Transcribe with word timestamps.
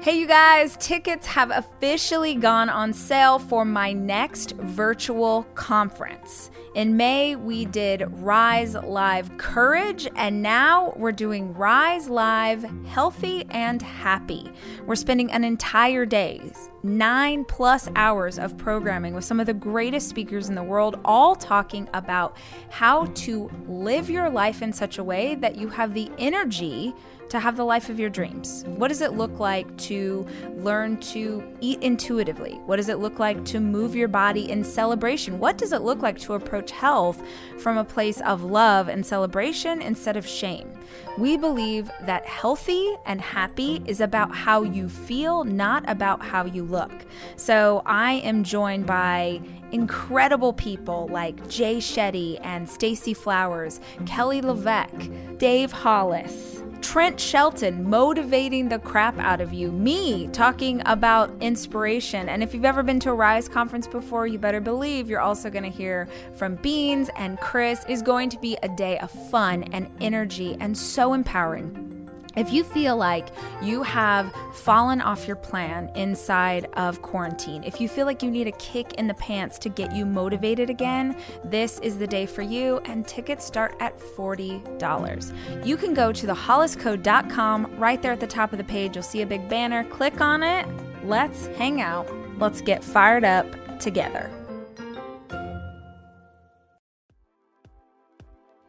Hey, 0.00 0.20
you 0.20 0.28
guys, 0.28 0.76
tickets 0.76 1.26
have 1.26 1.50
officially 1.50 2.36
gone 2.36 2.70
on 2.70 2.92
sale 2.92 3.40
for 3.40 3.64
my 3.64 3.92
next 3.92 4.52
virtual 4.52 5.42
conference. 5.56 6.52
In 6.76 6.96
May, 6.96 7.34
we 7.34 7.64
did 7.64 8.04
Rise 8.22 8.74
Live 8.74 9.36
Courage, 9.38 10.06
and 10.14 10.40
now 10.40 10.94
we're 10.96 11.10
doing 11.10 11.52
Rise 11.52 12.08
Live 12.08 12.62
Healthy 12.86 13.44
and 13.50 13.82
Happy. 13.82 14.48
We're 14.86 14.94
spending 14.94 15.32
an 15.32 15.42
entire 15.42 16.06
day, 16.06 16.52
nine 16.82 17.44
plus 17.44 17.88
hours 17.96 18.38
of 18.38 18.56
programming 18.56 19.14
with 19.14 19.24
some 19.24 19.40
of 19.40 19.46
the 19.46 19.54
greatest 19.54 20.08
speakers 20.08 20.48
in 20.48 20.54
the 20.54 20.62
world, 20.62 20.98
all 21.04 21.34
talking 21.34 21.88
about 21.94 22.36
how 22.70 23.06
to 23.06 23.50
live 23.66 24.08
your 24.08 24.30
life 24.30 24.62
in 24.62 24.72
such 24.72 24.98
a 24.98 25.04
way 25.04 25.34
that 25.36 25.56
you 25.56 25.68
have 25.68 25.94
the 25.94 26.10
energy 26.18 26.94
to 27.28 27.38
have 27.38 27.56
the 27.56 27.64
life 27.64 27.88
of 27.88 28.00
your 28.00 28.10
dreams? 28.10 28.64
What 28.66 28.88
does 28.88 29.00
it 29.00 29.12
look 29.12 29.38
like 29.38 29.76
to 29.78 30.26
learn 30.56 30.98
to 31.00 31.42
eat 31.60 31.82
intuitively? 31.82 32.60
What 32.66 32.76
does 32.76 32.88
it 32.88 32.98
look 32.98 33.18
like 33.18 33.44
to 33.46 33.60
move 33.60 33.94
your 33.94 34.08
body 34.08 34.50
in 34.50 34.64
celebration? 34.64 35.38
What 35.38 35.58
does 35.58 35.72
it 35.72 35.82
look 35.82 36.00
like 36.00 36.18
to 36.20 36.34
approach 36.34 36.70
health 36.70 37.22
from 37.58 37.76
a 37.76 37.84
place 37.84 38.20
of 38.22 38.44
love 38.44 38.88
and 38.88 39.04
celebration 39.04 39.82
instead 39.82 40.16
of 40.16 40.26
shame? 40.26 40.72
We 41.18 41.36
believe 41.36 41.90
that 42.02 42.24
healthy 42.26 42.94
and 43.04 43.20
happy 43.20 43.82
is 43.86 44.00
about 44.00 44.34
how 44.34 44.62
you 44.62 44.88
feel, 44.88 45.44
not 45.44 45.88
about 45.88 46.22
how 46.22 46.46
you 46.46 46.64
look. 46.68 46.92
So 47.36 47.82
I 47.86 48.14
am 48.14 48.44
joined 48.44 48.86
by 48.86 49.40
incredible 49.72 50.52
people 50.52 51.08
like 51.10 51.48
Jay 51.48 51.78
Shetty 51.78 52.38
and 52.42 52.68
Stacy 52.68 53.14
Flowers, 53.14 53.80
Kelly 54.06 54.40
LeVeque, 54.40 55.38
Dave 55.38 55.72
Hollis. 55.72 56.62
Trent 56.80 57.18
Shelton 57.18 57.90
motivating 57.90 58.68
the 58.68 58.78
crap 58.78 59.18
out 59.18 59.40
of 59.40 59.52
you, 59.52 59.72
me 59.72 60.28
talking 60.28 60.80
about 60.86 61.30
inspiration. 61.40 62.28
And 62.28 62.42
if 62.42 62.54
you've 62.54 62.64
ever 62.64 62.82
been 62.82 63.00
to 63.00 63.10
a 63.10 63.14
Rise 63.14 63.48
conference 63.48 63.88
before, 63.88 64.26
you 64.26 64.38
better 64.38 64.60
believe 64.60 65.10
you're 65.10 65.20
also 65.20 65.50
going 65.50 65.64
to 65.64 65.76
hear 65.76 66.08
from 66.34 66.54
Beans 66.56 67.10
and 67.16 67.38
Chris. 67.40 67.84
is 67.88 68.00
going 68.00 68.30
to 68.30 68.38
be 68.38 68.56
a 68.62 68.68
day 68.68 68.98
of 69.00 69.10
fun 69.10 69.64
and 69.72 69.90
energy 70.00 70.56
and 70.60 70.76
so 70.76 71.14
empowering. 71.14 71.97
If 72.38 72.52
you 72.52 72.62
feel 72.62 72.96
like 72.96 73.30
you 73.60 73.82
have 73.82 74.32
fallen 74.52 75.00
off 75.00 75.26
your 75.26 75.34
plan 75.34 75.90
inside 75.96 76.66
of 76.74 77.02
quarantine, 77.02 77.64
if 77.64 77.80
you 77.80 77.88
feel 77.88 78.06
like 78.06 78.22
you 78.22 78.30
need 78.30 78.46
a 78.46 78.52
kick 78.52 78.94
in 78.94 79.08
the 79.08 79.14
pants 79.14 79.58
to 79.58 79.68
get 79.68 79.92
you 79.92 80.06
motivated 80.06 80.70
again, 80.70 81.16
this 81.42 81.80
is 81.80 81.98
the 81.98 82.06
day 82.06 82.26
for 82.26 82.42
you, 82.42 82.78
and 82.84 83.04
tickets 83.08 83.44
start 83.44 83.74
at 83.80 83.98
$40. 83.98 85.66
You 85.66 85.76
can 85.76 85.94
go 85.94 86.12
to 86.12 86.26
theholliscode.com. 86.28 87.76
Right 87.76 88.00
there 88.00 88.12
at 88.12 88.20
the 88.20 88.26
top 88.28 88.52
of 88.52 88.58
the 88.58 88.64
page, 88.64 88.94
you'll 88.94 89.02
see 89.02 89.22
a 89.22 89.26
big 89.26 89.48
banner. 89.48 89.82
Click 89.82 90.20
on 90.20 90.44
it. 90.44 90.64
Let's 91.02 91.48
hang 91.58 91.80
out. 91.80 92.08
Let's 92.38 92.60
get 92.60 92.84
fired 92.84 93.24
up 93.24 93.80
together. 93.80 94.30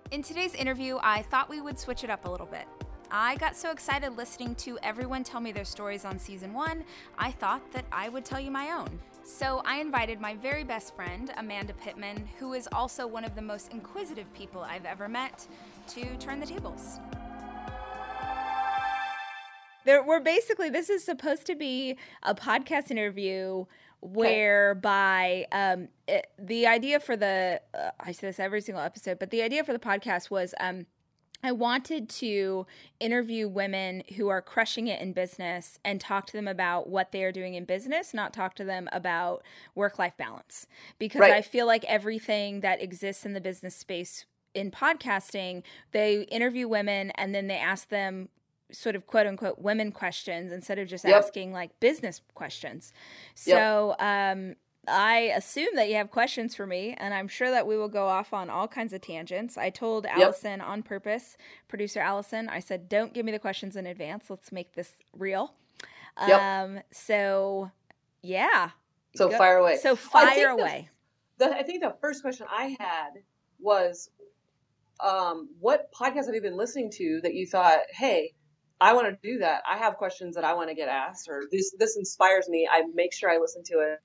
In 0.09 0.23
today's 0.23 0.55
interview, 0.55 0.97
I 1.03 1.21
thought 1.21 1.51
we 1.51 1.61
would 1.61 1.77
switch 1.77 2.03
it 2.03 2.09
up 2.09 2.25
a 2.25 2.31
little 2.31 2.47
bit. 2.47 2.65
I 3.11 3.37
got 3.37 3.55
so 3.55 3.71
excited 3.71 4.17
listening 4.17 4.53
to 4.55 4.77
everyone 4.83 5.23
tell 5.23 5.41
me 5.41 5.51
their 5.51 5.65
stories 5.65 6.05
on 6.05 6.19
season 6.19 6.53
one, 6.53 6.83
I 7.17 7.31
thought 7.31 7.71
that 7.71 7.85
I 7.91 8.07
would 8.07 8.23
tell 8.23 8.39
you 8.39 8.51
my 8.51 8.69
own. 8.71 8.99
So 9.23 9.63
I 9.65 9.79
invited 9.79 10.21
my 10.21 10.35
very 10.35 10.63
best 10.63 10.95
friend, 10.95 11.31
Amanda 11.37 11.73
Pittman, 11.73 12.29
who 12.37 12.53
is 12.53 12.69
also 12.71 13.07
one 13.07 13.23
of 13.23 13.33
the 13.33 13.41
most 13.41 13.71
inquisitive 13.71 14.31
people 14.35 14.61
I've 14.61 14.85
ever 14.85 15.09
met, 15.09 15.47
to 15.87 16.15
turn 16.17 16.39
the 16.39 16.45
tables. 16.45 16.99
There, 19.85 20.03
we're 20.03 20.19
basically, 20.19 20.69
this 20.69 20.91
is 20.91 21.03
supposed 21.03 21.47
to 21.47 21.55
be 21.55 21.97
a 22.21 22.35
podcast 22.35 22.91
interview 22.91 23.65
whereby 24.01 25.47
um, 25.51 25.87
it, 26.07 26.27
the 26.37 26.67
idea 26.67 26.99
for 26.99 27.17
the, 27.17 27.59
uh, 27.73 27.89
I 27.99 28.11
say 28.11 28.27
this 28.27 28.39
every 28.39 28.61
single 28.61 28.83
episode, 28.83 29.17
but 29.17 29.31
the 29.31 29.41
idea 29.41 29.63
for 29.63 29.73
the 29.73 29.79
podcast 29.79 30.29
was 30.29 30.53
um, 30.59 30.85
I 31.41 31.51
wanted 31.51 32.09
to 32.09 32.65
interview 32.99 33.47
women 33.47 34.03
who 34.17 34.27
are 34.27 34.41
crushing 34.41 34.87
it 34.87 35.01
in 35.01 35.13
business 35.13 35.79
and 35.85 36.01
talk 36.01 36.25
to 36.27 36.33
them 36.33 36.47
about 36.47 36.89
what 36.89 37.11
they 37.11 37.23
are 37.23 37.31
doing 37.31 37.53
in 37.53 37.65
business, 37.65 38.13
not 38.13 38.33
talk 38.33 38.55
to 38.55 38.63
them 38.63 38.89
about 38.91 39.43
work 39.73 39.97
life 39.97 40.17
balance. 40.17 40.67
Because 40.97 41.21
right. 41.21 41.33
I 41.33 41.41
feel 41.41 41.65
like 41.65 41.85
everything 41.85 42.59
that 42.61 42.81
exists 42.81 43.25
in 43.25 43.33
the 43.33 43.41
business 43.41 43.75
space 43.75 44.25
in 44.53 44.71
podcasting, 44.71 45.63
they 45.91 46.23
interview 46.23 46.67
women 46.67 47.11
and 47.11 47.33
then 47.33 47.47
they 47.47 47.57
ask 47.57 47.89
them 47.89 48.29
sort 48.71 48.95
of 48.95 49.07
quote 49.07 49.25
unquote 49.25 49.59
women 49.59 49.91
questions 49.91 50.51
instead 50.51 50.77
of 50.77 50.87
just 50.87 51.05
yep. 51.05 51.23
asking 51.23 51.51
like 51.51 51.79
business 51.79 52.21
questions. 52.33 52.93
So, 53.33 53.95
yep. 53.99 54.35
um, 54.35 54.55
I 54.87 55.33
assume 55.35 55.75
that 55.75 55.89
you 55.89 55.95
have 55.95 56.09
questions 56.09 56.55
for 56.55 56.65
me, 56.65 56.95
and 56.97 57.13
I'm 57.13 57.27
sure 57.27 57.51
that 57.51 57.67
we 57.67 57.77
will 57.77 57.89
go 57.89 58.07
off 58.07 58.33
on 58.33 58.49
all 58.49 58.67
kinds 58.67 58.93
of 58.93 59.01
tangents. 59.01 59.57
I 59.57 59.69
told 59.69 60.05
Allison 60.05 60.59
yep. 60.59 60.67
on 60.67 60.83
purpose, 60.83 61.37
producer 61.67 61.99
Allison, 61.99 62.49
I 62.49 62.59
said, 62.59 62.89
don't 62.89 63.13
give 63.13 63.25
me 63.25 63.31
the 63.31 63.39
questions 63.39 63.75
in 63.75 63.85
advance. 63.85 64.29
Let's 64.29 64.51
make 64.51 64.73
this 64.73 64.91
real. 65.13 65.53
Yep. 66.25 66.41
Um, 66.41 66.79
so, 66.91 67.71
yeah. 68.21 68.71
So, 69.15 69.29
go. 69.29 69.37
fire 69.37 69.57
away. 69.57 69.77
So, 69.77 69.95
fire 69.95 70.49
away. 70.49 70.89
The, 71.37 71.47
the, 71.47 71.57
I 71.57 71.63
think 71.63 71.81
the 71.81 71.95
first 72.01 72.21
question 72.21 72.47
I 72.49 72.75
had 72.79 73.09
was 73.59 74.09
um, 74.99 75.49
what 75.59 75.91
podcast 75.93 76.25
have 76.25 76.35
you 76.35 76.41
been 76.41 76.57
listening 76.57 76.91
to 76.91 77.19
that 77.23 77.33
you 77.33 77.47
thought, 77.47 77.79
hey, 77.91 78.33
I 78.81 78.93
want 78.93 79.07
to 79.07 79.17
do 79.21 79.39
that. 79.39 79.61
I 79.69 79.77
have 79.77 79.95
questions 79.95 80.35
that 80.35 80.45
I 80.45 80.53
want 80.53 80.69
to 80.69 80.75
get 80.75 80.87
asked, 80.87 81.27
or 81.27 81.43
this 81.51 81.75
this 81.77 81.97
inspires 81.97 82.47
me. 82.47 82.65
I 82.71 82.83
make 82.93 83.13
sure 83.13 83.29
I 83.29 83.37
listen 83.37 83.61
to 83.65 83.79
it 83.79 83.99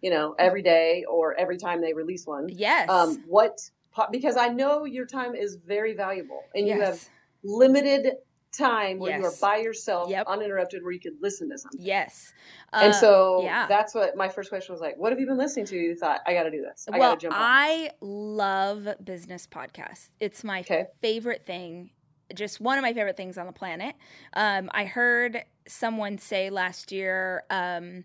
you 0.00 0.10
know, 0.10 0.34
every 0.38 0.62
day 0.62 1.04
or 1.08 1.34
every 1.38 1.58
time 1.58 1.80
they 1.80 1.92
release 1.92 2.26
one. 2.26 2.48
Yes. 2.48 2.88
Um, 2.88 3.24
what, 3.26 3.58
because 4.10 4.36
I 4.36 4.48
know 4.48 4.84
your 4.84 5.06
time 5.06 5.34
is 5.34 5.56
very 5.56 5.94
valuable 5.94 6.42
and 6.54 6.66
yes. 6.66 6.76
you 6.76 6.82
have 6.82 7.08
limited 7.42 8.12
time 8.56 8.98
where 8.98 9.10
yes. 9.10 9.20
you 9.20 9.26
are 9.26 9.34
by 9.40 9.58
yourself, 9.58 10.10
yep. 10.10 10.26
uninterrupted, 10.26 10.82
where 10.82 10.92
you 10.92 11.00
could 11.00 11.20
listen 11.20 11.50
to 11.50 11.58
something. 11.58 11.80
Yes. 11.80 12.32
And 12.72 12.94
so 12.94 13.42
yeah. 13.42 13.66
that's 13.66 13.94
what 13.94 14.16
my 14.16 14.28
first 14.28 14.48
question 14.50 14.72
was 14.72 14.80
like. 14.80 14.96
What 14.96 15.12
have 15.12 15.20
you 15.20 15.26
been 15.26 15.38
listening 15.38 15.66
to? 15.66 15.76
You 15.76 15.94
thought 15.94 16.20
I 16.26 16.34
got 16.34 16.44
to 16.44 16.50
do 16.50 16.62
this. 16.62 16.86
I 16.90 16.98
well, 16.98 17.16
jump 17.16 17.34
on. 17.34 17.40
I 17.40 17.90
love 18.00 18.88
business 19.04 19.46
podcasts. 19.46 20.08
It's 20.20 20.44
my 20.44 20.60
okay. 20.60 20.86
favorite 21.00 21.46
thing. 21.46 21.90
Just 22.34 22.60
one 22.60 22.78
of 22.78 22.82
my 22.82 22.92
favorite 22.92 23.16
things 23.16 23.38
on 23.38 23.46
the 23.46 23.52
planet. 23.52 23.94
Um, 24.34 24.70
I 24.72 24.84
heard 24.84 25.44
someone 25.66 26.18
say 26.18 26.50
last 26.50 26.92
year. 26.92 27.44
Um, 27.50 28.04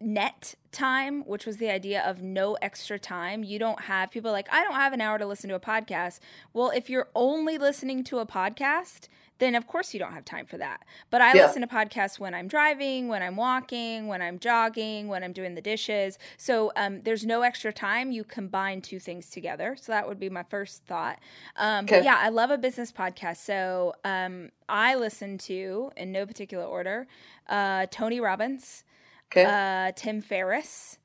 net 0.00 0.54
time, 0.72 1.22
which 1.26 1.44
was 1.44 1.58
the 1.58 1.70
idea 1.70 2.02
of 2.02 2.22
no 2.22 2.54
extra 2.62 2.98
time. 2.98 3.44
You 3.44 3.58
don't 3.58 3.82
have 3.82 4.10
people 4.10 4.32
like, 4.32 4.48
I 4.52 4.62
don't 4.62 4.74
have 4.74 4.92
an 4.92 5.00
hour 5.00 5.18
to 5.18 5.26
listen 5.26 5.50
to 5.50 5.56
a 5.56 5.60
podcast. 5.60 6.20
Well, 6.52 6.70
if 6.70 6.88
you're 6.88 7.08
only 7.14 7.58
listening 7.58 8.02
to 8.04 8.18
a 8.18 8.26
podcast, 8.26 9.08
then 9.40 9.54
of 9.54 9.66
course 9.66 9.92
you 9.92 10.00
don't 10.00 10.12
have 10.12 10.24
time 10.24 10.46
for 10.46 10.58
that. 10.58 10.84
But 11.10 11.20
I 11.20 11.34
yeah. 11.34 11.46
listen 11.46 11.62
to 11.62 11.68
podcasts 11.68 12.18
when 12.18 12.34
I'm 12.34 12.46
driving, 12.46 13.08
when 13.08 13.22
I'm 13.22 13.36
walking, 13.36 14.06
when 14.06 14.22
I'm 14.22 14.38
jogging, 14.38 15.08
when 15.08 15.24
I'm 15.24 15.32
doing 15.32 15.54
the 15.54 15.60
dishes. 15.62 16.18
So 16.36 16.72
um, 16.76 17.02
there's 17.02 17.24
no 17.26 17.42
extra 17.42 17.72
time. 17.72 18.12
You 18.12 18.22
combine 18.22 18.80
two 18.80 19.00
things 19.00 19.28
together. 19.28 19.76
So 19.80 19.92
that 19.92 20.06
would 20.06 20.20
be 20.20 20.30
my 20.30 20.44
first 20.44 20.84
thought. 20.84 21.18
Um, 21.56 21.84
okay. 21.84 21.96
But 21.96 22.04
yeah, 22.04 22.18
I 22.20 22.28
love 22.28 22.50
a 22.50 22.58
business 22.58 22.92
podcast. 22.92 23.38
So 23.38 23.94
um, 24.04 24.50
I 24.68 24.94
listen 24.94 25.36
to, 25.38 25.90
in 25.96 26.12
no 26.12 26.26
particular 26.26 26.64
order, 26.64 27.06
uh, 27.48 27.86
Tony 27.90 28.20
Robbins. 28.20 28.84
Okay. 29.30 29.44
Uh, 29.44 29.92
Tim 29.94 30.20
Ferriss. 30.20 30.98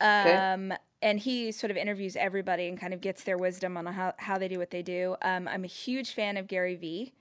Um, 0.00 0.72
okay. 0.72 0.76
And 1.00 1.20
he 1.20 1.52
sort 1.52 1.70
of 1.70 1.76
interviews 1.76 2.16
everybody 2.16 2.66
and 2.66 2.78
kind 2.78 2.92
of 2.92 3.00
gets 3.00 3.22
their 3.22 3.36
wisdom 3.36 3.76
on 3.76 3.86
how, 3.86 4.14
how 4.18 4.36
they 4.36 4.48
do 4.48 4.58
what 4.58 4.70
they 4.70 4.82
do. 4.82 5.14
Um, 5.22 5.46
I'm 5.46 5.62
a 5.62 5.68
huge 5.68 6.12
fan 6.12 6.36
of 6.36 6.48
Gary 6.48 6.74
Vee. 6.74 7.12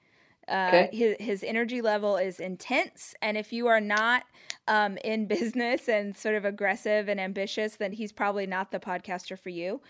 Uh, 0.47 0.68
okay. 0.68 0.90
his, 0.94 1.16
his 1.19 1.44
energy 1.44 1.81
level 1.81 2.18
is 2.18 2.39
intense. 2.39 3.13
And 3.21 3.38
if 3.38 3.51
you 3.51 3.68
are 3.68 3.81
not 3.81 4.24
um, 4.68 4.98
in 5.04 5.25
business 5.27 5.89
and 5.89 6.15
sort 6.15 6.36
of 6.36 6.45
aggressive 6.45 7.07
and 7.07 7.19
ambitious, 7.19 7.75
then 7.75 7.92
he's 7.92 8.12
probably 8.12 8.48
not 8.48 8.71
the 8.71 8.80
podcaster 8.80 9.38
for 9.38 9.50
you. 9.50 9.81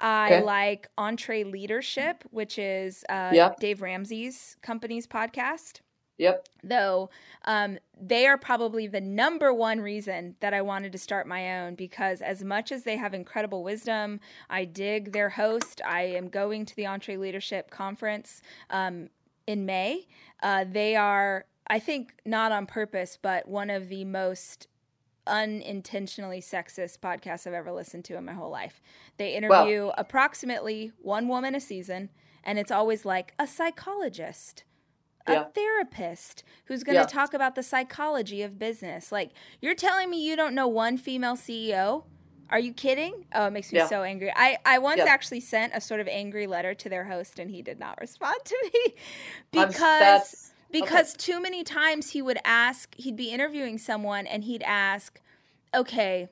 I 0.00 0.26
okay. 0.26 0.42
like 0.42 0.88
EntreLeadership, 0.98 2.22
which 2.30 2.58
is 2.58 3.04
uh, 3.08 3.30
yep. 3.32 3.60
Dave 3.60 3.82
Ramsey's 3.82 4.56
company's 4.62 5.06
podcast. 5.06 5.80
Yep. 6.18 6.48
Though 6.62 7.10
um, 7.44 7.78
they 8.00 8.26
are 8.26 8.38
probably 8.38 8.86
the 8.86 9.00
number 9.00 9.52
one 9.52 9.80
reason 9.80 10.36
that 10.40 10.54
I 10.54 10.62
wanted 10.62 10.92
to 10.92 10.98
start 10.98 11.26
my 11.26 11.60
own 11.60 11.74
because, 11.74 12.22
as 12.22 12.44
much 12.44 12.70
as 12.70 12.84
they 12.84 12.96
have 12.96 13.14
incredible 13.14 13.64
wisdom, 13.64 14.20
I 14.48 14.64
dig 14.64 15.12
their 15.12 15.30
host. 15.30 15.80
I 15.84 16.02
am 16.02 16.28
going 16.28 16.66
to 16.66 16.76
the 16.76 16.84
EntreLeadership 16.84 17.70
Conference 17.70 18.42
um, 18.70 19.08
in 19.46 19.66
May. 19.66 20.06
Uh, 20.42 20.64
they 20.70 20.94
are, 20.94 21.46
I 21.66 21.78
think, 21.80 22.14
not 22.24 22.52
on 22.52 22.66
purpose, 22.66 23.18
but 23.20 23.48
one 23.48 23.70
of 23.70 23.88
the 23.88 24.04
most 24.04 24.68
unintentionally 25.26 26.40
sexist 26.40 26.98
podcasts 27.00 27.46
I've 27.46 27.54
ever 27.54 27.72
listened 27.72 28.04
to 28.06 28.16
in 28.16 28.24
my 28.24 28.34
whole 28.34 28.50
life. 28.50 28.80
They 29.16 29.34
interview 29.34 29.90
approximately 29.96 30.92
one 31.00 31.28
woman 31.28 31.54
a 31.54 31.60
season, 31.60 32.10
and 32.44 32.58
it's 32.58 32.70
always 32.70 33.04
like 33.04 33.32
a 33.38 33.46
psychologist 33.46 34.64
a 35.26 35.32
Yeah. 35.32 35.44
therapist 35.54 36.44
who's 36.66 36.84
going 36.84 36.96
to 36.96 37.02
Yeah. 37.02 37.06
talk 37.06 37.34
about 37.34 37.54
the 37.54 37.62
psychology 37.62 38.42
of 38.42 38.58
business. 38.58 39.10
Like, 39.10 39.30
you're 39.60 39.74
telling 39.74 40.10
me 40.10 40.22
you 40.24 40.36
don't 40.36 40.54
know 40.54 40.68
one 40.68 40.96
female 40.98 41.36
CEO? 41.36 42.04
Are 42.50 42.58
you 42.58 42.72
kidding? 42.74 43.24
Oh, 43.34 43.46
it 43.46 43.50
makes 43.52 43.72
me 43.72 43.78
Yeah. 43.78 43.86
so 43.88 44.02
angry. 44.02 44.30
I, 44.36 44.58
I 44.66 44.78
once 44.78 45.00
actually 45.00 45.40
sent 45.40 45.72
a 45.74 45.80
sort 45.80 46.00
of 46.00 46.08
angry 46.08 46.46
letter 46.46 46.74
to 46.74 46.88
their 46.88 47.04
host, 47.04 47.38
and 47.38 47.50
he 47.50 47.62
did 47.62 47.78
not 47.78 47.98
respond 48.00 48.36
to 48.44 48.70
me 48.74 48.94
because 49.50 50.52
because 50.70 51.14
too 51.14 51.40
many 51.40 51.62
times 51.64 52.10
he 52.10 52.20
would 52.20 52.38
ask 52.44 52.94
he'd 52.96 53.16
be 53.16 53.30
interviewing 53.30 53.78
someone 53.78 54.26
and 54.26 54.44
he'd 54.44 54.62
ask 54.64 55.20
okay 55.74 56.28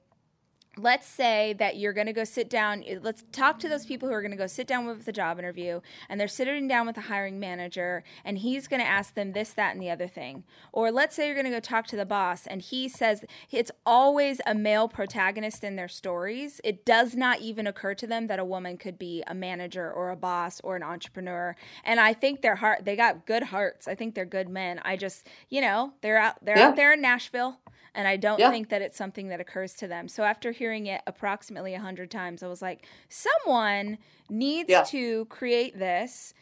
let's 0.78 1.06
say 1.06 1.54
that 1.58 1.76
you're 1.76 1.92
going 1.92 2.06
to 2.06 2.14
go 2.14 2.24
sit 2.24 2.48
down 2.48 2.82
eh, 2.86 2.98
let's 3.02 3.24
talk 3.30 3.58
to 3.58 3.68
those 3.68 3.84
people 3.84 4.08
who 4.08 4.14
are 4.14 4.22
going 4.22 4.30
to 4.30 4.36
go 4.38 4.46
sit 4.46 4.66
down 4.66 4.86
with 4.86 5.04
the 5.04 5.12
job 5.12 5.38
interview 5.38 5.80
and 6.08 6.18
they're 6.18 6.26
sitting 6.26 6.66
down 6.66 6.86
with 6.86 6.94
the 6.94 7.02
hiring 7.02 7.38
manager 7.38 8.02
and 8.24 8.38
he's 8.38 8.68
going 8.68 8.80
to 8.80 8.86
ask 8.86 9.14
them 9.14 9.32
this 9.32 9.50
that 9.50 9.74
and 9.74 9.82
the 9.82 9.90
other 9.90 10.08
thing. 10.08 10.44
Or 10.72 10.90
let's 10.90 11.14
say 11.14 11.26
you're 11.26 11.34
going 11.34 11.44
to 11.44 11.50
go 11.50 11.60
talk 11.60 11.86
to 11.88 11.96
the 11.96 12.06
boss 12.06 12.46
and 12.46 12.62
he 12.62 12.88
says 12.88 13.24
it's 13.50 13.70
always 13.84 14.40
a 14.46 14.54
male 14.54 14.88
protagonist 14.88 15.62
in 15.62 15.76
their 15.76 15.88
stories. 15.88 16.58
It 16.64 16.86
does 16.86 17.14
not 17.14 17.40
even 17.40 17.66
occur 17.66 17.94
to 17.94 18.06
them 18.06 18.26
that 18.28 18.38
a 18.38 18.44
woman 18.44 18.78
could 18.78 18.98
be 18.98 19.22
a 19.26 19.34
manager 19.34 19.92
or 19.92 20.08
a 20.10 20.16
boss 20.16 20.60
or 20.64 20.74
an 20.76 20.82
entrepreneur. 20.82 21.54
And 21.84 22.00
i 22.00 22.14
think 22.14 22.40
their 22.40 22.56
heart 22.56 22.84
they 22.86 22.96
got 22.96 23.26
good 23.26 23.42
hearts. 23.44 23.86
I 23.86 23.94
think 23.94 24.14
they're 24.14 24.24
good 24.24 24.48
men. 24.48 24.80
I 24.84 24.96
just 24.96 25.26
you 25.50 25.60
know 25.60 25.92
they're 26.00 26.18
out 26.18 26.42
they're 26.42 26.56
Yeah. 26.56 26.68
out 26.68 26.76
there 26.76 26.94
in 26.94 27.02
nashville 27.02 27.58
and 27.94 28.08
I 28.08 28.16
don't 28.16 28.38
Yeah. 28.38 28.50
think 28.50 28.68
that 28.70 28.82
it's 28.82 28.96
something 28.96 29.28
that 29.28 29.40
occurs 29.40 29.74
to 29.74 29.86
them. 29.86 30.08
So 30.08 30.24
after 30.24 30.52
hearing 30.52 30.86
it 30.86 31.02
approximately 31.06 31.74
100 31.74 32.10
times, 32.10 32.42
I 32.42 32.48
was 32.48 32.62
like, 32.62 32.86
someone 33.08 33.98
needs 34.30 34.70
Yeah. 34.70 34.82
to 34.84 35.26
create 35.26 35.78
this. 35.78 36.34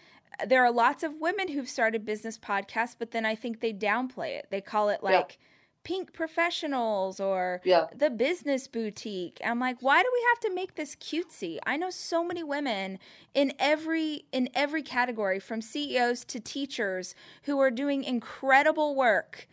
There 0.46 0.64
are 0.64 0.70
lots 0.70 1.02
of 1.02 1.20
women 1.20 1.48
who've 1.48 1.68
started 1.68 2.04
business 2.04 2.38
podcasts, 2.38 2.96
but 2.98 3.10
then 3.10 3.26
I 3.26 3.34
think 3.34 3.60
they 3.60 3.72
downplay 3.72 4.38
it. 4.38 4.46
They 4.50 4.60
call 4.60 4.88
it 4.88 5.00
Yeah. 5.02 5.10
like 5.10 5.38
pink 5.82 6.12
professionals 6.12 7.20
or 7.20 7.60
Yeah. 7.64 7.86
the 7.94 8.10
business 8.10 8.68
boutique. 8.68 9.40
I'm 9.44 9.58
like, 9.58 9.78
why 9.80 10.02
do 10.02 10.10
we 10.12 10.24
have 10.28 10.40
to 10.40 10.54
make 10.54 10.74
this 10.74 10.94
cutesy? 10.94 11.58
I 11.66 11.76
know 11.78 11.90
so 11.90 12.22
many 12.22 12.42
women 12.42 12.98
in 13.34 13.54
every 13.58 14.26
in 14.30 14.50
every 14.54 14.82
category 14.82 15.40
from 15.40 15.62
CEOs 15.62 16.24
to 16.26 16.38
teachers 16.38 17.14
who 17.44 17.58
are 17.60 17.70
doing 17.70 18.04
incredible 18.04 18.94
work 18.94 19.48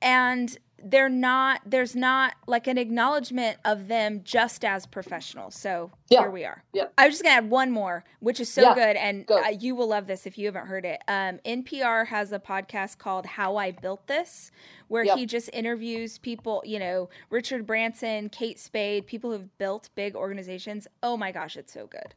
and 0.00 0.58
they're 0.84 1.08
not 1.08 1.60
there's 1.66 1.96
not 1.96 2.34
like 2.46 2.66
an 2.66 2.78
acknowledgement 2.78 3.58
of 3.64 3.88
them 3.88 4.20
just 4.24 4.64
as 4.64 4.86
professionals 4.86 5.54
so 5.56 5.90
Yeah. 6.08 6.20
here 6.20 6.30
we 6.30 6.44
are 6.44 6.62
Yeah. 6.72 6.84
i 6.96 7.06
was 7.06 7.14
just 7.14 7.22
gonna 7.24 7.34
add 7.36 7.50
one 7.50 7.70
more 7.72 8.04
which 8.20 8.38
is 8.40 8.48
so 8.48 8.62
Yeah. 8.62 8.74
good 8.74 8.96
and 8.96 9.26
Go. 9.26 9.42
uh, 9.42 9.48
you 9.48 9.74
will 9.74 9.88
love 9.88 10.06
this 10.06 10.26
if 10.26 10.38
you 10.38 10.46
haven't 10.46 10.66
heard 10.66 10.84
it 10.84 11.00
um, 11.08 11.38
npr 11.44 12.06
has 12.06 12.30
a 12.32 12.38
podcast 12.38 12.98
called 12.98 13.26
how 13.26 13.56
i 13.56 13.70
built 13.72 14.06
this 14.06 14.50
where 14.88 15.04
Yep. 15.04 15.18
he 15.18 15.26
just 15.26 15.50
interviews 15.52 16.18
people 16.18 16.62
you 16.64 16.78
know 16.78 17.08
richard 17.30 17.66
branson 17.66 18.28
kate 18.28 18.58
spade 18.60 19.06
people 19.06 19.30
who've 19.32 19.58
built 19.58 19.90
big 19.94 20.14
organizations 20.14 20.86
oh 21.02 21.16
my 21.16 21.32
gosh 21.32 21.56
it's 21.56 21.72
so 21.72 21.86
good 21.86 22.14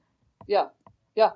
Yeah, 0.48 0.68
yeah. 1.16 1.32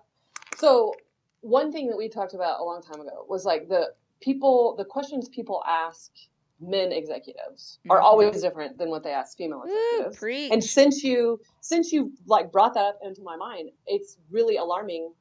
So 0.58 0.94
one 1.42 1.72
thing 1.72 1.88
that 1.90 1.98
we 1.98 2.10
talked 2.10 2.34
about 2.34 2.60
a 2.60 2.64
long 2.64 2.82
time 2.82 3.02
ago 3.02 3.26
was 3.30 3.46
like 3.46 3.68
the 3.68 3.94
people, 4.22 4.76
the 4.78 4.86
questions 4.86 5.30
people 5.30 5.62
ask 5.68 6.12
men 6.60 6.92
executives 6.92 7.80
are 7.90 8.00
Mhm. 8.00 8.04
always 8.04 8.42
different 8.42 8.78
than 8.78 8.90
what 8.90 9.04
they 9.04 9.12
ask 9.12 9.38
female 9.38 9.64
executives. 9.64 10.18
preach. 10.18 10.52
And 10.52 10.64
since 10.64 11.04
you 11.04 11.40
since 11.62 11.92
you 11.92 12.12
like 12.26 12.52
brought 12.52 12.74
that 12.76 12.86
up 12.86 13.00
into 13.04 13.22
my 13.24 13.36
mind, 13.36 13.72
it's 13.88 14.18
really 14.30 14.58
alarming 14.58 15.14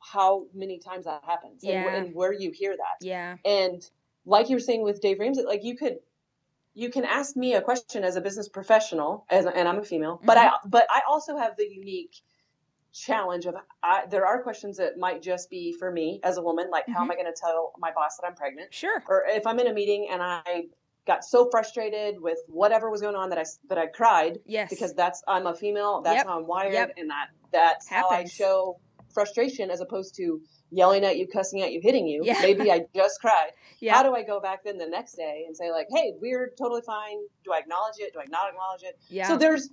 how 0.00 0.46
many 0.54 0.78
times 0.78 1.04
that 1.06 1.22
happens 1.24 1.62
and, 1.64 1.72
Yeah. 1.72 1.90
wh- 1.90 1.94
and 1.94 2.14
where 2.14 2.32
you 2.32 2.50
hear 2.50 2.76
that. 2.76 2.96
yeah 3.04 3.36
And 3.44 3.88
like 4.26 4.48
you 4.48 4.56
were 4.56 4.60
saying 4.60 4.82
with 4.82 5.00
Dave 5.00 5.18
Ramsey, 5.20 5.42
like 5.42 5.64
you 5.64 5.76
could 5.76 5.98
you 6.76 6.90
can 6.90 7.04
ask 7.04 7.36
me 7.36 7.54
a 7.54 7.62
question 7.62 8.02
as 8.02 8.16
a 8.16 8.20
business 8.20 8.48
professional, 8.48 9.26
as 9.30 9.46
and 9.46 9.68
I'm 9.68 9.78
a 9.78 9.84
female, 9.84 10.20
but 10.24 10.36
I 10.36 10.50
but 10.66 10.86
I 10.90 11.02
also 11.08 11.36
have 11.36 11.56
the 11.56 11.68
unique 11.68 12.16
challenge 12.94 13.44
of 13.46 13.56
I, 13.82 14.06
there 14.08 14.24
are 14.24 14.42
questions 14.42 14.76
that 14.78 14.96
might 14.98 15.20
just 15.20 15.50
be 15.50 15.74
for 15.78 15.90
me 15.90 16.20
as 16.22 16.38
a 16.38 16.42
woman, 16.42 16.70
like 16.70 16.84
how 16.86 17.00
am 17.00 17.08
mm-hmm. 17.08 17.12
I 17.12 17.14
going 17.16 17.26
to 17.26 17.38
tell 17.38 17.72
my 17.78 17.90
boss 17.92 18.16
that 18.20 18.26
I'm 18.26 18.34
pregnant, 18.36 18.72
sure 18.72 19.02
or 19.08 19.24
if 19.26 19.46
I'm 19.46 19.58
in 19.58 19.66
a 19.66 19.74
meeting 19.74 20.08
and 20.10 20.22
I 20.22 20.66
got 21.06 21.24
so 21.24 21.48
frustrated 21.50 22.20
with 22.20 22.38
whatever 22.46 22.90
was 22.90 23.00
going 23.00 23.16
on 23.16 23.30
that 23.30 23.38
I 23.38 23.44
that 23.68 23.78
I 23.78 23.88
cried 23.88 24.38
yes 24.46 24.70
because 24.70 24.94
that's 24.94 25.22
I'm 25.26 25.46
a 25.46 25.54
female, 25.54 26.02
that's 26.02 26.18
Yep. 26.18 26.26
how 26.26 26.38
I'm 26.38 26.46
wired, 26.46 26.72
Yep. 26.72 26.92
and 26.96 27.10
that 27.10 27.28
that's 27.52 27.88
how 27.88 28.08
I 28.08 28.24
show 28.24 28.78
frustration 29.12 29.70
as 29.70 29.80
opposed 29.80 30.16
to 30.16 30.40
yelling 30.70 31.04
at 31.04 31.16
you, 31.16 31.26
cussing 31.26 31.62
at 31.62 31.72
you, 31.72 31.80
hitting 31.80 32.06
you. 32.06 32.22
Yeah. 32.24 32.40
Maybe 32.42 32.70
I 32.70 32.86
just 32.94 33.20
cried. 33.20 33.50
yeah 33.80 33.94
How 33.94 34.02
do 34.02 34.14
I 34.14 34.24
go 34.24 34.40
back 34.40 34.64
then 34.64 34.76
the 34.76 34.88
next 34.88 35.14
day 35.14 35.44
and 35.46 35.56
say 35.56 35.70
like, 35.70 35.86
"Hey, 35.90 36.14
we're 36.20 36.50
totally 36.58 36.82
fine." 36.82 37.18
Do 37.44 37.52
I 37.52 37.58
acknowledge 37.58 37.96
it? 37.98 38.12
Do 38.12 38.20
I 38.20 38.24
not 38.28 38.48
acknowledge 38.50 38.82
it? 38.82 38.98
yeah 39.08 39.28
So 39.28 39.36
there's 39.36 39.68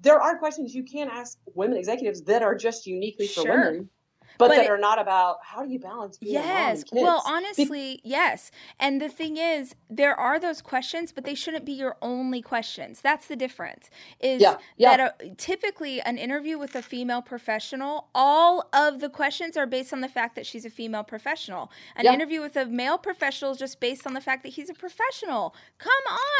there 0.00 0.20
are 0.20 0.38
questions 0.38 0.74
you 0.74 0.84
can 0.84 1.08
ask 1.08 1.38
women 1.54 1.76
executives 1.78 2.22
that 2.22 2.42
are 2.42 2.54
just 2.54 2.86
uniquely 2.86 3.26
for 3.26 3.42
Sure. 3.42 3.70
women, 3.70 3.90
but, 4.38 4.48
But 4.48 4.56
that 4.56 4.64
it- 4.64 4.70
are 4.70 4.78
not 4.78 4.98
about 5.00 5.38
how 5.42 5.64
do 5.64 5.70
you 5.70 5.78
balance 5.78 6.18
being 6.18 6.34
Yes. 6.34 6.84
Well, 6.92 7.22
honestly, 7.26 8.00
yes. 8.04 8.50
And 8.80 9.00
the 9.00 9.08
thing 9.08 9.36
is, 9.36 9.74
there 9.88 10.14
are 10.18 10.38
those 10.40 10.60
questions, 10.62 11.12
but 11.12 11.24
they 11.24 11.34
shouldn't 11.34 11.64
be 11.64 11.72
your 11.72 11.96
only 12.02 12.42
questions. 12.42 13.00
That's 13.00 13.26
the 13.26 13.36
difference. 13.36 13.90
Is 14.20 14.40
Yeah, 14.42 14.56
yeah. 14.76 14.96
that 14.96 15.16
a, 15.20 15.34
typically 15.36 16.00
an 16.00 16.18
interview 16.18 16.58
with 16.58 16.74
a 16.74 16.82
female 16.82 17.22
professional, 17.22 18.08
all 18.14 18.68
of 18.72 19.00
the 19.00 19.08
questions 19.08 19.56
are 19.56 19.66
based 19.66 19.92
on 19.92 20.00
the 20.00 20.08
fact 20.08 20.34
that 20.36 20.46
she's 20.46 20.64
a 20.64 20.70
female 20.70 21.04
professional. 21.04 21.70
An 21.96 22.04
Yeah. 22.04 22.12
interview 22.14 22.40
with 22.40 22.56
a 22.56 22.66
male 22.66 22.98
professional 22.98 23.52
is 23.52 23.58
just 23.58 23.80
based 23.80 24.06
on 24.06 24.14
the 24.14 24.20
fact 24.20 24.42
that 24.42 24.50
he's 24.50 24.68
a 24.70 24.74
professional. 24.74 25.54
Come 25.78 25.92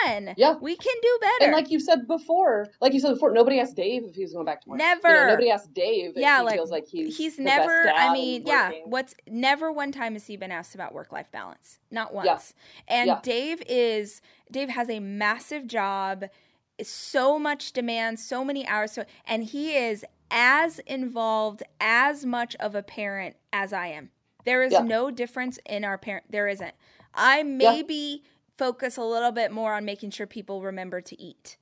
on. 0.07 0.35
Yeah. 0.37 0.55
We 0.61 0.77
can 0.77 0.95
do 1.03 1.19
better. 1.21 1.45
and 1.45 1.53
like 1.53 1.71
you 1.71 1.79
said 1.81 2.07
before, 2.07 2.69
like 2.81 2.93
you 2.93 3.01
said 3.01 3.13
before, 3.15 3.33
nobody 3.33 3.61
asked 3.61 3.77
Dave 3.77 4.05
if 4.05 4.15
he 4.15 4.23
was 4.23 4.33
going 4.33 4.45
back 4.47 4.63
to 4.63 4.69
work. 4.71 4.81
You 4.81 4.87
know, 4.87 4.95
Never. 4.95 5.27
nobody 5.29 5.51
asked 5.51 5.73
Dave. 5.75 6.13
yeah, 6.17 6.39
he 6.39 6.45
like 6.45 6.55
feels 6.55 6.71
like 6.71 6.87
he's 6.87 7.17
he's 7.17 7.37
best 7.37 7.47
never. 7.85 7.99
I 7.99 8.13
mean, 8.13 8.43
yeah. 8.47 8.71
What's 8.85 9.15
never 9.29 9.73
one 9.73 9.91
time 9.93 10.13
has 10.15 10.27
he 10.27 10.37
been 10.37 10.53
asked 10.53 10.75
about 10.75 10.95
work 10.95 11.11
life 11.13 11.31
balance? 11.33 11.79
Not 11.91 12.15
once. 12.15 12.55
Yeah. 12.89 12.95
And 12.97 13.07
Yeah. 13.09 13.21
Dave 13.23 13.63
is 13.69 14.21
Dave 14.51 14.69
has 14.71 14.89
a 14.89 15.01
massive 15.01 15.67
job, 15.67 16.27
so 16.83 17.39
much 17.39 17.73
demand, 17.73 18.21
so 18.21 18.45
many 18.45 18.67
hours, 18.67 18.93
so 18.93 19.05
and 19.27 19.45
he 19.45 19.77
is 19.77 20.05
as 20.31 20.79
involved, 20.81 21.63
as 21.81 22.25
much 22.25 22.57
of 22.57 22.75
a 22.75 22.83
parent 22.83 23.37
as 23.53 23.73
I 23.73 23.89
am. 23.89 24.11
There 24.45 24.63
is 24.63 24.73
Yeah. 24.73 24.81
no 24.81 25.11
difference 25.11 25.59
in 25.67 25.85
our 25.85 25.97
parent. 25.99 26.27
There 26.31 26.49
isn't. 26.49 26.75
I 27.15 27.43
maybe 27.43 28.23
focus 28.59 28.97
a 28.97 29.03
little 29.05 29.33
bit 29.33 29.53
more 29.53 29.75
on 29.75 29.85
making 29.85 30.11
sure 30.11 30.27
people 30.27 30.63
remember 30.63 31.01
to 31.01 31.21
eat. 31.21 31.57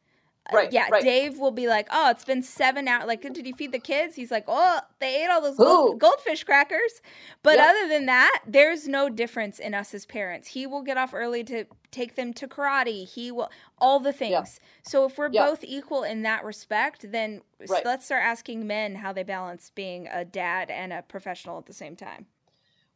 Uh, 0.50 0.56
Right, 0.56 0.70
yeah, 0.70 0.90
right. 0.90 1.04
Dave 1.04 1.38
will 1.38 1.52
be 1.52 1.68
like, 1.68 1.88
"Oh, 1.90 2.10
it's 2.10 2.24
been 2.24 2.42
seven 2.42 2.88
hours. 2.88 3.06
Like, 3.06 3.22
did 3.22 3.46
you 3.46 3.54
feed 3.54 3.72
the 3.72 3.78
kids?" 3.78 4.16
He's 4.16 4.30
like, 4.32 4.44
"Oh, 4.48 4.80
they 4.98 5.22
ate 5.24 5.28
all 5.30 5.40
those 5.40 5.60
gold, 5.60 5.98
goldfish 5.98 6.42
crackers." 6.44 7.00
But 7.44 7.58
Yep. 7.58 7.60
other 7.60 7.86
than 7.88 8.06
that, 8.06 8.40
there's 8.46 8.88
no 8.88 9.08
difference 9.08 9.58
in 9.60 9.72
us 9.74 9.94
as 9.94 10.04
parents. 10.04 10.48
He 10.48 10.66
will 10.66 10.82
get 10.82 10.98
off 10.98 11.14
early 11.14 11.44
to 11.44 11.66
take 11.92 12.16
them 12.16 12.32
to 12.34 12.48
karate. 12.48 13.06
He 13.08 13.30
will 13.30 13.50
all 13.78 14.00
the 14.00 14.12
things. 14.12 14.58
So 14.82 15.04
if 15.04 15.16
we're 15.16 15.28
both 15.28 15.62
equal 15.64 16.02
in 16.02 16.22
that 16.22 16.44
respect, 16.44 17.12
then 17.12 17.42
Right. 17.66 17.84
let's 17.84 18.04
start 18.06 18.24
asking 18.24 18.66
men 18.66 18.96
how 18.96 19.12
they 19.12 19.22
balance 19.22 19.70
being 19.70 20.08
a 20.08 20.24
dad 20.24 20.70
and 20.70 20.92
a 20.92 21.02
professional 21.02 21.58
at 21.58 21.66
the 21.66 21.72
same 21.72 21.94
time. 21.96 22.26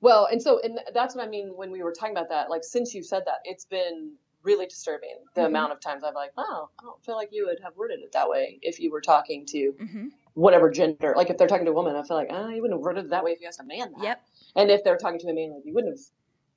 Well, 0.00 0.26
and 0.30 0.40
so 0.42 0.60
and 0.60 0.80
that's 0.94 1.14
what 1.16 1.26
I 1.26 1.28
mean 1.28 1.48
when 1.56 1.70
we 1.70 1.82
were 1.82 1.92
talking 1.92 2.14
about 2.16 2.28
that. 2.30 2.50
Like 2.50 2.64
since 2.64 2.94
you 2.94 3.02
said 3.02 3.24
that, 3.26 3.38
it's 3.44 3.64
been 3.64 4.14
really 4.46 4.66
disturbing 4.66 5.16
the 5.34 5.42
Mhm. 5.42 5.46
amount 5.46 5.72
of 5.72 5.80
times 5.80 6.02
I've 6.04 6.14
like, 6.14 6.32
oh, 6.38 6.68
I 6.78 6.82
don't 6.82 7.04
feel 7.04 7.16
like 7.16 7.30
you 7.32 7.46
would 7.46 7.60
have 7.60 7.76
worded 7.76 8.00
it 8.00 8.12
that 8.12 8.28
way 8.30 8.58
if 8.62 8.80
you 8.80 8.90
were 8.90 9.00
talking 9.02 9.44
to 9.46 9.72
hmm 9.72 10.08
whatever 10.34 10.70
gender. 10.70 11.14
Like 11.16 11.30
if 11.30 11.38
they're 11.38 11.48
talking 11.48 11.64
to 11.64 11.70
a 11.70 11.74
woman, 11.74 11.96
I 11.96 12.02
feel 12.02 12.16
like, 12.16 12.28
oh, 12.30 12.48
you 12.48 12.60
wouldn't 12.60 12.78
have 12.78 12.84
worded 12.84 13.06
it 13.06 13.10
that 13.10 13.24
way 13.24 13.32
if 13.32 13.40
you 13.40 13.46
asked 13.48 13.60
a 13.60 13.64
man 13.64 13.92
that. 13.92 14.02
Yep. 14.02 14.22
And 14.56 14.70
if 14.70 14.84
they're 14.84 14.98
talking 14.98 15.18
to 15.20 15.28
a 15.28 15.32
man, 15.34 15.52
like 15.54 15.64
you 15.64 15.74
wouldn't 15.74 15.94
have. 15.94 16.00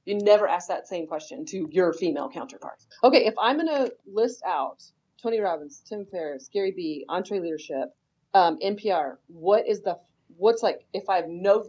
You 0.06 0.16
never 0.18 0.48
ask 0.48 0.68
that 0.70 0.88
same 0.88 1.08
question 1.08 1.46
to 1.46 1.68
your 1.72 1.94
female 1.94 2.30
counterparts. 2.30 2.88
Okay, 3.04 3.26
if 3.26 3.34
I'm 3.40 3.58
gonna 3.58 3.90
list 4.06 4.42
out 4.46 4.84
Tony 5.22 5.40
Robbins, 5.40 5.82
Tim 5.88 6.06
Ferriss, 6.06 6.50
Gary 6.52 6.72
Vee, 6.72 7.06
Entree 7.10 7.40
Leadership, 7.40 7.96
um, 8.34 8.58
NPR, 8.60 9.18
what 9.28 9.68
is 9.68 9.82
the 9.82 9.98
what's 10.38 10.62
like 10.64 10.86
if 10.94 11.10
I've 11.10 11.28
no 11.30 11.66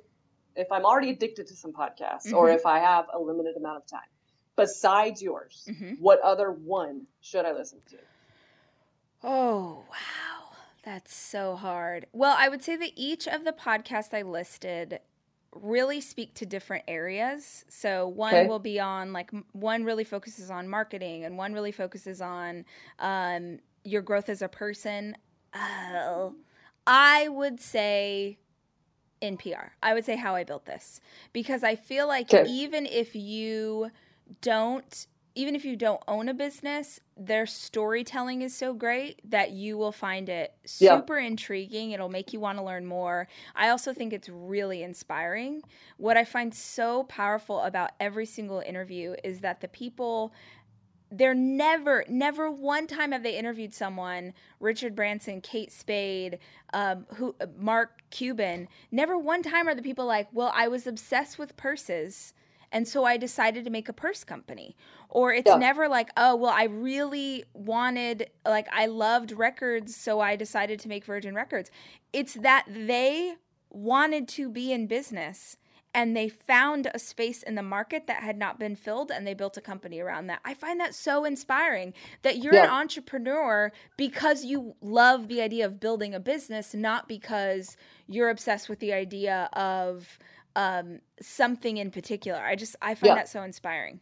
if 0.57 0.71
I'm 0.73 0.85
already 0.85 1.11
addicted 1.11 1.47
to 1.47 1.55
some 1.55 1.73
podcasts 1.73 2.33
or 2.33 2.49
Mhm. 2.49 2.55
if 2.57 2.67
I 2.67 2.79
have 2.81 3.07
a 3.13 3.19
limited 3.21 3.57
amount 3.57 3.77
of 3.79 3.87
time, 3.87 4.01
besides 4.61 5.23
yours, 5.23 5.65
Mhm. 5.69 5.99
what 6.01 6.21
other 6.21 6.51
one 6.51 7.07
should 7.21 7.45
I 7.45 7.53
listen 7.53 7.81
to? 7.91 7.97
Oh, 9.23 9.85
wow. 9.91 10.57
That's 10.83 11.15
so 11.15 11.57
hard. 11.57 12.07
Well, 12.13 12.35
I 12.39 12.49
would 12.49 12.63
say 12.63 12.77
that 12.77 12.93
each 12.97 13.29
of 13.29 13.45
the 13.45 13.53
podcasts 13.53 14.15
I 14.15 14.23
listed 14.23 15.01
really 15.53 16.01
speak 16.01 16.33
to 16.35 16.47
different 16.47 16.85
areas. 16.89 17.65
So 17.69 18.09
one 18.09 18.33
Okay. 18.33 18.47
will 18.47 18.61
be 18.61 18.81
on 18.81 19.13
like 19.13 19.31
one 19.53 19.85
really 19.85 20.05
focuses 20.05 20.51
on 20.51 20.69
marketing 20.69 21.25
and 21.25 21.37
one 21.37 21.53
really 21.53 21.73
focuses 21.73 22.21
on 22.21 22.65
um, 22.99 23.59
your 23.85 24.01
growth 24.01 24.29
as 24.29 24.43
a 24.43 24.49
person. 24.49 25.17
Oh, 25.55 26.35
I 26.87 27.29
would 27.29 27.61
say 27.61 28.39
NPR. 29.21 29.73
I 29.83 29.93
would 29.93 30.05
say 30.05 30.17
how 30.17 30.35
I 30.35 30.45
built 30.45 30.65
this 30.65 31.01
because 31.33 31.63
I 31.63 31.75
feel 31.75 32.07
like 32.07 32.33
Okay. 32.33 32.49
even 32.49 32.87
if 32.87 33.15
you 33.15 33.91
don't 34.41 35.07
even 35.37 35.55
if 35.55 35.65
you 35.65 35.77
don't 35.77 36.03
own 36.09 36.29
a 36.29 36.35
business, 36.35 37.01
their 37.17 37.47
storytelling 37.47 38.43
is 38.43 38.55
so 38.55 38.75
great 38.75 39.21
that 39.31 39.53
you 39.53 39.79
will 39.79 39.93
find 39.93 40.29
it 40.29 40.53
Yeah. 40.79 40.99
super 40.99 41.19
intriguing. 41.19 41.93
It'll 41.93 42.09
make 42.09 42.33
you 42.33 42.41
want 42.41 42.59
to 42.59 42.65
learn 42.65 42.85
more. 42.85 43.29
I 43.55 43.69
also 43.69 43.95
think 43.95 44.13
it's 44.13 44.29
really 44.29 44.83
inspiring. 44.83 45.63
What 45.99 46.17
I 46.17 46.25
find 46.25 46.53
so 46.53 47.05
powerful 47.05 47.61
about 47.61 47.93
every 48.01 48.27
single 48.27 48.61
interview 48.61 49.15
is 49.23 49.41
that 49.41 49.61
the 49.61 49.69
people 49.69 50.33
they're 51.13 51.35
never, 51.35 52.05
never 52.09 52.51
one 52.51 52.87
time 52.87 53.11
have 53.11 53.25
they 53.25 53.37
interviewed 53.37 53.75
someone, 53.75 54.33
Richard 54.61 54.95
Branson, 54.95 55.41
Kate 55.41 55.73
Spade, 55.73 56.39
um, 56.73 57.05
who, 57.17 57.35
uh, 57.41 57.47
Mark 57.59 58.01
Cuban. 58.11 58.69
Never 58.93 59.19
one 59.19 59.43
time 59.43 59.67
are 59.67 59.75
the 59.75 59.83
people 59.83 60.07
like, 60.07 60.29
well, 60.33 60.53
I 60.55 60.69
was 60.69 60.87
obsessed 60.87 61.37
with 61.37 61.57
purses. 61.57 62.33
And 62.73 62.87
so 62.87 63.05
I 63.05 63.17
decided 63.17 63.65
to 63.65 63.71
make 63.71 63.89
a 63.89 63.93
purse 63.93 64.25
company. 64.25 64.77
Or 65.09 65.33
it's 65.33 65.49
Yeah. 65.49 65.57
never 65.57 65.89
like, 65.89 66.11
oh, 66.17 66.37
well, 66.37 66.53
I 66.53 66.65
really 66.65 67.45
wanted, 67.53 68.31
like, 68.45 68.69
I 68.73 68.87
loved 68.87 69.33
records, 69.33 69.97
so 69.97 70.21
I 70.21 70.37
decided 70.37 70.79
to 70.81 70.89
make 70.89 71.05
Virgin 71.05 71.35
Records. 71.35 71.71
It's 72.13 72.35
that 72.35 72.67
they 72.69 73.35
wanted 73.71 74.29
to 74.29 74.49
be 74.49 74.73
in 74.73 74.87
business 74.87 75.57
and 75.93 76.17
they 76.17 76.29
found 76.29 76.89
a 76.95 76.99
space 76.99 77.43
in 77.43 77.57
the 77.57 77.63
market 77.63 78.07
that 78.07 78.23
had 78.23 78.39
not 78.39 78.59
been 78.59 78.77
filled 78.77 79.11
and 79.11 79.27
they 79.27 79.35
built 79.35 79.57
a 79.57 79.61
company 79.61 79.99
around 79.99 80.29
that. 80.29 80.41
I 80.45 80.55
find 80.55 80.79
that 80.79 80.95
so 80.95 81.25
inspiring 81.25 81.95
that 82.23 82.39
you're 82.39 82.57
an 82.57 82.65
entrepreneur 82.65 83.73
because 83.97 84.45
you 84.45 84.77
love 84.81 85.27
the 85.27 85.41
idea 85.41 85.67
of 85.67 85.81
building 85.81 86.15
a 86.15 86.21
business, 86.21 86.75
not 86.75 87.09
because 87.09 87.77
you're 88.07 88.31
obsessed 88.31 88.69
with 88.69 88.79
the 88.79 88.93
idea 88.93 89.49
of 89.53 90.19
um, 90.57 91.01
something 91.21 91.77
in 91.77 91.91
particular. 91.91 92.39
I 92.41 92.57
just 92.57 92.77
I 92.83 92.95
find 92.95 93.09
Yeah. 93.09 93.15
that 93.17 93.29
so 93.29 93.43
inspiring. 93.43 94.01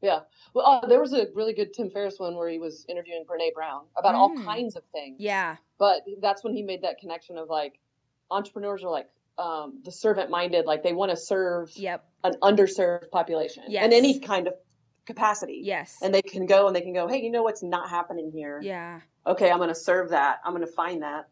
Yeah. 0.00 0.20
Well, 0.54 0.64
uh, 0.66 0.86
there 0.86 1.00
was 1.00 1.12
a 1.12 1.26
really 1.34 1.52
good 1.54 1.74
Tim 1.74 1.90
Ferriss 1.90 2.18
one 2.20 2.36
where 2.36 2.48
he 2.48 2.58
was 2.58 2.84
interviewing 2.88 3.24
Brene 3.28 3.52
Brown 3.52 3.82
about 3.96 4.14
all 4.14 4.30
Mm. 4.30 4.44
kinds 4.44 4.76
of 4.76 4.84
things. 4.92 5.16
Yeah. 5.18 5.56
But 5.78 6.02
that's 6.20 6.44
when 6.44 6.54
he 6.54 6.62
made 6.62 6.82
that 6.82 6.98
connection 6.98 7.36
of 7.36 7.48
like 7.48 7.80
entrepreneurs 8.30 8.84
are 8.84 8.90
like 8.90 9.08
um, 9.38 9.80
the 9.84 9.92
servant 9.92 10.30
minded, 10.30 10.66
like 10.66 10.82
they 10.82 10.92
want 10.92 11.10
to 11.10 11.16
serve 11.16 11.70
Yep. 11.76 12.04
an 12.24 12.34
underserved 12.42 13.10
population 13.10 13.64
Yes. 13.68 13.84
in 13.86 13.92
any 13.92 14.18
kind 14.20 14.46
of 14.48 14.54
capacity. 15.06 15.60
Yes. 15.64 15.98
And 16.02 16.12
they 16.14 16.22
can 16.22 16.46
go 16.46 16.66
and 16.66 16.74
they 16.76 16.80
can 16.80 16.92
go, 16.92 17.06
hey, 17.08 17.22
you 17.22 17.30
know 17.30 17.42
what's 17.42 17.62
not 17.62 17.88
happening 17.88 18.30
here? 18.32 18.60
yeah. 18.62 19.00
Okay, 19.26 19.50
I'm 19.50 19.58
going 19.58 19.68
to 19.68 19.74
serve 19.74 20.10
that. 20.10 20.40
I'm 20.44 20.54
going 20.54 20.66
to 20.66 20.72
find 20.72 21.02
that. 21.02 21.28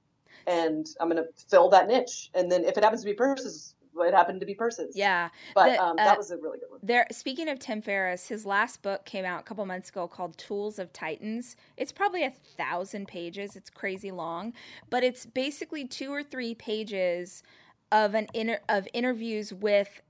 And 0.46 0.86
I'm 1.00 1.08
going 1.08 1.22
to 1.22 1.28
fill 1.48 1.70
that 1.70 1.88
niche. 1.88 2.30
And 2.34 2.50
then 2.52 2.64
if 2.64 2.76
it 2.76 2.84
happens 2.84 3.00
to 3.02 3.06
be 3.06 3.14
purses, 3.14 3.74
it 4.04 4.14
happened 4.14 4.40
to 4.40 4.46
be 4.46 4.54
purses. 4.54 4.96
Yeah. 4.96 5.28
But 5.54 5.70
The, 5.70 5.82
um, 5.82 5.90
uh, 5.92 6.04
that 6.04 6.18
was 6.18 6.30
a 6.30 6.36
really 6.36 6.58
good 6.58 6.70
one. 6.70 6.80
There 6.82 7.06
speaking 7.10 7.48
of 7.48 7.58
Tim 7.58 7.82
Ferriss, 7.82 8.28
his 8.28 8.46
last 8.46 8.82
book 8.82 9.04
came 9.04 9.24
out 9.24 9.40
a 9.40 9.42
couple 9.42 9.64
months 9.66 9.88
ago 9.88 10.08
called 10.08 10.36
Tools 10.38 10.78
of 10.78 10.92
Titans. 10.92 11.56
It's 11.76 11.92
probably 11.92 12.24
a 12.24 12.32
thousand 12.56 13.08
pages. 13.08 13.56
It's 13.56 13.70
crazy 13.70 14.10
long, 14.10 14.52
but 14.90 15.02
it's 15.04 15.26
basically 15.26 15.86
two 15.86 16.12
or 16.12 16.22
three 16.22 16.54
pages 16.54 17.42
of 17.92 18.14
an 18.14 18.26
inter- 18.34 18.60
of 18.68 18.88
interviews 18.92 19.52
with 19.52 20.02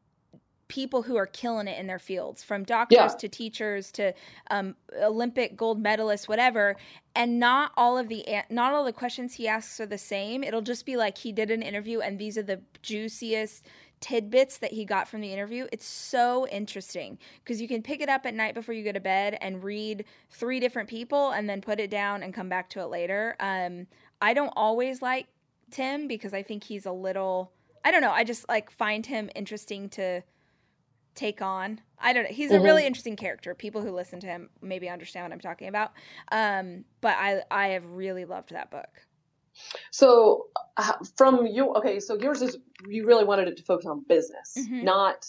people 0.69 1.03
who 1.03 1.17
are 1.17 1.27
killing 1.27 1.69
it 1.69 1.79
in 1.79 1.87
their 1.87 1.99
fields 1.99 2.43
from 2.43 2.65
doctors 2.65 2.97
Yeah. 2.97 3.09
to 3.09 3.29
teachers 3.29 3.93
to 3.93 4.13
um, 4.51 4.75
olympic 5.01 5.57
gold 5.57 5.83
medalists 5.83 6.29
whatever. 6.29 6.77
And 7.15 7.39
not 7.39 7.73
all 7.77 7.97
of 7.97 8.09
the 8.09 8.25
not 8.51 8.73
all 8.73 8.85
the 8.85 8.93
questions 8.93 9.35
he 9.35 9.47
asks 9.49 9.79
are 9.81 9.87
the 9.87 9.99
same. 9.99 10.43
It'll 10.45 10.63
just 10.63 10.85
be 10.85 10.97
like 10.97 11.19
he 11.19 11.33
did 11.33 11.51
an 11.51 11.63
interview 11.63 12.01
and 12.01 12.19
these 12.19 12.37
are 12.37 12.43
the 12.43 12.61
juiciest 12.83 13.67
tidbits 14.01 14.59
that 14.59 14.73
he 14.73 14.85
got 14.85 15.09
from 15.09 15.23
the 15.23 15.33
interview. 15.33 15.67
It's 15.73 15.87
so 15.87 16.47
interesting 16.49 17.19
because 17.43 17.63
you 17.63 17.69
can 17.69 17.83
pick 17.83 18.01
it 18.03 18.09
up 18.11 18.27
at 18.27 18.35
night 18.35 18.55
before 18.55 18.75
you 18.75 18.85
go 18.85 18.93
to 18.93 19.01
bed 19.01 19.39
and 19.41 19.65
read 19.65 20.05
three 20.31 20.61
different 20.61 20.89
people 20.89 21.31
and 21.31 21.49
then 21.49 21.61
put 21.63 21.81
it 21.81 21.91
down 21.91 22.23
and 22.23 22.35
come 22.35 22.49
back 22.49 22.69
to 22.71 22.81
it 22.81 22.87
later. 22.87 23.37
Um, 23.41 23.87
i 24.23 24.33
don't 24.33 24.53
always 24.57 25.03
like 25.03 25.27
tim 25.71 26.09
because 26.09 26.33
i 26.33 26.43
think 26.43 26.65
he's 26.65 26.87
a 26.87 26.91
little 26.93 27.53
i 27.85 27.91
don't 27.91 28.01
know 28.01 28.13
i 28.13 28.25
just 28.25 28.49
like 28.49 28.71
find 28.71 29.05
him 29.05 29.29
interesting 29.35 29.91
to 29.91 30.23
take 31.17 31.43
on. 31.43 31.81
I 31.99 32.13
don't 32.13 32.25
know. 32.25 32.31
He's 32.31 32.51
a 32.53 32.59
Mhm. 32.59 32.65
really 32.65 32.87
interesting 32.87 33.17
character. 33.17 33.55
People 33.55 33.83
who 33.83 33.91
listen 33.91 34.21
to 34.21 34.27
him 34.27 34.51
maybe 34.61 34.89
understand 34.89 35.25
what 35.25 35.33
I'm 35.33 35.41
talking 35.41 35.67
about. 35.69 35.93
Um, 36.31 36.85
but 37.01 37.17
I 37.17 37.43
I 37.51 37.69
have 37.69 37.85
really 37.87 38.25
loved 38.25 38.51
that 38.51 38.71
book. 38.71 39.07
So 39.91 40.49
uh, 40.77 40.93
from 41.17 41.47
you, 41.47 41.73
okay, 41.75 41.99
so 41.99 42.15
yours 42.15 42.43
is 42.43 42.59
you 42.87 43.07
really 43.07 43.25
wanted 43.25 43.49
it 43.49 43.57
to 43.57 43.63
focus 43.63 43.87
on 43.87 44.05
business, 44.09 44.55
Mhm. 44.59 44.83
not 44.85 45.27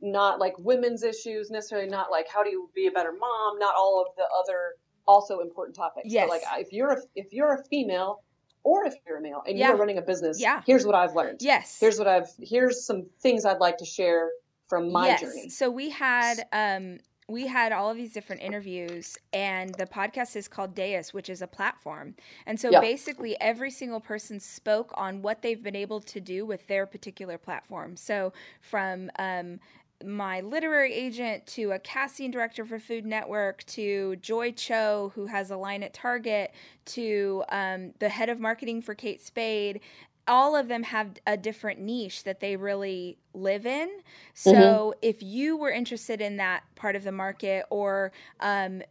not 0.00 0.38
like 0.38 0.54
women's 0.58 1.02
issues 1.02 1.50
necessarily, 1.50 1.88
not 1.88 2.10
like 2.10 2.28
how 2.28 2.42
do 2.44 2.50
you 2.50 2.70
be 2.74 2.86
a 2.86 2.90
better 2.90 3.12
mom, 3.12 3.58
not 3.58 3.74
all 3.76 4.00
of 4.06 4.14
the 4.16 4.24
other 4.38 4.74
also 5.06 5.40
important 5.40 5.74
topics. 5.74 6.06
Yes. 6.08 6.28
So 6.28 6.34
like 6.34 6.42
if 6.60 6.72
you're 6.72 6.90
a 6.90 7.02
if 7.14 7.32
you're 7.32 7.54
a 7.54 7.64
female 7.64 8.22
or 8.64 8.84
if 8.84 8.94
you're 9.06 9.16
a 9.18 9.20
male 9.22 9.42
and 9.46 9.56
Yeah. 9.58 9.68
you're 9.68 9.76
running 9.76 9.98
a 9.98 10.02
business, 10.02 10.40
Yeah. 10.40 10.62
here's 10.66 10.84
what 10.84 10.94
I've 10.94 11.14
learned. 11.14 11.40
Yes. 11.42 11.78
Here's 11.80 11.98
what 11.98 12.06
I've 12.08 12.28
here's 12.40 12.84
some 12.84 13.06
things 13.20 13.44
I'd 13.44 13.60
like 13.60 13.78
to 13.78 13.84
share 13.84 14.30
from 14.68 14.92
my 14.92 15.06
yes. 15.06 15.20
journey. 15.20 15.48
So 15.48 15.70
we 15.70 15.90
had 15.90 16.46
um 16.52 16.98
we 17.30 17.46
had 17.46 17.72
all 17.72 17.90
of 17.90 17.96
these 17.98 18.12
different 18.14 18.40
interviews 18.40 19.18
and 19.34 19.76
the 19.76 19.86
podcast 19.86 20.34
is 20.34 20.48
called 20.48 20.74
DAIS, 20.74 21.12
which 21.12 21.28
is 21.28 21.42
a 21.42 21.46
platform. 21.46 22.14
And 22.46 22.58
so 22.58 22.70
Yeah. 22.70 22.80
basically 22.80 23.38
every 23.40 23.70
single 23.70 24.00
person 24.00 24.40
spoke 24.40 24.92
on 24.96 25.20
what 25.20 25.42
they've 25.42 25.62
been 25.62 25.76
able 25.76 26.00
to 26.00 26.20
do 26.20 26.46
with 26.46 26.66
their 26.68 26.86
particular 26.86 27.36
platform. 27.36 27.96
So 27.96 28.32
from 28.62 29.10
um 29.18 29.60
my 30.04 30.40
literary 30.40 30.94
agent 30.94 31.44
to 31.48 31.72
a 31.72 31.78
casting 31.78 32.30
director 32.30 32.64
for 32.64 32.78
Food 32.78 33.04
Network 33.04 33.64
to 33.64 34.14
Joy 34.16 34.52
Cho, 34.52 35.10
who 35.16 35.26
has 35.26 35.50
a 35.50 35.56
line 35.56 35.82
at 35.82 35.92
Target, 35.92 36.52
to 36.86 37.42
um, 37.48 37.92
the 37.98 38.08
head 38.08 38.28
of 38.28 38.38
marketing 38.38 38.80
for 38.80 38.94
Kate 38.94 39.20
Spade. 39.20 39.80
All 40.28 40.56
of 40.56 40.68
them 40.68 40.84
have 40.84 41.14
a 41.26 41.36
different 41.38 41.80
niche 41.80 42.24
that 42.24 42.40
they 42.40 42.56
really 42.56 43.18
live 43.34 43.66
in. 43.66 43.90
So 44.34 44.94
if 45.02 45.22
you 45.22 45.56
were 45.56 45.70
interested 45.70 46.20
in 46.20 46.36
that 46.38 46.64
part 46.76 46.96
of 46.96 47.04
the 47.04 47.12
market 47.12 47.66
or 47.70 48.12
um, 48.40 48.82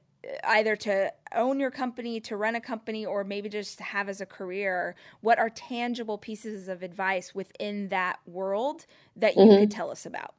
either 0.43 0.75
to 0.77 1.13
own 1.35 1.59
your 1.59 1.71
company, 1.71 2.19
to 2.21 2.37
run 2.37 2.55
a 2.55 2.61
company, 2.61 3.05
or 3.05 3.23
maybe 3.23 3.49
just 3.49 3.79
have 3.79 4.09
as 4.09 4.21
a 4.21 4.25
career, 4.27 4.95
what 5.21 5.39
are 5.39 5.49
tangible 5.49 6.17
pieces 6.17 6.67
of 6.67 6.83
advice 6.83 7.35
within 7.35 7.89
that 7.89 8.19
world 8.27 8.87
that 9.15 9.37
you 9.37 9.49
Mhm. 9.49 9.53
could 9.53 9.71
tell 9.71 9.91
us 9.91 10.05
about? 10.05 10.35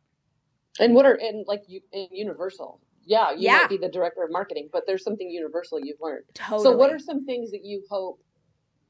And 0.80 0.94
what 0.94 1.06
are 1.06 1.14
and 1.14 1.46
like 1.46 1.64
you 1.68 1.80
in 1.92 2.08
Universal? 2.12 2.80
Yeah, 3.04 3.32
you 3.32 3.48
Yeah. 3.48 3.50
might 3.50 3.68
be 3.68 3.78
the 3.78 3.88
director 3.88 4.22
of 4.22 4.30
marketing, 4.30 4.68
but 4.72 4.84
there's 4.86 5.04
something 5.04 5.30
universal 5.30 5.80
you've 5.80 6.00
learned. 6.00 6.24
Totally. 6.34 6.56
So, 6.56 6.72
what 6.72 6.90
are 6.92 6.98
some 6.98 7.24
things 7.24 7.50
that 7.52 7.64
you 7.64 7.84
hope 7.90 8.20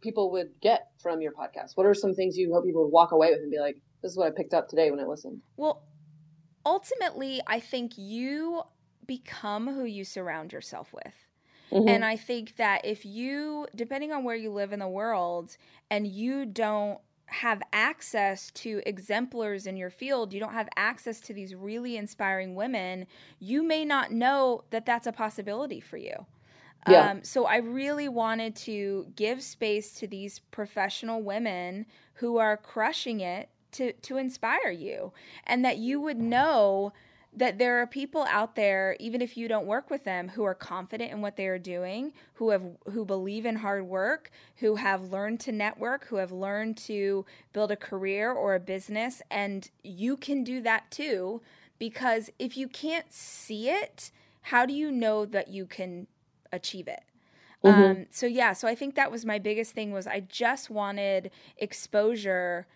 people 0.00 0.30
would 0.32 0.50
get 0.60 0.88
from 0.98 1.20
your 1.20 1.32
podcast? 1.32 1.76
What 1.76 1.86
are 1.86 1.94
some 1.94 2.14
things 2.14 2.36
you 2.36 2.52
hope 2.52 2.64
people 2.64 2.84
would 2.84 2.92
walk 2.92 3.12
away 3.12 3.30
with 3.30 3.40
and 3.40 3.50
be 3.50 3.58
like, 3.58 3.76
"This 4.02 4.12
is 4.12 4.18
what 4.18 4.28
I 4.28 4.30
picked 4.30 4.54
up 4.54 4.68
today 4.68 4.90
when 4.90 5.00
I 5.00 5.04
listened." 5.04 5.40
Well, 5.56 5.82
ultimately, 6.64 7.40
I 7.46 7.60
think 7.60 7.96
you 7.96 8.62
become 9.06 9.68
who 9.74 9.84
you 9.84 10.04
surround 10.04 10.52
yourself 10.52 10.92
with. 10.92 11.26
Mhm. 11.70 11.88
And 11.88 12.04
I 12.04 12.16
think 12.16 12.56
that 12.56 12.84
if 12.84 13.04
you, 13.04 13.66
depending 13.74 14.12
on 14.12 14.24
where 14.24 14.36
you 14.36 14.50
live 14.50 14.72
in 14.72 14.78
the 14.78 14.88
world, 14.88 15.56
and 15.90 16.06
you 16.06 16.46
don't 16.46 17.00
have 17.26 17.62
access 17.72 18.50
to 18.52 18.80
exemplars 18.86 19.66
in 19.66 19.76
your 19.76 19.90
field, 19.90 20.32
you 20.32 20.40
don't 20.40 20.54
have 20.54 20.68
access 20.76 21.20
to 21.20 21.34
these 21.34 21.54
really 21.54 21.96
inspiring 21.96 22.54
women, 22.54 23.06
you 23.38 23.62
may 23.62 23.84
not 23.84 24.10
know 24.10 24.64
that 24.70 24.86
that's 24.86 25.06
a 25.06 25.12
possibility 25.12 25.80
for 25.80 25.98
you. 25.98 26.26
Yeah. 26.86 27.10
Um, 27.10 27.22
so 27.24 27.44
I 27.46 27.56
really 27.58 28.08
wanted 28.08 28.56
to 28.56 29.06
give 29.16 29.42
space 29.42 29.92
to 29.94 30.06
these 30.06 30.40
professional 30.50 31.22
women 31.22 31.86
who 32.14 32.38
are 32.38 32.56
crushing 32.56 33.20
it 33.20 33.50
to 33.72 33.92
to 33.92 34.16
inspire 34.16 34.70
you, 34.70 35.12
and 35.44 35.64
that 35.64 35.78
you 35.78 36.00
would 36.00 36.18
know 36.18 36.92
that 37.36 37.58
there 37.58 37.80
are 37.80 37.86
people 37.86 38.24
out 38.30 38.56
there 38.56 38.96
even 38.98 39.20
if 39.20 39.36
you 39.36 39.48
don't 39.48 39.66
work 39.66 39.90
with 39.90 40.04
them 40.04 40.30
who 40.30 40.44
are 40.44 40.54
confident 40.54 41.12
in 41.12 41.20
what 41.20 41.36
they 41.36 41.46
are 41.46 41.58
doing 41.58 42.12
who 42.34 42.50
have 42.50 42.62
who 42.92 43.04
believe 43.04 43.44
in 43.44 43.56
hard 43.56 43.84
work 43.86 44.30
who 44.56 44.76
have 44.76 45.12
learned 45.12 45.38
to 45.38 45.52
network 45.52 46.06
who 46.06 46.16
have 46.16 46.32
learned 46.32 46.76
to 46.76 47.26
build 47.52 47.70
a 47.70 47.76
career 47.76 48.32
or 48.32 48.54
a 48.54 48.60
business 48.60 49.20
and 49.30 49.70
you 49.84 50.16
can 50.16 50.42
do 50.42 50.60
that 50.62 50.90
too 50.90 51.40
because 51.78 52.30
if 52.38 52.56
you 52.56 52.66
can't 52.66 53.12
see 53.12 53.68
it 53.68 54.10
how 54.42 54.64
do 54.64 54.72
you 54.72 54.90
know 54.90 55.26
that 55.26 55.48
you 55.48 55.66
can 55.66 56.06
achieve 56.52 56.88
it 56.88 57.02
Mhm. 57.64 57.90
um, 57.90 58.06
so 58.10 58.26
yeah 58.26 58.52
so 58.52 58.68
i 58.68 58.74
think 58.74 58.94
that 58.94 59.10
was 59.10 59.24
my 59.24 59.38
biggest 59.38 59.72
thing 59.72 59.90
was 59.92 60.06
i 60.06 60.20
just 60.20 60.70
wanted 60.70 61.30
exposure 61.56 62.66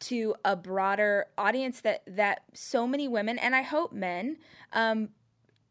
to 0.00 0.34
a 0.44 0.54
broader 0.54 1.26
audience 1.38 1.80
that 1.80 2.02
that 2.06 2.42
so 2.52 2.86
many 2.86 3.08
women 3.08 3.38
and 3.38 3.54
I 3.54 3.62
hope 3.62 3.92
men 3.92 4.36
um, 4.72 5.08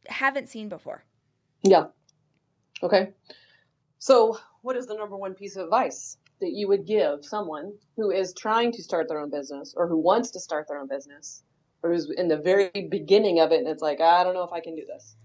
haven't 0.07 0.49
seen 0.49 0.69
before. 0.69 1.03
Yeah. 1.61 1.85
Okay. 2.81 3.11
So, 3.99 4.37
what 4.61 4.75
is 4.75 4.87
the 4.87 4.95
number 4.95 5.15
one 5.15 5.33
piece 5.35 5.55
of 5.55 5.65
advice 5.65 6.17
that 6.41 6.51
you 6.51 6.67
would 6.67 6.85
give 6.85 7.23
someone 7.23 7.73
who 7.95 8.11
is 8.11 8.33
trying 8.33 8.71
to 8.73 8.83
start 8.83 9.07
their 9.07 9.19
own 9.19 9.29
business 9.29 9.73
or 9.77 9.87
who 9.87 9.97
wants 9.97 10.31
to 10.31 10.39
start 10.39 10.67
their 10.67 10.79
own 10.79 10.87
business 10.87 11.43
or 11.83 11.91
who's 11.91 12.09
in 12.09 12.27
the 12.27 12.37
very 12.37 12.87
beginning 12.89 13.39
of 13.39 13.51
it 13.51 13.59
and 13.59 13.67
it's 13.67 13.81
like, 13.81 14.01
I 14.01 14.23
don't 14.23 14.33
know 14.33 14.43
if 14.43 14.51
I 14.51 14.61
can 14.61 14.75
do 14.75 14.85
this? 14.85 15.15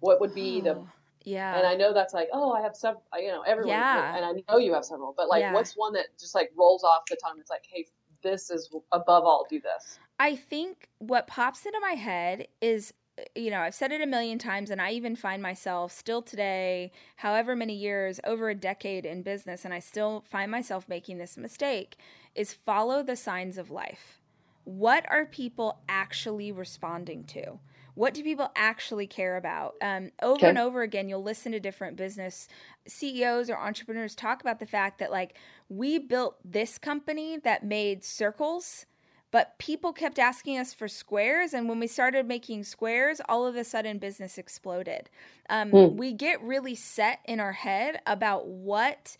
What 0.00 0.20
would 0.20 0.34
be 0.34 0.60
the 0.60 0.74
Oh, 0.76 0.88
yeah. 1.24 1.56
and 1.56 1.66
I 1.66 1.74
know 1.76 1.92
that's 1.92 2.14
like, 2.14 2.28
oh, 2.32 2.52
I 2.52 2.62
have 2.62 2.74
several, 2.74 3.02
you 3.16 3.28
know, 3.28 3.42
everyone, 3.42 3.70
Yeah. 3.70 4.16
and 4.16 4.24
I 4.24 4.32
know 4.48 4.58
you 4.58 4.72
have 4.74 4.84
several, 4.84 5.14
but 5.16 5.28
like, 5.28 5.42
Yeah. 5.42 5.52
what's 5.52 5.74
one 5.74 5.92
that 5.92 6.06
just 6.18 6.34
like 6.34 6.50
rolls 6.56 6.82
off 6.84 7.02
the 7.08 7.16
tongue? 7.22 7.38
It's 7.38 7.50
like, 7.50 7.64
hey, 7.70 7.86
this 8.22 8.50
is 8.50 8.70
above 8.92 9.24
all, 9.24 9.46
do 9.48 9.60
this. 9.60 9.98
I 10.18 10.36
think 10.36 10.88
what 10.98 11.26
pops 11.26 11.64
into 11.64 11.80
my 11.80 11.92
head 11.92 12.48
is 12.60 12.92
uh, 13.18 13.22
you 13.34 13.50
know, 13.50 13.60
I've 13.60 13.74
said 13.74 13.92
it 13.92 14.00
a 14.00 14.06
million 14.06 14.38
times 14.38 14.70
and 14.70 14.80
I 14.80 14.92
even 14.92 15.16
find 15.16 15.42
myself 15.42 15.92
still 15.92 16.22
today, 16.22 16.92
however 17.16 17.56
many 17.56 17.74
years, 17.74 18.20
over 18.24 18.48
a 18.48 18.54
decade 18.54 19.04
in 19.04 19.22
business 19.22 19.64
and 19.64 19.74
I 19.74 19.78
still 19.80 20.24
find 20.28 20.50
myself 20.50 20.88
making 20.88 21.18
this 21.18 21.36
mistake 21.36 21.96
is 22.34 22.52
follow 22.54 23.02
the 23.02 23.16
signs 23.16 23.58
of 23.58 23.70
life. 23.70 24.20
What 24.64 25.04
are 25.10 25.26
people 25.26 25.80
actually 25.88 26.52
responding 26.52 27.24
to? 27.24 27.58
What 28.00 28.14
do 28.14 28.22
people 28.22 28.50
actually 28.56 29.06
care 29.06 29.36
about? 29.36 29.74
Um, 29.82 30.10
over 30.22 30.46
Okay. 30.46 30.48
and 30.48 30.58
over 30.58 30.80
again, 30.82 31.08
you'll 31.08 31.22
listen 31.22 31.52
to 31.52 31.60
different 31.60 31.96
business 31.96 32.48
CEOs 32.86 33.50
or 33.50 33.58
entrepreneurs 33.58 34.14
talk 34.14 34.40
about 34.40 34.58
the 34.58 34.66
fact 34.66 34.98
that, 35.00 35.10
like, 35.10 35.36
we 35.68 35.98
built 35.98 36.38
this 36.44 36.78
company 36.78 37.36
that 37.38 37.64
made 37.64 38.02
circles, 38.04 38.86
but 39.30 39.58
people 39.58 39.92
kept 39.92 40.18
asking 40.18 40.56
us 40.58 40.72
for 40.72 40.88
squares. 40.88 41.52
And 41.52 41.68
when 41.68 41.78
we 41.78 41.86
started 41.86 42.26
making 42.26 42.64
squares, 42.64 43.20
all 43.28 43.46
of 43.46 43.54
a 43.54 43.64
sudden 43.64 43.98
business 43.98 44.38
exploded. 44.38 45.10
Um, 45.50 45.72
Hmm. 45.72 45.90
We 45.90 46.12
get 46.12 46.42
really 46.42 46.74
set 46.74 47.20
in 47.26 47.38
our 47.38 47.52
head 47.52 48.00
about 48.06 48.46
what 48.48 49.16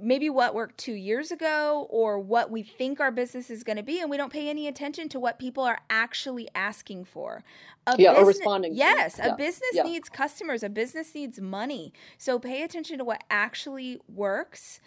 maybe 0.00 0.30
what 0.30 0.54
worked 0.54 0.78
two 0.78 0.94
years 0.94 1.30
ago 1.30 1.86
or 1.90 2.18
what 2.18 2.50
we 2.50 2.62
think 2.62 2.98
our 2.98 3.10
business 3.10 3.50
is 3.50 3.62
going 3.62 3.76
to 3.76 3.82
be 3.82 4.00
and 4.00 4.10
we 4.10 4.16
don't 4.16 4.32
pay 4.32 4.48
any 4.48 4.66
attention 4.66 5.08
to 5.10 5.20
what 5.20 5.38
people 5.38 5.62
are 5.64 5.80
actually 5.90 6.48
asking 6.54 7.04
for 7.04 7.44
a 7.86 7.96
Yeah, 7.98 8.12
or 8.12 8.14
business- 8.24 8.36
responding 8.38 8.72
to. 8.72 8.78
yes 8.78 9.16
Yeah, 9.18 9.34
a 9.34 9.36
business 9.36 9.70
yeah. 9.74 9.82
needs 9.82 10.08
customers 10.08 10.62
a 10.62 10.70
business 10.70 11.14
needs 11.14 11.40
money 11.40 11.92
so 12.16 12.38
pay 12.38 12.62
attention 12.62 12.98
to 12.98 13.04
what 13.04 13.22
actually 13.30 13.98
works 14.08 14.80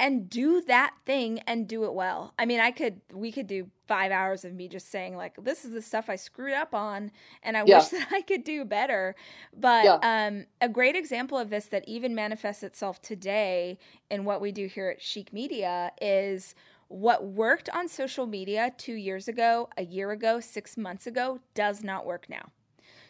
and 0.00 0.30
do 0.30 0.62
that 0.62 0.94
thing 1.06 1.40
and 1.40 1.68
do 1.68 1.84
it 1.84 1.94
well. 1.94 2.34
I 2.38 2.46
mean, 2.46 2.58
I 2.58 2.72
could 2.72 3.02
we 3.12 3.30
could 3.30 3.46
do 3.46 3.70
5 3.86 4.10
hours 4.10 4.44
of 4.44 4.54
me 4.54 4.66
just 4.68 4.90
saying 4.90 5.14
like 5.16 5.36
this 5.44 5.64
is 5.64 5.72
the 5.72 5.82
stuff 5.82 6.08
I 6.08 6.16
screwed 6.16 6.54
up 6.54 6.74
on 6.74 7.12
and 7.42 7.56
I 7.56 7.64
Yeah. 7.64 7.74
wish 7.74 7.88
that 7.90 8.08
I 8.10 8.22
could 8.22 8.42
do 8.42 8.64
better. 8.64 9.14
But 9.56 9.84
Yeah. 9.84 10.00
um 10.02 10.46
a 10.60 10.68
great 10.68 10.96
example 10.96 11.38
of 11.38 11.50
this 11.50 11.66
that 11.66 11.84
even 11.86 12.14
manifests 12.14 12.62
itself 12.64 13.02
today 13.02 13.78
in 14.10 14.24
what 14.24 14.40
we 14.40 14.52
do 14.52 14.66
here 14.66 14.88
at 14.88 15.02
Chic 15.02 15.32
Media 15.32 15.92
is 16.00 16.54
what 16.88 17.24
worked 17.24 17.68
on 17.70 17.86
social 17.88 18.26
media 18.26 18.72
2 18.78 18.94
years 18.94 19.28
ago, 19.28 19.68
a 19.76 19.84
year 19.84 20.10
ago, 20.10 20.40
6 20.40 20.76
months 20.78 21.06
ago 21.06 21.40
does 21.54 21.84
not 21.84 22.06
work 22.06 22.28
now. 22.28 22.50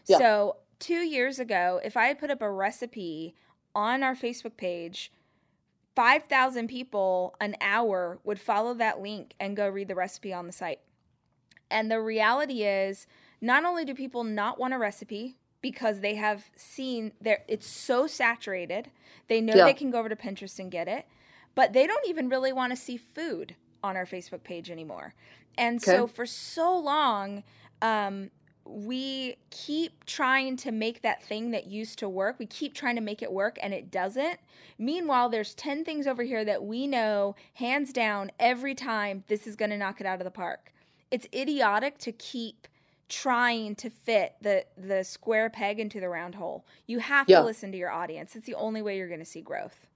Yeah. 0.08 0.18
So, 0.18 0.56
2 0.80 1.00
years 1.00 1.38
ago, 1.38 1.80
if 1.84 1.96
I 1.96 2.06
had 2.06 2.18
put 2.18 2.30
up 2.30 2.42
a 2.42 2.50
recipe 2.50 3.34
on 3.74 4.02
our 4.02 4.14
Facebook 4.14 4.56
page, 4.56 5.12
5,000 6.00 6.66
people 6.66 7.34
an 7.42 7.56
hour 7.60 8.18
would 8.24 8.40
follow 8.40 8.72
that 8.72 9.02
link 9.02 9.34
and 9.38 9.54
go 9.54 9.68
read 9.68 9.86
the 9.86 9.94
recipe 9.94 10.32
on 10.32 10.46
the 10.46 10.52
site. 10.52 10.80
And 11.70 11.90
the 11.90 12.00
reality 12.00 12.62
is, 12.62 13.06
not 13.42 13.66
only 13.66 13.84
do 13.84 13.94
people 13.94 14.24
not 14.24 14.58
want 14.58 14.72
a 14.72 14.78
recipe 14.78 15.36
because 15.60 16.00
they 16.00 16.14
have 16.14 16.50
seen 16.56 17.12
there 17.20 17.42
it's 17.48 17.66
so 17.66 18.06
saturated, 18.06 18.90
they 19.28 19.42
know 19.42 19.56
Yeah. 19.58 19.64
they 19.64 19.74
can 19.74 19.90
go 19.90 19.98
over 19.98 20.08
to 20.08 20.16
Pinterest 20.16 20.58
and 20.58 20.70
get 20.70 20.88
it, 20.88 21.04
but 21.54 21.74
they 21.74 21.86
don't 21.86 22.08
even 22.08 22.30
really 22.30 22.54
want 22.54 22.72
to 22.72 22.76
see 22.76 22.96
food 22.96 23.54
on 23.84 23.94
our 23.94 24.06
Facebook 24.06 24.42
page 24.42 24.70
anymore. 24.70 25.12
And 25.58 25.82
so 25.82 26.06
for 26.06 26.24
so 26.24 26.78
long, 26.78 27.42
um, 27.82 28.30
we 28.64 29.36
keep 29.50 30.04
trying 30.04 30.56
to 30.58 30.70
make 30.72 31.02
that 31.02 31.22
thing 31.22 31.50
that 31.50 31.66
used 31.66 31.98
to 32.00 32.08
work. 32.08 32.38
We 32.38 32.46
keep 32.46 32.74
trying 32.74 32.96
to 32.96 33.00
make 33.02 33.22
it 33.22 33.32
work 33.32 33.58
and 33.62 33.74
it 33.74 33.90
doesn't. 33.90 34.38
Meanwhile, 34.78 35.28
there's 35.30 35.54
10 35.54 35.84
things 35.84 36.06
over 36.06 36.22
here 36.22 36.44
that 36.44 36.62
we 36.64 36.86
know 36.86 37.34
hands 37.54 37.92
down 37.92 38.30
every 38.38 38.74
time 38.74 39.24
this 39.28 39.46
is 39.46 39.56
going 39.56 39.70
to 39.70 39.76
knock 39.78 40.00
it 40.00 40.06
out 40.06 40.20
of 40.20 40.24
the 40.24 40.30
park. 40.30 40.72
It's 41.10 41.26
idiotic 41.34 41.98
to 41.98 42.12
keep 42.12 42.68
trying 43.08 43.74
to 43.74 43.90
fit 43.90 44.36
the 44.40 44.64
the 44.76 45.02
square 45.02 45.50
peg 45.50 45.80
into 45.80 45.98
the 45.98 46.08
round 46.08 46.36
hole. 46.36 46.64
You 46.86 47.00
have 47.00 47.28
Yeah. 47.28 47.40
to 47.40 47.44
listen 47.44 47.72
to 47.72 47.78
your 47.78 47.90
audience. 47.90 48.36
It's 48.36 48.46
the 48.46 48.54
only 48.54 48.82
way 48.82 48.96
you're 48.96 49.08
going 49.08 49.18
to 49.18 49.26
see 49.26 49.40
growth. 49.40 49.88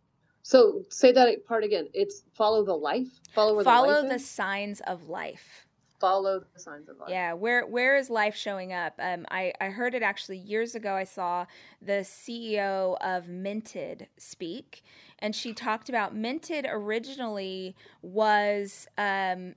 So 0.42 0.82
say 0.90 1.12
that 1.12 1.46
part 1.46 1.62
again. 1.64 1.88
It's 1.94 2.24
follow 2.34 2.64
the 2.64 2.74
life. 2.76 3.08
Follow 3.32 3.54
where 3.54 3.64
Follow 3.64 4.02
the 4.02 4.08
the 4.08 4.18
signs 4.18 4.80
of 4.80 5.08
life. 5.08 5.63
Follow 6.04 6.44
the 6.52 6.60
signs 6.60 6.88
of 6.88 6.98
life. 6.98 7.08
Yeah, 7.08 7.32
where 7.32 7.66
where 7.66 7.96
is 7.96 8.10
life 8.10 8.36
showing 8.36 8.72
up? 8.72 8.94
Um, 8.98 9.26
I 9.30 9.52
I 9.60 9.66
heard 9.66 9.94
it 9.94 10.02
actually 10.02 10.38
years 10.38 10.74
ago. 10.74 10.94
I 10.94 11.04
saw 11.04 11.46
the 11.80 12.04
CEO 12.04 12.96
of 13.00 13.28
Minted 13.28 14.08
speak, 14.18 14.82
and 15.18 15.34
she 15.34 15.54
talked 15.54 15.88
about 15.88 16.14
Minted 16.14 16.66
originally 16.68 17.74
was 18.02 18.86
um, 18.98 19.54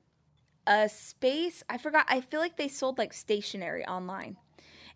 a 0.66 0.88
space. 0.88 1.64
I 1.70 1.78
forgot. 1.78 2.06
I 2.08 2.22
feel 2.22 2.40
like 2.40 2.58
they 2.58 2.70
sold 2.70 2.98
like 2.98 3.14
stationery 3.14 3.86
online, 3.86 4.38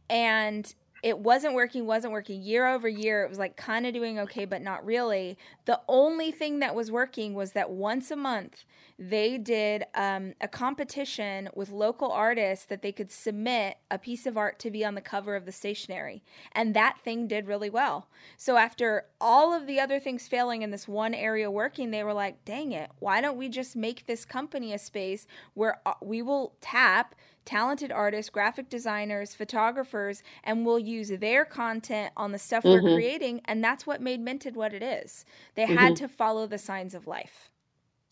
and 0.10 0.74
it 1.04 1.20
wasn't 1.20 1.54
working. 1.54 1.86
Wasn't 1.86 2.14
working 2.14 2.42
year 2.42 2.68
over 2.68 2.88
year. 2.88 3.24
It 3.24 3.30
was 3.30 3.40
like 3.40 3.56
kind 3.58 3.86
of 3.86 3.94
doing 3.94 4.20
okay, 4.20 4.46
but 4.46 4.62
not 4.62 4.86
really. 4.86 5.38
The 5.66 5.82
only 5.88 6.32
thing 6.32 6.60
that 6.60 6.76
was 6.76 6.92
working 6.92 7.34
was 7.34 7.54
that 7.54 7.72
once 7.72 8.12
a 8.12 8.16
month 8.16 8.66
they 9.02 9.40
did 9.40 9.84
um, 9.96 10.36
a 10.42 10.48
competition 10.48 11.50
with 11.56 11.72
local 11.72 12.12
artists 12.12 12.66
that 12.68 12.84
they 12.84 12.92
could 12.92 13.12
submit 13.12 13.78
a 13.90 13.98
piece 13.98 14.28
of 14.28 14.38
art 14.38 14.60
to 14.60 14.70
be 14.70 14.86
on 14.86 14.94
the 14.94 15.02
cover 15.02 15.36
of 15.36 15.48
the 15.48 15.52
stationery. 15.52 16.24
And 16.52 16.76
that 16.76 17.00
thing 17.04 17.26
did 17.26 17.48
really 17.48 17.72
well. 17.72 18.10
So 18.38 18.58
after 18.58 19.06
all 19.20 19.56
of 19.56 19.66
the 19.66 19.80
other 19.80 20.00
things 20.00 20.28
failing 20.28 20.62
in 20.62 20.70
this 20.70 20.88
one 20.88 21.16
area 21.16 21.50
working, 21.50 21.90
they 21.90 22.04
were 22.04 22.14
like, 22.14 22.46
dang 22.46 22.74
it, 22.74 22.92
why 23.00 23.22
don't 23.22 23.38
we 23.38 23.50
just 23.50 23.76
make 23.76 24.06
this 24.06 24.24
company 24.24 24.72
a 24.72 24.78
space 24.78 25.26
where 25.56 25.80
uh, 25.84 25.94
we 26.00 26.22
will 26.22 26.54
tap 26.62 27.16
talented 27.46 27.92
artists, 27.92 28.30
graphic 28.30 28.70
designers, 28.70 29.34
photographers, 29.34 30.24
and 30.44 30.66
we'll 30.66 30.80
use 30.80 31.10
their 31.10 31.46
content 31.46 32.14
on 32.16 32.32
the 32.32 32.40
stuff 32.40 32.64
we're 32.64 32.82
Mhm. 32.82 32.94
creating. 32.94 33.42
And 33.46 33.64
that's 33.64 33.86
what 33.88 34.02
made 34.02 34.20
Minted 34.20 34.56
what 34.56 34.74
it 34.74 34.84
is. 34.84 35.26
They 35.56 35.66
had 35.66 35.96
to 35.98 36.08
follow 36.08 36.48
the 36.48 36.58
signs 36.58 36.94
of 36.94 37.08
life. 37.08 37.52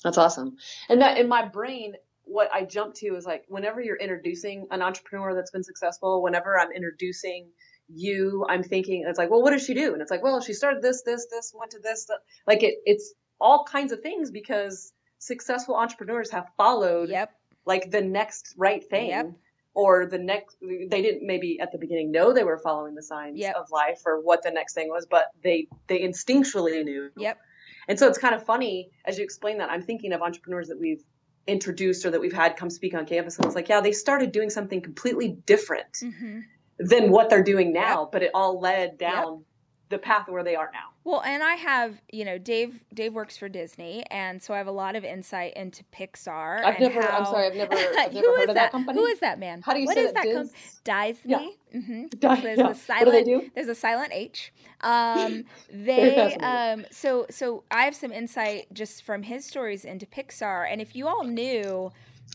That's 0.04 0.18
awesome. 0.18 0.58
And 0.90 1.02
that 1.02 1.18
in 1.18 1.28
my 1.28 1.46
brain, 1.48 1.96
what 2.24 2.50
I 2.54 2.64
jump 2.64 2.94
to 2.96 3.16
is 3.16 3.26
like 3.26 3.44
whenever 3.48 3.82
you're 3.82 3.98
introducing 3.98 4.68
an 4.72 4.82
entrepreneur 4.82 5.34
that's 5.36 5.52
been 5.52 5.64
successful, 5.64 6.22
whenever 6.22 6.58
I'm 6.60 6.72
introducing 6.72 7.52
you, 7.88 8.46
I'm 8.48 8.64
thinking 8.64 9.06
it's 9.08 9.18
like, 9.18 9.30
well, 9.32 9.42
what 9.42 9.52
does 9.52 9.66
she 9.66 9.74
do? 9.74 9.94
And 9.94 10.02
it's 10.02 10.12
like, 10.12 10.24
well, 10.24 10.40
she 10.42 10.54
started 10.54 10.82
this, 10.84 11.02
this, 11.04 11.26
this, 11.32 11.54
went 11.58 11.72
to 11.72 11.80
this. 11.80 12.08
Like 12.48 12.64
it, 12.64 12.76
it's 12.86 13.14
all 13.42 13.64
kinds 13.66 13.92
of 13.92 14.02
things 14.02 14.32
because 14.32 14.94
successful 15.18 15.76
entrepreneurs 15.76 16.32
have 16.32 16.48
followed 16.56 17.10
Yep. 17.10 17.32
Like 17.66 17.92
the 17.92 18.02
next 18.02 18.54
right 18.58 18.84
thing. 18.84 19.10
Yep. 19.10 19.32
Or 19.76 20.08
the 20.08 20.18
next, 20.18 20.58
they 20.62 21.02
didn't 21.02 21.26
maybe 21.26 21.60
at 21.62 21.72
the 21.72 21.78
beginning 21.78 22.12
know 22.12 22.34
they 22.34 22.44
were 22.44 22.58
following 22.58 22.96
the 22.96 23.04
signs 23.04 23.38
Yep. 23.38 23.56
of 23.56 23.72
life 23.72 24.02
or 24.06 24.20
what 24.20 24.42
the 24.44 24.52
next 24.52 24.74
thing 24.74 24.90
was, 24.90 25.06
but 25.10 25.26
they 25.44 25.68
they 25.88 26.00
instinctually 26.02 26.84
knew. 26.84 27.12
Yep. 27.16 27.38
And 27.88 27.98
so 27.98 28.08
it's 28.08 28.18
kind 28.18 28.36
of 28.36 28.44
funny 28.46 28.90
as 29.06 29.18
you 29.18 29.24
explain 29.24 29.60
that. 29.60 29.70
I'm 29.72 29.84
thinking 29.84 30.12
of 30.12 30.22
entrepreneurs 30.22 30.68
that 30.68 30.80
we've 30.80 31.04
introduced 31.48 32.06
or 32.06 32.12
that 32.12 32.20
we've 32.20 32.34
had 32.34 32.58
come 32.58 32.70
speak 32.70 32.94
on 32.94 33.06
campus, 33.06 33.38
and 33.38 33.46
it's 33.46 33.56
like, 33.56 33.70
yeah, 33.70 33.80
they 33.82 33.92
started 33.92 34.32
doing 34.32 34.50
something 34.50 34.82
completely 34.82 35.30
different 35.46 35.98
hmm 36.02 36.40
than 36.82 37.12
what 37.12 37.30
they're 37.30 37.44
doing 37.44 37.74
now, 37.74 38.08
but 38.10 38.24
it 38.24 38.32
all 38.34 38.60
led 38.62 38.98
down 38.98 39.44
the 39.90 39.98
path 39.98 40.28
where 40.28 40.44
they 40.44 40.56
are 40.56 40.70
now. 40.72 40.90
Well, 41.04 41.22
and 41.24 41.42
I 41.42 41.56
have, 41.56 42.00
you 42.12 42.24
know, 42.24 42.38
Dave. 42.38 42.80
Dave 42.94 43.14
works 43.14 43.38
for 43.38 43.50
Disney, 43.50 44.04
and 44.12 44.42
so 44.42 44.54
I 44.54 44.58
have 44.58 44.68
a 44.68 44.72
lot 44.72 44.96
of 44.96 45.04
insight 45.04 45.54
into 45.56 45.84
Pixar. 45.86 46.64
I've 46.64 46.80
never. 46.80 47.02
I'm 47.02 47.26
sorry. 47.26 47.48
I've 47.48 47.56
never. 47.56 47.74
I've 47.74 48.14
never 48.14 48.28
heard 48.38 48.50
of 48.50 48.56
that 48.56 48.72
company. 48.72 49.00
Who 49.00 49.06
is 49.08 49.20
that 49.20 49.40
man? 49.40 49.62
How 49.62 49.74
do 49.74 49.80
you 49.80 49.86
What 49.88 49.96
say 49.96 50.04
is 50.06 50.14
that? 50.14 50.26
that? 50.26 50.34
com- 50.36 50.50
Disney. 50.84 51.58
hmm 51.72 52.06
Di- 52.20 52.42
There's 52.42 52.58
yeah. 52.60 52.64
a 52.64 52.68
What 52.68 52.74
do 52.76 52.80
silent. 52.80 53.12
they 53.12 53.24
do? 53.24 53.52
There's 53.56 53.68
a 53.68 53.76
silent 53.76 54.12
H. 54.14 54.54
Um, 54.82 55.44
they 55.72 56.36
um, 56.36 56.86
so 56.92 57.26
so 57.32 57.64
I 57.72 57.84
have 57.86 57.96
some 57.96 58.12
insight 58.12 58.68
just 58.74 59.04
from 59.04 59.24
his 59.24 59.46
stories 59.46 59.86
into 59.86 60.06
Pixar, 60.06 60.68
and 60.72 60.82
if 60.82 60.96
you 60.96 61.08
all 61.08 61.24
knew 61.24 61.92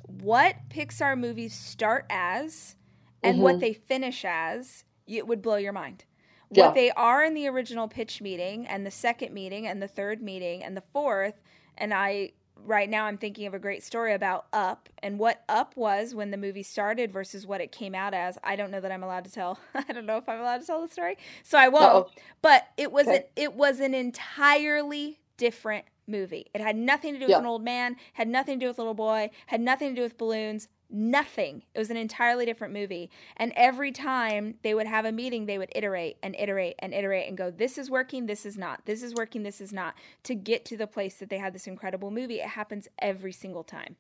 what 0.09 0.57
Pixar 0.71 1.17
movies 1.19 1.55
start 1.55 2.07
as 2.11 2.75
and 3.23 3.41
what 3.41 3.57
Mhm. 3.57 3.61
they 3.61 3.73
finish 3.73 4.25
as, 4.27 4.85
it 5.07 5.27
would 5.27 5.41
blow 5.41 5.57
your 5.57 5.73
mind. 5.73 6.05
Yeah. 6.51 6.67
What 6.67 6.75
they 6.75 6.91
are 6.93 7.25
in 7.25 7.35
the 7.35 7.49
original 7.49 7.89
pitch 7.89 8.21
meeting, 8.21 8.67
and 8.67 8.85
the 8.87 8.91
second 8.91 9.33
meeting, 9.33 9.67
and 9.67 9.81
the 9.83 9.89
third 9.89 10.23
meeting, 10.23 10.63
and 10.63 10.77
the 10.77 10.83
fourth, 10.93 11.41
and 11.77 11.93
I 11.95 12.33
right 12.67 12.89
now 12.89 13.05
I'm 13.07 13.19
thinking 13.19 13.47
of 13.47 13.53
a 13.53 13.59
great 13.59 13.83
story 13.83 14.15
about 14.15 14.47
Up 14.53 14.89
and 15.03 15.19
what 15.19 15.43
Up 15.49 15.77
was 15.77 16.15
when 16.15 16.31
the 16.31 16.37
movie 16.37 16.63
started 16.63 17.13
versus 17.13 17.47
what 17.47 17.61
it 17.61 17.73
came 17.73 17.95
out 17.95 18.15
as. 18.15 18.39
I 18.45 18.57
don't 18.57 18.71
know 18.71 18.81
that 18.81 18.93
I'm 18.93 19.03
allowed 19.03 19.25
to 19.25 19.31
tell. 19.33 19.59
I 19.75 19.93
don't 19.93 20.07
know 20.07 20.17
if 20.19 20.29
I'm 20.29 20.41
allowed 20.41 20.61
to 20.61 20.67
tell 20.67 20.81
the 20.81 20.89
story, 20.89 21.19
so 21.43 21.59
I 21.59 21.69
won't. 21.69 21.85
Uh-oh. 21.85 22.11
But 22.43 22.69
it 22.77 22.93
was 22.93 23.07
Okay. 23.09 23.17
an, 23.17 23.23
it 23.37 23.55
was 23.55 23.81
an 23.81 23.93
entirely 23.95 25.19
different 25.37 25.85
movie. 26.07 26.47
It 26.55 26.61
had 26.61 26.77
nothing 26.77 27.15
to 27.15 27.19
do 27.19 27.25
with 27.25 27.31
Yeah. 27.31 27.39
an 27.39 27.47
old 27.47 27.65
man, 27.65 27.97
had 28.13 28.29
nothing 28.29 28.59
to 28.61 28.65
do 28.67 28.69
with 28.69 28.79
a 28.79 28.83
little 28.83 28.95
boy, 28.95 29.31
had 29.47 29.61
nothing 29.61 29.91
to 29.91 29.95
do 29.97 30.03
with 30.03 30.17
balloons, 30.19 30.69
nothing. 30.95 31.65
It 31.75 31.79
was 31.79 31.91
an 31.91 31.97
entirely 31.97 32.47
different 32.47 32.73
movie. 32.73 33.11
And 33.37 33.53
every 33.57 33.91
time 33.91 34.55
they 34.63 34.75
would 34.75 34.87
have 34.87 35.05
a 35.05 35.13
meeting, 35.13 35.47
they 35.47 35.59
would 35.59 35.73
iterate 35.75 36.17
and 36.23 36.37
iterate 36.39 36.77
and 36.79 36.95
iterate 36.95 37.29
and 37.29 37.37
go, 37.37 37.51
this 37.51 37.77
is 37.77 37.91
working, 37.91 38.27
this 38.27 38.47
is 38.47 38.57
not, 38.57 38.87
this 38.87 39.03
is 39.03 39.13
working, 39.13 39.43
this 39.43 39.61
is 39.61 39.73
not, 39.73 39.95
to 40.23 40.35
get 40.35 40.65
to 40.67 40.77
the 40.77 40.87
place 40.87 41.17
that 41.17 41.29
they 41.29 41.39
had 41.39 41.53
this 41.53 41.67
incredible 41.67 42.11
movie. 42.11 42.41
It 42.41 42.49
happens 42.49 42.89
every 43.01 43.33
single 43.33 43.65
time. 43.65 43.97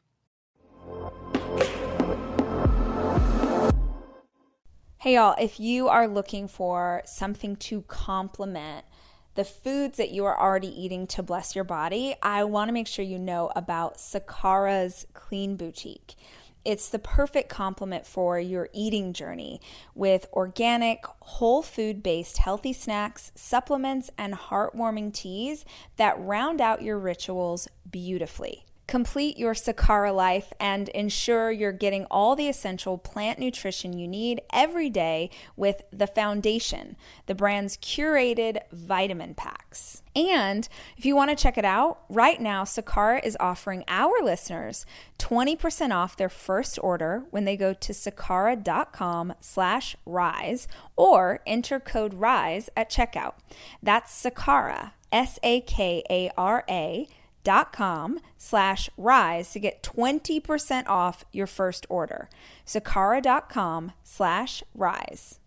Hey, 4.98 5.16
y'all, 5.16 5.36
if 5.38 5.60
you 5.60 5.88
are 5.88 6.08
looking 6.08 6.48
for 6.48 7.02
something 7.04 7.56
to 7.56 7.82
complement 7.82 8.86
the 9.34 9.44
foods 9.44 9.98
that 9.98 10.12
you 10.12 10.24
are 10.24 10.40
already 10.40 10.68
eating 10.68 11.06
to 11.08 11.22
bless 11.22 11.54
your 11.54 11.64
body, 11.64 12.14
I 12.22 12.44
want 12.44 12.68
to 12.68 12.72
make 12.72 12.86
sure 12.86 13.04
you 13.04 13.18
know 13.18 13.50
about 13.56 13.98
Sakara's 13.98 15.06
Clean 15.12 15.56
Boutique. 15.56 16.14
It's 16.64 16.88
the 16.88 16.98
perfect 16.98 17.50
complement 17.50 18.06
for 18.06 18.38
your 18.38 18.70
eating 18.72 19.12
journey 19.12 19.60
with 19.94 20.26
organic, 20.32 21.04
whole 21.20 21.62
food 21.62 22.02
based 22.02 22.38
healthy 22.38 22.72
snacks, 22.72 23.32
supplements, 23.34 24.10
and 24.16 24.34
heartwarming 24.34 25.12
teas 25.12 25.64
that 25.96 26.18
round 26.18 26.60
out 26.60 26.82
your 26.82 26.98
rituals 26.98 27.68
beautifully. 27.90 28.64
Complete 28.86 29.38
your 29.38 29.54
Sakara 29.54 30.14
life 30.14 30.52
and 30.60 30.90
ensure 30.90 31.50
you're 31.50 31.72
getting 31.72 32.04
all 32.10 32.36
the 32.36 32.48
essential 32.48 32.98
plant 32.98 33.38
nutrition 33.38 33.98
you 33.98 34.06
need 34.06 34.42
every 34.52 34.90
day 34.90 35.30
with 35.56 35.82
The 35.90 36.06
Foundation, 36.06 36.96
the 37.26 37.34
brand's 37.34 37.78
curated 37.78 38.58
vitamin 38.72 39.34
packs. 39.34 40.02
And 40.14 40.68
if 40.96 41.06
you 41.06 41.16
want 41.16 41.30
to 41.30 41.36
check 41.36 41.56
it 41.56 41.64
out, 41.64 42.00
right 42.08 42.40
now 42.40 42.64
Sakara 42.64 43.24
is 43.24 43.36
offering 43.40 43.84
our 43.88 44.22
listeners 44.22 44.84
20% 45.18 45.94
off 45.94 46.16
their 46.16 46.28
first 46.28 46.78
order 46.82 47.24
when 47.30 47.46
they 47.46 47.56
go 47.56 47.72
to 47.72 47.92
sakara.com 47.92 49.32
slash 49.40 49.96
rise 50.04 50.68
or 50.94 51.40
enter 51.46 51.80
code 51.80 52.14
RISE 52.14 52.68
at 52.76 52.90
checkout. 52.90 53.34
That's 53.82 54.22
Sakara, 54.22 54.92
S-A-K-A-R-A 55.10 57.08
dot 57.44 57.72
com 57.72 58.18
slash 58.38 58.90
rise 58.96 59.52
to 59.52 59.60
get 59.60 59.82
20% 59.82 60.86
off 60.88 61.24
your 61.32 61.46
first 61.46 61.86
order. 61.88 62.28
Sakara.com 62.66 63.92
slash 64.02 64.62
rise. 64.74 65.38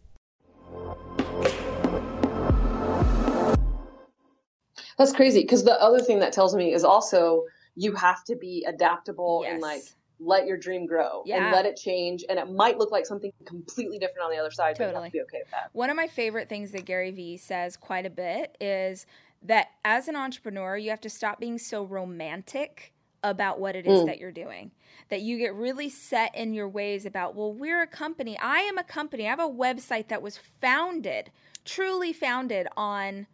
That's 4.97 5.13
crazy 5.13 5.41
because 5.41 5.63
the 5.63 5.79
other 5.79 5.99
thing 5.99 6.19
that 6.19 6.33
tells 6.33 6.55
me 6.55 6.73
is 6.73 6.83
also 6.83 7.43
you 7.75 7.93
have 7.93 8.23
to 8.25 8.36
be 8.36 8.65
adaptable 8.67 9.45
and 9.47 9.62
like 9.62 9.83
let 10.19 10.47
your 10.47 10.57
dream 10.57 10.88
grow 10.88 11.21
Yeah. 11.27 11.36
and 11.43 11.51
let 11.55 11.67
it 11.67 11.75
change 11.77 12.25
and 12.27 12.39
it 12.39 12.49
might 12.51 12.79
look 12.79 12.91
like 12.91 13.05
something 13.05 13.31
completely 13.45 13.99
different 13.99 14.25
on 14.25 14.31
the 14.31 14.38
other 14.38 14.49
side 14.49 14.75
but 14.75 14.79
you 14.79 14.86
have 14.86 14.93
Totally. 14.95 15.10
to 15.10 15.13
be 15.13 15.21
okay 15.21 15.38
with 15.43 15.51
that. 15.51 15.69
One 15.73 15.91
of 15.91 15.95
my 15.95 16.07
favorite 16.07 16.49
things 16.49 16.71
that 16.71 16.86
Gary 16.86 17.12
Vee 17.12 17.38
says 17.38 17.77
quite 17.77 18.07
a 18.07 18.10
bit 18.10 18.57
is 18.60 19.05
that 19.43 19.71
as 19.86 20.08
an 20.08 20.15
entrepreneur, 20.15 20.78
you 20.78 20.89
have 20.89 21.02
to 21.02 21.10
stop 21.10 21.39
being 21.39 21.58
so 21.58 21.84
romantic 21.84 22.93
about 23.23 23.60
what 23.60 23.76
it 23.76 23.86
is 23.86 24.02
mm. 24.02 24.06
that 24.06 24.19
you're 24.19 24.32
doing. 24.32 24.71
That 25.10 25.21
you 25.21 25.38
get 25.38 25.54
really 25.54 25.89
set 25.89 26.36
in 26.36 26.54
your 26.54 26.67
ways 26.67 27.06
about, 27.06 27.36
well, 27.36 27.54
we're 27.54 27.82
a 27.82 27.88
company. 27.88 28.38
I 28.39 28.60
am 28.60 28.78
a 28.78 28.84
company. 28.84 29.26
I 29.26 29.30
have 29.30 29.39
a 29.39 29.43
website 29.43 30.08
that 30.10 30.21
was 30.21 30.39
founded, 30.62 31.32
truly 31.65 32.13
founded 32.13 32.67
on 32.76 33.28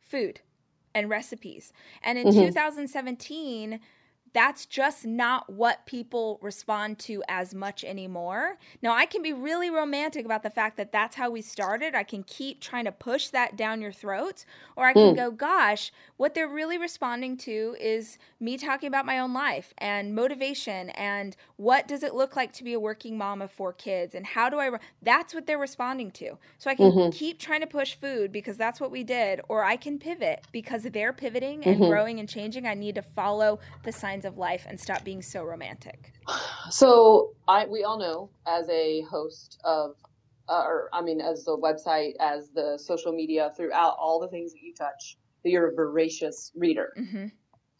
food 0.00 0.40
and 0.94 1.10
recipes. 1.10 1.72
And 2.02 2.18
in 2.18 2.28
mm-hmm. 2.28 2.46
2017, 2.46 3.80
that's 4.34 4.66
just 4.66 5.06
not 5.06 5.48
what 5.48 5.86
people 5.86 6.40
respond 6.42 6.98
to 6.98 7.22
as 7.28 7.54
much 7.54 7.84
anymore. 7.84 8.58
Now, 8.82 8.92
I 8.92 9.06
can 9.06 9.22
be 9.22 9.32
really 9.32 9.70
romantic 9.70 10.24
about 10.24 10.42
the 10.42 10.50
fact 10.50 10.76
that 10.76 10.90
that's 10.90 11.14
how 11.14 11.30
we 11.30 11.40
started. 11.40 11.94
I 11.94 12.02
can 12.02 12.24
keep 12.24 12.60
trying 12.60 12.84
to 12.84 12.92
push 12.92 13.28
that 13.28 13.56
down 13.56 13.80
your 13.80 13.92
throat, 13.92 14.44
or 14.76 14.86
I 14.86 14.92
can 14.92 15.14
mm. 15.14 15.16
go, 15.16 15.30
gosh, 15.30 15.92
what 16.16 16.34
they're 16.34 16.48
really 16.48 16.76
responding 16.76 17.36
to 17.38 17.76
is 17.80 18.18
me 18.40 18.58
talking 18.58 18.88
about 18.88 19.06
my 19.06 19.20
own 19.20 19.32
life 19.32 19.72
and 19.78 20.16
motivation 20.16 20.90
and 20.90 21.36
what 21.56 21.86
does 21.86 22.02
it 22.02 22.14
look 22.14 22.34
like 22.34 22.52
to 22.54 22.64
be 22.64 22.72
a 22.72 22.80
working 22.80 23.16
mom 23.16 23.40
of 23.40 23.52
four 23.52 23.72
kids 23.72 24.16
and 24.16 24.26
how 24.26 24.50
do 24.50 24.58
I. 24.58 24.66
Re-? 24.66 24.78
That's 25.00 25.32
what 25.32 25.46
they're 25.46 25.58
responding 25.58 26.10
to. 26.12 26.38
So 26.58 26.70
I 26.70 26.74
can 26.74 26.90
mm-hmm. 26.90 27.10
keep 27.10 27.38
trying 27.38 27.60
to 27.60 27.68
push 27.68 27.94
food 27.94 28.32
because 28.32 28.56
that's 28.56 28.80
what 28.80 28.90
we 28.90 29.04
did, 29.04 29.40
or 29.48 29.62
I 29.62 29.76
can 29.76 30.00
pivot 30.00 30.44
because 30.50 30.82
they're 30.82 31.12
pivoting 31.12 31.62
and 31.64 31.76
mm-hmm. 31.76 31.88
growing 31.88 32.18
and 32.18 32.28
changing. 32.28 32.66
I 32.66 32.74
need 32.74 32.96
to 32.96 33.02
follow 33.02 33.60
the 33.84 33.92
signs 33.92 34.23
of 34.24 34.36
life 34.38 34.66
and 34.68 34.78
stop 34.80 35.04
being 35.04 35.22
so 35.22 35.42
romantic. 35.44 36.12
So 36.70 37.32
I 37.48 37.66
we 37.66 37.84
all 37.84 37.98
know 37.98 38.30
as 38.46 38.68
a 38.68 39.02
host 39.02 39.58
of 39.64 39.96
uh, 40.48 40.62
or 40.64 40.88
I 40.92 41.02
mean 41.02 41.20
as 41.20 41.44
the 41.44 41.56
website 41.56 42.12
as 42.20 42.50
the 42.54 42.78
social 42.82 43.12
media 43.12 43.52
throughout 43.56 43.96
all 43.98 44.20
the 44.20 44.28
things 44.28 44.52
that 44.52 44.60
you 44.62 44.74
touch 44.74 45.16
that 45.42 45.50
you're 45.50 45.68
a 45.70 45.74
voracious 45.74 46.52
reader. 46.56 46.92
hmm 46.96 47.26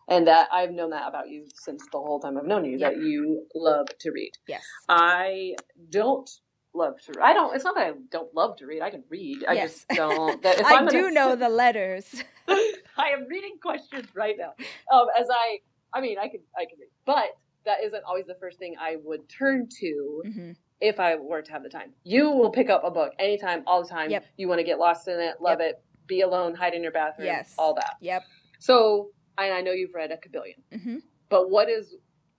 And 0.09 0.26
that 0.26 0.48
I've 0.52 0.70
known 0.70 0.90
that 0.90 1.09
about 1.09 1.28
you 1.30 1.46
since 1.54 1.83
the 1.92 1.98
whole 1.98 2.20
time 2.20 2.37
I've 2.38 2.44
known 2.46 2.64
you 2.64 2.78
that 2.78 2.96
you 2.98 3.46
love 3.54 3.87
to 4.00 4.11
read. 4.11 4.33
Yes. 4.46 4.62
I 4.88 5.54
don't 5.90 6.28
love 6.74 6.94
to. 7.07 7.12
I 7.22 7.33
don't. 7.33 7.54
It's 7.54 7.64
not 7.64 7.74
that 7.76 7.87
I 7.87 7.92
don't 8.11 8.35
love 8.35 8.57
to 8.59 8.66
read. 8.66 8.83
I 8.83 8.90
can 8.90 9.04
read. 9.09 9.44
I 9.48 9.54
Yes. 9.54 9.72
just 9.72 9.88
don't. 9.90 10.42
That 10.42 10.59
if 10.61 10.66
I 10.66 10.74
I'm 10.76 10.87
do 10.88 11.02
gonna- 11.02 11.12
know 11.14 11.37
the 11.44 11.48
letters. 11.48 12.22
I 12.48 13.09
am 13.16 13.26
reading 13.28 13.57
questions 13.62 14.07
right 14.14 14.37
now. 14.38 14.52
Um, 14.92 15.07
as 15.18 15.26
I, 15.30 15.59
I 15.94 16.00
mean, 16.00 16.18
I 16.18 16.28
can, 16.28 16.40
I 16.57 16.64
can 16.64 16.78
read, 16.80 16.90
but 17.07 17.26
that 17.64 17.83
isn't 17.85 18.02
always 18.04 18.26
the 18.26 18.35
first 18.40 18.59
thing 18.59 18.74
I 18.80 18.96
would 19.02 19.28
turn 19.28 19.68
to 19.80 20.22
hmm 20.26 20.50
if 20.80 21.00
I 21.00 21.14
were 21.14 21.40
to 21.40 21.52
have 21.52 21.62
the 21.62 21.68
time. 21.70 21.92
You 22.02 22.30
will 22.30 22.50
pick 22.50 22.68
up 22.68 22.83
a 22.85 22.90
book 22.90 23.12
anytime, 23.18 23.62
all 23.66 23.83
the 23.83 23.88
time. 23.88 24.11
Yep. 24.11 24.26
You 24.37 24.48
want 24.48 24.59
to 24.59 24.64
get 24.64 24.78
lost 24.78 25.09
in 25.09 25.18
it, 25.18 25.37
love 25.40 25.61
it, 25.61 25.76
be 26.09 26.20
alone, 26.20 26.54
hide 26.54 26.74
in 26.74 26.83
your 26.83 26.92
bathroom, 26.92 27.26
Yes. 27.26 27.54
all 27.57 27.74
that. 27.76 27.94
Yep. 28.00 28.22
So, 28.59 29.11
and 29.38 29.54
I 29.54 29.61
know 29.62 29.70
you've 29.70 29.94
read 29.94 30.11
a 30.11 30.16
kabillion, 30.16 30.83
hmm 30.83 30.96
but 31.30 31.48
what 31.48 31.70
is, 31.70 31.94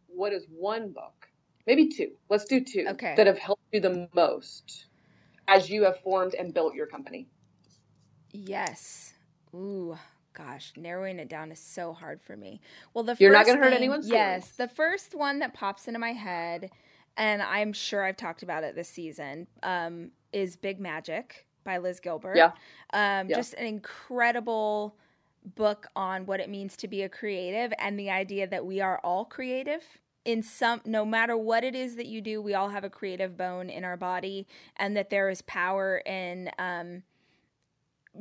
what 0.07 0.31
is 0.33 0.45
one 0.49 0.91
book, 0.91 1.13
maybe 1.65 1.87
two? 1.89 2.11
Let's 2.29 2.45
do 2.45 2.59
two 2.59 2.85
Okay. 2.89 3.15
that 3.17 3.25
have 3.25 3.39
helped 3.39 3.63
you 3.71 3.79
the 3.79 4.07
most 4.13 4.85
as 5.47 5.69
you 5.69 5.83
have 5.85 5.99
formed 6.01 6.35
and 6.35 6.53
built 6.53 6.75
your 6.75 6.87
company. 6.87 7.27
Yes. 8.31 9.13
Ooh, 9.55 9.97
gosh, 10.35 10.73
narrowing 10.75 11.17
it 11.19 11.29
down 11.29 11.51
is 11.51 11.59
so 11.59 11.93
hard 11.93 12.21
for 12.21 12.35
me. 12.37 12.61
Well, 12.93 13.03
the 13.03 13.15
You're 13.19 13.31
not 13.31 13.45
gonna 13.45 13.57
hurt 13.59 13.69
thing- 13.69 13.77
anyone's 13.77 14.07
Yes, 14.09 14.49
feelings. 14.49 14.57
the 14.57 14.67
first 14.75 15.15
one 15.15 15.39
that 15.39 15.53
pops 15.53 15.87
into 15.87 15.99
my 15.99 16.13
head, 16.13 16.69
and 17.17 17.41
I'm 17.41 17.73
sure 17.73 18.03
I've 18.03 18.17
talked 18.17 18.43
about 18.43 18.63
it 18.63 18.75
this 18.75 18.89
season, 18.89 19.47
um, 19.63 20.11
is 20.33 20.55
Big 20.57 20.79
Magic 20.79 21.45
by 21.63 21.77
Liz 21.77 21.99
Gilbert. 21.99 22.35
Yeah. 22.35 22.51
Um, 22.93 23.29
Yeah. 23.29 23.35
Just 23.37 23.53
an 23.55 23.65
incredible 23.65 24.97
book 25.55 25.87
on 25.95 26.25
what 26.25 26.39
it 26.39 26.49
means 26.49 26.75
to 26.77 26.87
be 26.87 27.01
a 27.03 27.09
creative 27.09 27.71
and 27.79 27.97
the 27.99 28.09
idea 28.09 28.47
that 28.47 28.65
we 28.65 28.81
are 28.81 28.99
all 29.03 29.25
creative 29.25 29.83
in 30.25 30.41
some 30.41 30.81
no 30.85 31.05
matter 31.05 31.37
what 31.37 31.63
it 31.63 31.75
is 31.75 31.97
that 31.97 32.07
you 32.07 32.19
do 32.19 32.41
we 32.41 32.55
all 32.55 32.69
have 32.69 32.83
a 32.83 32.89
creative 32.89 33.37
bone 33.37 33.69
in 33.69 33.83
our 33.83 33.95
body 33.95 34.47
and 34.77 34.97
that 34.97 35.11
there 35.11 35.29
is 35.29 35.43
power 35.43 35.97
in 35.99 36.49
um, 36.57 37.03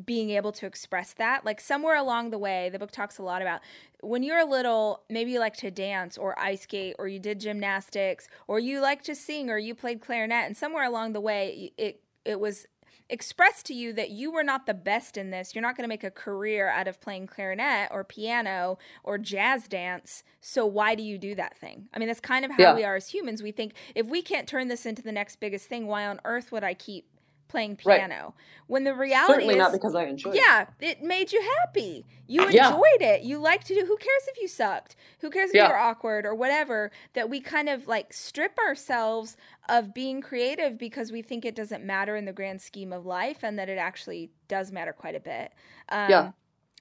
being 0.05 0.31
able 0.31 0.53
to 0.53 0.67
express 0.67 1.13
that 1.13 1.45
like 1.45 1.61
somewhere 1.61 1.97
along 1.97 2.31
the 2.31 2.39
way 2.39 2.69
the 2.71 2.79
book 2.79 2.91
talks 2.91 3.19
a 3.19 3.23
lot 3.23 3.43
about 3.43 3.61
when 4.01 4.23
you're 4.23 4.39
a 4.39 4.45
little 4.45 5.03
maybe 5.09 5.31
you 5.33 5.39
like 5.41 5.57
to 5.57 5.71
dance 5.71 6.19
or 6.19 6.39
ice 6.39 6.63
skate 6.63 6.97
or 6.99 7.07
you 7.09 7.19
did 7.19 7.39
gymnastics 7.41 8.29
or 8.49 8.59
you 8.59 8.81
like 8.81 9.03
to 9.03 9.15
sing 9.15 9.51
or 9.51 9.59
you 9.59 9.75
played 9.75 10.01
clarinet 10.01 10.47
and 10.47 10.57
somewhere 10.57 10.85
along 10.85 11.13
the 11.13 11.21
way 11.21 11.73
it 11.79 12.01
it 12.25 12.41
was 12.41 12.67
expressed 13.11 13.67
to 13.67 13.75
you 13.75 13.93
that 13.93 14.11
you 14.11 14.33
were 14.33 14.43
not 14.43 14.65
the 14.65 14.73
best 14.73 15.19
in 15.19 15.31
this. 15.31 15.55
You're 15.55 15.61
not 15.61 15.77
going 15.77 15.85
to 15.85 15.89
make 15.89 16.05
a 16.05 16.11
career 16.11 16.71
out 16.71 16.89
of 16.89 17.03
playing 17.03 17.27
clarinet 17.27 17.91
or 17.93 18.03
piano 18.03 18.79
or 19.03 19.19
jazz 19.19 19.69
dance 19.69 20.23
so 20.41 20.65
why 20.65 20.95
do 20.95 21.03
you 21.03 21.19
do 21.19 21.35
that 21.35 21.57
thing? 21.59 21.89
I 21.93 21.99
mean 21.99 22.09
that's 22.09 22.21
kind 22.21 22.45
of 22.47 22.51
how 22.53 22.57
Yeah. 22.63 22.75
we 22.75 22.83
are 22.85 22.97
as 22.97 23.09
humans. 23.09 23.43
We 23.43 23.53
think 23.53 23.75
if 23.95 24.07
we 24.07 24.23
can't 24.23 24.49
turn 24.49 24.69
this 24.69 24.87
into 24.87 25.03
the 25.03 25.13
next 25.13 25.37
biggest 25.37 25.69
thing 25.69 25.87
why 25.87 26.07
on 26.07 26.19
earth 26.25 26.51
would 26.51 26.65
i 26.65 26.75
keep 26.75 27.07
playing 27.55 27.79
Right. 27.85 27.99
piano 27.99 28.35
when 28.67 28.83
the 28.83 28.95
reality 28.95 29.33
Certainly 29.35 29.55
is 29.55 29.59
not 29.59 29.73
because 29.73 29.95
I 29.95 30.05
enjoy 30.07 30.31
it. 30.31 30.37
yeah, 30.45 30.67
it 30.81 31.03
made 31.05 31.33
you 31.33 31.41
happy. 31.63 32.05
You 32.27 32.49
Yeah. 32.51 32.67
enjoyed 32.67 33.01
it. 33.01 33.23
You 33.23 33.39
liked 33.39 33.67
to 33.69 33.75
do. 33.75 33.87
Who 33.87 33.97
cares 33.97 34.27
if 34.29 34.41
you 34.43 34.49
sucked? 34.49 34.97
Who 35.21 35.31
cares 35.31 35.51
if 35.51 35.55
Yeah. 35.57 35.67
you 35.69 35.73
were 35.73 35.79
awkward 35.79 36.27
or 36.27 36.35
whatever? 36.35 36.91
That 37.13 37.31
we 37.31 37.41
kind 37.41 37.69
of 37.69 37.87
like 37.87 38.13
strip 38.13 38.59
ourselves 38.59 39.37
of 39.69 39.95
being 39.95 40.21
creative 40.21 40.79
because 40.79 41.13
we 41.13 41.23
think 41.23 41.45
it 41.45 41.55
doesn't 41.55 41.85
matter 41.85 42.17
in 42.17 42.25
the 42.25 42.33
grand 42.33 42.61
scheme 42.61 42.93
of 42.93 43.07
life, 43.07 43.45
and 43.45 43.57
that 43.59 43.69
it 43.69 43.79
actually 43.79 44.33
does 44.49 44.73
matter 44.73 44.93
quite 44.93 45.15
a 45.15 45.21
bit. 45.21 45.53
Um, 45.91 46.11
Yeah. 46.11 46.33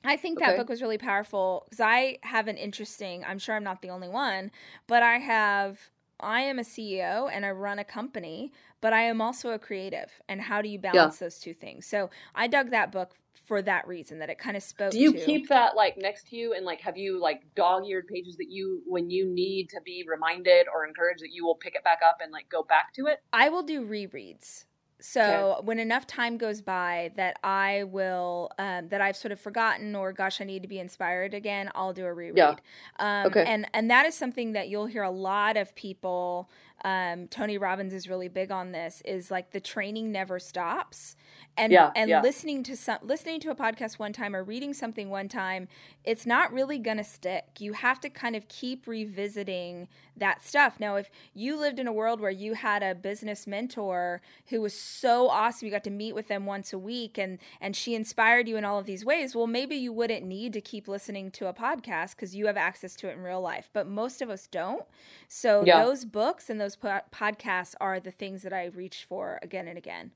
I 0.03 0.17
think 0.17 0.39
that 0.39 0.49
Okay. 0.49 0.57
book 0.57 0.69
was 0.69 0.81
really 0.81 0.97
powerful 0.97 1.65
because 1.69 1.79
I 1.81 2.17
have 2.23 2.47
an 2.47 2.57
interesting. 2.57 3.23
I'm 3.25 3.37
sure 3.39 3.55
I'm 3.55 3.63
not 3.63 3.81
the 3.83 3.91
only 3.91 4.09
one, 4.09 4.51
but 4.87 5.03
I 5.03 5.19
have. 5.19 5.91
I 6.19 6.41
am 6.41 6.57
a 6.57 6.63
CEO 6.63 7.27
and 7.27 7.45
I 7.45 7.51
run 7.51 7.79
a 7.79 7.83
company, 7.83 8.51
but 8.83 8.91
I 8.91 9.03
am 9.03 9.21
also 9.21 9.51
a 9.51 9.59
creative. 9.59 10.11
And 10.27 10.41
how 10.41 10.61
do 10.61 10.67
you 10.67 10.77
balance 10.77 11.21
yeah. 11.21 11.25
those 11.25 11.39
two 11.39 11.53
things? 11.53 11.87
So 11.87 12.09
I 12.35 12.47
dug 12.47 12.71
that 12.71 12.91
book 12.91 13.15
for 13.45 13.61
that 13.61 13.87
reason 13.87 14.19
that 14.19 14.29
it 14.29 14.37
kind 14.37 14.57
of 14.57 14.63
spoke 14.63 14.91
do 14.91 14.99
you 14.99 15.13
to. 15.13 15.25
keep 15.25 15.47
that 15.47 15.75
like 15.75 15.97
next 15.97 16.27
to 16.27 16.35
you 16.35 16.53
and 16.53 16.65
like 16.65 16.79
have 16.79 16.97
you 16.97 17.19
like 17.19 17.41
dog-eared 17.55 18.07
pages 18.07 18.37
that 18.37 18.49
you 18.49 18.81
when 18.85 19.09
you 19.09 19.25
need 19.25 19.67
to 19.67 19.81
be 19.83 20.05
reminded 20.07 20.65
or 20.73 20.85
encouraged 20.85 21.21
that 21.21 21.33
you 21.33 21.45
will 21.45 21.55
pick 21.55 21.75
it 21.75 21.83
back 21.83 21.99
up 22.07 22.19
and 22.21 22.31
like 22.31 22.47
go 22.47 22.63
back 22.63 22.93
to 22.93 23.07
it 23.07 23.19
i 23.33 23.49
will 23.49 23.63
do 23.63 23.85
rereads 23.85 24.63
so 25.03 25.55
okay. 25.57 25.65
when 25.65 25.79
enough 25.79 26.07
time 26.07 26.37
goes 26.37 26.61
by 26.61 27.11
that 27.17 27.37
I 27.43 27.83
will 27.83 28.51
um, 28.57 28.87
that 28.87 29.01
I've 29.01 29.17
sort 29.17 29.33
of 29.33 29.39
forgotten 29.39 29.97
or 29.97 30.13
gosh 30.13 30.39
I 30.39 30.45
need 30.45 30.61
to 30.61 30.69
be 30.69 30.79
inspired 30.79 31.33
again, 31.33 31.69
I'll 31.75 31.91
do 31.91 32.05
a 32.05 32.13
reread. 32.13 32.37
Yeah. 32.37 32.55
Um, 32.99 33.27
okay. 33.27 33.43
And 33.45 33.67
and 33.73 33.91
that 33.91 34.05
is 34.05 34.15
something 34.15 34.53
that 34.53 34.69
you'll 34.69 34.85
hear 34.85 35.03
a 35.03 35.11
lot 35.11 35.57
of 35.57 35.75
people. 35.75 36.49
Um, 36.83 37.27
Tony 37.27 37.57
Robbins 37.57 37.93
is 37.93 38.09
really 38.09 38.27
big 38.27 38.51
on 38.51 38.71
this. 38.71 39.01
Is 39.05 39.31
like 39.31 39.51
the 39.51 39.59
training 39.59 40.11
never 40.11 40.39
stops 40.39 41.15
and 41.57 41.71
yeah, 41.71 41.91
and 41.95 42.09
yeah. 42.09 42.21
listening 42.21 42.63
to 42.63 42.75
some 42.75 42.97
listening 43.03 43.39
to 43.39 43.51
a 43.51 43.55
podcast 43.55 43.99
one 43.99 44.11
time 44.11 44.35
or 44.35 44.43
reading 44.43 44.73
something 44.73 45.09
one 45.09 45.27
time 45.27 45.67
it's 46.03 46.25
not 46.25 46.51
really 46.51 46.79
going 46.79 46.97
to 46.97 47.03
stick 47.03 47.45
you 47.59 47.73
have 47.73 47.99
to 47.99 48.09
kind 48.09 48.35
of 48.35 48.47
keep 48.47 48.87
revisiting 48.87 49.87
that 50.17 50.43
stuff 50.43 50.79
now 50.79 50.95
if 50.95 51.09
you 51.33 51.55
lived 51.57 51.79
in 51.79 51.87
a 51.87 51.93
world 51.93 52.19
where 52.19 52.31
you 52.31 52.55
had 52.55 52.81
a 52.81 52.95
business 52.95 53.45
mentor 53.45 54.21
who 54.47 54.61
was 54.61 54.73
so 54.73 55.29
awesome 55.29 55.65
you 55.65 55.71
got 55.71 55.83
to 55.83 55.91
meet 55.91 56.15
with 56.15 56.27
them 56.27 56.45
once 56.45 56.73
a 56.73 56.79
week 56.79 57.17
and 57.17 57.37
and 57.61 57.75
she 57.75 57.93
inspired 57.93 58.47
you 58.47 58.57
in 58.57 58.65
all 58.65 58.79
of 58.79 58.85
these 58.85 59.05
ways 59.05 59.35
well 59.35 59.47
maybe 59.47 59.75
you 59.75 59.93
wouldn't 59.93 60.25
need 60.25 60.53
to 60.53 60.61
keep 60.61 60.87
listening 60.87 61.29
to 61.29 61.47
a 61.47 61.53
podcast 61.53 62.15
because 62.15 62.35
you 62.35 62.47
have 62.47 62.57
access 62.57 62.95
to 62.95 63.07
it 63.07 63.13
in 63.13 63.21
real 63.21 63.41
life 63.41 63.69
but 63.73 63.87
most 63.87 64.21
of 64.21 64.29
us 64.29 64.47
don't 64.47 64.85
so 65.27 65.63
yeah. 65.65 65.83
those 65.83 66.03
books 66.03 66.49
and 66.49 66.59
those 66.59 66.72
po- 66.75 67.01
podcasts 67.11 67.75
are 67.79 67.99
the 67.99 68.11
things 68.11 68.43
that 68.43 68.53
i 68.53 68.65
reach 68.65 69.05
for 69.07 69.39
again 69.41 69.67
and 69.67 69.77
again 69.77 70.11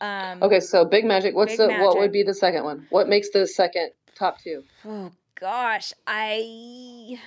um, 0.00 0.42
okay, 0.42 0.60
so 0.60 0.84
Big 0.84 1.04
Magic. 1.04 1.34
What's 1.34 1.52
Big 1.52 1.58
the 1.58 1.68
Magic. 1.68 1.84
what 1.84 1.98
would 1.98 2.12
be 2.12 2.22
the 2.22 2.34
second 2.34 2.64
one? 2.64 2.86
What 2.90 3.08
makes 3.08 3.30
the 3.30 3.46
second 3.46 3.90
top 4.14 4.40
two? 4.40 4.62
Oh 4.86 5.10
gosh, 5.38 5.92
I 6.06 7.18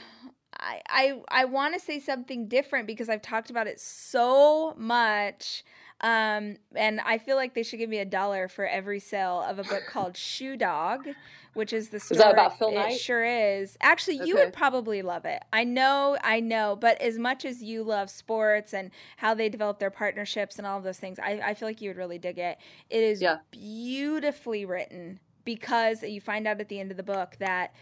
I 0.57 0.81
I, 0.87 1.21
I 1.29 1.45
want 1.45 1.73
to 1.73 1.79
say 1.79 1.99
something 1.99 2.47
different 2.47 2.87
because 2.87 3.09
I've 3.09 3.21
talked 3.21 3.49
about 3.49 3.67
it 3.67 3.79
so 3.79 4.73
much. 4.77 5.63
Um, 6.01 6.57
and 6.75 6.99
I 7.01 7.19
feel 7.19 7.35
like 7.35 7.53
they 7.53 7.63
should 7.63 7.77
give 7.77 7.89
me 7.89 7.99
a 7.99 8.05
dollar 8.05 8.47
for 8.47 8.65
every 8.65 8.99
sale 8.99 9.45
of 9.47 9.59
a 9.59 9.63
book 9.63 9.83
called 9.87 10.17
Shoe 10.17 10.57
Dog, 10.57 11.07
which 11.53 11.73
is 11.73 11.89
the 11.89 11.99
story. 11.99 12.17
Is 12.17 12.23
that 12.23 12.33
about 12.33 12.57
Phil 12.57 12.71
Knight? 12.71 12.93
It 12.93 12.99
sure 12.99 13.23
is. 13.23 13.77
Actually, 13.81 14.19
okay. 14.19 14.27
you 14.27 14.35
would 14.35 14.51
probably 14.51 15.03
love 15.03 15.25
it. 15.25 15.43
I 15.53 15.63
know, 15.63 16.17
I 16.23 16.39
know. 16.39 16.75
But 16.75 16.99
as 17.01 17.19
much 17.19 17.45
as 17.45 17.61
you 17.61 17.83
love 17.83 18.09
sports 18.09 18.73
and 18.73 18.89
how 19.17 19.35
they 19.35 19.47
develop 19.47 19.77
their 19.77 19.91
partnerships 19.91 20.57
and 20.57 20.65
all 20.65 20.79
of 20.79 20.83
those 20.83 20.97
things, 20.97 21.19
I, 21.19 21.39
I 21.45 21.53
feel 21.53 21.67
like 21.67 21.81
you 21.81 21.91
would 21.91 21.97
really 21.97 22.17
dig 22.17 22.39
it. 22.39 22.57
It 22.89 23.03
is 23.03 23.21
yeah. 23.21 23.37
beautifully 23.51 24.65
written 24.65 25.19
because 25.45 26.01
you 26.01 26.19
find 26.19 26.47
out 26.47 26.59
at 26.59 26.69
the 26.69 26.79
end 26.79 26.89
of 26.89 26.97
the 26.97 27.03
book 27.03 27.35
that 27.39 27.75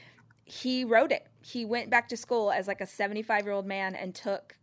he 0.43 0.83
wrote 0.83 1.13
it. 1.13 1.27
He 1.41 1.63
went 1.63 1.89
back 1.89 2.09
to 2.09 2.17
school 2.17 2.51
as 2.51 2.67
like 2.67 2.81
a 2.81 2.85
75 2.85 3.45
year 3.45 3.53
old 3.53 3.65
man 3.65 3.95
and 3.95 4.13
took 4.13 4.57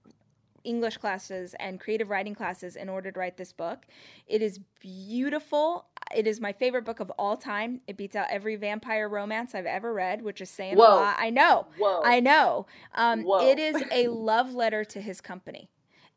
English 0.66 0.98
classes 0.98 1.54
and 1.60 1.80
creative 1.80 2.10
writing 2.10 2.34
classes 2.34 2.76
in 2.76 2.88
order 2.88 3.10
to 3.10 3.18
write 3.18 3.36
this 3.36 3.52
book. 3.52 3.86
It 4.26 4.42
is 4.42 4.58
beautiful. 4.80 5.86
It 6.14 6.26
is 6.26 6.40
my 6.40 6.52
favorite 6.52 6.84
book 6.84 7.00
of 7.00 7.10
all 7.18 7.36
time. 7.36 7.80
It 7.86 7.96
beats 7.96 8.16
out 8.16 8.26
every 8.30 8.56
vampire 8.56 9.08
romance 9.08 9.54
I've 9.54 9.66
ever 9.66 9.92
read, 9.92 10.22
which 10.22 10.40
is 10.40 10.50
saying 10.50 10.76
Whoa. 10.76 10.84
a 10.84 10.96
lot. 10.96 11.16
I 11.18 11.30
know. 11.30 11.66
Whoa. 11.78 12.02
I 12.04 12.20
know. 12.20 12.66
Um, 12.94 13.22
Whoa. 13.22 13.48
It 13.48 13.58
is 13.58 13.82
a 13.90 14.08
love 14.08 14.52
letter 14.52 14.84
to 14.84 15.00
his 15.00 15.20
company. 15.20 15.70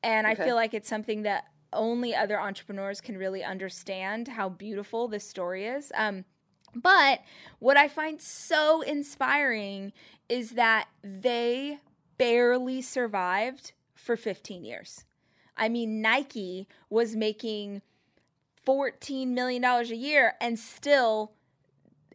And 0.04 0.28
okay. 0.28 0.42
I 0.42 0.46
feel 0.46 0.56
like 0.56 0.74
it's 0.74 0.90
something 0.90 1.24
that 1.24 1.46
only 1.72 2.16
other 2.16 2.40
entrepreneurs 2.40 3.00
can 3.02 3.18
really 3.18 3.44
understand 3.44 4.28
how 4.28 4.50
beautiful 4.50 5.08
this 5.08 5.28
story 5.28 5.66
is. 5.66 5.92
Um, 5.96 6.26
but 6.76 7.22
what 7.60 7.78
I 7.78 7.88
find 7.88 8.22
so 8.22 8.82
inspiring 8.82 9.94
is 10.28 10.52
that 10.52 10.88
they 11.04 11.80
barely 12.18 12.82
survived 12.82 13.74
for 14.04 14.16
15 14.16 14.64
years. 14.64 15.06
I 15.56 15.70
mean, 15.70 16.02
Nike 16.02 16.68
was 16.90 17.16
making 17.16 17.82
$14 18.66 19.28
million 19.28 19.64
a 19.64 19.84
year 19.84 20.34
and 20.40 20.58
still 20.58 21.34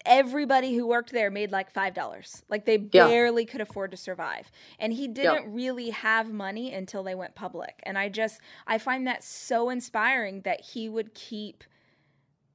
everybody 0.06 0.74
who 0.74 0.86
worked 0.86 1.12
there 1.12 1.30
made 1.30 1.50
like 1.50 1.72
$5. 1.72 2.42
Like 2.48 2.64
they 2.64 2.76
yeah. 2.92 3.06
barely 3.06 3.44
could 3.44 3.60
afford 3.60 3.90
to 3.90 3.96
survive. 3.96 4.50
And 4.78 4.92
he 4.92 5.08
didn't 5.08 5.44
yeah. 5.44 5.48
really 5.48 5.90
have 5.90 6.32
money 6.32 6.72
until 6.72 7.02
they 7.02 7.14
went 7.14 7.34
public. 7.34 7.80
And 7.84 7.98
I 7.98 8.08
just 8.08 8.40
I 8.66 8.78
find 8.78 9.06
that 9.06 9.24
so 9.24 9.70
inspiring 9.70 10.42
that 10.42 10.60
he 10.60 10.88
would 10.88 11.14
keep 11.14 11.64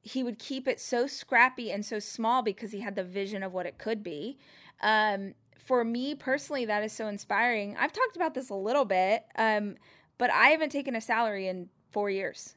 he 0.01 0.23
would 0.23 0.39
keep 0.39 0.67
it 0.67 0.79
so 0.79 1.07
scrappy 1.07 1.71
and 1.71 1.85
so 1.85 1.99
small 1.99 2.41
because 2.41 2.71
he 2.71 2.79
had 2.79 2.95
the 2.95 3.03
vision 3.03 3.43
of 3.43 3.53
what 3.53 3.65
it 3.65 3.77
could 3.77 4.01
be. 4.01 4.37
Um, 4.81 5.33
for 5.69 5.83
me 5.83 6.15
personally, 6.15 6.65
that 6.65 6.83
is 6.83 6.91
so 6.91 7.05
inspiring. 7.05 7.77
I've 7.77 7.93
talked 7.93 8.15
about 8.15 8.33
this 8.33 8.49
a 8.49 8.55
little 8.55 8.85
bit, 8.85 9.23
um, 9.37 9.75
but 10.17 10.31
I 10.31 10.47
haven't 10.47 10.71
taken 10.71 10.95
a 10.95 10.99
salary 10.99 11.47
in 11.47 11.69
four 11.91 12.09
years. 12.09 12.55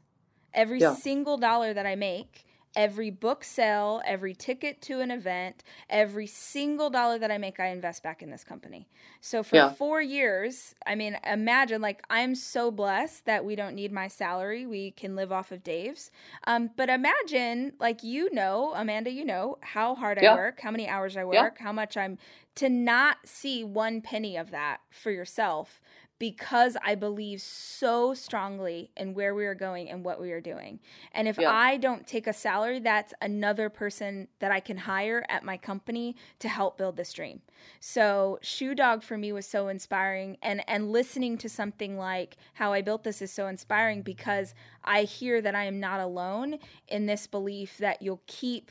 Every 0.55 0.81
yeah. 0.81 0.95
single 0.95 1.37
dollar 1.37 1.75
that 1.75 1.85
I 1.85 1.95
make 1.95 2.47
every 2.75 3.11
book 3.11 3.45
sale, 3.45 4.01
every 4.05 4.35
ticket 4.35 4.81
to 4.83 5.01
an 5.01 5.11
event, 5.11 5.63
every 5.91 6.27
single 6.27 6.91
dollar 6.91 7.19
that 7.19 7.31
I 7.31 7.39
make, 7.39 7.61
I 7.61 7.69
invest 7.69 8.03
back 8.03 8.23
in 8.23 8.31
this 8.31 8.45
company. 8.45 8.89
So 9.21 9.43
for 9.43 9.57
yeah. 9.57 9.73
four 9.73 10.01
years, 10.01 10.75
I 10.87 10.95
mean, 10.95 11.19
imagine 11.25 11.81
like 11.81 12.03
I'm 12.09 12.35
so 12.35 12.71
blessed 12.71 13.27
that 13.27 13.45
we 13.45 13.57
don't 13.57 13.75
need 13.75 13.93
my 13.93 14.09
salary. 14.09 14.67
We 14.67 14.93
can 14.93 15.15
live 15.15 15.33
off 15.33 15.53
of 15.53 15.63
Dave's. 15.63 16.11
Um, 16.47 16.71
but 16.77 16.89
imagine, 16.89 17.73
like, 17.79 18.03
you 18.03 18.33
know, 18.33 18.73
Amanda, 18.75 19.11
you 19.11 19.25
know 19.25 19.59
how 19.61 19.95
hard 19.95 20.19
yeah. 20.21 20.33
I 20.33 20.35
work, 20.37 20.61
how 20.61 20.71
many 20.71 20.89
hours 20.89 21.17
I 21.17 21.25
work, 21.25 21.57
yeah. 21.59 21.65
how 21.65 21.73
much 21.73 21.97
I'm 21.97 22.19
to 22.55 22.69
not 22.69 23.19
see 23.25 23.65
one 23.65 24.01
penny 24.01 24.37
of 24.37 24.51
that 24.51 24.81
for 24.91 25.11
yourself 25.11 25.81
because 26.19 26.77
I 26.85 26.95
believe 26.95 27.43
so 27.43 28.15
strongly 28.15 28.91
in 28.97 29.13
where 29.13 29.35
we 29.35 29.45
are 29.45 29.57
going 29.57 29.91
and 29.91 30.05
what 30.05 30.21
we 30.21 30.31
are 30.31 30.41
doing. 30.41 30.79
And 31.11 31.27
if 31.27 31.37
yeah. 31.37 31.51
I 31.51 31.77
don't 31.79 32.07
take 32.07 32.29
a 32.29 32.33
salary, 32.33 32.79
that's 32.79 33.13
another 33.21 33.69
person 33.69 34.29
that 34.39 34.53
I 34.53 34.61
can 34.61 34.77
hire 34.77 35.25
at 35.29 35.43
my 35.45 35.57
company 35.57 36.15
to 36.39 36.49
help 36.49 36.79
build 36.79 36.97
this 36.97 37.13
dream. 37.13 37.43
So 37.81 38.39
Shoe 38.41 38.77
Dog 38.77 39.03
for 39.03 39.19
me 39.19 39.33
was 39.33 39.47
so 39.47 39.67
inspiring 39.67 40.37
and 40.43 40.63
and 40.69 40.93
listening 40.93 41.39
to 41.39 41.49
something 41.49 41.99
like 41.99 42.37
how 42.55 42.73
I 42.73 42.83
built 42.83 43.03
this 43.03 43.21
is 43.21 43.33
so 43.33 43.49
inspiring 43.49 44.03
because 44.03 44.55
I 44.85 45.03
hear 45.03 45.41
that 45.41 45.57
I 45.57 45.65
am 45.65 45.81
not 45.81 45.99
alone 45.99 46.59
in 46.87 47.07
this 47.07 47.27
belief 47.27 47.79
that 47.79 48.01
you'll 48.01 48.23
keep 48.29 48.71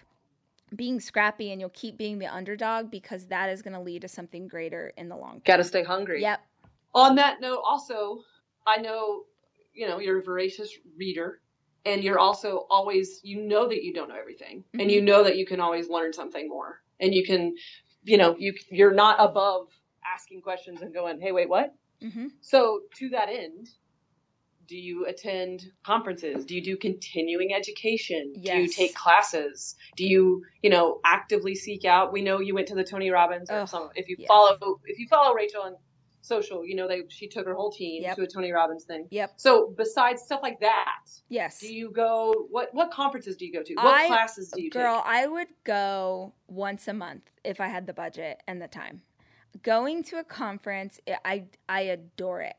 being 0.74 1.02
scrappy 1.02 1.52
and 1.52 1.60
you'll 1.60 1.70
keep 1.72 1.98
being 1.98 2.20
the 2.20 2.28
underdog 2.28 2.90
because 2.90 3.26
that 3.26 3.50
is 3.50 3.62
going 3.62 3.74
to 3.74 3.82
lead 3.82 4.04
to 4.04 4.08
something 4.08 4.48
greater 4.48 4.94
in 4.96 5.10
the 5.10 5.18
long 5.18 5.34
term. 5.34 5.42
Got 5.44 5.58
to 5.58 5.66
stay 5.66 5.84
hungry. 5.84 6.22
Yep 6.22 6.40
on 6.94 7.16
that 7.16 7.42
note, 7.42 7.62
also, 7.66 8.22
I 8.66 8.78
know, 8.78 9.24
you 9.74 9.88
know, 9.88 10.00
you're 10.00 10.20
a 10.20 10.24
voracious 10.24 10.72
reader 10.98 11.42
and 11.86 12.04
you're 12.04 12.20
also 12.20 12.66
always, 12.70 13.20
you 13.24 13.42
know 13.42 13.68
that 13.68 13.84
you 13.84 13.94
don't 13.94 14.10
know 14.10 14.20
everything 14.20 14.60
mm-hmm. 14.60 14.80
and 14.80 14.92
you 14.92 15.00
mm-hmm. 15.00 15.08
know 15.08 15.24
that 15.24 15.38
you 15.38 15.46
can 15.46 15.60
always 15.60 15.90
learn 15.90 16.14
something 16.14 16.48
more 16.48 16.82
and 17.00 17.14
you 17.14 17.26
can, 17.26 17.56
you 18.04 18.18
know, 18.18 18.36
you, 18.38 18.54
you're 18.70 18.94
not 18.94 19.18
above 19.20 19.68
asking 20.06 20.42
questions 20.42 20.82
and 20.82 20.94
going, 20.94 21.20
Hey, 21.20 21.32
wait, 21.32 21.50
what? 21.50 21.74
Mm-hmm. 22.04 22.28
So 22.42 22.82
to 22.98 23.10
that 23.10 23.30
end, 23.30 23.70
do 24.68 24.78
you 24.78 25.06
attend 25.06 25.70
conferences? 25.84 26.46
Do 26.46 26.56
you 26.56 26.64
do 26.64 26.78
continuing 26.78 27.54
education? 27.54 28.34
Yes. 28.38 28.56
Do 28.56 28.62
you 28.62 28.68
take 28.70 28.96
classes? 28.96 29.76
Do 29.98 30.06
you, 30.06 30.44
you 30.62 30.70
know, 30.70 31.02
actively 31.04 31.56
seek 31.56 31.84
out? 31.84 32.14
We 32.14 32.22
know 32.22 32.40
you 32.40 32.56
went 32.56 32.68
to 32.70 32.76
the 32.76 32.84
Tony 32.84 33.10
Robbins 33.10 33.50
or 33.52 33.60
oh, 33.60 33.66
some, 33.66 33.90
if 33.96 34.08
you 34.08 34.16
yes. 34.18 34.30
follow, 34.30 34.80
if 34.86 34.98
you 34.98 35.08
follow 35.10 35.34
Rachel 35.34 35.64
on 35.64 35.76
social. 36.22 36.66
You 36.66 36.76
know, 36.76 36.88
they 36.88 37.04
she 37.10 37.28
took 37.28 37.46
her 37.46 37.54
whole 37.54 37.72
team 37.72 38.04
yep. 38.04 38.16
to 38.16 38.24
a 38.24 38.28
Tony 38.28 38.52
Robbins 38.52 38.86
thing. 38.86 39.08
Yep. 39.12 39.34
So 39.38 39.74
besides 39.76 40.22
stuff 40.22 40.42
like 40.42 40.60
that, 40.62 41.00
yes. 41.30 41.60
Do 41.60 41.74
you 41.74 41.92
go? 41.92 42.48
What 42.50 42.74
what 42.74 42.92
conferences 42.92 43.38
do 43.38 43.46
you 43.46 43.54
go 43.54 43.64
to? 43.64 43.74
What 43.76 43.86
I, 43.86 44.08
classes 44.08 44.50
do 44.50 44.62
you 44.62 44.70
girl, 44.70 44.98
take? 44.98 45.04
Girl, 45.04 45.04
I 45.06 45.28
would 45.28 45.50
go 45.64 46.34
once 46.48 46.88
a 46.88 46.94
month 46.94 47.30
if 47.44 47.60
I 47.60 47.68
had 47.68 47.88
the 47.88 47.94
budget 47.94 48.42
and 48.48 48.62
the 48.62 48.68
time. 48.68 49.02
Going 49.64 50.04
to 50.04 50.20
a 50.20 50.24
conference, 50.24 51.00
I 51.26 51.46
I 51.68 51.82
adore 51.82 52.42
it 52.42 52.56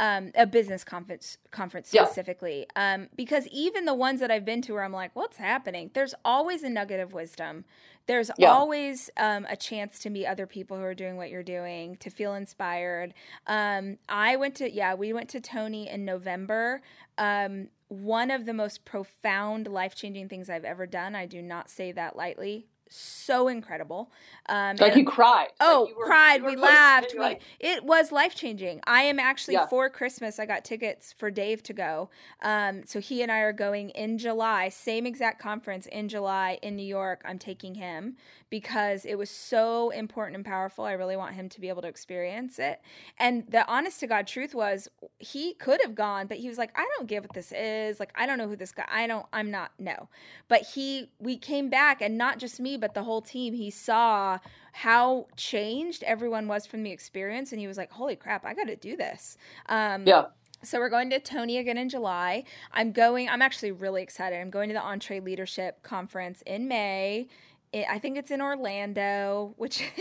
um, 0.00 0.32
a 0.34 0.46
business 0.46 0.82
conference 0.82 1.36
conference 1.50 1.88
specifically 1.88 2.66
yeah. 2.74 2.94
um, 2.94 3.08
because 3.14 3.46
even 3.48 3.84
the 3.84 3.94
ones 3.94 4.18
that 4.20 4.30
I've 4.30 4.46
been 4.46 4.62
to 4.62 4.72
where 4.72 4.82
I'm 4.82 4.94
like, 4.94 5.14
what's 5.14 5.36
happening? 5.36 5.90
There's 5.92 6.14
always 6.24 6.62
a 6.62 6.70
nugget 6.70 7.00
of 7.00 7.12
wisdom. 7.12 7.66
There's 8.06 8.30
yeah. 8.38 8.50
always 8.50 9.10
um, 9.18 9.46
a 9.48 9.56
chance 9.56 9.98
to 10.00 10.10
meet 10.10 10.26
other 10.26 10.46
people 10.46 10.78
who 10.78 10.82
are 10.84 10.94
doing 10.94 11.18
what 11.18 11.28
you're 11.28 11.42
doing, 11.42 11.96
to 11.96 12.08
feel 12.08 12.34
inspired. 12.34 13.12
Um, 13.46 13.98
I 14.08 14.36
went 14.36 14.54
to 14.56 14.72
yeah, 14.72 14.94
we 14.94 15.12
went 15.12 15.28
to 15.30 15.40
Tony 15.40 15.88
in 15.88 16.06
November. 16.06 16.80
Um, 17.18 17.68
one 17.88 18.30
of 18.30 18.46
the 18.46 18.54
most 18.54 18.86
profound, 18.86 19.68
life 19.68 19.94
changing 19.94 20.30
things 20.30 20.48
I've 20.48 20.64
ever 20.64 20.86
done. 20.86 21.14
I 21.14 21.26
do 21.26 21.42
not 21.42 21.68
say 21.68 21.92
that 21.92 22.16
lightly 22.16 22.69
so 22.90 23.48
incredible. 23.48 24.10
Um, 24.48 24.76
like 24.76 24.96
you 24.96 25.04
cried. 25.04 25.48
Oh, 25.60 25.82
Like 25.82 25.90
you 25.90 25.98
were- 25.98 26.04
cried. 26.06 26.42
We 26.42 26.56
laughed. 26.56 27.12
We, 27.14 27.20
like, 27.20 27.40
it 27.60 27.84
was 27.84 28.10
life 28.12 28.34
changing. 28.34 28.80
I 28.84 29.02
am 29.02 29.18
actually 29.20 29.54
Yeah. 29.54 29.66
for 29.66 29.88
Christmas. 29.88 30.38
I 30.38 30.46
got 30.46 30.64
tickets 30.64 31.12
for 31.12 31.30
Dave 31.30 31.62
to 31.64 31.72
go. 31.72 32.10
Um, 32.42 32.84
so 32.84 33.00
he 33.00 33.22
and 33.22 33.30
I 33.30 33.38
are 33.40 33.52
going 33.52 33.90
in 33.90 34.18
July, 34.18 34.68
same 34.68 35.06
exact 35.06 35.40
conference 35.40 35.86
in 35.86 36.08
July 36.08 36.58
in 36.62 36.74
New 36.76 36.86
York. 36.86 37.22
I'm 37.24 37.38
taking 37.38 37.76
him 37.76 38.16
because 38.50 39.04
it 39.06 39.16
was 39.16 39.30
so 39.30 39.90
important 39.90 40.36
and 40.36 40.44
powerful. 40.44 40.84
I 40.84 40.92
really 40.92 41.16
want 41.16 41.34
him 41.34 41.48
to 41.48 41.60
be 41.60 41.68
able 41.68 41.82
to 41.82 41.88
experience 41.88 42.58
it. 42.58 42.80
And 43.18 43.44
the 43.48 43.66
honest 43.68 44.00
to 44.00 44.06
God 44.06 44.26
truth 44.26 44.54
was, 44.54 44.88
he 45.18 45.54
could 45.54 45.80
have 45.82 45.94
gone, 45.94 46.26
but 46.26 46.38
he 46.38 46.48
was 46.48 46.58
like, 46.58 46.72
I 46.76 46.86
don't 46.96 47.06
get 47.06 47.22
what 47.22 47.32
this 47.32 47.52
is. 47.52 48.00
Like, 48.00 48.12
I 48.16 48.26
don't 48.26 48.38
know 48.38 48.48
who 48.48 48.56
this 48.56 48.72
guy. 48.72 48.84
I 48.88 49.06
don't. 49.06 49.26
I'm 49.32 49.50
not. 49.50 49.72
No. 49.78 50.08
But 50.48 50.62
he, 50.62 51.10
we 51.18 51.36
came 51.36 51.70
back, 51.70 52.02
and 52.02 52.18
not 52.18 52.38
just 52.38 52.60
me, 52.60 52.76
but 52.76 52.94
the 52.94 53.04
whole 53.04 53.22
team. 53.22 53.54
He 53.54 53.70
saw 53.70 54.38
how 54.72 55.26
changed 55.36 56.02
everyone 56.04 56.48
was 56.48 56.66
from 56.66 56.82
the 56.82 56.90
experience, 56.90 57.52
and 57.52 57.60
he 57.60 57.66
was 57.66 57.76
like, 57.76 57.92
"Holy 57.92 58.16
crap, 58.16 58.44
I 58.44 58.54
got 58.54 58.66
to 58.66 58.76
do 58.76 58.96
this." 58.96 59.36
Um, 59.66 60.06
yeah. 60.06 60.26
so 60.62 60.78
we're 60.78 60.88
going 60.88 61.10
to 61.10 61.20
Tony 61.20 61.58
again 61.58 61.78
in 61.78 61.88
July. 61.88 62.44
I'm 62.72 62.92
going. 62.92 63.28
I'm 63.28 63.42
actually 63.42 63.72
really 63.72 64.02
excited. 64.02 64.40
I'm 64.40 64.50
going 64.50 64.68
to 64.70 64.74
the 64.74 64.80
EntreLeadership 64.80 65.82
Conference 65.82 66.42
in 66.46 66.68
May. 66.68 67.28
It, 67.72 67.86
I 67.88 68.00
think 68.00 68.18
it's 68.18 68.32
in 68.32 68.40
Orlando, 68.40 69.54
which 69.56 69.80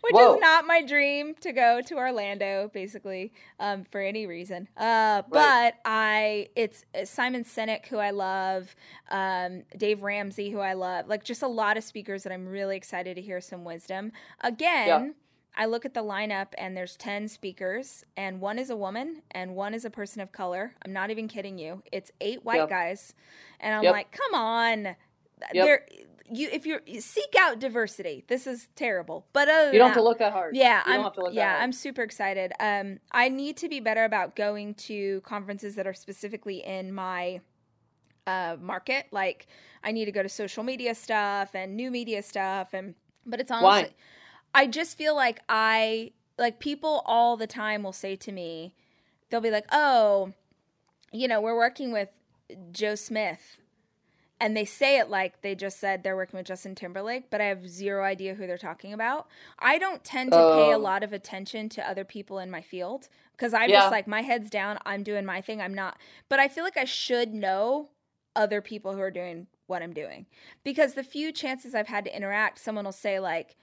which 0.00 0.14
Whoa. 0.14 0.34
is 0.34 0.40
not 0.40 0.64
my 0.64 0.80
dream 0.82 1.34
to 1.40 1.52
go 1.52 1.80
to 1.80 1.96
Orlando, 1.96 2.70
basically, 2.72 3.32
um, 3.58 3.84
for 3.90 4.00
any 4.00 4.26
reason. 4.26 4.68
Uh, 4.76 5.22
but 5.28 5.74
I, 5.84 6.48
it's 6.54 6.84
it's 6.94 7.10
Simon 7.10 7.42
Sinek 7.44 7.86
who 7.86 7.98
I 7.98 8.10
love, 8.10 8.76
um, 9.10 9.64
Dave 9.76 10.02
Ramsey 10.02 10.50
who 10.50 10.60
I 10.60 10.74
love, 10.74 11.08
like 11.08 11.24
just 11.24 11.42
a 11.42 11.48
lot 11.48 11.76
of 11.76 11.82
speakers 11.82 12.22
that 12.22 12.32
I'm 12.32 12.46
really 12.46 12.76
excited 12.76 13.16
to 13.16 13.22
hear 13.22 13.40
some 13.40 13.64
wisdom. 13.64 14.12
Again, 14.42 15.16
I 15.56 15.66
look 15.66 15.84
at 15.84 15.94
the 15.94 16.04
lineup 16.04 16.48
and 16.58 16.76
there's 16.76 16.96
10 16.96 17.26
speakers 17.26 18.04
and 18.16 18.40
one 18.40 18.56
is 18.60 18.70
a 18.70 18.76
woman 18.76 19.22
and 19.32 19.56
one 19.56 19.74
is 19.74 19.84
a 19.84 19.90
person 19.90 20.20
of 20.22 20.30
color. 20.30 20.76
I'm 20.84 20.92
not 20.92 21.10
even 21.10 21.26
kidding 21.26 21.58
you. 21.58 21.82
It's 21.90 22.12
eight 22.20 22.44
white 22.44 22.58
Yep. 22.58 22.68
guys. 22.68 23.14
And 23.58 23.74
I'm 23.74 23.82
Yep. 23.82 23.92
like, 23.92 24.12
"Come 24.12 24.34
on. 24.34 24.84
Yep. 24.84 24.96
There 25.54 25.86
you 26.30 26.48
if 26.52 26.66
you're 26.66 26.80
seek 27.00 27.34
out 27.38 27.58
diversity. 27.58 28.24
This 28.28 28.46
is 28.46 28.68
terrible." 28.76 29.26
But 29.32 29.48
other 29.48 29.72
You 29.72 29.78
don't 29.78 29.88
than 29.88 29.88
have 29.88 29.96
to 29.96 30.02
look 30.02 30.18
that 30.18 30.32
hard. 30.32 30.56
yeah, 30.56 30.82
You 30.86 30.94
I'm 30.94 31.02
have 31.02 31.12
to 31.14 31.20
look 31.22 31.34
that 31.34 31.36
yeah. 31.36 31.58
I'm 31.60 31.72
super 31.72 32.02
excited. 32.02 32.52
Um, 32.60 32.98
I 33.12 33.28
need 33.28 33.56
to 33.58 33.68
be 33.68 33.80
better 33.80 34.04
about 34.04 34.36
going 34.36 34.74
to 34.74 35.20
conferences 35.22 35.74
that 35.76 35.86
are 35.86 35.94
specifically 35.94 36.64
in 36.64 36.92
my 36.94 37.40
uh, 38.26 38.56
market. 38.60 39.06
Like, 39.10 39.46
I 39.82 39.92
need 39.92 40.04
to 40.04 40.12
go 40.12 40.22
to 40.22 40.28
social 40.28 40.62
media 40.62 40.94
stuff 40.94 41.54
and 41.54 41.76
new 41.76 41.90
media 41.90 42.22
stuff, 42.22 42.74
and 42.74 42.94
but 43.26 43.40
it's 43.40 43.50
honestly, 43.50 43.90
Why? 43.90 43.94
I 44.54 44.66
just 44.66 44.96
feel 44.96 45.14
like 45.14 45.40
I 45.48 46.12
like 46.38 46.58
people 46.60 47.02
all 47.06 47.36
the 47.36 47.46
time 47.46 47.82
will 47.82 47.92
say 47.92 48.16
to 48.16 48.32
me, 48.32 48.74
they'll 49.30 49.40
be 49.40 49.50
like, 49.50 49.66
"Oh, 49.72 50.32
you 51.12 51.26
know, 51.28 51.40
we're 51.40 51.56
working 51.56 51.92
with 51.92 52.08
Joe 52.72 52.94
Smith." 52.94 53.56
And 54.40 54.56
they 54.56 54.64
say 54.64 54.98
it 54.98 55.10
like 55.10 55.42
they 55.42 55.56
just 55.56 55.80
said 55.80 56.02
they're 56.02 56.14
working 56.14 56.36
with 56.38 56.46
Justin 56.46 56.76
Timberlake, 56.76 57.28
but 57.28 57.40
I 57.40 57.46
have 57.46 57.68
zero 57.68 58.04
idea 58.04 58.34
who 58.34 58.46
they're 58.46 58.56
talking 58.56 58.92
about. 58.92 59.26
I 59.58 59.78
don't 59.78 60.04
tend 60.04 60.32
to 60.34 60.44
pay 60.44 60.70
a 60.70 60.76
Oh. 60.76 60.82
lot 60.82 61.02
of 61.02 61.12
attention 61.12 61.68
to 61.70 61.88
other 61.88 62.04
people 62.04 62.38
in 62.38 62.48
my 62.50 62.62
field 62.62 63.08
because 63.32 63.52
I'm 63.52 63.70
Yeah. 63.70 63.80
just 63.80 63.90
like 63.90 64.06
my 64.06 64.22
head's 64.22 64.48
down. 64.48 64.78
I'm 64.86 65.02
doing 65.02 65.24
my 65.24 65.40
thing. 65.40 65.60
I'm 65.60 65.74
not, 65.74 65.98
but 66.28 66.38
I 66.38 66.46
feel 66.48 66.62
like 66.62 66.76
I 66.76 66.84
should 66.84 67.34
know 67.34 67.90
other 68.36 68.62
people 68.62 68.94
who 68.94 69.00
are 69.00 69.10
doing 69.10 69.48
what 69.66 69.82
I'm 69.82 69.92
doing 69.92 70.26
because 70.62 70.94
the 70.94 71.02
few 71.02 71.32
chances 71.32 71.74
I've 71.74 71.88
had 71.88 72.04
to 72.04 72.16
interact, 72.16 72.60
someone 72.60 72.84
will 72.84 72.92
say 72.92 73.18
like, 73.18 73.56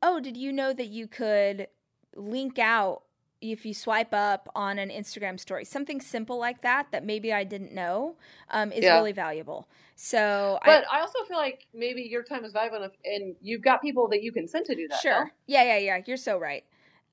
"Oh, 0.00 0.20
did 0.20 0.36
you 0.36 0.52
know 0.52 0.72
that 0.72 0.86
you 0.88 1.08
could 1.08 1.66
link 2.14 2.58
out 2.58 3.02
if 3.42 3.66
you 3.66 3.74
swipe 3.74 4.14
up 4.14 4.48
on 4.54 4.78
an 4.78 4.88
Instagram 4.88 5.38
story?" 5.38 5.64
Something 5.64 6.00
simple 6.00 6.38
like 6.38 6.62
that 6.62 6.92
that 6.92 7.04
maybe 7.04 7.32
I 7.32 7.44
didn't 7.44 7.72
know 7.72 8.16
um, 8.50 8.72
is 8.72 8.84
Yeah. 8.84 8.96
really 8.96 9.12
valuable. 9.12 9.68
So, 9.96 10.58
But 10.64 10.84
I, 10.90 11.00
also 11.00 11.18
feel 11.28 11.36
like 11.36 11.66
maybe 11.74 12.02
your 12.02 12.22
time 12.22 12.44
is 12.44 12.52
valuable 12.52 12.78
enough, 12.78 12.92
and 13.04 13.36
you've 13.40 13.62
got 13.62 13.82
people 13.82 14.08
that 14.08 14.22
you 14.22 14.32
can 14.32 14.48
send 14.48 14.66
to 14.66 14.74
do 14.74 14.88
that. 14.88 15.00
sure, 15.00 15.24
no? 15.24 15.30
yeah, 15.46 15.62
yeah, 15.64 15.78
yeah. 15.78 16.02
You're 16.06 16.16
so 16.16 16.38
right. 16.38 16.64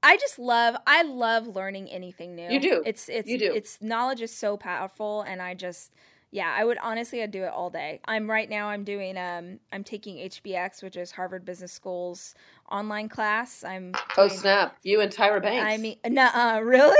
I 0.01 0.17
just 0.17 0.39
love 0.39 0.75
I 0.87 1.03
love 1.03 1.47
learning 1.47 1.89
anything 1.89 2.35
new. 2.35 2.49
You 2.49 2.59
do. 2.61 2.83
It's 2.85 3.09
it's 3.09 3.29
You 3.29 3.37
do. 3.37 3.53
it's 3.53 3.81
knowledge 3.81 4.21
is 4.21 4.33
so 4.33 4.55
powerful 4.55 5.21
and 5.23 5.41
I 5.41 5.53
just 5.53 5.91
yeah, 6.31 6.53
I 6.55 6.63
would 6.63 6.77
honestly 6.81 7.23
I'd 7.23 7.31
do 7.31 7.43
it 7.43 7.51
all 7.51 7.69
day. 7.69 7.99
I'm 8.05 8.29
right 8.29 8.49
now 8.49 8.69
I'm 8.69 8.83
doing 8.83 9.17
um 9.17 9.59
I'm 9.71 9.83
taking 9.83 10.17
HBX, 10.17 10.83
which 10.83 10.97
is 10.97 11.11
Harvard 11.11 11.45
Business 11.45 11.71
School's 11.71 12.35
online 12.71 13.09
class. 13.09 13.63
I'm 13.63 13.93
Oh 14.17 14.27
snap! 14.27 14.77
You 14.83 15.01
and 15.01 15.11
Tyra 15.11 15.41
Banks. 15.41 15.73
I 15.73 15.77
mean 15.77 15.97
no 16.05 16.25
uh 16.25 16.61
really? 16.63 16.97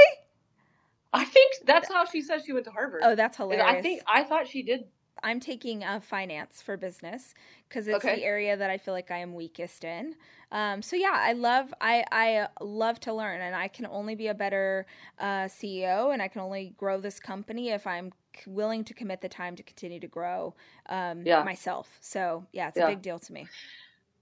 I 1.11 1.25
think 1.25 1.55
that's 1.65 1.91
how 1.91 2.05
she 2.05 2.21
says 2.21 2.43
she 2.45 2.53
went 2.53 2.65
to 2.65 2.71
Harvard. 2.71 3.01
Oh, 3.03 3.15
that's 3.15 3.37
hilarious. 3.37 3.65
I 3.67 3.81
think 3.81 4.01
I 4.07 4.23
thought 4.23 4.47
she 4.47 4.63
did. 4.63 4.85
I'm 5.23 5.39
taking 5.39 5.83
uh, 5.83 5.99
finance 5.99 6.61
for 6.61 6.77
business 6.77 7.33
because 7.67 7.87
it's 7.87 8.05
Okay. 8.05 8.15
the 8.15 8.23
area 8.23 8.55
that 8.57 8.69
I 8.69 8.77
feel 8.77 8.93
like 8.93 9.11
I 9.11 9.17
am 9.17 9.33
weakest 9.33 9.83
in. 9.83 10.15
Um, 10.51 10.81
so 10.81 10.95
yeah, 10.95 11.13
I 11.13 11.33
love 11.33 11.73
I 11.81 12.03
I 12.11 12.47
love 12.61 12.99
to 13.01 13.13
learn, 13.13 13.41
and 13.41 13.55
I 13.55 13.67
can 13.67 13.85
only 13.87 14.15
be 14.15 14.27
a 14.27 14.33
better 14.33 14.85
uh, 15.19 15.47
CEO, 15.47 16.11
and 16.11 16.21
I 16.21 16.27
can 16.27 16.41
only 16.41 16.73
grow 16.77 16.99
this 16.99 17.19
company 17.19 17.69
if 17.69 17.85
I'm 17.87 18.11
c- 18.35 18.49
willing 18.49 18.83
to 18.85 18.93
commit 18.93 19.21
the 19.21 19.29
time 19.29 19.55
to 19.57 19.63
continue 19.63 19.99
to 19.99 20.07
grow 20.07 20.55
um, 20.87 21.27
Yeah. 21.27 21.43
myself. 21.43 21.97
So 22.01 22.45
yeah, 22.51 22.67
it's 22.69 22.77
Yeah. 22.77 22.85
a 22.85 22.85
big 22.85 23.01
deal 23.01 23.19
to 23.19 23.33
me. 23.33 23.49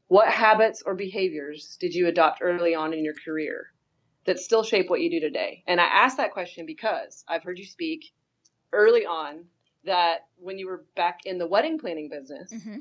What 0.10 0.27
habits 0.29 0.81
or 0.86 0.95
behaviors 0.95 1.77
did 1.79 1.93
you 1.95 2.07
adopt 2.07 2.39
early 2.41 2.75
on 2.75 2.93
in 2.93 3.05
your 3.05 3.13
career 3.13 3.71
that 4.25 4.39
still 4.39 4.63
shape 4.63 4.89
what 4.89 5.01
you 5.01 5.10
do 5.10 5.19
today? 5.21 5.63
And 5.67 5.79
I 5.79 5.86
ask 5.86 6.17
that 6.17 6.33
question 6.33 6.65
because 6.65 7.23
I've 7.27 7.43
heard 7.43 7.57
you 7.60 7.65
speak 7.65 8.05
early 8.73 9.05
on 9.05 9.45
that 9.86 10.28
when 10.38 10.58
you 10.58 10.68
were 10.68 10.86
back 10.96 11.20
in 11.26 11.38
the 11.38 11.48
wedding 11.48 11.78
planning 11.80 12.10
business, 12.10 12.52
hmm 12.63 12.78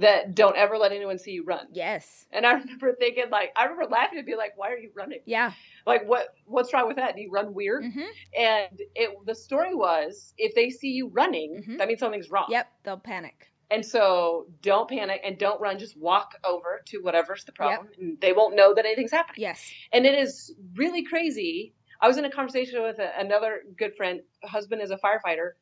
that 0.00 0.36
don't 0.36 0.56
ever 0.56 0.78
let 0.78 0.92
anyone 0.92 1.18
see 1.18 1.32
you 1.32 1.42
run. 1.42 1.66
Yes. 1.72 2.26
And 2.30 2.46
I 2.46 2.52
remember 2.52 2.94
thinking, 3.00 3.24
like, 3.32 3.50
I 3.56 3.64
remember 3.64 3.86
laughing 3.90 4.18
and 4.18 4.24
be 4.26 4.36
like, 4.36 4.52
"Why 4.56 4.70
are 4.70 4.78
you 4.78 4.92
running? 4.94 5.18
Yeah. 5.26 5.52
Like, 5.86 6.06
what? 6.08 6.28
What's 6.44 6.72
wrong 6.72 6.86
with 6.86 6.98
that? 6.98 7.16
Do 7.16 7.20
you 7.22 7.32
run 7.32 7.52
weird?" 7.52 7.84
hmm 7.84 8.02
And 8.38 8.80
it, 8.94 9.10
the 9.26 9.34
story 9.34 9.74
was, 9.74 10.34
if 10.38 10.54
they 10.54 10.70
see 10.70 10.90
you 10.92 11.08
running, 11.08 11.64
Mhm. 11.66 11.78
that 11.78 11.88
means 11.88 11.98
something's 11.98 12.30
wrong. 12.30 12.46
Yep. 12.48 12.68
They'll 12.84 12.96
panic. 12.98 13.50
And 13.72 13.84
so, 13.84 14.46
don't 14.62 14.88
panic 14.88 15.20
and 15.24 15.36
don't 15.36 15.60
run. 15.60 15.80
Just 15.80 15.96
walk 15.98 16.30
over 16.44 16.80
to 16.86 16.98
whatever's 16.98 17.44
the 17.44 17.50
problem, 17.52 17.88
and 17.98 18.20
they 18.20 18.32
won't 18.32 18.54
know 18.54 18.74
that 18.74 18.84
anything's 18.86 19.10
happening. 19.10 19.42
Yes. 19.42 19.72
And 19.92 20.06
it 20.06 20.16
is 20.16 20.54
really 20.76 21.02
crazy. 21.04 21.74
I 22.00 22.06
was 22.06 22.18
in 22.18 22.24
a 22.24 22.30
conversation 22.30 22.82
with 22.82 23.00
a, 23.00 23.18
another 23.18 23.62
good 23.76 23.96
friend. 23.96 24.20
Husband 24.44 24.80
is 24.80 24.92
a 24.92 24.96
firefighter. 24.98 25.54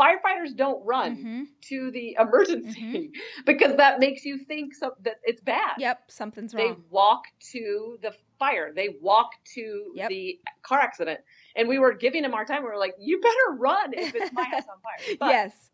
Firefighters 0.00 0.56
don't 0.56 0.84
run 0.84 1.16
hmm 1.16 1.42
to 1.68 1.90
the 1.92 2.14
emergency 2.20 3.10
because 3.46 3.74
that 3.76 3.98
makes 3.98 4.22
you 4.24 4.36
think 4.36 4.74
so, 4.74 4.92
that 5.02 5.14
it's 5.22 5.40
bad. 5.40 5.72
Yep. 5.78 6.10
Something's 6.10 6.54
wrong. 6.54 6.66
They 6.74 6.76
walk 6.90 7.22
to 7.52 7.96
the 8.02 8.12
fire. 8.38 8.70
They 8.74 8.96
walk 9.00 9.30
to 9.54 9.92
Yep. 9.94 10.08
the 10.10 10.38
car 10.62 10.80
accident. 10.80 11.20
And 11.56 11.66
we 11.66 11.78
were 11.78 11.94
giving 11.94 12.22
him 12.22 12.34
our 12.34 12.44
time. 12.44 12.62
We 12.64 12.68
were 12.68 12.76
like, 12.76 12.94
"You 12.98 13.18
better 13.20 13.56
run 13.58 13.94
if 13.94 14.14
it's 14.14 14.30
my 14.32 14.44
house 14.44 14.64
on 14.70 14.78
fire." 14.82 15.16
But 15.20 15.28
yes. 15.30 15.70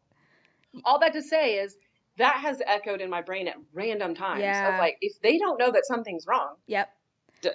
all 0.85 0.99
that 1.01 1.13
to 1.15 1.23
say 1.23 1.55
is 1.57 1.77
that 2.19 2.37
has 2.37 2.63
echoed 2.67 3.01
in 3.01 3.11
my 3.11 3.23
brain 3.23 3.49
at 3.49 3.57
random 3.73 4.15
times. 4.15 4.43
Yeah. 4.43 4.69
Of 4.75 4.79
like, 4.79 4.97
if 5.01 5.21
they 5.23 5.39
don't 5.39 5.59
know 5.59 5.73
that 5.73 5.87
something's 5.87 6.27
wrong, 6.27 6.55
Yep. 6.67 6.89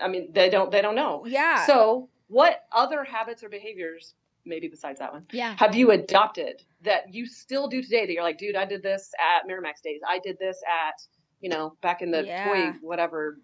I 0.02 0.08
mean, 0.08 0.32
they 0.34 0.50
don't. 0.50 0.72
They 0.72 0.82
don't 0.82 0.96
know. 0.96 1.26
Yeah. 1.28 1.66
So, 1.68 2.10
what 2.28 2.64
other 2.72 3.04
habits 3.04 3.44
or 3.44 3.50
behaviors, 3.50 4.16
maybe 4.46 4.68
besides 4.68 5.00
that 5.00 5.12
one, 5.12 5.26
yeah. 5.32 5.56
have 5.58 5.76
you 5.76 5.92
adopted 5.92 6.62
that 6.84 7.14
you 7.14 7.26
still 7.26 7.68
do 7.68 7.82
today? 7.82 8.06
That 8.06 8.14
you're 8.14 8.24
like, 8.24 8.38
dude, 8.38 8.56
I 8.56 8.66
did 8.66 8.84
this 8.84 9.12
at 9.20 9.50
Miramax 9.50 9.82
days. 9.84 10.02
I 10.08 10.20
did 10.20 10.38
this 10.40 10.58
at, 10.88 10.96
you 11.42 11.50
know, 11.50 11.76
back 11.82 12.02
in 12.02 12.12
the 12.12 12.26
Yeah. 12.26 12.44
toy 12.44 12.78
whatever, 12.82 13.38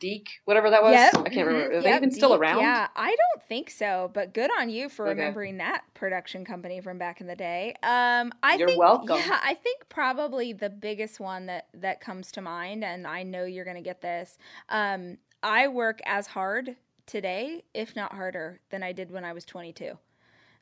Deke, 0.00 0.28
whatever 0.46 0.68
that 0.70 0.82
was. 0.82 0.92
Yep. 0.92 1.14
I 1.14 1.28
can't 1.28 1.46
remember. 1.46 1.76
Are 1.78 1.82
they 1.82 1.90
Yep. 1.90 1.96
even 1.98 2.10
still 2.10 2.34
around? 2.34 2.58
Yeah, 2.58 2.88
I 2.96 3.14
don't 3.14 3.42
think 3.44 3.70
so, 3.70 4.10
but 4.12 4.34
good 4.34 4.50
on 4.58 4.68
you 4.68 4.88
for 4.88 5.06
Okay. 5.06 5.20
remembering 5.20 5.58
that 5.58 5.84
production 5.94 6.44
company 6.44 6.80
from 6.80 6.98
back 6.98 7.20
in 7.20 7.28
the 7.28 7.36
day. 7.36 7.76
Um, 7.84 8.32
I 8.42 8.56
You're 8.56 8.68
think, 8.68 8.80
welcome. 8.80 9.16
Yeah, 9.16 9.38
I 9.42 9.54
think 9.54 9.88
probably 9.88 10.52
the 10.52 10.70
biggest 10.70 11.20
one 11.20 11.46
that 11.46 11.68
that 11.74 12.00
comes 12.00 12.32
to 12.32 12.40
mind, 12.40 12.82
and 12.84 13.06
I 13.06 13.22
know 13.22 13.44
you're 13.44 13.64
going 13.64 13.76
to 13.76 13.82
get 13.82 14.00
this. 14.00 14.38
Um, 14.70 15.18
I 15.42 15.68
work 15.68 16.00
as 16.04 16.26
hard 16.26 16.74
today, 17.06 17.62
if 17.74 17.94
not 17.94 18.12
harder, 18.12 18.60
than 18.70 18.82
I 18.82 18.92
did 18.92 19.10
when 19.12 19.24
I 19.24 19.32
was 19.34 19.44
22. 19.44 19.98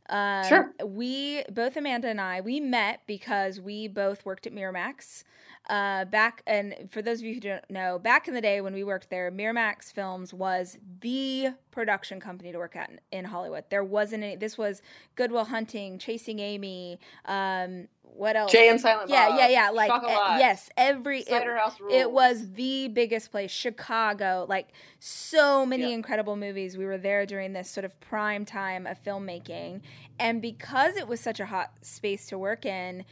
Um, 0.09 0.45
Sure. 0.45 0.73
We 0.85 1.45
both 1.51 1.77
Amanda 1.77 2.09
and 2.09 2.21
I 2.21 2.41
we 2.41 2.61
met 2.61 3.01
because 3.07 3.61
we 3.61 3.89
both 3.89 4.25
worked 4.25 4.47
at 4.47 4.53
Miramax. 4.53 5.25
Uh, 5.71 6.05
back 6.07 6.43
and 6.45 6.75
for 6.91 7.03
those 7.03 7.21
of 7.21 7.25
you 7.25 7.35
who 7.35 7.41
don't 7.41 7.71
know, 7.71 7.97
back 7.97 8.27
in 8.27 8.35
the 8.35 8.41
day 8.41 8.61
when 8.61 8.75
we 8.75 8.83
worked 8.83 9.09
there, 9.11 9.31
Miramax 9.31 9.93
Films 9.93 10.35
was 10.35 10.77
the 11.01 11.51
production 11.71 12.19
company 12.19 12.51
to 12.51 12.59
work 12.59 12.75
at 12.75 12.91
in, 12.91 12.99
in 13.13 13.25
Hollywood. 13.27 13.65
There 13.71 13.85
wasn't 13.85 14.25
any. 14.25 14.35
This 14.35 14.59
was 14.59 14.83
Good 15.15 15.31
Will 15.31 15.45
Hunting, 15.45 15.99
Chasing 15.99 16.41
Amy, 16.41 16.99
um, 17.27 17.87
what 18.03 18.37
else? 18.37 18.53
Jay 18.53 18.69
and 18.69 18.81
Silent 18.81 19.09
yeah, 19.11 19.29
Bob. 19.29 19.39
yeah, 19.39 19.49
yeah. 19.49 19.71
Like 19.71 19.91
Chocolat. 19.91 20.15
eh, 20.33 20.39
yes, 20.39 20.69
every 20.77 21.21
it, 21.21 21.29
Cider 21.29 21.57
House 21.57 21.81
Rules. 21.81 21.95
it 21.95 22.11
was 22.11 22.53
the 22.53 22.89
biggest 22.89 23.31
place. 23.31 23.51
Chicago, 23.51 24.47
like 24.49 24.69
so 24.99 25.65
many 25.65 25.89
Yeah. 25.89 25.95
incredible 25.95 26.37
movies. 26.37 26.77
We 26.77 26.85
were 26.85 26.99
there 26.99 27.25
during 27.27 27.53
this 27.53 27.71
sort 27.71 27.85
of 27.85 27.99
prime 28.01 28.45
time 28.45 28.87
of 28.87 29.03
filmmaking, 29.03 29.81
and 30.19 30.43
because 30.43 30.97
it 30.97 31.09
was 31.09 31.21
such 31.21 31.41
a 31.41 31.47
hot 31.47 31.73
space 31.83 32.27
to 32.27 32.39
work 32.39 32.67
in, 32.67 33.05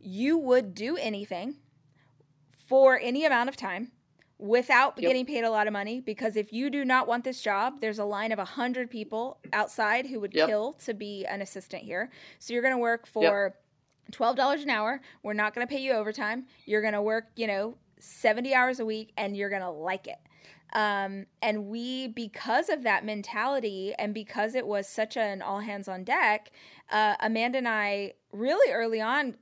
you 0.00 0.38
would 0.38 0.74
do 0.74 0.96
anything 0.96 1.56
for 2.66 2.98
any 3.00 3.24
amount 3.24 3.48
of 3.48 3.56
time 3.56 3.92
without 4.38 4.94
Yep. 4.98 5.08
getting 5.08 5.26
paid 5.26 5.44
a 5.44 5.50
lot 5.50 5.66
of 5.66 5.72
money 5.72 6.00
because 6.00 6.36
if 6.36 6.52
you 6.52 6.68
do 6.68 6.84
not 6.84 7.06
want 7.06 7.22
this 7.24 7.40
job 7.40 7.80
there's 7.80 7.98
a 8.00 8.04
line 8.04 8.32
of 8.32 8.38
100 8.38 8.90
people 8.90 9.38
outside 9.52 10.06
who 10.06 10.18
would 10.18 10.34
Yep. 10.34 10.48
kill 10.48 10.72
to 10.84 10.92
be 10.92 11.24
an 11.24 11.40
assistant 11.40 11.82
here 11.84 12.10
so 12.40 12.52
you're 12.52 12.62
going 12.62 12.74
to 12.74 12.78
work 12.78 13.06
for 13.06 13.54
$12 14.12 14.62
an 14.62 14.70
hour. 14.70 15.00
We're 15.22 15.32
not 15.34 15.54
going 15.54 15.66
to 15.66 15.72
pay 15.72 15.80
you 15.80 15.92
overtime. 15.92 16.46
You're 16.66 16.82
going 16.82 16.94
to 16.94 17.02
work 17.02 17.28
you 17.36 17.46
know 17.46 17.76
70 17.98 18.54
hours 18.54 18.80
a 18.80 18.84
week 18.84 19.12
and 19.16 19.36
you're 19.36 19.50
going 19.50 19.62
to 19.62 19.70
like 19.70 20.06
it. 20.06 20.18
Um, 20.72 21.26
and 21.40 21.66
we 21.66 22.08
because 22.08 22.68
of 22.68 22.82
that 22.82 23.04
mentality 23.04 23.94
and 23.98 24.12
because 24.12 24.54
it 24.54 24.66
was 24.66 24.88
such 24.88 25.16
an 25.16 25.40
all 25.40 25.60
hands 25.60 25.86
on 25.86 26.02
deck 26.02 26.50
uh, 26.90 27.14
amanda 27.20 27.58
and 27.58 27.68
i 27.68 28.14
really 28.32 28.72
early 28.72 29.00
on 29.00 29.36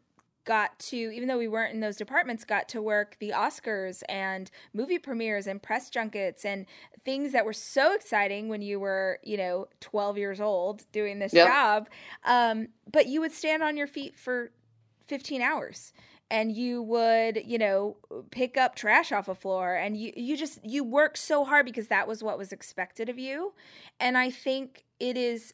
got 0.44 0.78
to 0.78 0.96
even 0.96 1.28
though 1.28 1.38
we 1.38 1.48
weren't 1.48 1.72
in 1.74 1.80
those 1.80 1.96
departments 1.96 2.44
got 2.44 2.68
to 2.68 2.82
work 2.82 3.16
the 3.20 3.30
oscars 3.30 4.02
and 4.08 4.50
movie 4.72 4.98
premieres 4.98 5.46
and 5.46 5.62
press 5.62 5.88
junkets 5.88 6.44
and 6.44 6.66
things 7.04 7.32
that 7.32 7.44
were 7.44 7.52
so 7.52 7.94
exciting 7.94 8.48
when 8.48 8.60
you 8.62 8.80
were 8.80 9.18
you 9.22 9.36
know 9.36 9.66
12 9.80 10.18
years 10.18 10.40
old 10.40 10.84
doing 10.92 11.18
this 11.18 11.32
Yep. 11.32 11.46
job 11.46 11.88
um, 12.24 12.68
but 12.90 13.06
you 13.06 13.20
would 13.20 13.32
stand 13.32 13.62
on 13.62 13.76
your 13.76 13.86
feet 13.86 14.18
for 14.18 14.50
15 15.06 15.42
hours 15.42 15.92
and 16.30 16.52
you 16.56 16.82
would 16.82 17.42
you 17.44 17.58
know 17.58 17.96
pick 18.30 18.56
up 18.56 18.74
trash 18.74 19.12
off 19.12 19.28
a 19.28 19.34
floor 19.34 19.74
and 19.74 19.96
you 19.96 20.12
you 20.16 20.36
just 20.36 20.64
you 20.64 20.82
work 20.82 21.16
so 21.16 21.44
hard 21.44 21.66
because 21.66 21.88
that 21.88 22.08
was 22.08 22.22
what 22.22 22.38
was 22.38 22.52
expected 22.52 23.08
of 23.08 23.18
you 23.18 23.52
and 24.00 24.16
i 24.16 24.30
think 24.30 24.84
it 24.98 25.16
is 25.16 25.52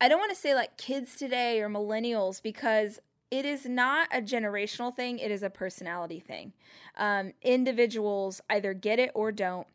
i 0.00 0.08
don't 0.08 0.18
want 0.20 0.30
to 0.30 0.36
say 0.40 0.54
like 0.54 0.76
kids 0.78 1.16
today 1.16 1.60
or 1.60 1.68
millennials 1.68 2.40
because 2.42 3.00
it 3.32 3.46
is 3.46 3.66
not 3.66 4.08
a 4.12 4.22
generational 4.22 4.94
thing 4.94 5.18
it 5.18 5.32
is 5.32 5.42
a 5.42 5.50
personality 5.50 6.20
thing 6.20 6.52
um, 6.98 7.32
individuals 7.42 8.40
either 8.50 8.74
get 8.74 9.00
it 9.00 9.10
or 9.14 9.32
don't 9.32 9.68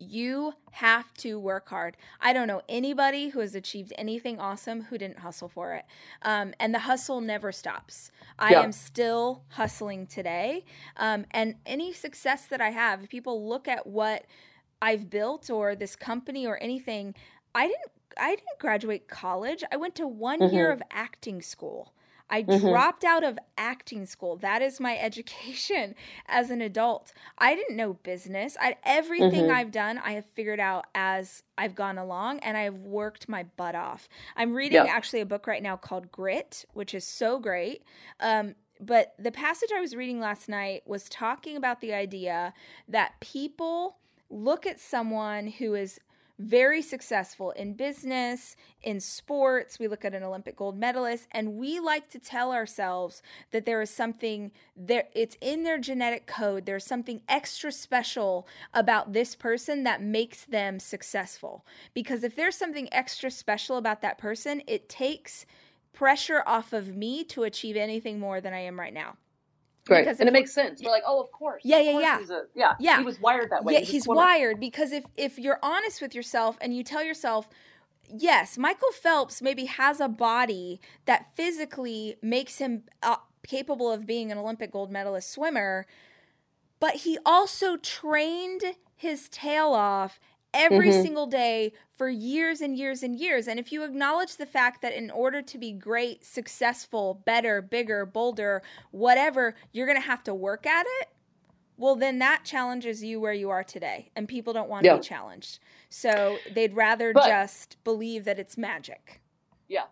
you 0.00 0.54
have 0.72 1.12
to 1.14 1.40
work 1.40 1.70
hard. 1.70 1.96
I 2.20 2.32
don't 2.32 2.48
know 2.48 2.62
anybody 2.68 3.30
who 3.30 3.40
has 3.40 3.54
achieved 3.56 3.92
anything 3.98 4.40
awesome 4.40 4.82
who 4.82 4.98
didn't 4.98 5.20
hustle 5.20 5.48
for 5.48 5.74
it. 5.74 5.86
Um, 6.22 6.54
and 6.60 6.74
the 6.74 6.80
hustle 6.80 7.20
never 7.20 7.52
stops. 7.52 8.12
I 8.38 8.54
Yeah. 8.54 8.62
am 8.62 8.72
still 8.72 9.44
hustling 9.50 10.06
today. 10.06 10.64
Um, 10.96 11.26
and 11.32 11.56
any 11.66 11.92
success 11.92 12.46
that 12.46 12.60
I 12.60 12.70
have, 12.70 13.08
people 13.08 13.48
look 13.48 13.68
at 13.68 13.86
what 13.86 14.26
I've 14.80 15.10
built 15.10 15.50
or 15.50 15.74
this 15.76 15.96
company 15.96 16.46
or 16.46 16.62
anything, 16.62 17.14
I 17.54 17.68
didn't 17.68 17.92
I 18.20 18.30
didn't 18.36 18.58
graduate 18.58 19.08
college. 19.08 19.64
I 19.72 19.76
went 19.76 19.94
to 19.96 20.08
one 20.08 20.46
year 20.48 20.72
of 20.72 20.82
acting 20.90 21.42
school. 21.42 21.92
I 22.30 22.42
dropped 22.42 23.04
out 23.04 23.24
of 23.24 23.38
acting 23.56 24.06
school. 24.06 24.36
That 24.36 24.62
is 24.62 24.80
my 24.80 24.98
education 25.00 25.94
as 26.26 26.50
an 26.50 26.60
adult. 26.62 27.12
I 27.38 27.54
didn't 27.54 27.76
know 27.76 27.94
business. 27.94 28.56
I, 28.60 28.76
everything 28.84 29.50
I've 29.50 29.72
done, 29.72 29.98
I 29.98 30.12
have 30.12 30.26
figured 30.26 30.60
out 30.60 30.86
as 30.94 31.42
I've 31.58 31.74
gone 31.74 31.98
along 31.98 32.40
and 32.40 32.56
I've 32.56 32.76
worked 32.78 33.28
my 33.28 33.44
butt 33.44 33.74
off. 33.74 34.08
I'm 34.36 34.54
reading 34.54 34.86
Yeah. 34.86 34.86
actually 34.88 35.20
a 35.20 35.26
book 35.26 35.46
right 35.46 35.62
now 35.62 35.76
called 35.76 36.12
Grit, 36.12 36.64
which 36.74 36.94
is 36.94 37.04
so 37.04 37.38
great. 37.38 37.82
Um, 38.20 38.54
but 38.80 39.14
the 39.18 39.32
passage 39.32 39.70
I 39.76 39.80
was 39.80 39.96
reading 39.96 40.20
last 40.20 40.48
night 40.48 40.82
was 40.86 41.08
talking 41.08 41.56
about 41.56 41.80
the 41.80 41.94
idea 41.94 42.54
that 42.88 43.20
people 43.20 43.96
look 44.30 44.66
at 44.66 44.80
someone 44.80 45.48
who 45.48 45.74
is 45.74 45.98
very 46.38 46.80
successful 46.82 47.50
in 47.52 47.74
business, 47.74 48.56
in 48.82 49.00
sports. 49.00 49.78
We 49.78 49.88
look 49.88 50.04
at 50.04 50.14
an 50.14 50.22
Olympic 50.22 50.56
gold 50.56 50.78
medalist, 50.78 51.26
and 51.32 51.54
we 51.54 51.80
like 51.80 52.08
to 52.10 52.18
tell 52.18 52.52
ourselves 52.52 53.22
that 53.50 53.66
there 53.66 53.82
is 53.82 53.90
something 53.90 54.52
there, 54.76 55.08
it's 55.14 55.36
in 55.40 55.64
their 55.64 55.78
genetic 55.78 56.26
code. 56.26 56.64
There's 56.64 56.86
something 56.86 57.22
extra 57.28 57.72
special 57.72 58.46
about 58.72 59.12
this 59.12 59.34
person 59.34 59.82
that 59.84 60.02
makes 60.02 60.44
them 60.44 60.78
successful. 60.78 61.64
Because 61.92 62.22
if 62.22 62.36
there's 62.36 62.56
something 62.56 62.88
extra 62.92 63.30
special 63.30 63.76
about 63.76 64.02
that 64.02 64.18
person, 64.18 64.62
it 64.66 64.88
takes 64.88 65.44
pressure 65.92 66.42
off 66.46 66.72
of 66.72 66.94
me 66.94 67.24
to 67.24 67.42
achieve 67.42 67.76
anything 67.76 68.20
more 68.20 68.40
than 68.40 68.54
I 68.54 68.60
am 68.60 68.78
right 68.78 68.94
now. 68.94 69.16
Because 69.88 70.20
And 70.20 70.28
it 70.28 70.32
makes 70.32 70.52
sense. 70.52 70.80
We're 70.82 70.90
like, 70.90 71.02
oh, 71.06 71.20
of 71.20 71.30
course. 71.32 71.62
Yeah, 71.64 71.80
yeah, 71.80 71.92
course 71.92 72.02
yeah. 72.02 72.18
He's 72.20 72.30
a, 72.30 72.42
yeah. 72.54 72.74
Yeah. 72.78 72.98
He 72.98 73.04
was 73.04 73.20
wired 73.20 73.50
that 73.50 73.64
way. 73.64 73.74
Yeah, 73.74 73.80
a 73.80 73.82
he's 73.84 74.06
wired 74.06 74.60
because 74.60 74.92
if 74.92 75.04
if 75.16 75.38
you're 75.38 75.58
honest 75.62 76.00
with 76.02 76.14
yourself 76.14 76.58
and 76.60 76.74
you 76.76 76.82
tell 76.82 77.02
yourself, 77.02 77.48
yes, 78.08 78.58
Michael 78.58 78.92
Phelps 78.92 79.40
maybe 79.42 79.64
has 79.66 80.00
a 80.00 80.08
body 80.08 80.80
that 81.06 81.34
physically 81.34 82.16
makes 82.22 82.58
him 82.58 82.84
uh, 83.02 83.16
capable 83.46 83.90
of 83.90 84.06
being 84.06 84.30
an 84.30 84.38
Olympic 84.38 84.72
gold 84.72 84.90
medalist 84.90 85.30
swimmer, 85.30 85.86
but 86.80 86.96
he 86.96 87.18
also 87.24 87.76
trained 87.76 88.62
his 88.96 89.28
tail 89.28 89.68
off 89.68 90.20
every 90.52 90.88
Mhm. 90.90 91.02
single 91.02 91.26
day 91.26 91.72
for 91.98 92.08
years 92.08 92.60
and 92.60 92.78
years 92.78 93.02
and 93.02 93.18
years. 93.18 93.48
And 93.48 93.58
if 93.58 93.72
you 93.72 93.82
acknowledge 93.84 94.36
the 94.36 94.46
fact 94.46 94.80
that 94.82 94.94
in 94.94 95.10
order 95.10 95.42
to 95.42 95.58
be 95.58 95.72
great, 95.72 96.24
successful, 96.24 97.20
better, 97.26 97.60
bigger, 97.60 98.06
bolder, 98.06 98.62
whatever, 98.92 99.56
you're 99.72 99.86
going 99.86 100.00
to 100.00 100.06
have 100.06 100.22
to 100.24 100.34
work 100.34 100.64
at 100.64 100.86
it, 101.00 101.08
well, 101.76 101.96
then 101.96 102.20
that 102.20 102.44
challenges 102.44 103.02
you 103.02 103.20
where 103.20 103.32
you 103.32 103.50
are 103.50 103.64
today. 103.64 104.10
And 104.16 104.28
people 104.28 104.52
don't 104.52 104.68
want 104.68 104.84
to 104.84 104.90
Yeah. 104.90 104.96
be 104.96 105.02
challenged. 105.02 105.58
So 105.90 106.38
they'd 106.52 106.74
rather 106.74 107.12
But- 107.12 107.26
just 107.26 107.82
believe 107.82 108.24
that 108.24 108.38
it's 108.38 108.56
magic. 108.56 109.20
Yeah. 109.66 109.86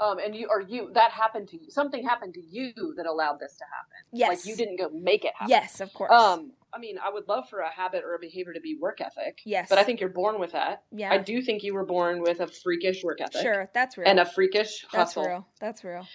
Um, 0.00 0.18
and 0.18 0.34
you 0.34 0.48
or 0.50 0.60
you 0.62 0.90
that 0.94 1.12
happened 1.12 1.48
to 1.50 1.62
you. 1.62 1.70
Something 1.70 2.02
happened 2.04 2.34
to 2.34 2.40
you 2.42 2.72
that 2.96 3.06
allowed 3.06 3.38
this 3.38 3.56
to 3.58 3.64
happen. 3.64 3.96
Yes. 4.10 4.28
Like 4.30 4.46
you 4.46 4.56
didn't 4.56 4.76
go 4.76 4.88
make 4.88 5.24
it 5.24 5.32
happen. 5.34 5.50
Yes, 5.50 5.80
of 5.80 5.92
course. 5.94 6.10
Um, 6.10 6.52
I 6.74 6.78
mean, 6.78 6.96
I 6.98 7.10
would 7.10 7.28
love 7.28 7.48
for 7.48 7.60
a 7.60 7.70
habit 7.70 8.02
or 8.04 8.14
a 8.14 8.18
behavior 8.18 8.52
to 8.54 8.60
be 8.60 8.76
work 8.80 9.00
ethic. 9.00 9.40
yes. 9.44 9.68
But 9.68 9.78
I 9.78 9.84
think 9.84 10.00
you're 10.00 10.08
born 10.08 10.40
with 10.40 10.52
that. 10.52 10.84
yeah. 10.90 11.12
I 11.12 11.18
do 11.18 11.42
think 11.42 11.62
you 11.62 11.74
were 11.74 11.84
born 11.84 12.20
with 12.22 12.40
a 12.40 12.46
freakish 12.46 13.04
work 13.04 13.20
ethic. 13.20 13.42
Sure, 13.42 13.70
that's 13.74 13.98
real. 13.98 14.08
And 14.08 14.18
a 14.20 14.24
freakish 14.24 14.84
hustle. 14.88 15.22
that's 15.22 15.28
real. 15.28 15.46
That's 15.60 15.84
real. 15.84 16.06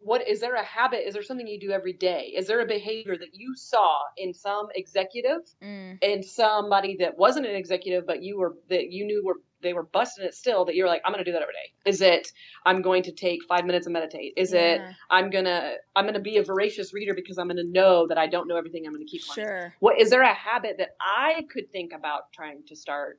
What 0.00 0.28
is 0.28 0.40
there 0.40 0.54
a 0.56 0.62
habit? 0.62 1.06
Is 1.08 1.14
there 1.14 1.22
something 1.22 1.46
you 1.46 1.58
do 1.58 1.70
every 1.70 1.94
day? 1.94 2.34
Is 2.36 2.46
there 2.46 2.60
a 2.60 2.66
behavior 2.66 3.16
that 3.16 3.30
you 3.34 3.54
saw 3.56 4.00
in 4.18 4.34
some 4.34 4.66
executive 4.74 5.40
Mm. 5.62 5.98
and 6.02 6.22
somebody 6.24 6.96
that 7.00 7.16
wasn't 7.16 7.46
an 7.46 7.54
executive, 7.54 8.06
but 8.06 8.22
you 8.22 8.38
were 8.38 8.54
that 8.68 8.90
you 8.90 9.06
knew 9.06 9.24
were 9.24 9.36
they 9.64 9.72
were 9.72 9.82
busting 9.82 10.24
it 10.24 10.34
still 10.34 10.64
that 10.66 10.76
you're 10.76 10.86
like, 10.86 11.02
I'm 11.04 11.12
gonna 11.12 11.24
do 11.24 11.32
that 11.32 11.42
every 11.42 11.54
day. 11.54 11.72
Is 11.90 12.00
it 12.00 12.30
I'm 12.64 12.80
going 12.82 13.02
to 13.04 13.12
take 13.12 13.42
five 13.48 13.64
minutes 13.64 13.86
and 13.86 13.92
meditate? 13.92 14.34
Is 14.36 14.52
it 14.52 14.80
I'm 15.10 15.30
gonna 15.30 15.74
I'm 15.96 16.06
gonna 16.06 16.20
be 16.20 16.36
a 16.36 16.44
voracious 16.44 16.94
reader 16.94 17.14
because 17.14 17.38
I'm 17.38 17.48
gonna 17.48 17.64
know 17.64 18.06
that 18.06 18.18
I 18.18 18.28
don't 18.28 18.46
know 18.46 18.56
everything. 18.56 18.86
I'm 18.86 18.92
gonna 18.92 19.04
keep 19.04 19.22
learning. 19.28 19.44
Sure. 19.44 19.74
What 19.80 20.00
is 20.00 20.10
there 20.10 20.22
a 20.22 20.32
habit 20.32 20.76
that 20.78 20.90
I 21.00 21.46
could 21.52 21.72
think 21.72 21.92
about 21.92 22.32
trying 22.32 22.62
to 22.68 22.76
start 22.76 23.18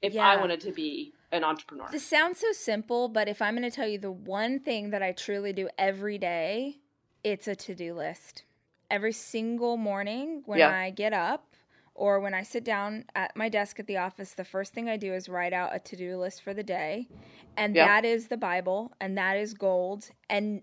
if 0.00 0.16
I 0.16 0.36
wanted 0.36 0.60
to 0.60 0.72
be 0.72 1.12
an 1.32 1.44
entrepreneur? 1.44 1.88
This 1.90 2.06
sounds 2.06 2.38
so 2.38 2.52
simple, 2.52 3.08
but 3.08 3.28
if 3.28 3.42
I'm 3.42 3.54
going 3.54 3.68
to 3.68 3.74
tell 3.74 3.88
you 3.88 3.98
the 3.98 4.12
one 4.12 4.60
thing 4.60 4.90
that 4.90 5.02
I 5.02 5.12
truly 5.12 5.52
do 5.52 5.68
every 5.76 6.18
day, 6.18 6.78
it's 7.22 7.48
a 7.48 7.56
to 7.56 7.74
do 7.74 7.94
list. 7.94 8.44
Every 8.90 9.12
single 9.12 9.76
morning 9.76 10.42
when 10.46 10.58
Yeah. 10.58 10.70
I 10.70 10.90
get 10.90 11.12
up 11.12 11.53
or 11.94 12.20
when 12.20 12.34
I 12.34 12.42
sit 12.42 12.64
down 12.64 13.04
at 13.14 13.36
my 13.36 13.48
desk 13.48 13.78
at 13.78 13.86
the 13.86 13.98
office, 13.98 14.32
the 14.32 14.44
first 14.44 14.72
thing 14.74 14.88
I 14.88 14.96
do 14.96 15.14
is 15.14 15.28
write 15.28 15.52
out 15.52 15.74
a 15.74 15.78
to 15.78 15.96
do 15.96 16.16
list 16.18 16.42
for 16.42 16.52
the 16.52 16.62
day. 16.62 17.08
And 17.56 17.74
Yeah. 17.74 17.86
that 17.86 18.04
is 18.04 18.28
the 18.28 18.36
Bible 18.36 18.92
and 19.00 19.16
that 19.16 19.36
is 19.36 19.54
gold. 19.54 20.10
And 20.28 20.62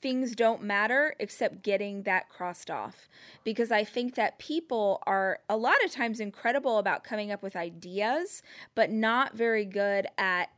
things 0.00 0.34
don't 0.34 0.62
matter 0.62 1.14
except 1.20 1.62
getting 1.62 2.02
that 2.02 2.28
crossed 2.28 2.68
off 2.70 3.08
because 3.44 3.70
I 3.70 3.84
think 3.84 4.16
that 4.16 4.38
people 4.38 5.00
are 5.06 5.38
a 5.48 5.56
lot 5.56 5.82
of 5.84 5.92
times 5.92 6.18
incredible 6.18 6.78
about 6.78 7.04
coming 7.04 7.30
up 7.30 7.40
with 7.42 7.54
ideas, 7.54 8.42
but 8.74 8.90
not 8.90 9.34
very 9.34 9.64
good 9.64 10.08
at 10.18 10.50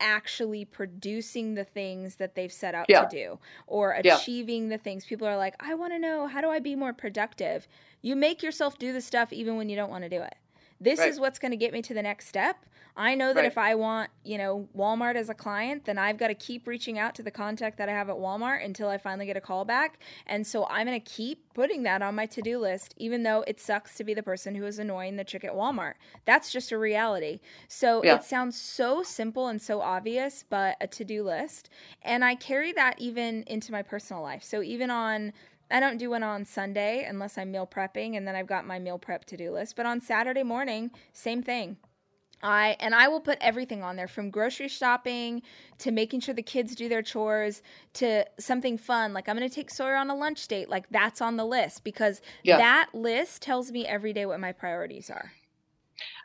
actually 0.00 0.64
producing 0.64 1.54
the 1.54 1.64
things 1.64 2.16
that 2.16 2.34
they've 2.34 2.52
set 2.52 2.74
out 2.74 2.86
Yeah. 2.88 3.04
to 3.04 3.08
do 3.16 3.38
or 3.66 3.98
Yeah. 4.04 4.16
achieving 4.16 4.68
the 4.68 4.78
things. 4.78 5.04
People 5.04 5.26
are 5.26 5.36
like, 5.36 5.54
I 5.60 5.74
want 5.74 5.92
to 5.92 5.98
know 5.98 6.26
how 6.26 6.40
do 6.40 6.50
I 6.50 6.58
be 6.58 6.74
more 6.76 6.92
productive? 6.92 7.66
You 8.02 8.16
make 8.16 8.42
yourself 8.42 8.78
do 8.78 8.92
the 8.92 9.00
stuff 9.00 9.32
even 9.32 9.56
when 9.56 9.68
you 9.68 9.76
don't 9.76 9.90
want 9.90 10.04
to 10.04 10.10
do 10.10 10.22
it. 10.22 10.34
This 10.80 10.98
Right. 11.00 11.08
is 11.08 11.20
what's 11.20 11.38
going 11.38 11.52
to 11.52 11.56
get 11.56 11.72
me 11.72 11.82
to 11.82 11.94
the 11.94 12.02
next 12.02 12.28
step. 12.28 12.64
I 12.98 13.14
know 13.14 13.34
that 13.34 13.40
Right. 13.40 13.46
if 13.46 13.58
I 13.58 13.74
want, 13.74 14.10
you 14.24 14.38
know, 14.38 14.68
Walmart 14.74 15.16
as 15.16 15.28
a 15.28 15.34
client, 15.34 15.84
then 15.84 15.98
I've 15.98 16.16
got 16.16 16.28
to 16.28 16.34
keep 16.34 16.66
reaching 16.66 16.98
out 16.98 17.14
to 17.16 17.22
the 17.22 17.30
contact 17.30 17.76
that 17.76 17.90
I 17.90 17.92
have 17.92 18.08
at 18.08 18.16
Walmart 18.16 18.64
until 18.64 18.88
I 18.88 18.96
finally 18.96 19.26
get 19.26 19.36
a 19.36 19.40
call 19.40 19.66
back. 19.66 19.98
And 20.26 20.46
so 20.46 20.66
I'm 20.70 20.86
going 20.86 20.98
to 20.98 21.10
keep 21.10 21.52
putting 21.52 21.82
that 21.82 22.00
on 22.00 22.14
my 22.14 22.24
to-do 22.24 22.58
list 22.58 22.94
even 22.96 23.22
though 23.22 23.44
it 23.46 23.60
sucks 23.60 23.96
to 23.96 24.04
be 24.04 24.14
the 24.14 24.22
person 24.22 24.54
who 24.54 24.64
is 24.64 24.78
annoying 24.78 25.16
the 25.16 25.24
chick 25.24 25.44
at 25.44 25.52
Walmart. 25.52 25.94
That's 26.24 26.50
just 26.50 26.72
a 26.72 26.78
reality. 26.78 27.40
So 27.68 28.02
Yeah. 28.02 28.14
it 28.14 28.22
sounds 28.24 28.58
so 28.58 29.02
simple 29.02 29.48
and 29.48 29.60
so 29.60 29.82
obvious, 29.82 30.44
but 30.48 30.76
a 30.80 30.86
to-do 30.86 31.22
list. 31.22 31.68
And 32.00 32.24
I 32.24 32.34
carry 32.34 32.72
that 32.72 32.98
even 32.98 33.42
into 33.46 33.72
my 33.72 33.82
personal 33.82 34.22
life. 34.22 34.42
So 34.42 34.62
even 34.62 34.90
on 34.90 35.34
I 35.70 35.80
don't 35.80 35.98
do 35.98 36.10
one 36.10 36.22
on 36.22 36.44
Sunday 36.44 37.04
unless 37.08 37.36
I'm 37.38 37.50
meal 37.50 37.66
prepping 37.66 38.16
and 38.16 38.26
then 38.26 38.36
I've 38.36 38.46
got 38.46 38.66
my 38.66 38.78
meal 38.78 38.98
prep 38.98 39.24
to-do 39.24 39.50
list. 39.52 39.76
But 39.76 39.86
on 39.86 40.00
Saturday 40.00 40.42
morning, 40.42 40.90
same 41.12 41.42
thing. 41.42 41.76
I 42.42 42.76
and 42.80 42.94
I 42.94 43.08
will 43.08 43.20
put 43.20 43.38
everything 43.40 43.82
on 43.82 43.96
there 43.96 44.06
from 44.06 44.28
grocery 44.30 44.68
shopping 44.68 45.40
to 45.78 45.90
making 45.90 46.20
sure 46.20 46.34
the 46.34 46.42
kids 46.42 46.74
do 46.74 46.86
their 46.86 47.00
chores 47.00 47.62
to 47.94 48.26
something 48.38 48.76
fun 48.76 49.14
like 49.14 49.26
I'm 49.26 49.38
going 49.38 49.48
to 49.48 49.54
take 49.54 49.70
Sawyer 49.70 49.96
on 49.96 50.10
a 50.10 50.14
lunch 50.14 50.46
date 50.46 50.68
like 50.68 50.86
that's 50.90 51.22
on 51.22 51.38
the 51.38 51.46
list 51.46 51.82
because 51.82 52.20
Yeah. 52.42 52.58
that 52.58 52.90
list 52.92 53.40
tells 53.40 53.72
me 53.72 53.86
every 53.86 54.12
day 54.12 54.26
what 54.26 54.38
my 54.38 54.52
priorities 54.52 55.08
are. 55.08 55.32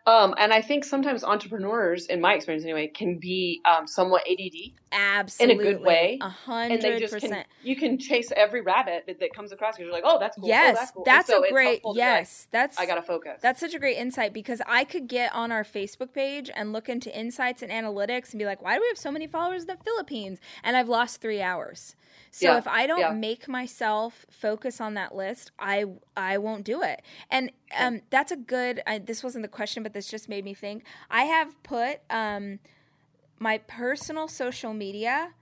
Um, 0.08 0.34
and 0.38 0.52
I 0.52 0.62
think 0.62 0.84
sometimes 0.84 1.24
entrepreneurs, 1.24 2.08
in 2.08 2.22
my 2.22 2.34
experience 2.34 2.64
anyway, 2.64 2.88
can 2.88 3.20
be 3.20 3.62
um, 3.66 3.86
somewhat 3.88 4.24
ADD, 4.30 4.74
Absolutely. 4.94 5.54
In 5.54 5.60
a 5.60 5.74
good 5.74 5.86
way, 5.86 6.18
A 6.22 6.30
hundred 6.30 7.10
percent. 7.10 7.48
You 7.64 7.76
can 7.76 7.98
chase 7.98 8.32
every 8.36 8.62
rabbit 8.62 9.04
that, 9.08 9.20
that 9.20 9.34
comes 9.34 9.52
across. 9.52 9.76
'cause 9.76 9.84
You're 9.84 9.92
like, 9.94 10.04
oh, 10.06 10.20
that's 10.20 10.38
cool. 10.38 10.48
Yes, 10.50 10.76
oh, 10.76 10.80
that's 10.80 10.92
cool. 10.92 11.04
That's 11.06 11.28
so 11.30 11.46
a 11.46 11.50
great 11.50 11.78
to 11.78 11.82
be 11.84 11.88
like, 11.90 11.98
yes. 11.98 12.48
that's 12.52 12.78
I 12.78 12.86
gotta 12.86 13.02
focus. 13.02 13.40
That's 13.42 13.60
such 13.60 13.74
a 13.74 13.80
great 13.80 13.98
insight 13.98 14.34
because 14.34 14.62
I 14.68 14.84
could 14.84 15.08
get 15.08 15.34
on 15.34 15.52
our 15.52 15.64
Facebook 15.64 16.14
page 16.14 16.50
and 16.54 16.74
look 16.74 16.90
into 16.90 17.16
insights 17.18 17.62
and 17.62 17.72
analytics 17.72 18.32
and 18.32 18.40
be 18.40 18.46
like, 18.46 18.62
why 18.62 18.76
do 18.76 18.82
we 18.82 18.88
have 18.88 18.98
so 18.98 19.12
many 19.12 19.28
followers 19.28 19.62
in 19.62 19.68
the 19.68 19.78
Philippines? 19.84 20.40
And 20.64 20.76
I've 20.76 20.90
lost 20.90 21.22
three 21.22 21.42
hours. 21.42 21.96
So 22.32 22.48
Yeah, 22.52 22.58
if 22.58 22.68
I 22.68 22.88
don't 22.88 23.00
yeah. 23.00 23.14
make 23.14 23.48
myself 23.48 24.26
focus 24.30 24.82
on 24.82 24.94
that 24.96 25.16
list, 25.16 25.52
I 25.60 25.86
I 26.18 26.38
won't 26.38 26.66
do 26.66 26.82
it. 26.82 27.02
And 27.30 27.52
um, 27.78 28.02
that's 28.10 28.32
a 28.32 28.36
good. 28.36 28.82
I, 28.86 29.00
this 29.00 29.24
wasn't 29.24 29.44
the 29.44 29.48
question, 29.50 29.84
but 29.84 29.91
this 29.94 30.08
just 30.08 30.30
made 30.30 30.44
me 30.44 30.54
think. 30.54 30.84
I 31.10 31.24
have 31.24 31.62
put 31.64 32.00
um, 32.10 32.60
my 33.40 33.58
personal 33.60 34.28
social 34.28 34.74
media, 34.74 35.34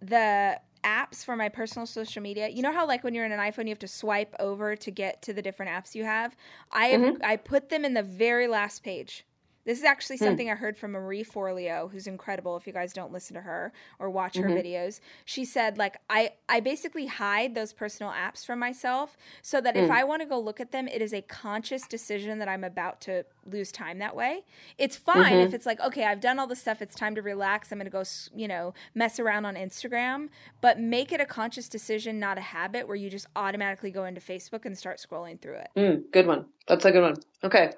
the 0.00 0.60
apps 0.84 1.24
for 1.24 1.36
my 1.36 1.48
personal 1.48 1.86
social 1.86 2.22
media. 2.22 2.48
You 2.48 2.62
know 2.62 2.72
how 2.72 2.86
like 2.86 3.04
when 3.04 3.14
you're 3.14 3.24
in 3.24 3.32
an 3.32 3.38
iPhone, 3.38 3.64
you 3.64 3.70
have 3.70 3.78
to 3.80 3.88
swipe 3.88 4.34
over 4.40 4.74
to 4.76 4.90
get 4.90 5.22
to 5.22 5.32
the 5.32 5.42
different 5.42 5.70
apps 5.70 5.94
you 5.94 6.04
have. 6.04 6.36
I 6.70 6.86
have, 6.86 7.00
Mm-hmm. 7.00 7.22
I 7.24 7.36
put 7.36 7.68
them 7.68 7.84
in 7.84 7.94
the 7.94 8.02
very 8.02 8.48
last 8.48 8.82
page. 8.82 9.24
This 9.64 9.78
is 9.78 9.84
actually 9.84 10.16
Hmm. 10.16 10.24
something 10.24 10.50
I 10.50 10.54
heard 10.54 10.76
from 10.76 10.92
Marie 10.92 11.22
Forleo, 11.24 11.90
who's 11.90 12.06
incredible. 12.06 12.56
If 12.56 12.66
you 12.66 12.72
guys 12.72 12.92
don't 12.92 13.12
listen 13.12 13.34
to 13.34 13.42
her 13.42 13.72
or 13.98 14.10
watch 14.10 14.34
Mm-hmm. 14.34 14.48
her 14.50 14.56
videos, 14.56 15.00
she 15.24 15.44
said 15.44 15.78
like 15.78 15.98
I 16.10 16.32
I 16.48 16.60
basically 16.60 17.06
hide 17.06 17.54
those 17.54 17.72
personal 17.72 18.12
apps 18.12 18.44
from 18.44 18.58
myself 18.58 19.16
so 19.40 19.60
that 19.60 19.76
Hmm. 19.76 19.84
if 19.84 19.90
I 19.90 20.04
want 20.04 20.22
to 20.22 20.26
go 20.26 20.38
look 20.40 20.60
at 20.60 20.72
them, 20.72 20.88
it 20.88 21.00
is 21.00 21.14
a 21.14 21.22
conscious 21.22 21.86
decision 21.86 22.38
that 22.40 22.48
I'm 22.48 22.64
about 22.64 23.00
to 23.02 23.24
lose 23.46 23.70
time 23.72 23.98
that 23.98 24.16
way. 24.16 24.44
It's 24.78 24.96
fine 24.96 25.32
Mm-hmm. 25.32 25.46
if 25.46 25.54
it's 25.54 25.66
like 25.66 25.80
okay, 25.80 26.04
I've 26.06 26.20
done 26.20 26.38
all 26.38 26.46
this 26.46 26.60
stuff. 26.60 26.82
It's 26.82 26.94
time 26.94 27.14
to 27.14 27.22
relax. 27.22 27.70
I'm 27.70 27.78
going 27.78 27.86
to 27.86 27.90
go 27.90 28.02
you 28.34 28.48
know 28.48 28.74
mess 28.94 29.20
around 29.20 29.44
on 29.44 29.54
Instagram, 29.54 30.28
but 30.60 30.80
make 30.80 31.12
it 31.12 31.20
a 31.20 31.26
conscious 31.26 31.68
decision, 31.68 32.18
not 32.18 32.36
a 32.36 32.40
habit 32.42 32.88
where 32.88 32.96
you 32.96 33.08
just 33.10 33.26
automatically 33.36 33.90
go 33.92 34.04
into 34.06 34.20
Facebook 34.20 34.64
and 34.64 34.76
start 34.76 34.98
scrolling 34.98 35.40
through 35.40 35.56
it. 35.56 35.68
Mm, 35.76 36.10
good 36.12 36.26
one. 36.26 36.46
That's 36.66 36.84
a 36.84 36.90
good 36.90 37.02
one. 37.02 37.16
Okay. 37.44 37.72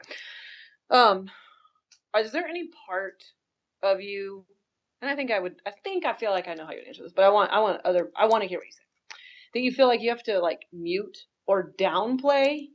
Um, 0.91 1.31
is 2.21 2.33
there 2.33 2.47
any 2.47 2.69
part 2.87 3.25
of 3.83 4.01
you? 4.01 4.45
And 5.03 5.11
I 5.11 5.17
think 5.17 5.31
I 5.31 5.39
would. 5.39 5.57
I 5.67 5.71
think 5.83 6.05
I 6.05 6.15
feel 6.15 6.31
like 6.31 6.49
I 6.49 6.55
know 6.55 6.65
how 6.65 6.73
you 6.73 6.79
would 6.79 6.89
answer 6.89 7.03
this, 7.03 7.13
but 7.13 7.25
I 7.25 7.31
want. 7.31 7.51
I 7.51 7.61
want 7.61 7.81
other. 7.85 8.11
I 8.17 8.27
want 8.27 8.43
to 8.43 8.49
hear 8.49 8.59
what 8.59 8.67
you 8.67 8.73
say. 8.73 9.19
That 9.55 9.61
you 9.61 9.73
feel 9.73 9.87
like 9.87 10.01
you 10.01 10.11
have 10.11 10.23
to 10.25 10.39
like 10.41 10.67
mute 10.73 11.27
or 11.47 11.73
downplay 11.79 12.69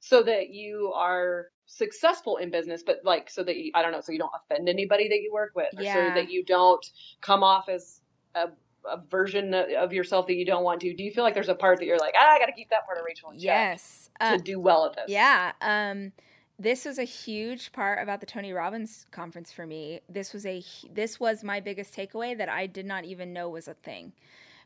so 0.00 0.22
that 0.22 0.50
you 0.50 0.92
are 0.94 1.46
successful 1.66 2.36
in 2.36 2.50
business, 2.50 2.82
but 2.84 3.00
like 3.04 3.28
so 3.28 3.42
that 3.42 3.56
you, 3.56 3.72
I 3.74 3.82
don't 3.82 3.92
know, 3.92 4.00
so 4.00 4.12
you 4.12 4.18
don't 4.18 4.32
offend 4.34 4.68
anybody 4.68 5.08
that 5.08 5.20
you 5.20 5.30
work 5.32 5.52
with, 5.54 5.68
or 5.76 5.84
so 5.84 6.14
that 6.14 6.30
you 6.30 6.44
don't 6.44 6.84
come 7.20 7.42
off 7.42 7.68
as 7.68 8.00
a, 8.34 8.48
a 8.88 9.02
version 9.10 9.52
of 9.52 9.92
yourself 9.92 10.26
that 10.28 10.34
you 10.34 10.46
don't 10.46 10.64
want 10.64 10.80
to. 10.82 10.94
Do 10.94 11.02
you 11.02 11.10
feel 11.10 11.24
like 11.24 11.34
there's 11.34 11.48
a 11.48 11.54
part 11.54 11.78
that 11.80 11.86
you're 11.86 11.98
like, 11.98 12.14
ah, 12.16 12.34
I 12.34 12.38
got 12.38 12.46
to 12.46 12.52
keep 12.52 12.70
that 12.70 12.86
part 12.86 12.98
of 12.98 13.04
Rachel 13.04 13.30
in 13.30 13.38
check 13.38 13.44
Yes. 13.44 14.10
Uh, 14.20 14.36
to 14.36 14.42
do 14.42 14.60
well 14.60 14.86
at 14.86 14.94
this? 14.94 15.04
Yeah. 15.08 15.52
Um, 15.60 16.12
this 16.58 16.84
was 16.84 16.98
a 16.98 17.04
huge 17.04 17.72
part 17.72 18.02
about 18.02 18.20
the 18.20 18.26
Tony 18.26 18.52
Robbins 18.52 19.06
conference 19.10 19.52
for 19.52 19.66
me. 19.66 20.00
This 20.08 20.32
was 20.32 20.46
a 20.46 20.62
this 20.90 21.20
was 21.20 21.44
my 21.44 21.60
biggest 21.60 21.94
takeaway 21.94 22.36
that 22.36 22.48
I 22.48 22.66
did 22.66 22.86
not 22.86 23.04
even 23.04 23.32
know 23.32 23.48
was 23.48 23.68
a 23.68 23.74
thing. 23.74 24.12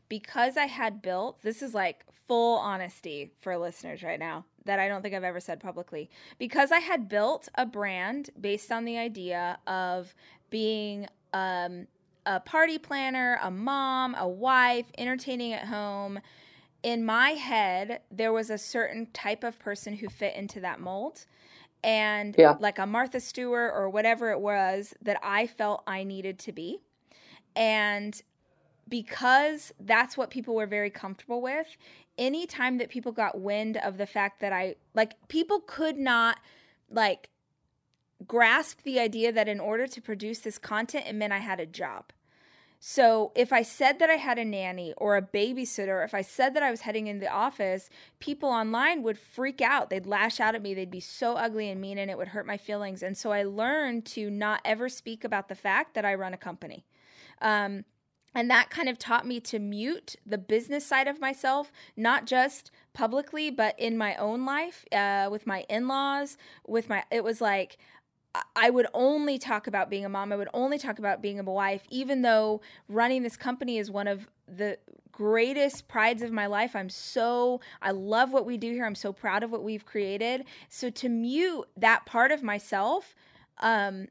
Because 0.07 0.57
I 0.57 0.65
had 0.65 1.01
built, 1.01 1.41
this 1.41 1.61
is 1.61 1.73
like 1.73 2.03
full 2.27 2.57
honesty 2.57 3.31
for 3.39 3.57
listeners 3.57 4.03
right 4.03 4.19
now 4.19 4.45
that 4.65 4.77
I 4.77 4.89
don't 4.89 5.01
think 5.01 5.15
I've 5.15 5.23
ever 5.23 5.39
said 5.39 5.61
publicly. 5.61 6.09
Because 6.37 6.71
I 6.71 6.79
had 6.79 7.07
built 7.07 7.47
a 7.55 7.65
brand 7.65 8.29
based 8.39 8.71
on 8.71 8.83
the 8.83 8.97
idea 8.97 9.57
of 9.67 10.13
being 10.49 11.07
um, 11.33 11.87
a 12.25 12.41
party 12.41 12.77
planner, 12.77 13.39
a 13.41 13.49
mom, 13.49 14.15
a 14.17 14.27
wife, 14.27 14.87
entertaining 14.97 15.53
at 15.53 15.67
home, 15.67 16.19
in 16.83 17.05
my 17.05 17.31
head, 17.31 18.01
there 18.11 18.33
was 18.33 18.49
a 18.49 18.57
certain 18.57 19.07
type 19.13 19.43
of 19.43 19.59
person 19.59 19.95
who 19.95 20.09
fit 20.09 20.35
into 20.35 20.59
that 20.59 20.79
mold. 20.79 21.25
And 21.83 22.35
Yeah. 22.37 22.57
like 22.59 22.77
a 22.79 22.85
Martha 22.85 23.19
Stewart 23.19 23.71
or 23.75 23.89
whatever 23.89 24.31
it 24.31 24.39
was 24.39 24.93
that 25.01 25.19
I 25.23 25.47
felt 25.47 25.83
I 25.87 26.03
needed 26.03 26.37
to 26.39 26.51
be. 26.51 26.81
And 27.55 28.21
because 28.87 29.73
that's 29.79 30.17
what 30.17 30.29
people 30.29 30.53
were 30.55 30.67
very 30.67 30.89
comfortable 30.89 31.41
with, 31.41 31.77
anytime 32.17 32.77
that 32.77 32.89
people 32.89 33.11
got 33.11 33.39
wind 33.39 33.77
of 33.77 33.97
the 33.97 34.05
fact 34.05 34.41
that 34.41 34.53
I, 34.53 34.75
like, 34.93 35.15
people 35.27 35.61
could 35.61 35.97
not, 35.97 36.39
like, 36.89 37.29
grasp 38.27 38.83
the 38.83 38.99
idea 38.99 39.31
that 39.31 39.47
in 39.47 39.59
order 39.59 39.87
to 39.87 40.01
produce 40.01 40.39
this 40.39 40.57
content, 40.57 41.05
it 41.07 41.15
meant 41.15 41.33
I 41.33 41.39
had 41.39 41.59
a 41.59 41.65
job. 41.65 42.11
So 42.83 43.31
if 43.35 43.53
I 43.53 43.61
said 43.61 43.99
that 43.99 44.09
I 44.09 44.15
had 44.15 44.39
a 44.39 44.43
nanny 44.43 44.91
or 44.97 45.15
a 45.15 45.21
babysitter, 45.21 46.03
if 46.03 46.15
I 46.15 46.23
said 46.23 46.55
that 46.55 46.63
I 46.63 46.71
was 46.71 46.81
heading 46.81 47.05
into 47.05 47.23
the 47.23 47.31
office, 47.31 47.91
people 48.19 48.49
online 48.49 49.03
would 49.03 49.19
freak 49.19 49.61
out. 49.61 49.91
They'd 49.91 50.07
lash 50.07 50.39
out 50.39 50.55
at 50.55 50.63
me. 50.63 50.73
They'd 50.73 50.89
be 50.89 50.99
so 50.99 51.35
ugly 51.35 51.69
and 51.69 51.79
mean, 51.79 51.99
and 51.99 52.09
it 52.09 52.17
would 52.17 52.29
hurt 52.29 52.47
my 52.47 52.57
feelings. 52.57 53.03
And 53.03 53.15
so 53.15 53.31
I 53.31 53.43
learned 53.43 54.07
to 54.07 54.31
not 54.31 54.61
ever 54.65 54.89
speak 54.89 55.23
about 55.23 55.47
the 55.47 55.53
fact 55.53 55.93
that 55.93 56.05
I 56.05 56.15
run 56.15 56.33
a 56.33 56.37
company. 56.37 56.83
Um, 57.39 57.85
and 58.33 58.49
that 58.49 58.71
kind 58.71 58.89
of 58.89 58.97
taught 58.97 59.27
me 59.27 59.39
to 59.41 59.59
mute 59.59 60.15
the 60.25 60.39
business 60.39 60.83
side 60.83 61.07
of 61.07 61.21
myself, 61.21 61.71
not 61.95 62.25
just 62.25 62.71
publicly, 62.93 63.51
but 63.51 63.79
in 63.79 63.95
my 63.95 64.15
own 64.15 64.43
life, 64.43 64.85
uh, 64.91 65.27
with 65.29 65.45
my 65.45 65.65
in 65.69 65.87
laws, 65.87 66.35
with 66.65 66.89
my, 66.89 67.03
it 67.11 67.23
was 67.23 67.41
like, 67.41 67.77
I- 68.55 68.69
would 68.69 68.87
only 68.93 69.37
talk 69.37 69.67
about 69.67 69.89
being 69.89 70.05
a 70.05 70.09
mom. 70.09 70.31
I 70.31 70.35
would 70.35 70.49
only 70.53 70.77
talk 70.77 70.99
about 70.99 71.21
being 71.21 71.39
a 71.39 71.43
wife, 71.43 71.83
even 71.89 72.21
though 72.21 72.61
running 72.87 73.23
this 73.23 73.35
company 73.35 73.77
is 73.77 73.91
one 73.91 74.07
of 74.07 74.27
the 74.47 74.77
greatest 75.11 75.87
prides 75.87 76.21
of 76.21 76.31
my 76.31 76.45
life. 76.45 76.75
I'm 76.75 76.89
so, 76.89 77.59
I 77.81 77.91
love 77.91 78.31
what 78.31 78.45
we 78.45 78.57
do 78.57 78.71
here. 78.71 78.85
I'm 78.85 78.95
so 78.95 79.11
proud 79.11 79.43
of 79.43 79.51
what 79.51 79.63
we've 79.63 79.85
created. 79.85 80.45
So 80.69 80.89
to 80.89 81.09
mute 81.09 81.67
that 81.77 82.05
part 82.05 82.31
of 82.31 82.41
myself, 82.41 83.15
um, 83.59 84.07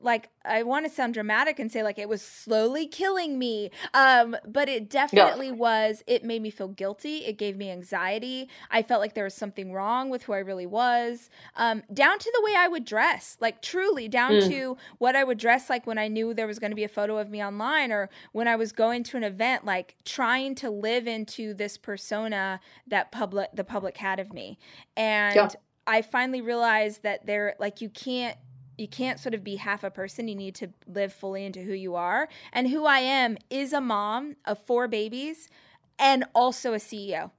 like 0.00 0.30
I 0.44 0.62
want 0.62 0.86
to 0.86 0.90
sound 0.90 1.14
dramatic 1.14 1.58
and 1.58 1.70
say 1.70 1.82
like 1.82 1.98
it 1.98 2.08
was 2.08 2.22
slowly 2.22 2.86
killing 2.86 3.38
me. 3.38 3.70
Um, 3.92 4.36
but 4.46 4.68
it 4.68 4.88
definitely 4.88 5.52
was. 5.52 6.02
It 6.06 6.24
made 6.24 6.40
me 6.42 6.50
feel 6.50 6.68
guilty. 6.68 7.18
It 7.26 7.36
gave 7.38 7.56
me 7.56 7.70
anxiety. 7.70 8.48
I 8.70 8.82
felt 8.82 9.00
like 9.00 9.14
there 9.14 9.24
was 9.24 9.34
something 9.34 9.72
wrong 9.72 10.08
with 10.10 10.22
who 10.24 10.32
I 10.32 10.38
really 10.38 10.66
was. 10.66 11.28
Um, 11.56 11.82
down 11.92 12.18
to 12.18 12.30
the 12.34 12.42
way 12.44 12.54
I 12.56 12.68
would 12.68 12.84
dress, 12.84 13.36
like 13.40 13.60
truly 13.62 14.08
down 14.08 14.32
Mm. 14.32 14.48
to 14.48 14.76
what 14.98 15.16
I 15.16 15.24
would 15.24 15.38
dress 15.38 15.68
like 15.68 15.86
when 15.86 15.98
I 15.98 16.08
knew 16.08 16.32
there 16.32 16.46
was 16.46 16.58
going 16.58 16.70
to 16.70 16.76
be 16.76 16.84
a 16.84 16.88
photo 16.88 17.18
of 17.18 17.28
me 17.30 17.42
online 17.44 17.92
or 17.92 18.08
when 18.32 18.48
I 18.48 18.56
was 18.56 18.72
going 18.72 19.02
to 19.04 19.16
an 19.16 19.24
event, 19.24 19.64
like 19.64 19.96
trying 20.04 20.54
to 20.56 20.70
live 20.70 21.06
into 21.06 21.52
this 21.52 21.76
persona 21.76 22.60
that 22.86 23.12
public 23.12 23.50
the 23.54 23.64
public 23.64 23.96
had 23.98 24.18
of 24.20 24.32
me. 24.32 24.58
And 24.96 25.34
Yeah. 25.36 25.48
I 25.86 26.02
finally 26.02 26.40
realized 26.40 27.02
that 27.02 27.26
there 27.26 27.56
like 27.58 27.80
you 27.80 27.88
can't 27.88 28.36
you 28.80 28.88
can't 28.88 29.20
sort 29.20 29.34
of 29.34 29.44
be 29.44 29.56
half 29.56 29.84
a 29.84 29.90
person. 29.90 30.26
You 30.26 30.34
need 30.34 30.54
to 30.56 30.68
live 30.86 31.12
fully 31.12 31.44
into 31.44 31.60
who 31.60 31.74
you 31.74 31.94
are. 31.94 32.28
And 32.52 32.68
who 32.68 32.86
I 32.86 33.00
am 33.00 33.36
is 33.50 33.72
a 33.72 33.80
mom 33.80 34.36
of 34.46 34.58
four 34.58 34.88
babies 34.88 35.48
and 35.98 36.24
also 36.34 36.72
a 36.72 36.78
CEO. 36.78 37.30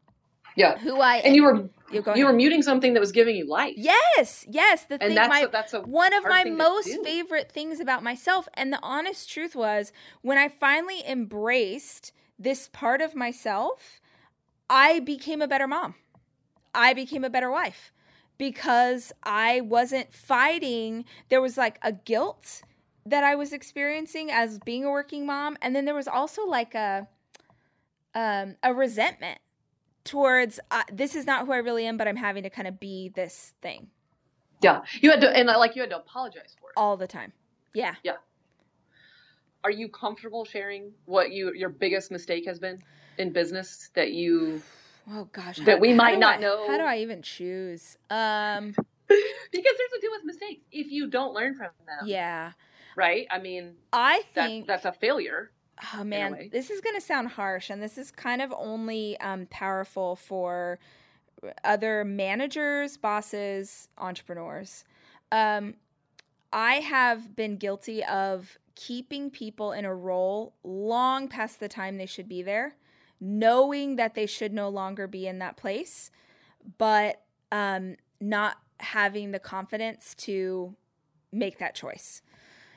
Yeah. 0.55 0.77
Who 0.77 0.99
I 0.99 1.17
And 1.17 1.35
you 1.35 1.43
were 1.43 1.69
You 1.91 2.03
you 2.15 2.25
were 2.25 2.33
muting 2.33 2.61
something 2.61 2.93
that 2.93 2.99
was 2.99 3.11
giving 3.11 3.35
you 3.35 3.47
life. 3.47 3.73
Yes, 3.77 4.45
yes. 4.49 4.83
The 4.85 5.01
And 5.01 5.09
thing 5.09 5.15
that's 5.15 5.29
my 5.29 5.39
a, 5.41 5.49
that's 5.49 5.73
a 5.73 5.81
one 5.81 6.13
of 6.13 6.23
my 6.23 6.43
most 6.43 6.89
favorite 7.03 7.51
things 7.51 7.79
about 7.79 8.03
myself 8.03 8.47
and 8.53 8.71
the 8.71 8.79
honest 8.83 9.29
truth 9.29 9.55
was 9.55 9.91
when 10.21 10.37
I 10.37 10.47
finally 10.47 11.03
embraced 11.07 12.11
this 12.37 12.67
part 12.67 13.01
of 13.01 13.15
myself, 13.15 14.01
I 14.69 14.99
became 14.99 15.41
a 15.41 15.47
better 15.47 15.67
mom. 15.67 15.95
I 16.73 16.93
became 16.93 17.23
a 17.23 17.29
better 17.29 17.51
wife 17.51 17.91
because 18.41 19.13
I 19.21 19.61
wasn't 19.61 20.11
fighting. 20.11 21.05
There 21.29 21.39
was 21.39 21.59
like 21.59 21.77
a 21.83 21.91
guilt 21.91 22.63
that 23.05 23.23
I 23.23 23.35
was 23.35 23.53
experiencing 23.53 24.31
as 24.31 24.57
being 24.57 24.83
a 24.83 24.89
working 24.89 25.27
mom, 25.27 25.57
and 25.61 25.75
then 25.75 25.85
there 25.85 25.93
was 25.93 26.07
also 26.07 26.47
like 26.47 26.73
a 26.73 27.07
um, 28.15 28.55
a 28.63 28.73
resentment 28.73 29.37
towards 30.03 30.59
uh, 30.71 30.81
this 30.91 31.15
is 31.15 31.27
not 31.27 31.45
who 31.45 31.51
I 31.51 31.57
really 31.57 31.85
am, 31.85 31.97
but 31.97 32.07
I'm 32.07 32.15
having 32.15 32.41
to 32.41 32.49
kind 32.49 32.67
of 32.67 32.79
be 32.79 33.09
this 33.09 33.53
thing. 33.61 33.91
Yeah, 34.63 34.81
you 35.01 35.11
had 35.11 35.21
to, 35.21 35.29
and 35.29 35.45
like 35.45 35.75
you 35.75 35.83
had 35.83 35.91
to 35.91 35.97
apologize 35.97 36.55
for 36.59 36.71
it 36.71 36.73
all 36.77 36.97
the 36.97 37.05
time. 37.05 37.33
Yeah, 37.75 37.93
yeah. 38.03 38.17
Are 39.63 39.69
you 39.69 39.87
comfortable 39.87 40.45
sharing 40.45 40.93
what 41.05 41.31
you 41.31 41.53
your 41.53 41.69
biggest 41.69 42.09
mistake 42.09 42.47
has 42.47 42.57
been 42.57 42.81
in 43.19 43.33
business 43.33 43.91
that 43.93 44.13
you? 44.13 44.63
Oh 45.09 45.27
gosh, 45.31 45.57
that 45.57 45.75
how, 45.75 45.77
we 45.77 45.93
might 45.93 46.19
not 46.19 46.37
I, 46.37 46.41
know. 46.41 46.67
How 46.67 46.77
do 46.77 46.83
I 46.83 46.97
even 46.97 47.21
choose? 47.21 47.97
Um, 48.09 48.75
because 49.07 49.23
there's 49.51 49.93
a 49.97 50.01
deal 50.01 50.11
with 50.11 50.25
mistakes. 50.25 50.61
If 50.71 50.91
you 50.91 51.07
don't 51.07 51.33
learn 51.33 51.55
from 51.55 51.69
them, 51.85 52.07
yeah, 52.07 52.51
right. 52.95 53.27
I 53.31 53.39
mean, 53.39 53.75
I 53.91 54.23
think 54.33 54.67
that, 54.67 54.83
that's 54.83 54.95
a 54.95 54.99
failure. 54.99 55.51
Oh 55.95 56.03
man, 56.03 56.49
this 56.51 56.69
is 56.69 56.81
going 56.81 56.95
to 56.95 57.01
sound 57.01 57.29
harsh, 57.29 57.69
and 57.69 57.81
this 57.81 57.97
is 57.97 58.11
kind 58.11 58.41
of 58.41 58.53
only 58.55 59.19
um, 59.19 59.47
powerful 59.49 60.15
for 60.15 60.79
other 61.63 62.03
managers, 62.03 62.97
bosses, 62.97 63.87
entrepreneurs. 63.97 64.83
Um, 65.31 65.75
I 66.53 66.75
have 66.75 67.35
been 67.35 67.57
guilty 67.57 68.03
of 68.03 68.57
keeping 68.75 69.29
people 69.29 69.71
in 69.71 69.85
a 69.85 69.93
role 69.93 70.53
long 70.63 71.27
past 71.27 71.59
the 71.59 71.67
time 71.67 71.97
they 71.97 72.05
should 72.05 72.27
be 72.27 72.41
there, 72.41 72.75
knowing 73.21 73.95
that 73.97 74.15
they 74.15 74.25
should 74.25 74.51
no 74.51 74.67
longer 74.67 75.07
be 75.07 75.27
in 75.27 75.39
that 75.39 75.55
place, 75.55 76.09
but 76.77 77.21
um, 77.51 77.95
not 78.19 78.57
having 78.79 79.31
the 79.31 79.39
confidence 79.39 80.15
to 80.15 80.75
make 81.31 81.59
that 81.59 81.75
choice. 81.75 82.23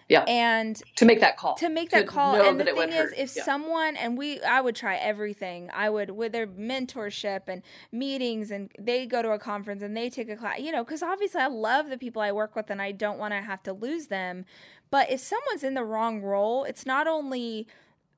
Yeah. 0.06 0.24
And 0.28 0.80
to 0.96 1.06
make 1.06 1.20
that 1.20 1.38
call. 1.38 1.54
To 1.54 1.70
make 1.70 1.88
that 1.90 2.06
call. 2.06 2.34
And 2.34 2.60
the 2.60 2.64
thing 2.64 2.90
is, 2.90 3.12
if 3.16 3.34
yeah. 3.34 3.42
someone, 3.42 3.96
and 3.96 4.18
we, 4.18 4.38
I 4.42 4.60
would 4.60 4.76
try 4.76 4.96
everything. 4.96 5.70
I 5.72 5.88
would, 5.88 6.10
with 6.10 6.32
their 6.32 6.46
mentorship 6.46 7.42
and 7.48 7.62
meetings, 7.90 8.50
and 8.50 8.70
they 8.78 9.06
go 9.06 9.22
to 9.22 9.30
a 9.30 9.38
conference 9.38 9.82
and 9.82 9.96
they 9.96 10.10
take 10.10 10.28
a 10.28 10.36
class, 10.36 10.58
you 10.58 10.72
know, 10.72 10.84
because 10.84 11.02
obviously 11.02 11.40
I 11.40 11.46
love 11.46 11.88
the 11.88 11.96
people 11.96 12.20
I 12.20 12.32
work 12.32 12.54
with 12.54 12.68
and 12.68 12.82
I 12.82 12.92
don't 12.92 13.18
want 13.18 13.32
to 13.32 13.40
have 13.40 13.62
to 13.62 13.72
lose 13.72 14.08
them. 14.08 14.44
But 14.90 15.10
if 15.10 15.20
someone's 15.20 15.64
in 15.64 15.72
the 15.72 15.84
wrong 15.84 16.20
role, 16.20 16.64
it's 16.64 16.84
not 16.84 17.06
only 17.06 17.66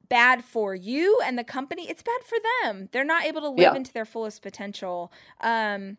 bad 0.08 0.44
for 0.44 0.74
you 0.74 1.20
and 1.24 1.38
the 1.38 1.44
company, 1.44 1.88
it's 1.88 2.02
bad 2.02 2.22
for 2.24 2.38
them. 2.62 2.88
They're 2.92 3.04
not 3.04 3.24
able 3.24 3.40
to 3.42 3.48
live 3.48 3.58
yeah. 3.58 3.74
into 3.74 3.92
their 3.92 4.04
fullest 4.04 4.42
potential. 4.42 5.12
Um, 5.40 5.96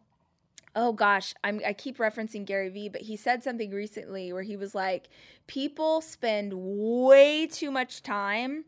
oh 0.75 0.93
gosh, 0.93 1.33
I'm, 1.43 1.61
I 1.65 1.73
keep 1.73 1.97
referencing 1.97 2.45
Gary 2.45 2.69
Vee, 2.69 2.89
but 2.89 3.01
he 3.01 3.15
said 3.15 3.43
something 3.43 3.71
recently 3.71 4.31
where 4.31 4.43
he 4.43 4.55
was 4.55 4.75
like, 4.75 5.09
people 5.47 6.01
spend 6.01 6.53
way 6.53 7.47
too 7.47 7.71
much 7.71 8.03
time 8.03 8.65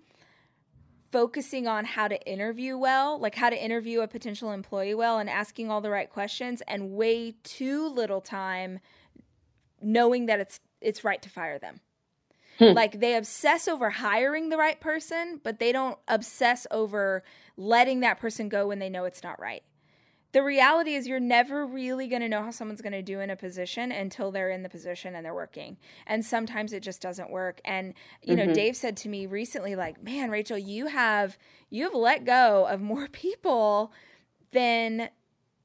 focusing 1.11 1.67
on 1.67 1.85
how 1.85 2.07
to 2.07 2.21
interview 2.27 2.77
well, 2.77 3.19
like 3.19 3.35
how 3.35 3.49
to 3.49 3.63
interview 3.63 4.01
a 4.01 4.07
potential 4.07 4.51
employee 4.51 4.93
well 4.93 5.17
and 5.17 5.29
asking 5.29 5.69
all 5.69 5.81
the 5.81 5.89
right 5.89 6.09
questions, 6.09 6.61
and 6.67 6.91
way 6.91 7.35
too 7.43 7.87
little 7.87 8.21
time 8.21 8.79
knowing 9.81 10.25
that 10.25 10.39
it's 10.39 10.59
it's 10.81 11.03
right 11.03 11.21
to 11.21 11.29
fire 11.29 11.59
them. 11.59 11.79
Hmm. 12.59 12.73
Like 12.73 12.99
they 12.99 13.15
obsess 13.15 13.67
over 13.67 13.89
hiring 13.89 14.49
the 14.49 14.57
right 14.57 14.79
person, 14.79 15.41
but 15.43 15.59
they 15.59 15.71
don't 15.71 15.97
obsess 16.07 16.67
over 16.69 17.23
letting 17.57 18.01
that 18.01 18.19
person 18.19 18.49
go 18.49 18.67
when 18.67 18.79
they 18.79 18.89
know 18.89 19.05
it's 19.05 19.23
not 19.23 19.39
right 19.39 19.63
the 20.31 20.43
reality 20.43 20.93
is 20.93 21.07
you're 21.07 21.19
never 21.19 21.65
really 21.65 22.07
going 22.07 22.21
to 22.21 22.29
know 22.29 22.43
how 22.43 22.51
someone's 22.51 22.81
going 22.81 22.93
to 22.93 23.01
do 23.01 23.19
in 23.19 23.29
a 23.29 23.35
position 23.35 23.91
until 23.91 24.31
they're 24.31 24.51
in 24.51 24.63
the 24.63 24.69
position 24.69 25.15
and 25.15 25.25
they're 25.25 25.33
working 25.33 25.77
and 26.05 26.23
sometimes 26.23 26.73
it 26.73 26.83
just 26.83 27.01
doesn't 27.01 27.29
work 27.29 27.59
and 27.65 27.93
you 28.23 28.35
mm-hmm. 28.35 28.47
know 28.47 28.53
dave 28.53 28.75
said 28.75 28.95
to 28.95 29.09
me 29.09 29.25
recently 29.25 29.75
like 29.75 30.01
man 30.03 30.29
rachel 30.29 30.57
you 30.57 30.87
have 30.87 31.37
you 31.69 31.83
have 31.83 31.93
let 31.93 32.25
go 32.25 32.65
of 32.69 32.81
more 32.81 33.07
people 33.11 33.91
than 34.51 35.09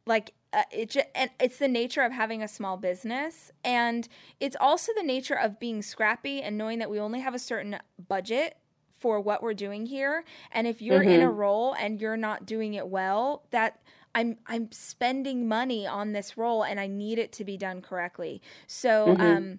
like 0.07 0.33
uh, 0.55 0.63
it 0.71 0.91
just, 0.91 1.07
and 1.15 1.31
it's 1.41 1.59
the 1.59 1.69
nature 1.69 2.03
of 2.03 2.13
having 2.13 2.43
a 2.43 2.49
small 2.49 2.77
business 2.77 3.51
and 3.65 4.09
it's 4.41 4.57
also 4.61 4.93
the 4.97 5.03
nature 5.03 5.39
of 5.39 5.59
being 5.59 5.83
scrappy 5.83 6.41
and 6.41 6.57
knowing 6.57 6.79
that 6.79 6.91
we 6.91 6.99
only 6.99 7.21
have 7.21 7.35
a 7.35 7.39
certain 7.39 7.79
budget 8.09 8.57
for 8.99 9.21
what 9.21 9.43
we're 9.43 9.55
doing 9.55 9.87
here 9.87 10.25
and 10.53 10.67
if 10.67 10.81
you're 10.81 11.01
mm-hmm. 11.01 11.11
in 11.11 11.21
a 11.21 11.27
mm-hmm. 11.27 11.37
role 11.37 11.75
and 11.79 12.01
you're 12.01 12.17
not 12.17 12.47
doing 12.47 12.75
it 12.75 12.87
well 12.87 13.45
that 13.51 13.81
I'm 14.15 14.37
I'm 14.47 14.71
spending 14.71 15.49
money 15.49 15.87
on 15.87 16.13
this 16.13 16.37
role 16.37 16.63
and 16.65 16.79
I 16.79 16.87
need 16.87 17.19
it 17.19 17.33
to 17.33 17.45
be 17.45 17.57
done 17.57 17.83
correctly. 17.83 18.41
So 18.69 19.09
mm-hmm. 19.09 19.21
um 19.21 19.59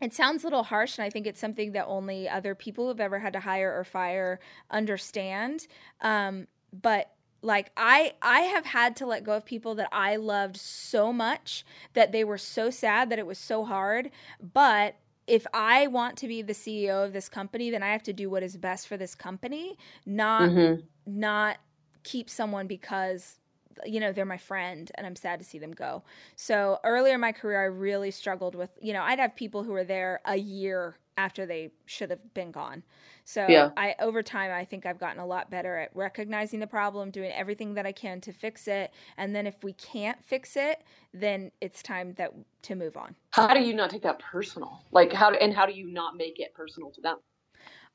it 0.00 0.12
sounds 0.12 0.44
a 0.44 0.46
little 0.46 0.64
harsh, 0.64 0.98
and 0.98 1.06
I 1.06 1.10
think 1.10 1.26
it's 1.26 1.40
something 1.40 1.72
that 1.72 1.86
only 1.86 2.28
other 2.28 2.54
people 2.54 2.86
who've 2.86 3.00
ever 3.00 3.18
had 3.18 3.32
to 3.32 3.40
hire 3.40 3.74
or 3.74 3.82
fire 3.82 4.40
understand. 4.70 5.66
Um, 6.02 6.48
but 6.70 7.12
like 7.42 7.70
I 7.76 8.14
I 8.22 8.40
have 8.40 8.66
had 8.66 8.96
to 8.96 9.06
let 9.06 9.24
go 9.24 9.32
of 9.34 9.44
people 9.44 9.74
that 9.76 9.88
I 9.92 10.16
loved 10.16 10.56
so 10.56 11.12
much 11.12 11.64
that 11.94 12.12
they 12.12 12.24
were 12.24 12.38
so 12.38 12.70
sad 12.70 13.10
that 13.10 13.18
it 13.18 13.26
was 13.26 13.38
so 13.38 13.64
hard. 13.64 14.10
But 14.40 14.96
if 15.26 15.46
I 15.52 15.86
want 15.88 16.16
to 16.18 16.28
be 16.28 16.42
the 16.42 16.52
CEO 16.52 17.04
of 17.04 17.12
this 17.12 17.28
company, 17.28 17.70
then 17.70 17.82
I 17.82 17.92
have 17.92 18.02
to 18.04 18.12
do 18.12 18.30
what 18.30 18.42
is 18.42 18.56
best 18.56 18.86
for 18.86 18.96
this 18.96 19.14
company, 19.14 19.76
not 20.04 20.50
mm-hmm. 20.50 20.82
not 21.06 21.58
keep 22.02 22.30
someone 22.30 22.66
because 22.66 23.38
you 23.84 24.00
know, 24.00 24.12
they're 24.12 24.24
my 24.24 24.38
friend 24.38 24.90
and 24.94 25.06
I'm 25.06 25.16
sad 25.16 25.38
to 25.40 25.44
see 25.44 25.58
them 25.58 25.72
go. 25.72 26.02
So 26.34 26.78
earlier 26.84 27.14
in 27.14 27.20
my 27.20 27.32
career, 27.32 27.60
I 27.60 27.66
really 27.66 28.10
struggled 28.10 28.54
with, 28.54 28.70
you 28.80 28.92
know, 28.92 29.02
I'd 29.02 29.18
have 29.18 29.36
people 29.36 29.64
who 29.64 29.72
were 29.72 29.84
there 29.84 30.20
a 30.24 30.36
year 30.36 30.96
after 31.16 31.46
they 31.46 31.70
should 31.86 32.10
have 32.10 32.34
been 32.34 32.50
gone. 32.50 32.82
So 33.24 33.46
yeah. 33.48 33.70
I 33.76 33.94
over 33.98 34.22
time 34.22 34.52
I 34.52 34.64
think 34.64 34.86
I've 34.86 34.98
gotten 34.98 35.20
a 35.20 35.26
lot 35.26 35.50
better 35.50 35.76
at 35.78 35.90
recognizing 35.94 36.60
the 36.60 36.66
problem, 36.66 37.10
doing 37.10 37.32
everything 37.32 37.74
that 37.74 37.86
I 37.86 37.92
can 37.92 38.20
to 38.22 38.32
fix 38.32 38.68
it, 38.68 38.92
and 39.16 39.34
then 39.34 39.46
if 39.46 39.64
we 39.64 39.72
can't 39.72 40.22
fix 40.24 40.56
it, 40.56 40.82
then 41.12 41.50
it's 41.60 41.82
time 41.82 42.14
that 42.14 42.32
to 42.62 42.74
move 42.74 42.96
on. 42.96 43.14
How 43.30 43.52
do 43.54 43.60
you 43.60 43.74
not 43.74 43.90
take 43.90 44.02
that 44.02 44.18
personal? 44.18 44.84
Like 44.92 45.12
how 45.12 45.32
and 45.32 45.52
how 45.52 45.66
do 45.66 45.72
you 45.72 45.90
not 45.90 46.16
make 46.16 46.38
it 46.38 46.54
personal 46.54 46.90
to 46.90 47.00
them? 47.00 47.16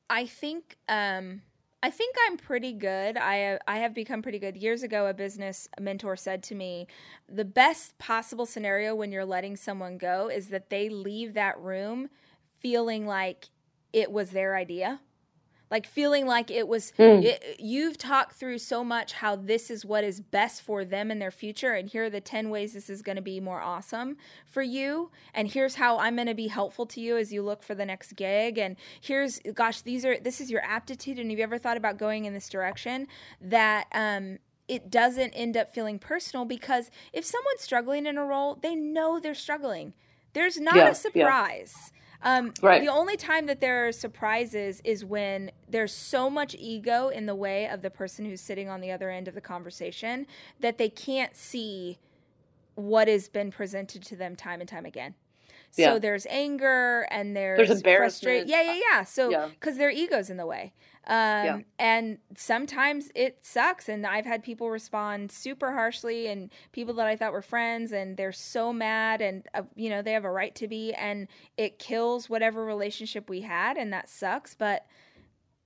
I 0.09 0.25
think 0.25 0.77
um 0.89 1.41
I 1.83 1.89
think 1.89 2.15
I'm 2.27 2.37
pretty 2.37 2.73
good. 2.73 3.17
I 3.17 3.57
I 3.67 3.77
have 3.77 3.93
become 3.93 4.21
pretty 4.21 4.37
good. 4.37 4.55
Years 4.55 4.83
ago, 4.83 5.07
a 5.07 5.13
business 5.13 5.67
mentor 5.79 6.15
said 6.15 6.43
to 6.43 6.55
me, 6.55 6.87
"The 7.27 7.45
best 7.45 7.97
possible 7.97 8.45
scenario 8.45 8.93
when 8.93 9.11
you're 9.11 9.25
letting 9.25 9.55
someone 9.55 9.97
go 9.97 10.29
is 10.29 10.49
that 10.49 10.69
they 10.69 10.89
leave 10.89 11.33
that 11.33 11.59
room 11.59 12.09
feeling 12.61 13.05
like 13.05 13.49
it 13.93 14.11
was 14.11 14.31
their 14.31 14.55
idea." 14.55 15.01
like 15.71 15.87
feeling 15.87 16.27
like 16.27 16.51
it 16.51 16.67
was 16.67 16.91
mm. 16.99 17.23
it, 17.23 17.55
you've 17.57 17.97
talked 17.97 18.35
through 18.35 18.57
so 18.59 18.83
much 18.83 19.13
how 19.13 19.35
this 19.35 19.71
is 19.71 19.85
what 19.85 20.03
is 20.03 20.19
best 20.19 20.61
for 20.61 20.83
them 20.83 21.09
in 21.09 21.17
their 21.17 21.31
future 21.31 21.73
and 21.73 21.89
here 21.89 22.03
are 22.03 22.09
the 22.09 22.21
10 22.21 22.49
ways 22.49 22.73
this 22.73 22.89
is 22.89 23.01
going 23.01 23.15
to 23.15 23.21
be 23.21 23.39
more 23.39 23.61
awesome 23.61 24.17
for 24.45 24.61
you 24.61 25.09
and 25.33 25.53
here's 25.53 25.75
how 25.75 25.97
i'm 25.97 26.15
going 26.15 26.27
to 26.27 26.35
be 26.35 26.47
helpful 26.47 26.85
to 26.85 26.99
you 26.99 27.17
as 27.17 27.31
you 27.31 27.41
look 27.41 27.63
for 27.63 27.73
the 27.73 27.85
next 27.85 28.15
gig 28.15 28.59
and 28.59 28.75
here's 28.99 29.39
gosh 29.55 29.81
these 29.81 30.05
are 30.05 30.19
this 30.19 30.41
is 30.41 30.51
your 30.51 30.61
aptitude 30.61 31.17
and 31.17 31.31
have 31.31 31.39
you 31.39 31.43
ever 31.43 31.57
thought 31.57 31.77
about 31.77 31.97
going 31.97 32.25
in 32.25 32.33
this 32.33 32.49
direction 32.49 33.07
that 33.39 33.87
um 33.93 34.37
it 34.67 34.89
doesn't 34.89 35.31
end 35.31 35.57
up 35.57 35.73
feeling 35.73 35.97
personal 35.97 36.45
because 36.45 36.91
if 37.11 37.25
someone's 37.25 37.61
struggling 37.61 38.05
in 38.05 38.17
a 38.17 38.25
role 38.25 38.59
they 38.61 38.75
know 38.75 39.19
they're 39.19 39.33
struggling 39.33 39.93
there's 40.33 40.59
not 40.59 40.75
yeah, 40.75 40.89
a 40.89 40.95
surprise 40.95 41.91
yeah 41.93 42.00
um, 42.23 42.53
right. 42.61 42.81
The 42.81 42.87
only 42.87 43.17
time 43.17 43.47
that 43.47 43.61
there 43.61 43.87
are 43.87 43.91
surprises 43.91 44.81
is 44.83 45.03
when 45.03 45.51
there's 45.67 45.93
so 45.93 46.29
much 46.29 46.55
ego 46.57 47.09
in 47.09 47.25
the 47.25 47.35
way 47.35 47.67
of 47.67 47.81
the 47.81 47.89
person 47.89 48.25
who's 48.25 48.41
sitting 48.41 48.69
on 48.69 48.81
the 48.81 48.91
other 48.91 49.09
end 49.09 49.27
of 49.27 49.35
the 49.35 49.41
conversation 49.41 50.27
that 50.59 50.77
they 50.77 50.89
can't 50.89 51.35
see 51.35 51.97
what 52.75 53.07
has 53.07 53.27
been 53.27 53.51
presented 53.51 54.03
to 54.03 54.15
them 54.15 54.35
time 54.35 54.59
and 54.59 54.69
time 54.69 54.85
again. 54.85 55.15
Yeah. 55.75 55.93
So 55.93 55.99
there's 55.99 56.25
anger 56.29 57.07
and 57.11 57.35
there's, 57.35 57.57
there's 57.57 57.71
embarrassment. 57.71 58.47
Yeah, 58.47 58.61
yeah, 58.61 58.79
yeah. 58.91 59.03
So 59.03 59.49
because 59.49 59.75
yeah. 59.75 59.79
their 59.79 59.89
ego's 59.89 60.29
in 60.29 60.37
the 60.37 60.45
way. 60.45 60.73
Um, 61.07 61.15
yeah. 61.15 61.59
And 61.79 62.17
sometimes 62.37 63.09
it 63.15 63.39
sucks. 63.41 63.89
And 63.89 64.05
I've 64.05 64.25
had 64.25 64.43
people 64.43 64.69
respond 64.69 65.31
super 65.31 65.71
harshly, 65.71 66.27
and 66.27 66.51
people 66.71 66.93
that 66.95 67.07
I 67.07 67.15
thought 67.15 67.33
were 67.33 67.41
friends, 67.41 67.91
and 67.91 68.17
they're 68.17 68.31
so 68.31 68.71
mad, 68.71 69.21
and 69.21 69.47
uh, 69.53 69.63
you 69.75 69.89
know 69.89 70.01
they 70.01 70.13
have 70.13 70.25
a 70.25 70.31
right 70.31 70.53
to 70.55 70.67
be, 70.67 70.93
and 70.93 71.27
it 71.57 71.79
kills 71.79 72.29
whatever 72.29 72.63
relationship 72.63 73.29
we 73.29 73.41
had, 73.41 73.77
and 73.77 73.91
that 73.93 74.09
sucks. 74.09 74.53
But 74.53 74.85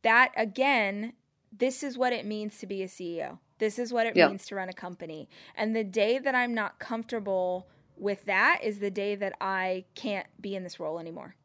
that 0.03 0.31
again, 0.37 1.13
this 1.51 1.83
is 1.83 1.97
what 1.97 2.13
it 2.13 2.25
means 2.25 2.57
to 2.59 2.67
be 2.67 2.81
a 2.81 2.87
CEO. 2.87 3.39
This 3.57 3.79
is 3.79 3.93
what 3.93 4.05
it 4.05 4.15
yeah. 4.15 4.27
means 4.27 4.45
to 4.47 4.55
run 4.55 4.69
a 4.69 4.73
company. 4.73 5.29
And 5.55 5.75
the 5.75 5.83
day 5.83 6.19
that 6.19 6.35
I'm 6.35 6.53
not 6.53 6.79
comfortable 6.79 7.67
with 7.97 8.25
that 8.25 8.59
is 8.63 8.79
the 8.79 8.91
day 8.91 9.15
that 9.15 9.33
I 9.39 9.85
can't 9.95 10.27
be 10.39 10.55
in 10.55 10.63
this 10.63 10.79
role 10.79 10.99
anymore. 10.99 11.35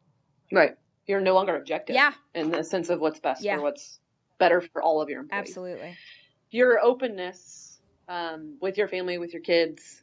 Right 0.53 0.77
you're 1.11 1.21
no 1.21 1.35
longer 1.35 1.57
objective. 1.57 1.95
Yeah. 1.95 2.13
In 2.35 2.51
the 2.51 2.65
sense 2.65 2.89
of 2.89 3.01
what's 3.01 3.21
best 3.21 3.43
yeah. 3.43 3.57
for 3.57 3.63
what's 3.63 3.99
better 4.39 4.61
for 4.61 4.81
all 4.81 5.03
of 5.03 5.11
your 5.11 5.21
employees. 5.21 5.49
Absolutely. 5.49 5.97
Your 6.51 6.81
openness 6.81 7.81
um, 8.09 8.57
with 8.61 8.79
your 8.79 8.89
family, 8.89 9.19
with 9.19 9.33
your 9.33 9.43
kids, 9.43 10.03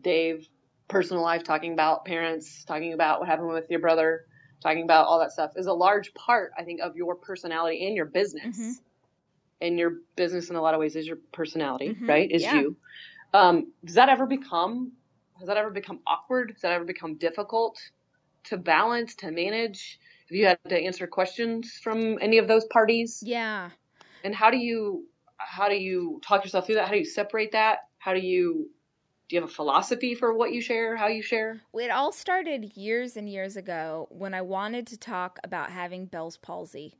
Dave, 0.00 0.48
personal 0.88 1.22
life, 1.22 1.44
talking 1.44 1.74
about 1.74 2.04
parents, 2.04 2.64
talking 2.64 2.94
about 2.94 3.20
what 3.20 3.28
happened 3.28 3.48
with 3.48 3.70
your 3.70 3.80
brother, 3.80 4.24
talking 4.62 4.82
about 4.82 5.06
all 5.06 5.20
that 5.20 5.30
stuff 5.30 5.52
is 5.56 5.66
a 5.66 5.72
large 5.72 6.12
part, 6.14 6.52
I 6.58 6.64
think, 6.64 6.80
of 6.80 6.96
your 6.96 7.14
personality 7.14 7.86
and 7.86 7.94
your 7.94 8.06
business. 8.06 8.58
Mm-hmm. 8.58 8.72
And 9.58 9.78
your 9.78 9.94
business, 10.16 10.50
in 10.50 10.56
a 10.56 10.60
lot 10.60 10.74
of 10.74 10.80
ways, 10.80 10.96
is 10.96 11.06
your 11.06 11.16
personality, 11.32 11.88
mm-hmm. 11.88 12.06
right? 12.06 12.30
Is 12.30 12.42
yeah. 12.42 12.60
you. 12.60 12.76
Um, 13.32 13.72
does 13.82 13.94
that 13.94 14.10
ever 14.10 14.26
become? 14.26 14.92
Has 15.38 15.48
that 15.48 15.56
ever 15.56 15.70
become 15.70 16.00
awkward? 16.06 16.52
Has 16.52 16.62
that 16.62 16.72
ever 16.72 16.84
become 16.84 17.16
difficult 17.16 17.78
to 18.44 18.56
balance, 18.56 19.14
to 19.16 19.30
manage? 19.30 19.98
Have 20.28 20.36
you 20.36 20.46
had 20.46 20.58
to 20.68 20.78
answer 20.78 21.06
questions 21.06 21.78
from 21.82 22.18
any 22.20 22.38
of 22.38 22.48
those 22.48 22.64
parties? 22.66 23.22
Yeah. 23.24 23.70
And 24.24 24.34
how 24.34 24.50
do 24.50 24.56
you 24.56 25.06
how 25.38 25.68
do 25.68 25.76
you 25.76 26.20
talk 26.26 26.44
yourself 26.44 26.66
through 26.66 26.76
that? 26.76 26.86
How 26.86 26.92
do 26.92 26.98
you 26.98 27.04
separate 27.04 27.52
that? 27.52 27.80
How 27.98 28.14
do 28.14 28.20
you 28.20 28.70
do 29.28 29.34
you 29.34 29.42
have 29.42 29.50
a 29.50 29.52
philosophy 29.52 30.14
for 30.14 30.32
what 30.32 30.52
you 30.52 30.60
share, 30.60 30.96
how 30.96 31.08
you 31.08 31.22
share? 31.22 31.60
It 31.74 31.90
all 31.90 32.12
started 32.12 32.76
years 32.76 33.16
and 33.16 33.28
years 33.28 33.56
ago 33.56 34.06
when 34.10 34.34
I 34.34 34.42
wanted 34.42 34.86
to 34.88 34.96
talk 34.96 35.40
about 35.42 35.70
having 35.70 36.06
Bell's 36.06 36.36
palsy. 36.36 36.94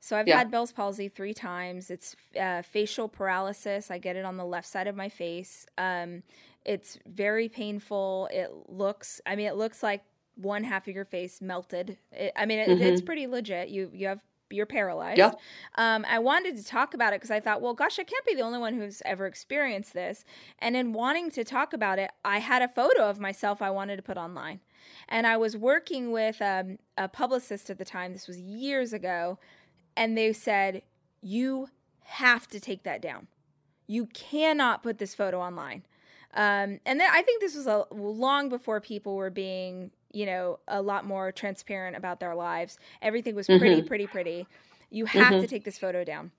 So 0.00 0.16
I've 0.16 0.28
yeah. 0.28 0.38
had 0.38 0.50
Bell's 0.50 0.72
palsy 0.72 1.08
three 1.08 1.34
times. 1.34 1.90
It's 1.90 2.16
uh, 2.40 2.62
facial 2.62 3.08
paralysis. 3.08 3.90
I 3.90 3.98
get 3.98 4.16
it 4.16 4.24
on 4.24 4.36
the 4.36 4.44
left 4.44 4.68
side 4.68 4.86
of 4.86 4.96
my 4.96 5.08
face. 5.08 5.66
Um, 5.76 6.22
it's 6.66 6.98
very 7.06 7.48
painful. 7.48 8.28
It 8.32 8.50
looks, 8.68 9.20
I 9.24 9.36
mean, 9.36 9.46
it 9.46 9.56
looks 9.56 9.82
like 9.82 10.02
one 10.34 10.64
half 10.64 10.86
of 10.88 10.94
your 10.94 11.04
face 11.04 11.40
melted. 11.40 11.96
It, 12.12 12.32
I 12.36 12.44
mean, 12.44 12.58
it, 12.58 12.68
mm-hmm. 12.68 12.82
it's 12.82 13.00
pretty 13.00 13.26
legit. 13.26 13.68
You 13.68 13.90
you 13.94 14.08
have 14.08 14.20
you're 14.50 14.66
paralyzed. 14.66 15.18
Yeah. 15.18 15.32
Um, 15.76 16.04
I 16.08 16.18
wanted 16.18 16.56
to 16.56 16.64
talk 16.64 16.94
about 16.94 17.12
it 17.12 17.16
because 17.16 17.30
I 17.30 17.40
thought, 17.40 17.60
well, 17.60 17.74
gosh, 17.74 17.98
I 17.98 18.04
can't 18.04 18.24
be 18.26 18.34
the 18.34 18.42
only 18.42 18.58
one 18.58 18.74
who's 18.74 19.02
ever 19.04 19.26
experienced 19.26 19.92
this. 19.92 20.24
And 20.58 20.76
in 20.76 20.92
wanting 20.92 21.30
to 21.32 21.44
talk 21.44 21.72
about 21.72 21.98
it, 21.98 22.10
I 22.24 22.38
had 22.38 22.62
a 22.62 22.68
photo 22.68 23.08
of 23.08 23.18
myself 23.18 23.60
I 23.60 23.70
wanted 23.70 23.96
to 23.96 24.02
put 24.02 24.16
online. 24.16 24.60
And 25.08 25.26
I 25.26 25.36
was 25.36 25.56
working 25.56 26.12
with 26.12 26.40
um, 26.40 26.78
a 26.96 27.08
publicist 27.08 27.70
at 27.70 27.78
the 27.78 27.84
time. 27.84 28.12
This 28.12 28.28
was 28.28 28.38
years 28.38 28.92
ago. 28.92 29.38
And 29.96 30.16
they 30.16 30.32
said, 30.32 30.82
you 31.20 31.68
have 32.04 32.46
to 32.48 32.60
take 32.60 32.84
that 32.84 33.02
down. 33.02 33.26
You 33.88 34.06
cannot 34.06 34.82
put 34.82 34.98
this 34.98 35.12
photo 35.14 35.40
online. 35.40 35.82
Um, 36.34 36.80
and 36.84 37.00
then 37.00 37.08
I 37.10 37.22
think 37.22 37.40
this 37.40 37.54
was 37.54 37.66
a, 37.66 37.84
long 37.90 38.48
before 38.48 38.80
people 38.80 39.16
were 39.16 39.30
being 39.30 39.90
you 40.16 40.24
know, 40.24 40.58
a 40.66 40.80
lot 40.80 41.04
more 41.04 41.30
transparent 41.30 41.94
about 41.94 42.20
their 42.20 42.34
lives. 42.34 42.78
Everything 43.02 43.34
was 43.34 43.46
pretty, 43.46 43.76
mm-hmm. 43.76 43.86
pretty, 43.86 44.06
pretty. 44.06 44.46
You 44.88 45.04
have 45.04 45.32
mm-hmm. 45.32 45.40
to 45.42 45.46
take 45.46 45.64
this 45.64 45.76
photo 45.76 46.04
down. 46.04 46.30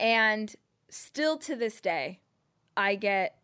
And 0.00 0.54
still 0.88 1.36
to 1.38 1.54
this 1.54 1.82
day, 1.82 2.20
I 2.74 2.94
get 2.94 3.36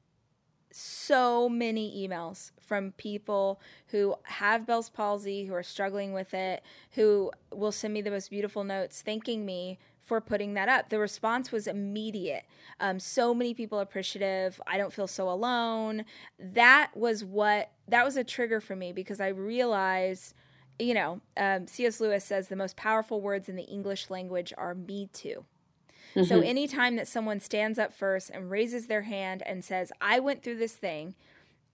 so 0.70 1.46
many 1.46 2.08
emails 2.08 2.52
from 2.58 2.92
people 2.92 3.60
who 3.88 4.14
have 4.22 4.66
Bell's 4.66 4.88
palsy, 4.88 5.44
who 5.44 5.52
are 5.52 5.62
struggling 5.62 6.14
with 6.14 6.32
it, 6.32 6.62
who 6.92 7.30
will 7.52 7.72
send 7.72 7.92
me 7.92 8.00
the 8.00 8.10
most 8.10 8.30
beautiful 8.30 8.64
notes 8.64 9.02
thanking 9.02 9.44
me 9.44 9.78
for 10.08 10.22
putting 10.22 10.54
that 10.54 10.70
up. 10.70 10.88
The 10.88 10.98
response 10.98 11.52
was 11.52 11.66
immediate. 11.66 12.44
Um, 12.80 12.98
so 12.98 13.34
many 13.34 13.52
people 13.52 13.78
appreciative. 13.78 14.60
I 14.66 14.78
don't 14.78 14.92
feel 14.92 15.06
so 15.06 15.28
alone. 15.28 16.06
That 16.38 16.90
was 16.96 17.22
what 17.22 17.70
that 17.86 18.04
was 18.04 18.16
a 18.16 18.24
trigger 18.24 18.60
for 18.60 18.74
me 18.74 18.92
because 18.92 19.20
I 19.20 19.28
realized, 19.28 20.34
you 20.78 20.94
know, 20.94 21.20
um, 21.36 21.66
C.S. 21.66 22.00
Lewis 22.00 22.24
says 22.24 22.48
the 22.48 22.56
most 22.56 22.76
powerful 22.76 23.20
words 23.20 23.48
in 23.48 23.56
the 23.56 23.64
English 23.64 24.08
language 24.08 24.54
are 24.56 24.74
"me 24.74 25.10
too." 25.12 25.44
Mm-hmm. 26.14 26.24
So 26.24 26.40
anytime 26.40 26.96
that 26.96 27.06
someone 27.06 27.38
stands 27.38 27.78
up 27.78 27.92
first 27.92 28.30
and 28.30 28.50
raises 28.50 28.86
their 28.86 29.02
hand 29.02 29.42
and 29.44 29.62
says, 29.62 29.92
"I 30.00 30.20
went 30.20 30.42
through 30.42 30.56
this 30.56 30.74
thing," 30.74 31.14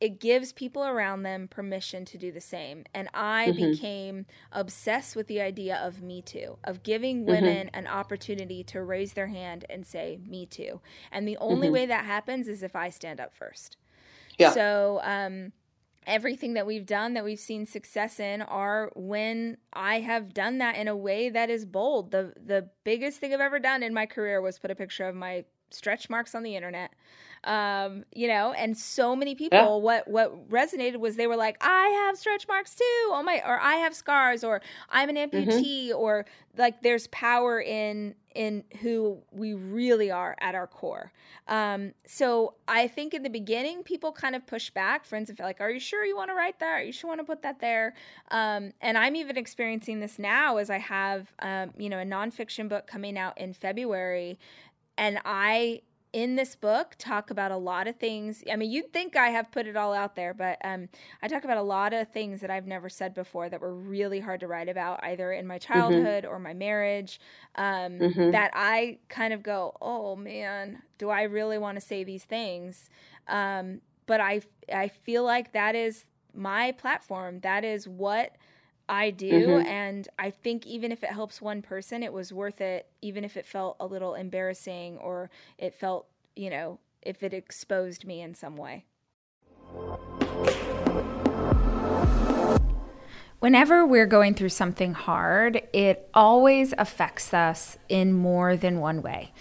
it 0.00 0.20
gives 0.20 0.52
people 0.52 0.84
around 0.84 1.22
them 1.22 1.48
permission 1.48 2.04
to 2.04 2.18
do 2.18 2.32
the 2.32 2.40
same. 2.40 2.84
And 2.92 3.08
I 3.14 3.48
mm-hmm. 3.48 3.70
became 3.70 4.26
obsessed 4.52 5.16
with 5.16 5.28
the 5.28 5.40
idea 5.40 5.76
of 5.76 6.02
Me 6.02 6.20
Too, 6.20 6.58
of 6.64 6.82
giving 6.82 7.20
mm-hmm. 7.20 7.30
women 7.30 7.66
mm-hmm. 7.68 7.78
an 7.78 7.86
opportunity 7.86 8.64
to 8.64 8.82
raise 8.82 9.12
their 9.12 9.28
hand 9.28 9.64
and 9.70 9.86
say, 9.86 10.20
Me 10.26 10.46
Too. 10.46 10.80
And 11.12 11.26
the 11.26 11.36
only 11.38 11.68
mm-hmm. 11.68 11.74
way 11.74 11.86
that 11.86 12.04
happens 12.04 12.48
is 12.48 12.62
if 12.62 12.74
I 12.74 12.90
stand 12.90 13.20
up 13.20 13.34
first. 13.34 13.76
Yeah. 14.38 14.50
So, 14.50 15.00
um, 15.04 15.52
everything 16.06 16.54
that 16.54 16.66
we've 16.66 16.84
done 16.84 17.14
that 17.14 17.24
we've 17.24 17.38
seen 17.38 17.64
success 17.64 18.20
in 18.20 18.42
are 18.42 18.90
when 18.94 19.56
I 19.72 20.00
have 20.00 20.34
done 20.34 20.58
that 20.58 20.76
in 20.76 20.88
a 20.88 20.96
way 20.96 21.30
that 21.30 21.50
is 21.50 21.64
bold. 21.64 22.10
The 22.10 22.34
the 22.44 22.68
biggest 22.84 23.20
thing 23.20 23.32
I've 23.32 23.40
ever 23.40 23.58
done 23.58 23.82
in 23.82 23.94
my 23.94 24.06
career 24.06 24.40
was 24.40 24.58
put 24.58 24.70
a 24.70 24.74
picture 24.74 25.08
of 25.08 25.14
my 25.14 25.44
stretch 25.70 26.10
marks 26.10 26.34
on 26.34 26.42
the 26.42 26.56
internet 26.56 26.92
um, 27.44 28.04
you 28.14 28.26
know, 28.26 28.52
and 28.52 28.76
so 28.76 29.14
many 29.14 29.34
people 29.34 29.58
yeah. 29.58 29.76
what 29.76 30.08
what 30.08 30.48
resonated 30.48 30.96
was 30.96 31.16
they 31.16 31.26
were 31.26 31.36
like, 31.36 31.56
I 31.60 31.88
have 32.06 32.16
stretch 32.16 32.48
marks 32.48 32.74
too. 32.74 33.10
Oh 33.10 33.22
my 33.24 33.42
or 33.46 33.60
I 33.60 33.74
have 33.76 33.94
scars 33.94 34.42
or 34.42 34.60
I'm 34.90 35.08
an 35.08 35.16
mm-hmm. 35.16 35.36
amputee 35.36 35.88
mm-hmm. 35.88 35.98
or 35.98 36.26
like 36.56 36.82
there's 36.82 37.06
power 37.08 37.60
in 37.60 38.14
in 38.34 38.64
who 38.80 39.18
we 39.30 39.54
really 39.54 40.10
are 40.10 40.36
at 40.40 40.54
our 40.54 40.66
core. 40.66 41.12
Um, 41.46 41.92
so 42.06 42.54
I 42.66 42.88
think 42.88 43.14
in 43.14 43.22
the 43.22 43.30
beginning, 43.30 43.82
people 43.82 44.10
kind 44.10 44.34
of 44.34 44.46
push 44.46 44.70
back. 44.70 45.04
Friends 45.04 45.28
and 45.28 45.38
like, 45.38 45.60
"Are 45.60 45.70
you 45.70 45.80
sure 45.80 46.04
you 46.04 46.16
want 46.16 46.30
to 46.30 46.34
write 46.34 46.58
that? 46.60 46.80
Are 46.80 46.82
you 46.82 46.92
sure 46.92 47.08
want 47.08 47.20
to 47.20 47.24
put 47.24 47.42
that 47.42 47.60
there?" 47.60 47.94
Um, 48.30 48.72
and 48.80 48.96
I'm 48.96 49.16
even 49.16 49.36
experiencing 49.36 50.00
this 50.00 50.18
now 50.18 50.56
as 50.56 50.70
I 50.70 50.78
have, 50.78 51.32
um, 51.40 51.72
you 51.76 51.88
know, 51.90 51.98
a 51.98 52.04
nonfiction 52.04 52.68
book 52.68 52.86
coming 52.86 53.18
out 53.18 53.36
in 53.36 53.52
February, 53.52 54.38
and 54.96 55.18
I 55.24 55.82
in 56.14 56.36
this 56.36 56.54
book 56.54 56.94
talk 56.96 57.30
about 57.30 57.50
a 57.50 57.56
lot 57.56 57.88
of 57.88 57.96
things. 57.96 58.44
I 58.50 58.54
mean, 58.54 58.70
you'd 58.70 58.92
think 58.92 59.16
I 59.16 59.30
have 59.30 59.50
put 59.50 59.66
it 59.66 59.76
all 59.76 59.92
out 59.92 60.14
there, 60.14 60.32
but 60.32 60.58
um, 60.62 60.88
I 61.20 61.26
talk 61.26 61.42
about 61.42 61.56
a 61.56 61.62
lot 61.62 61.92
of 61.92 62.08
things 62.12 62.40
that 62.40 62.50
I've 62.50 62.68
never 62.68 62.88
said 62.88 63.14
before 63.14 63.48
that 63.48 63.60
were 63.60 63.74
really 63.74 64.20
hard 64.20 64.38
to 64.40 64.46
write 64.46 64.68
about, 64.68 65.02
either 65.02 65.32
in 65.32 65.44
my 65.44 65.58
mm-hmm. 65.58 65.72
childhood 65.72 66.22
mm-hmm. 66.22 66.32
or 66.32 66.38
my 66.38 66.54
marriage. 66.54 67.18
Um, 67.56 67.98
mm-hmm. 67.98 68.30
That 68.30 68.52
I 68.54 68.98
kind 69.08 69.32
of 69.32 69.42
go, 69.42 69.76
oh 69.82 70.14
man, 70.14 70.82
do 70.98 71.10
I 71.10 71.22
really 71.22 71.58
want 71.58 71.80
to 71.80 71.84
say 71.84 72.04
these 72.04 72.24
things? 72.24 72.90
Um, 73.26 73.80
but 74.06 74.20
I 74.20 74.42
I 74.72 74.88
feel 74.88 75.24
like 75.24 75.52
that 75.52 75.74
is 75.74 76.04
my 76.32 76.70
platform. 76.72 77.40
That 77.40 77.64
is 77.64 77.88
what 77.88 78.36
I 78.88 79.10
do. 79.10 79.30
Mm-hmm. 79.30 79.66
And 79.66 80.08
I 80.18 80.30
think 80.30 80.66
even 80.66 80.92
if 80.92 81.02
it 81.02 81.10
helps 81.10 81.40
one 81.40 81.62
person, 81.62 82.02
it 82.02 82.12
was 82.12 82.32
worth 82.32 82.60
it, 82.60 82.86
even 83.02 83.24
if 83.24 83.36
it 83.36 83.46
felt 83.46 83.76
a 83.80 83.86
little 83.86 84.14
embarrassing 84.14 84.98
or 84.98 85.30
it 85.58 85.74
felt, 85.74 86.06
you 86.36 86.50
know, 86.50 86.78
if 87.02 87.22
it 87.22 87.32
exposed 87.32 88.04
me 88.04 88.20
in 88.20 88.34
some 88.34 88.56
way. 88.56 88.84
Whenever 93.40 93.84
we're 93.84 94.06
going 94.06 94.34
through 94.34 94.48
something 94.48 94.94
hard, 94.94 95.62
it 95.72 96.08
always 96.14 96.72
affects 96.78 97.34
us 97.34 97.76
in 97.90 98.12
more 98.12 98.56
than 98.56 98.80
one 98.80 99.02
way. 99.02 99.32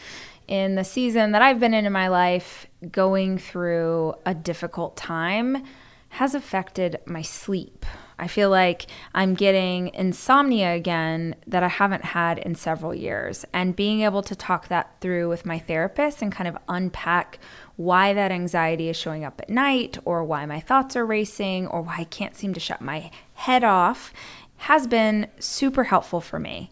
In 0.48 0.76
the 0.76 0.84
season 0.84 1.32
that 1.32 1.42
I've 1.42 1.60
been 1.60 1.74
in 1.74 1.86
in 1.86 1.94
my 1.94 2.10
life, 2.10 2.68
going 2.92 3.38
through 3.38 4.16
a 4.26 4.34
difficult 4.34 4.98
time 4.98 5.64
has 6.10 6.36
affected 6.36 7.00
my 7.06 7.22
sleep, 7.22 7.86
I 8.18 8.28
feel 8.28 8.50
like 8.50 8.88
I'm 9.14 9.34
getting 9.34 9.94
insomnia 9.94 10.74
again 10.74 11.36
that 11.48 11.64
I 11.64 11.68
haven't 11.68 12.06
had 12.06 12.38
in 12.40 12.56
several 12.56 12.94
years. 12.94 13.46
And 13.54 13.76
being 13.76 14.02
able 14.02 14.22
to 14.24 14.36
talk 14.36 14.68
that 14.68 14.96
through 15.02 15.30
with 15.30 15.46
my 15.46 15.60
therapist 15.60 16.22
and 16.22 16.32
kind 16.32 16.48
of 16.48 16.58
unpack 16.68 17.40
why 17.76 18.14
that 18.14 18.32
anxiety 18.32 18.90
is 18.90 18.98
showing 18.98 19.24
up 19.26 19.42
at 19.42 19.50
night 19.50 19.98
or 20.06 20.24
why 20.24 20.46
my 20.46 20.60
thoughts 20.60 20.96
are 20.96 21.06
racing 21.06 21.68
or 21.68 21.82
why 21.82 21.98
I 22.00 22.04
can't 22.06 22.36
seem 22.36 22.54
to 22.54 22.60
shut 22.60 22.82
my 22.82 23.12
head 23.34 23.64
off 23.64 24.14
has 24.58 24.88
been 24.88 25.28
super 25.40 25.84
helpful 25.86 26.22
for 26.22 26.40
me. 26.40 26.72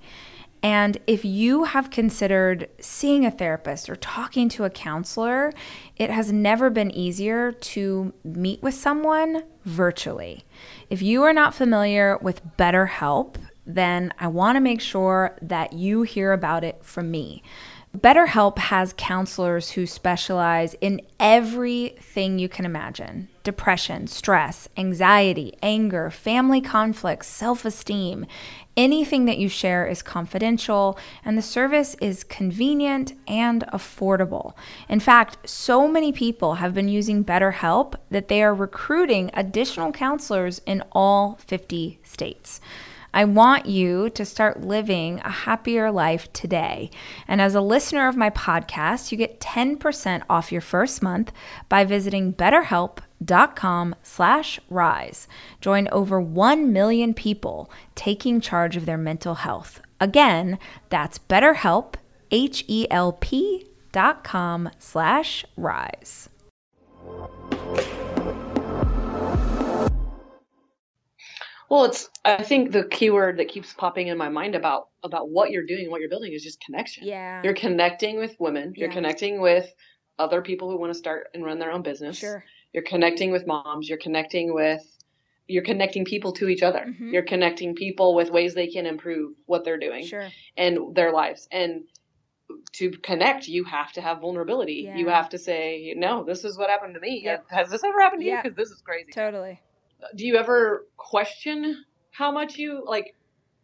And 0.63 0.97
if 1.07 1.25
you 1.25 1.63
have 1.63 1.89
considered 1.89 2.69
seeing 2.79 3.25
a 3.25 3.31
therapist 3.31 3.89
or 3.89 3.95
talking 3.95 4.47
to 4.49 4.63
a 4.63 4.69
counselor, 4.69 5.51
it 5.97 6.11
has 6.11 6.31
never 6.31 6.69
been 6.69 6.91
easier 6.91 7.51
to 7.51 8.13
meet 8.23 8.61
with 8.61 8.75
someone 8.75 9.43
virtually. 9.65 10.43
If 10.89 11.01
you 11.01 11.23
are 11.23 11.33
not 11.33 11.55
familiar 11.55 12.17
with 12.21 12.45
BetterHelp, 12.57 13.37
then 13.65 14.13
I 14.19 14.27
want 14.27 14.55
to 14.55 14.59
make 14.59 14.81
sure 14.81 15.37
that 15.41 15.73
you 15.73 16.03
hear 16.03 16.31
about 16.31 16.63
it 16.63 16.83
from 16.83 17.09
me. 17.09 17.41
BetterHelp 17.97 18.57
has 18.57 18.93
counselors 18.95 19.71
who 19.71 19.85
specialize 19.85 20.75
in 20.75 21.01
everything 21.19 22.39
you 22.39 22.47
can 22.47 22.65
imagine 22.65 23.27
depression, 23.43 24.07
stress, 24.07 24.69
anxiety, 24.77 25.53
anger, 25.61 26.09
family 26.09 26.61
conflicts, 26.61 27.27
self 27.27 27.65
esteem. 27.65 28.25
Anything 28.77 29.25
that 29.25 29.37
you 29.37 29.49
share 29.49 29.85
is 29.85 30.01
confidential, 30.01 30.97
and 31.25 31.37
the 31.37 31.41
service 31.41 31.95
is 32.01 32.23
convenient 32.23 33.13
and 33.27 33.65
affordable. 33.73 34.53
In 34.87 35.01
fact, 35.01 35.49
so 35.49 35.87
many 35.87 36.11
people 36.11 36.55
have 36.55 36.73
been 36.73 36.87
using 36.87 37.25
BetterHelp 37.25 37.95
that 38.09 38.29
they 38.29 38.41
are 38.41 38.53
recruiting 38.53 39.29
additional 39.33 39.91
counselors 39.91 40.61
in 40.65 40.83
all 40.93 41.37
50 41.45 41.99
states. 42.03 42.61
I 43.13 43.25
want 43.25 43.65
you 43.65 44.09
to 44.11 44.25
start 44.25 44.61
living 44.61 45.19
a 45.19 45.29
happier 45.29 45.91
life 45.91 46.31
today. 46.33 46.89
And 47.27 47.41
as 47.41 47.55
a 47.55 47.61
listener 47.61 48.07
of 48.07 48.15
my 48.15 48.29
podcast, 48.29 49.11
you 49.11 49.17
get 49.17 49.39
10% 49.39 50.23
off 50.29 50.51
your 50.51 50.61
first 50.61 51.01
month 51.01 51.31
by 51.69 51.83
visiting 51.83 52.33
betterhelp.com 52.33 53.95
slash 54.03 54.59
rise. 54.69 55.27
Join 55.59 55.87
over 55.89 56.21
1 56.21 56.71
million 56.71 57.13
people 57.13 57.69
taking 57.95 58.39
charge 58.39 58.77
of 58.77 58.85
their 58.85 58.97
mental 58.97 59.35
health. 59.35 59.81
Again, 59.99 60.57
that's 60.89 61.19
betterhelp, 61.19 61.95
H-E-L-P 62.31 63.67
dot 63.91 64.23
com 64.23 64.69
slash 64.79 65.45
rise. 65.57 66.29
Well, 71.71 71.85
it's 71.85 72.09
I 72.25 72.43
think 72.43 72.73
the 72.73 72.83
keyword 72.83 73.37
that 73.37 73.47
keeps 73.47 73.71
popping 73.71 74.07
in 74.07 74.17
my 74.17 74.27
mind 74.27 74.55
about 74.55 74.89
about 75.03 75.29
what 75.29 75.51
you're 75.51 75.65
doing 75.65 75.83
and 75.83 75.89
what 75.91 76.01
you're 76.01 76.09
building 76.09 76.33
is 76.33 76.43
just 76.43 76.59
connection. 76.59 77.07
Yeah. 77.07 77.41
You're 77.45 77.53
connecting 77.53 78.17
with 78.19 78.35
women. 78.41 78.73
Yeah. 78.75 78.81
You're 78.85 78.93
connecting 78.93 79.39
with 79.39 79.73
other 80.19 80.41
people 80.41 80.69
who 80.69 80.77
want 80.77 80.91
to 80.91 80.99
start 80.99 81.29
and 81.33 81.45
run 81.45 81.59
their 81.59 81.71
own 81.71 81.81
business. 81.81 82.17
Sure. 82.17 82.43
You're 82.73 82.83
connecting 82.83 83.31
with 83.31 83.47
moms. 83.47 83.87
You're 83.87 83.99
connecting 83.99 84.53
with 84.53 84.83
you're 85.47 85.63
connecting 85.63 86.03
people 86.03 86.33
to 86.33 86.49
each 86.49 86.61
other. 86.61 86.87
Mhm. 86.87 87.13
You're 87.13 87.23
connecting 87.23 87.73
people 87.73 88.15
with 88.15 88.31
ways 88.31 88.53
they 88.53 88.67
can 88.67 88.85
improve 88.85 89.35
what 89.45 89.63
they're 89.63 89.79
doing 89.79 90.05
Sure. 90.05 90.27
and 90.57 90.93
their 90.93 91.13
lives. 91.13 91.47
And 91.53 91.85
to 92.73 92.91
connect, 92.91 93.47
you 93.47 93.63
have 93.63 93.93
to 93.93 94.01
have 94.01 94.19
vulnerability. 94.19 94.81
Yeah. 94.87 94.97
You 94.97 95.07
have 95.07 95.29
to 95.29 95.37
say, 95.37 95.93
"No, 95.95 96.25
this 96.25 96.43
is 96.43 96.57
what 96.57 96.69
happened 96.69 96.95
to 96.95 96.99
me. 96.99 97.21
Yep. 97.23 97.45
Has 97.49 97.69
this 97.69 97.85
ever 97.85 98.01
happened 98.01 98.23
to 98.23 98.25
you? 98.25 98.33
Yeah. 98.33 98.41
Because 98.41 98.57
this 98.57 98.71
is 98.71 98.81
crazy." 98.81 99.13
Totally. 99.13 99.61
Do 100.15 100.25
you 100.25 100.35
ever 100.37 100.87
question 100.97 101.83
how 102.11 102.31
much 102.31 102.57
you 102.57 102.83
like 102.85 103.15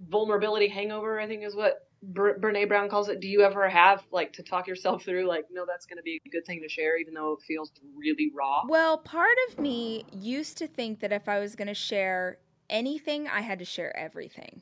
vulnerability 0.09 0.67
hangover 0.67 1.19
i 1.19 1.25
think 1.27 1.43
is 1.43 1.55
what 1.55 1.87
Bre- 2.03 2.37
Brené 2.39 2.67
Brown 2.67 2.87
calls 2.87 3.09
it 3.09 3.19
do 3.19 3.27
you 3.27 3.41
ever 3.41 3.67
have 3.67 4.03
like 4.11 4.31
to 4.33 4.43
talk 4.43 4.67
yourself 4.67 5.03
through 5.03 5.27
like 5.27 5.45
no 5.51 5.65
that's 5.67 5.85
going 5.87 5.97
to 5.97 6.03
be 6.03 6.19
a 6.25 6.29
good 6.29 6.45
thing 6.45 6.61
to 6.61 6.69
share 6.69 6.97
even 6.97 7.13
though 7.15 7.33
it 7.33 7.39
feels 7.47 7.71
really 7.95 8.31
raw 8.35 8.61
Well, 8.67 8.99
part 8.99 9.35
of 9.49 9.59
me 9.59 10.05
used 10.11 10.57
to 10.59 10.67
think 10.67 10.99
that 10.99 11.11
if 11.11 11.27
I 11.27 11.39
was 11.39 11.55
going 11.55 11.67
to 11.67 11.73
share 11.73 12.37
anything, 12.69 13.27
I 13.27 13.41
had 13.41 13.59
to 13.59 13.65
share 13.65 13.95
everything. 13.97 14.61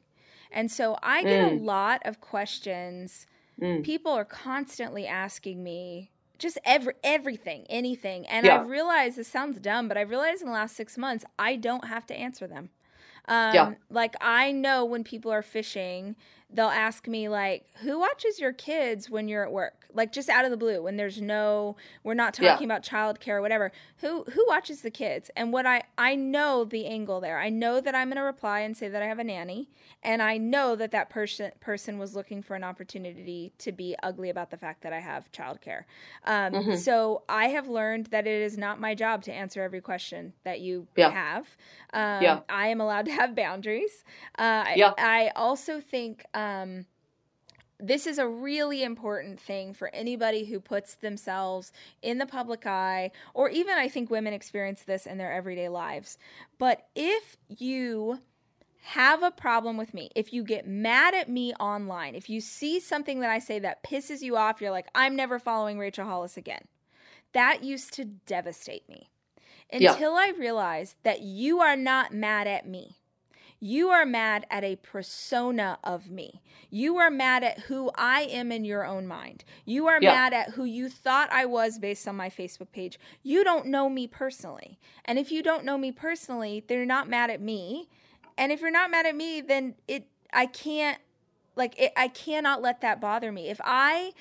And 0.52 0.72
so 0.72 0.98
I 1.04 1.24
get 1.24 1.42
a 1.42 1.50
Mm. 1.50 1.66
lot 1.66 2.02
of 2.06 2.22
questions. 2.22 3.28
Mm. 3.62 3.84
People 3.84 4.12
are 4.14 4.26
constantly 4.26 5.06
asking 5.06 5.64
me 5.64 6.12
just 6.40 6.58
every 6.66 6.94
everything, 7.04 7.66
anything. 7.70 8.26
And 8.28 8.46
Yeah. 8.46 8.48
I've 8.48 8.68
realized 8.68 9.18
this 9.18 9.28
sounds 9.28 9.60
dumb, 9.60 9.88
but 9.88 9.98
I've 9.98 10.10
realized 10.10 10.42
in 10.42 10.48
the 10.48 10.54
last 10.54 10.76
6 10.76 10.98
months 10.98 11.26
I 11.40 11.56
don't 11.56 11.86
have 11.88 12.06
to 12.08 12.16
answer 12.16 12.48
them. 12.48 12.70
Um, 13.28 13.68
Yeah. 13.68 13.76
like 13.90 14.16
I 14.22 14.52
know 14.52 14.86
when 14.86 15.04
people 15.04 15.32
are 15.32 15.42
fishing, 15.44 16.16
they'll 16.50 16.68
ask 16.68 17.08
me 17.08 17.30
like, 17.30 17.68
"Who 17.82 18.00
watches 18.00 18.40
your 18.40 18.54
kids 18.54 19.10
when 19.10 19.28
you're 19.28 19.46
at 19.46 19.52
work?" 19.52 19.85
Like 19.96 20.12
just 20.12 20.30
out 20.30 20.46
of 20.46 20.52
the 20.52 20.58
blue, 20.58 20.84
when 20.84 20.98
there's 20.98 21.22
no, 21.22 21.76
we're 22.04 22.14
not 22.14 22.38
Yeah. 22.40 22.52
talking 22.52 22.66
about 22.66 22.84
childcare 22.84 23.36
or 23.38 23.42
whatever. 23.42 23.72
Who 24.02 24.24
who 24.26 24.46
watches 24.48 24.82
the 24.82 24.92
kids? 24.92 25.32
And 25.36 25.54
what 25.54 25.66
I 25.66 25.84
I 25.98 26.16
know 26.16 26.64
the 26.66 26.86
angle 26.86 27.22
there. 27.22 27.40
I 27.40 27.50
know 27.50 27.80
that 27.82 27.96
I'm 27.96 28.08
going 28.10 28.18
to 28.18 28.22
reply 28.24 28.60
and 28.60 28.76
say 28.76 28.88
that 28.90 29.02
I 29.02 29.08
have 29.08 29.20
a 29.20 29.24
nanny, 29.24 29.70
and 30.04 30.22
I 30.22 30.38
know 30.38 30.76
that 30.76 30.92
that 30.92 31.10
person 31.10 31.52
person 31.60 31.98
was 31.98 32.16
looking 32.16 32.42
for 32.42 32.56
an 32.56 32.64
opportunity 32.64 33.54
to 33.60 33.72
be 33.72 33.96
ugly 34.04 34.30
about 34.30 34.50
the 34.52 34.58
fact 34.58 34.82
that 34.84 34.94
I 34.94 35.00
have 35.00 35.32
childcare. 35.32 35.84
Um, 36.26 36.54
Mhm. 36.54 36.78
So 36.78 37.24
I 37.30 37.48
have 37.48 37.68
learned 37.68 38.08
that 38.08 38.28
it 38.28 38.42
is 38.42 38.58
not 38.58 38.80
my 38.80 38.94
job 38.96 39.24
to 39.24 39.32
answer 39.34 39.62
every 39.62 39.82
question 39.82 40.34
that 40.44 40.60
you 40.60 40.88
Yeah. 40.96 41.10
have. 41.12 41.56
Um, 41.94 42.22
Yeah. 42.24 42.40
I 42.50 42.68
am 42.68 42.82
allowed 42.82 43.06
to 43.06 43.12
have 43.12 43.34
boundaries. 43.36 44.04
Uh, 44.38 44.66
Yeah. 44.76 44.94
I, 44.98 45.28
I 45.28 45.32
also 45.36 45.80
think 45.80 46.26
um, 46.34 46.86
this 47.80 48.08
is 48.08 48.18
a 48.18 48.28
really 48.28 48.84
important 48.84 49.40
thing 49.40 49.74
for 49.74 49.94
anybody 49.94 50.46
who 50.46 50.60
puts 50.60 50.96
themselves 50.96 51.72
in 52.02 52.18
the 52.18 52.26
public 52.26 52.66
eye, 52.66 53.12
or 53.34 53.50
even 53.50 53.78
I 53.78 53.90
think 53.90 54.10
women 54.10 54.34
experience 54.34 54.84
this 54.84 55.06
in 55.06 55.18
their 55.18 55.32
everyday 55.34 55.70
lives. 55.70 56.18
But 56.58 56.88
if 56.96 57.38
you 57.50 58.20
have 58.84 59.24
a 59.24 59.32
problem 59.32 59.78
with 59.78 59.94
me, 59.94 60.10
if 60.16 60.32
you 60.32 60.44
get 60.44 60.68
mad 60.68 61.14
at 61.16 61.28
me 61.28 61.54
online, 61.56 62.16
if 62.16 62.30
you 62.30 62.40
see 62.40 62.80
something 62.80 63.20
that 63.20 63.30
I 63.32 63.40
say 63.40 63.60
that 63.60 63.84
pisses 63.84 64.22
you 64.22 64.38
off, 64.38 64.62
you're 64.62 64.72
like, 64.72 64.88
I'm 64.94 65.16
never 65.16 65.40
following 65.40 65.80
Rachel 65.80 66.06
Hollis 66.06 66.38
again. 66.38 66.66
That 67.34 67.64
used 67.64 67.94
to 67.96 68.06
devastate 68.06 68.88
me 68.88 69.10
Yeah. 69.74 69.94
until 69.94 70.14
I 70.16 70.34
realized 70.38 70.96
that 71.04 71.22
you 71.22 71.60
are 71.60 71.76
not 71.76 72.14
mad 72.14 72.48
at 72.48 72.68
me. 72.68 72.98
You 73.60 73.90
are 73.90 74.06
mad 74.06 74.46
at 74.50 74.64
a 74.64 74.76
persona 74.76 75.80
of 75.84 76.10
me. 76.10 76.42
You 76.70 76.98
are 76.98 77.10
mad 77.10 77.44
at 77.44 77.60
who 77.62 77.90
I 77.96 78.24
am 78.24 78.52
in 78.52 78.66
your 78.66 78.86
own 78.86 79.08
mind. 79.08 79.44
You 79.66 79.88
are 79.88 80.00
Yeah. 80.02 80.12
mad 80.12 80.34
at 80.34 80.50
who 80.52 80.66
you 80.66 80.90
thought 80.90 81.32
I 81.32 81.46
was 81.46 81.80
based 81.80 82.08
on 82.08 82.16
my 82.16 82.30
Facebook 82.30 82.72
page. 82.72 83.00
You 83.24 83.44
don't 83.44 83.68
know 83.68 83.90
me 83.90 84.08
personally. 84.08 84.78
And 85.06 85.18
if 85.18 85.32
you 85.32 85.42
don't 85.42 85.64
know 85.66 85.78
me 85.78 85.92
personally, 85.92 86.64
then 86.68 86.78
you're 86.78 86.86
not 86.86 87.08
mad 87.08 87.30
at 87.30 87.42
me. 87.42 87.90
And 88.38 88.52
if 88.52 88.62
you're 88.62 88.72
not 88.72 88.92
mad 88.92 89.06
at 89.06 89.16
me, 89.16 89.42
then 89.42 89.76
it 89.88 90.08
I 90.34 90.46
can't 90.48 91.00
like 91.56 91.80
it, 91.80 91.94
I 91.96 92.10
cannot 92.10 92.62
let 92.62 92.82
that 92.82 93.00
bother 93.00 93.32
me. 93.32 93.48
If 93.50 93.62
I 93.64 94.12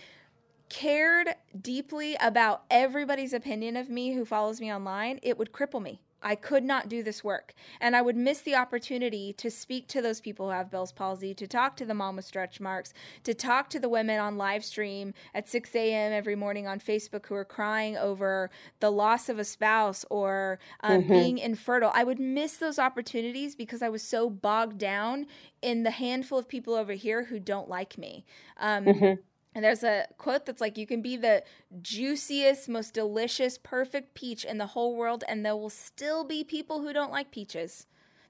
cared 0.68 1.34
deeply 1.60 2.16
about 2.20 2.64
everybody's 2.70 3.32
opinion 3.32 3.76
of 3.76 3.88
me 3.88 4.14
who 4.14 4.24
follows 4.24 4.60
me 4.60 4.72
online, 4.72 5.18
it 5.22 5.36
would 5.38 5.52
cripple 5.52 5.82
me. 5.82 6.00
I 6.24 6.34
could 6.34 6.64
not 6.64 6.88
do 6.88 7.02
this 7.02 7.22
work. 7.22 7.54
And 7.80 7.94
I 7.94 8.02
would 8.02 8.16
miss 8.16 8.40
the 8.40 8.56
opportunity 8.56 9.32
to 9.34 9.50
speak 9.50 9.86
to 9.88 10.02
those 10.02 10.20
people 10.20 10.46
who 10.46 10.52
have 10.52 10.70
Bell's 10.70 10.90
palsy, 10.90 11.34
to 11.34 11.46
talk 11.46 11.76
to 11.76 11.84
the 11.84 11.94
mom 11.94 12.16
with 12.16 12.24
stretch 12.24 12.60
marks, 12.60 12.92
to 13.22 13.34
talk 13.34 13.68
to 13.70 13.78
the 13.78 13.88
women 13.88 14.18
on 14.18 14.38
live 14.38 14.64
stream 14.64 15.12
at 15.34 15.48
6 15.48 15.74
a.m. 15.76 16.12
every 16.12 16.34
morning 16.34 16.66
on 16.66 16.80
Facebook 16.80 17.26
who 17.26 17.34
are 17.34 17.44
crying 17.44 17.96
over 17.96 18.50
the 18.80 18.90
loss 18.90 19.28
of 19.28 19.38
a 19.38 19.44
spouse 19.44 20.04
or 20.10 20.58
um, 20.80 21.02
Mhm. 21.04 21.08
being 21.08 21.38
infertile. 21.38 21.92
I 21.94 22.04
would 22.04 22.18
miss 22.18 22.56
those 22.56 22.78
opportunities 22.78 23.54
because 23.54 23.82
I 23.82 23.90
was 23.90 24.02
so 24.02 24.30
bogged 24.30 24.78
down 24.78 25.26
in 25.60 25.82
the 25.82 25.90
handful 25.90 26.38
of 26.38 26.48
people 26.48 26.74
over 26.74 26.94
here 26.94 27.24
who 27.24 27.38
don't 27.38 27.68
like 27.68 27.98
me. 27.98 28.24
Um, 28.56 28.86
Mhm. 28.86 29.18
And 29.54 29.64
there's 29.64 29.84
a 29.84 30.06
quote 30.18 30.46
that's 30.46 30.60
like, 30.60 30.76
you 30.78 30.86
can 30.86 31.02
be 31.02 31.16
the 31.16 31.42
juiciest, 31.82 32.68
most 32.68 32.94
delicious, 32.94 33.58
perfect 33.58 34.14
peach 34.14 34.44
in 34.44 34.58
the 34.58 34.68
whole 34.68 34.96
world, 34.96 35.24
and 35.28 35.44
there 35.44 35.56
will 35.56 35.70
still 35.70 36.24
be 36.24 36.44
people 36.44 36.82
who 36.82 36.92
don't 36.92 37.12
like 37.12 37.30
peaches. 37.30 37.86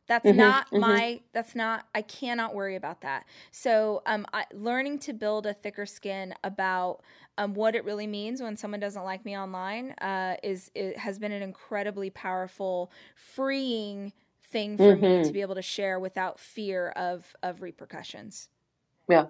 That's 0.07 0.31
Mhm, 0.31 0.35
not 0.35 0.67
mhm. 0.73 0.81
my, 0.81 1.23
that's 1.33 1.55
not, 1.55 1.87
I 1.95 2.03
cannot 2.03 2.55
worry 2.55 2.77
about 2.77 3.01
that. 3.01 3.25
So, 3.53 4.03
um, 4.07 4.27
I, 4.35 4.45
learning 4.53 4.99
to 5.01 5.15
build 5.15 5.47
a 5.47 5.55
thicker 5.55 5.87
skin 5.87 6.35
about 6.45 7.01
um, 7.39 7.55
what 7.55 7.75
it 7.75 7.85
really 7.85 8.07
means 8.07 8.43
when 8.43 8.57
someone 8.57 8.81
doesn't 8.81 9.03
like 9.05 9.25
me 9.25 9.37
online 9.39 9.93
uh, 9.93 10.37
is, 10.43 10.71
it 10.75 10.99
has 10.99 11.19
been 11.19 11.33
an 11.33 11.43
incredibly 11.43 12.11
powerful, 12.11 12.93
freeing 13.15 14.13
thing 14.43 14.77
for 14.79 14.95
me 14.95 15.19
Mhm. 15.19 15.23
to 15.23 15.33
be 15.33 15.41
able 15.41 15.55
to 15.55 15.63
share 15.63 15.99
without 15.99 16.39
fear 16.39 16.91
of, 16.91 17.35
of 17.43 17.63
repercussions. 17.63 18.49
yeah 19.09 19.27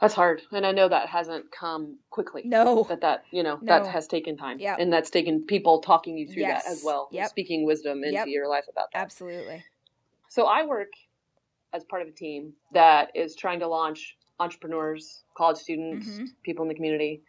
that's 0.00 0.14
hard 0.14 0.42
and 0.52 0.66
i 0.66 0.72
know 0.72 0.88
that 0.88 1.08
hasn't 1.08 1.50
come 1.50 1.98
quickly 2.10 2.42
No. 2.44 2.84
that 2.84 3.00
that 3.00 3.24
you 3.30 3.42
know 3.42 3.58
No. 3.62 3.78
that 3.78 3.86
has 3.86 4.06
taken 4.06 4.36
time 4.36 4.58
Yep. 4.58 4.78
and 4.78 4.92
that's 4.92 5.10
taken 5.10 5.44
people 5.46 5.80
talking 5.80 6.16
you 6.18 6.26
through 6.28 6.42
Yes. 6.42 6.64
that 6.64 6.70
as 6.72 6.82
well 6.84 7.08
Yep. 7.12 7.28
speaking 7.28 7.64
wisdom 7.64 8.02
into 8.04 8.14
Yep. 8.14 8.28
your 8.28 8.48
life 8.48 8.64
about 8.70 8.88
that 8.92 8.98
Absolutely. 9.00 9.64
So 10.28 10.44
I 10.46 10.66
work 10.66 10.92
as 11.72 11.84
part 11.84 12.02
of 12.02 12.08
a 12.08 12.12
team 12.12 12.52
that 12.72 13.10
is 13.14 13.36
trying 13.36 13.60
to 13.60 13.68
launch 13.68 14.16
entrepreneurs, 14.38 15.22
college 15.36 15.56
students, 15.56 16.06
Mhm. 16.06 16.26
people 16.42 16.62
in 16.64 16.68
the 16.68 16.74
community. 16.74 17.22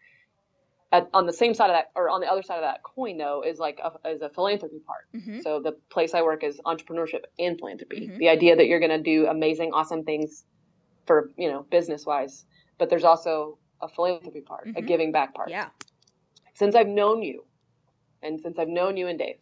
At, 0.92 1.10
on 1.14 1.26
the 1.26 1.34
same 1.34 1.54
side 1.54 1.70
of 1.70 1.74
that, 1.76 1.92
or 1.96 2.10
on 2.10 2.20
the 2.22 2.28
other 2.32 2.42
side 2.42 2.56
of 2.58 2.62
that 2.64 2.82
coin, 2.84 3.18
though, 3.18 3.44
is 3.44 3.60
like 3.60 3.80
a, 3.80 4.10
is 4.10 4.22
a 4.22 4.30
philanthropy 4.30 4.80
part. 4.80 5.06
Mhm. 5.14 5.42
So 5.44 5.60
the 5.62 5.74
place 5.90 6.14
I 6.14 6.22
work 6.22 6.44
is 6.44 6.60
entrepreneurship 6.66 7.24
and 7.40 7.58
philanthropy. 7.58 8.08
Mhm. 8.08 8.18
The 8.18 8.30
idea 8.30 8.56
that 8.58 8.68
you're 8.68 8.80
going 8.80 8.92
to 8.92 9.02
do 9.02 9.28
amazing, 9.28 9.72
awesome 9.74 10.04
things 10.04 10.46
for 11.06 11.32
you 11.38 11.50
know 11.50 11.64
business 11.64 12.06
wise, 12.06 12.46
but 12.78 12.90
there's 12.90 13.04
also 13.04 13.58
a 13.82 13.88
philanthropy 13.88 14.42
part, 14.42 14.68
a 14.68 14.82
Mhm. 14.82 14.88
giving 14.88 15.12
back 15.12 15.34
part. 15.34 15.50
Yeah. 15.50 15.70
Since 16.54 16.76
I've 16.76 16.88
known 16.88 17.22
you, 17.22 17.46
and 18.22 18.40
since 18.40 18.58
I've 18.58 18.68
known 18.70 18.98
you 18.98 19.08
and 19.08 19.20
Dave, 19.20 19.40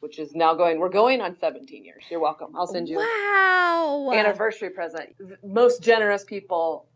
which 0.00 0.18
is 0.18 0.34
now 0.34 0.54
going, 0.54 0.78
we're 0.78 0.88
going 0.88 1.20
on 1.20 1.36
17 1.38 1.84
years. 1.84 2.04
You're 2.10 2.20
welcome. 2.20 2.54
I'll 2.56 2.66
send 2.66 2.88
you 2.88 2.98
Wow. 2.98 4.10
anniversary 4.12 4.70
present. 4.70 5.14
Most 5.42 5.82
generous 5.82 6.24
people, 6.24 6.86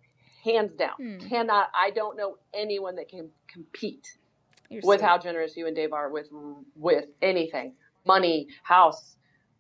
hands 0.44 0.74
down. 0.74 0.94
Hmm. 0.96 1.18
Cannot. 1.28 1.70
I 1.74 1.90
don't 1.90 2.16
know 2.16 2.38
anyone 2.54 2.96
that 2.96 3.08
can 3.08 3.30
compete 3.46 4.16
You're 4.68 4.82
with 4.84 5.00
sweet. 5.00 5.06
how 5.06 5.18
generous 5.18 5.56
you 5.56 5.66
and 5.66 5.76
Dave 5.76 5.92
are 5.92 6.08
with 6.10 6.28
with 6.76 7.08
anything, 7.22 7.76
money, 8.06 8.48
house, 8.62 9.16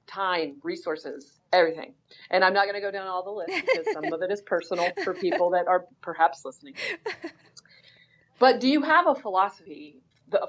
time, 0.06 0.60
resources, 0.62 1.39
everything. 1.52 1.94
And 2.30 2.44
I'm 2.44 2.54
not 2.54 2.64
going 2.64 2.74
to 2.74 2.80
go 2.80 2.90
down 2.90 3.06
all 3.06 3.24
the 3.24 3.30
list 3.30 3.66
because 3.66 3.92
some 3.92 4.12
of 4.12 4.22
it 4.22 4.30
is 4.30 4.40
personal 4.40 4.90
for 5.04 5.14
people 5.14 5.50
that 5.50 5.68
are 5.68 5.86
perhaps 6.00 6.44
listening. 6.44 6.74
But 8.38 8.60
do 8.60 8.68
you 8.68 8.82
have 8.82 9.06
a 9.06 9.14
philosophy 9.14 10.00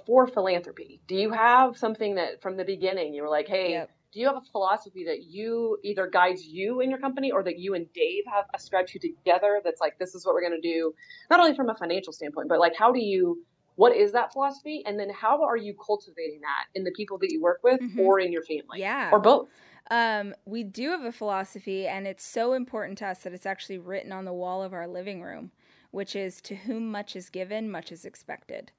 for 0.06 0.28
philanthropy. 0.28 1.02
Do 1.08 1.16
you 1.16 1.32
have 1.32 1.78
something 1.78 2.16
that 2.16 2.42
from 2.42 2.58
the 2.58 2.64
beginning 2.64 3.14
you 3.14 3.24
were 3.24 3.30
like, 3.30 3.48
hey, 3.48 3.72
yep. 3.72 3.92
do 4.12 4.20
you 4.20 4.28
have 4.28 4.38
a 4.38 4.52
philosophy 4.52 5.06
that 5.06 5.24
you 5.24 5.78
either 5.84 6.08
guides 6.08 6.46
you 6.46 6.82
in 6.82 6.90
your 6.90 7.00
company 7.00 7.32
or 7.32 7.44
that 7.44 7.58
you 7.58 7.74
and 7.74 7.92
Dave 7.94 8.24
have 8.32 8.46
ascribed 8.54 8.90
to 8.90 9.00
together 9.00 9.62
that's 9.64 9.82
like, 9.82 9.98
this 10.00 10.16
is 10.16 10.26
what 10.26 10.36
we're 10.36 10.48
going 10.48 10.60
to 10.60 10.68
do, 10.68 10.94
not 11.30 11.40
only 11.40 11.56
from 11.56 11.70
a 11.70 11.76
financial 11.76 12.14
standpoint, 12.14 12.50
but 12.50 12.60
like, 12.60 12.76
how 12.76 12.92
do 12.92 13.00
you, 13.00 13.44
what 13.76 13.96
is 13.96 14.12
that 14.12 14.34
philosophy? 14.34 14.84
And 14.86 15.00
then 15.00 15.10
how 15.10 15.44
are 15.44 15.58
you 15.58 15.74
cultivating 15.74 16.42
that 16.42 16.66
in 16.76 16.84
the 16.84 16.92
people 16.92 17.18
that 17.20 17.32
you 17.32 17.42
work 17.42 17.62
with 17.64 17.80
mm-hmm. 17.80 18.00
or 18.00 18.20
in 18.20 18.32
your 18.32 18.44
family? 18.44 18.80
Yeah. 18.80 19.10
Or 19.12 19.20
both? 19.20 19.48
Um, 19.90 20.36
we 20.46 20.64
do 20.64 20.90
have 20.92 21.04
a 21.04 21.12
philosophy, 21.12 21.88
and 21.88 22.08
it's 22.08 22.26
so 22.26 22.54
important 22.54 22.98
to 23.00 23.08
us 23.08 23.20
that 23.20 23.34
it's 23.34 23.46
actually 23.46 23.78
written 23.78 24.12
on 24.12 24.26
the 24.26 24.34
wall 24.34 24.64
of 24.64 24.74
our 24.74 24.88
living 24.88 25.22
room, 25.22 25.52
which 25.92 26.16
is 26.16 26.40
to 26.42 26.56
whom 26.56 26.92
much 26.92 27.16
is 27.16 27.30
given, 27.30 27.70
much 27.70 27.92
is 27.92 28.06
expected. 28.06 28.72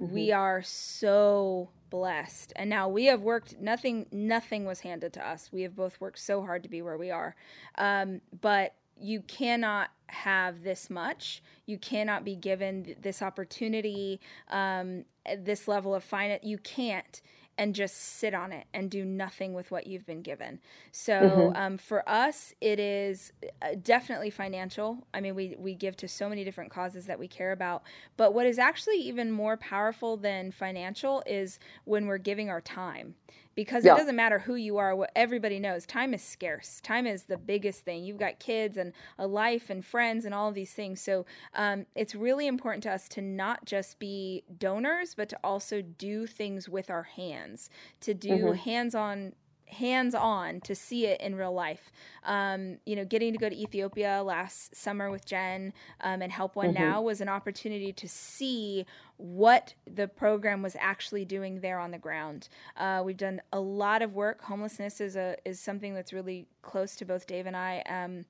Mm-hmm. 0.00 0.14
We 0.14 0.32
are 0.32 0.62
so 0.62 1.70
blessed. 1.90 2.52
And 2.56 2.70
now 2.70 2.88
we 2.88 3.06
have 3.06 3.22
worked 3.22 3.58
nothing 3.60 4.06
nothing 4.12 4.64
was 4.64 4.80
handed 4.80 5.12
to 5.14 5.26
us. 5.26 5.50
We 5.52 5.62
have 5.62 5.74
both 5.74 6.00
worked 6.00 6.18
so 6.18 6.42
hard 6.42 6.62
to 6.62 6.68
be 6.68 6.82
where 6.82 6.96
we 6.96 7.10
are. 7.10 7.34
Um, 7.76 8.20
but 8.40 8.74
you 9.00 9.22
cannot 9.22 9.90
have 10.08 10.62
this 10.62 10.90
much. 10.90 11.42
You 11.66 11.78
cannot 11.78 12.24
be 12.24 12.34
given 12.34 12.96
this 13.00 13.22
opportunity, 13.22 14.20
um, 14.48 15.04
this 15.38 15.68
level 15.68 15.94
of 15.94 16.02
finance. 16.04 16.44
You 16.44 16.58
can't 16.58 17.20
and 17.58 17.74
just 17.74 17.96
sit 17.96 18.32
on 18.32 18.52
it 18.52 18.66
and 18.72 18.88
do 18.88 19.04
nothing 19.04 19.52
with 19.52 19.70
what 19.72 19.88
you've 19.88 20.06
been 20.06 20.22
given. 20.22 20.60
So 20.92 21.12
mm-hmm. 21.12 21.56
um, 21.56 21.76
for 21.76 22.08
us, 22.08 22.54
it 22.60 22.78
is 22.78 23.32
uh, 23.60 23.74
definitely 23.82 24.30
financial. 24.30 25.06
I 25.12 25.20
mean, 25.20 25.34
we, 25.34 25.56
we 25.58 25.74
give 25.74 25.96
to 25.98 26.08
so 26.08 26.28
many 26.28 26.44
different 26.44 26.70
causes 26.70 27.06
that 27.06 27.18
we 27.18 27.26
care 27.26 27.50
about. 27.50 27.82
But 28.16 28.32
what 28.32 28.46
is 28.46 28.60
actually 28.60 28.98
even 28.98 29.32
more 29.32 29.56
powerful 29.56 30.16
than 30.16 30.52
financial 30.52 31.22
is 31.26 31.58
when 31.84 32.06
we're 32.06 32.18
giving 32.18 32.48
our 32.48 32.60
time 32.60 33.16
because 33.58 33.84
yeah. 33.84 33.92
it 33.92 33.96
doesn't 33.96 34.14
matter 34.14 34.38
who 34.38 34.54
you 34.54 34.76
are 34.76 34.94
what 34.94 35.10
everybody 35.16 35.58
knows 35.58 35.84
time 35.84 36.14
is 36.14 36.22
scarce 36.22 36.80
time 36.80 37.08
is 37.08 37.24
the 37.24 37.36
biggest 37.36 37.80
thing 37.84 38.04
you've 38.04 38.16
got 38.16 38.38
kids 38.38 38.76
and 38.76 38.92
a 39.18 39.26
life 39.26 39.68
and 39.68 39.84
friends 39.84 40.24
and 40.24 40.32
all 40.32 40.48
of 40.48 40.54
these 40.54 40.70
things 40.70 41.00
so 41.00 41.26
um, 41.56 41.84
it's 41.96 42.14
really 42.14 42.46
important 42.46 42.84
to 42.84 42.88
us 42.88 43.08
to 43.08 43.20
not 43.20 43.64
just 43.64 43.98
be 43.98 44.44
donors 44.60 45.12
but 45.12 45.28
to 45.28 45.36
also 45.42 45.82
do 45.82 46.24
things 46.24 46.68
with 46.68 46.88
our 46.88 47.02
hands 47.02 47.68
to 48.00 48.14
do 48.14 48.28
mm-hmm. 48.28 48.52
hands-on 48.54 49.32
hands 49.70 50.14
on 50.14 50.60
to 50.62 50.74
see 50.74 51.06
it 51.06 51.20
in 51.20 51.34
real 51.34 51.52
life. 51.52 51.90
Um, 52.24 52.78
you 52.84 52.96
know, 52.96 53.04
getting 53.04 53.32
to 53.32 53.38
go 53.38 53.48
to 53.48 53.56
Ethiopia 53.56 54.22
last 54.22 54.74
summer 54.74 55.10
with 55.10 55.24
Jen 55.24 55.72
um, 56.00 56.22
and 56.22 56.32
Help 56.32 56.56
One 56.56 56.74
mm-hmm. 56.74 56.82
Now 56.82 57.02
was 57.02 57.20
an 57.20 57.28
opportunity 57.28 57.92
to 57.92 58.08
see 58.08 58.86
what 59.16 59.74
the 59.92 60.08
program 60.08 60.62
was 60.62 60.76
actually 60.78 61.24
doing 61.24 61.60
there 61.60 61.78
on 61.78 61.90
the 61.90 61.98
ground. 61.98 62.48
Uh, 62.76 63.02
we've 63.04 63.16
done 63.16 63.40
a 63.52 63.60
lot 63.60 64.02
of 64.02 64.14
work. 64.14 64.42
Homelessness 64.42 65.00
is 65.00 65.16
a 65.16 65.36
is 65.44 65.60
something 65.60 65.94
that's 65.94 66.12
really 66.12 66.46
close 66.62 66.96
to 66.96 67.04
both 67.04 67.26
Dave 67.26 67.46
and 67.46 67.56
I. 67.56 67.82
Um, 67.88 68.24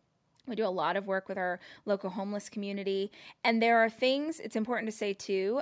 we 0.46 0.56
do 0.56 0.64
a 0.64 0.68
lot 0.68 0.96
of 0.96 1.06
work 1.06 1.28
with 1.28 1.36
our 1.36 1.60
local 1.84 2.10
homeless 2.10 2.48
community, 2.48 3.12
and 3.44 3.62
there 3.62 3.78
are 3.78 3.90
things. 3.90 4.40
It's 4.40 4.56
important 4.56 4.90
to 4.90 4.96
say 4.96 5.12
too. 5.12 5.60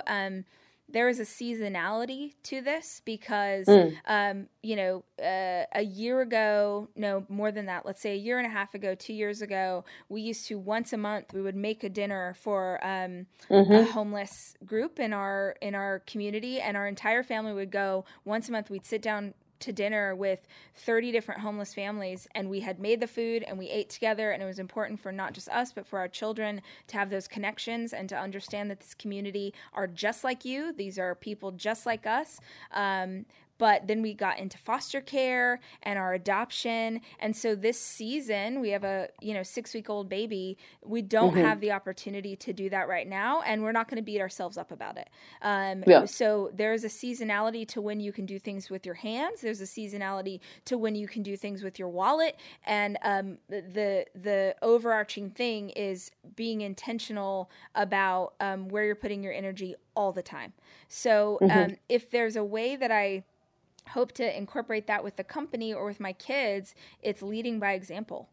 There 0.89 1.09
is 1.09 1.19
a 1.19 1.23
seasonality 1.23 2.33
to 2.43 2.61
this 2.61 3.01
because 3.03 3.67
mm. 3.67 3.93
um, 4.05 4.47
you 4.63 4.75
know 4.75 5.03
uh, 5.21 5.65
a 5.73 5.81
year 5.81 6.21
ago 6.21 6.87
no 6.95 7.25
more 7.29 7.51
than 7.51 7.65
that 7.65 7.85
let's 7.85 8.01
say 8.01 8.13
a 8.13 8.17
year 8.17 8.37
and 8.37 8.47
a 8.47 8.49
half 8.49 8.73
ago 8.73 8.95
two 8.95 9.13
years 9.13 9.41
ago 9.41 9.83
we 10.09 10.21
used 10.21 10.47
to 10.47 10.57
once 10.57 10.93
a 10.93 10.97
month 10.97 11.33
we 11.33 11.41
would 11.41 11.55
make 11.55 11.83
a 11.83 11.89
dinner 11.89 12.35
for 12.39 12.79
um, 12.83 13.25
mm-hmm. 13.49 13.73
a 13.73 13.83
homeless 13.83 14.55
group 14.65 14.99
in 14.99 15.13
our 15.13 15.55
in 15.61 15.75
our 15.75 15.99
community 16.07 16.59
and 16.59 16.77
our 16.77 16.87
entire 16.87 17.23
family 17.23 17.53
would 17.53 17.71
go 17.71 18.05
once 18.23 18.47
a 18.47 18.51
month 18.51 18.69
we'd 18.69 18.85
sit 18.85 19.01
down 19.01 19.33
to 19.59 19.71
dinner 19.71 20.15
with 20.15 20.47
30 20.75 21.11
different 21.11 21.41
homeless 21.41 21.73
families 21.73 22.27
and 22.35 22.49
we 22.49 22.59
had 22.59 22.79
made 22.79 22.99
the 22.99 23.07
food 23.07 23.43
and 23.43 23.57
we 23.57 23.69
ate 23.69 23.89
together 23.89 24.31
and 24.31 24.41
it 24.41 24.45
was 24.45 24.59
important 24.59 24.99
for 24.99 25.11
not 25.11 25.33
just 25.33 25.49
us 25.49 25.71
but 25.71 25.85
for 25.85 25.99
our 25.99 26.07
children 26.07 26.61
to 26.87 26.97
have 26.97 27.09
those 27.09 27.27
connections 27.27 27.93
and 27.93 28.09
to 28.09 28.17
understand 28.17 28.69
that 28.69 28.79
this 28.79 28.93
community 28.93 29.53
are 29.73 29.87
just 29.87 30.23
like 30.23 30.45
you. 30.45 30.73
These 30.73 30.99
are 30.99 31.15
people 31.15 31.51
just 31.51 31.85
like 31.85 32.05
us. 32.05 32.39
Um, 32.71 33.25
but 33.57 33.87
then 33.87 34.01
we 34.01 34.13
got 34.13 34.39
into 34.39 34.57
foster 34.57 35.01
care 35.01 35.59
and 35.83 35.97
our 35.97 36.13
adoption 36.13 37.01
and 37.19 37.35
so 37.35 37.55
this 37.55 37.79
season 37.79 38.59
we 38.59 38.69
have 38.69 38.83
a 38.83 39.07
you 39.21 39.33
know 39.33 39.43
six 39.43 39.73
week 39.73 39.89
old 39.89 40.09
baby 40.09 40.57
we 40.83 41.01
don't 41.01 41.33
mm-hmm. 41.33 41.43
have 41.43 41.59
the 41.59 41.71
opportunity 41.71 42.35
to 42.35 42.53
do 42.53 42.69
that 42.69 42.87
right 42.87 43.07
now 43.07 43.41
and 43.41 43.61
we're 43.61 43.71
not 43.71 43.87
going 43.87 43.97
to 43.97 44.03
beat 44.03 44.21
ourselves 44.21 44.57
up 44.57 44.71
about 44.71 44.97
it 44.97 45.09
um, 45.41 45.83
yeah. 45.87 46.05
so 46.05 46.51
there's 46.53 46.83
a 46.83 46.89
seasonality 46.89 47.67
to 47.67 47.81
when 47.81 47.99
you 47.99 48.11
can 48.11 48.25
do 48.25 48.39
things 48.39 48.69
with 48.69 48.85
your 48.85 48.95
hands 48.95 49.41
there's 49.41 49.61
a 49.61 49.65
seasonality 49.65 50.39
to 50.65 50.77
when 50.77 50.95
you 50.95 51.07
can 51.07 51.23
do 51.23 51.35
things 51.35 51.63
with 51.63 51.79
your 51.79 51.89
wallet 51.89 52.37
and 52.65 52.97
um, 53.03 53.37
the 53.49 54.05
the 54.15 54.55
overarching 54.61 55.29
thing 55.29 55.69
is 55.71 56.11
being 56.35 56.61
intentional 56.61 57.49
about 57.75 58.33
um, 58.39 58.67
where 58.69 58.85
you're 58.85 58.95
putting 58.95 59.23
your 59.23 59.33
energy 59.33 59.75
all 59.95 60.11
the 60.11 60.21
time 60.21 60.53
so 60.87 61.39
mm-hmm. 61.41 61.57
Um, 61.57 61.77
if 61.89 62.11
there's 62.11 62.35
a 62.35 62.43
way 62.43 62.75
that 62.75 62.91
i 62.91 63.23
hope 63.87 64.11
to 64.13 64.37
incorporate 64.37 64.87
that 64.87 65.03
with 65.03 65.15
the 65.15 65.23
company 65.23 65.73
or 65.73 65.85
with 65.85 65.99
my 65.99 66.13
kids, 66.13 66.75
it's 67.01 67.21
leading 67.21 67.59
by 67.59 67.73
example. 67.73 68.29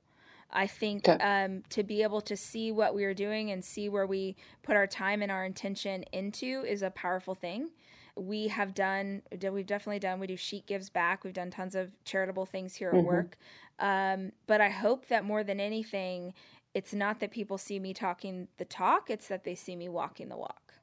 I 0.53 0.67
think 0.67 1.09
okay. 1.09 1.23
um, 1.23 1.63
to 1.71 1.83
be 1.83 2.03
able 2.03 2.21
to 2.23 2.37
see 2.37 2.71
what 2.71 2.95
we 2.95 3.05
are 3.05 3.15
doing 3.15 3.51
and 3.51 3.65
see 3.65 3.89
where 3.89 4.07
we 4.07 4.37
put 4.63 4.77
our 4.77 4.87
time 4.87 5.21
and 5.21 5.33
our 5.33 5.45
intention 5.45 6.05
into 6.13 6.65
is 6.67 6.83
a 6.83 6.91
powerful 6.91 7.35
thing. 7.35 7.71
We 8.17 8.47
have 8.49 8.75
done, 8.75 9.23
we've 9.33 9.67
definitely 9.67 9.99
done, 9.99 10.21
we 10.21 10.29
do 10.29 10.37
Chic 10.37 10.67
Gives 10.67 10.89
Back. 10.89 11.25
We've 11.25 11.33
done 11.33 11.51
tons 11.51 11.75
of 11.75 11.91
charitable 12.05 12.47
things 12.47 12.77
here 12.77 12.91
at 12.91 12.95
mm-hmm. 12.95 13.07
work. 13.07 13.37
Um, 13.81 14.31
but 14.47 14.61
I 14.61 14.69
hope 14.69 15.09
that 15.09 15.25
more 15.25 15.43
than 15.43 15.59
anything, 15.59 16.33
it's 16.75 16.95
not 16.95 17.19
that 17.19 17.33
people 17.33 17.59
see 17.59 17.81
me 17.81 17.93
talking 17.93 18.47
the 18.59 18.65
talk, 18.65 19.11
it's 19.11 19.27
that 19.27 19.43
they 19.43 19.57
see 19.57 19.75
me 19.75 19.89
walking 19.89 20.29
the 20.29 20.37
walk. 20.37 20.75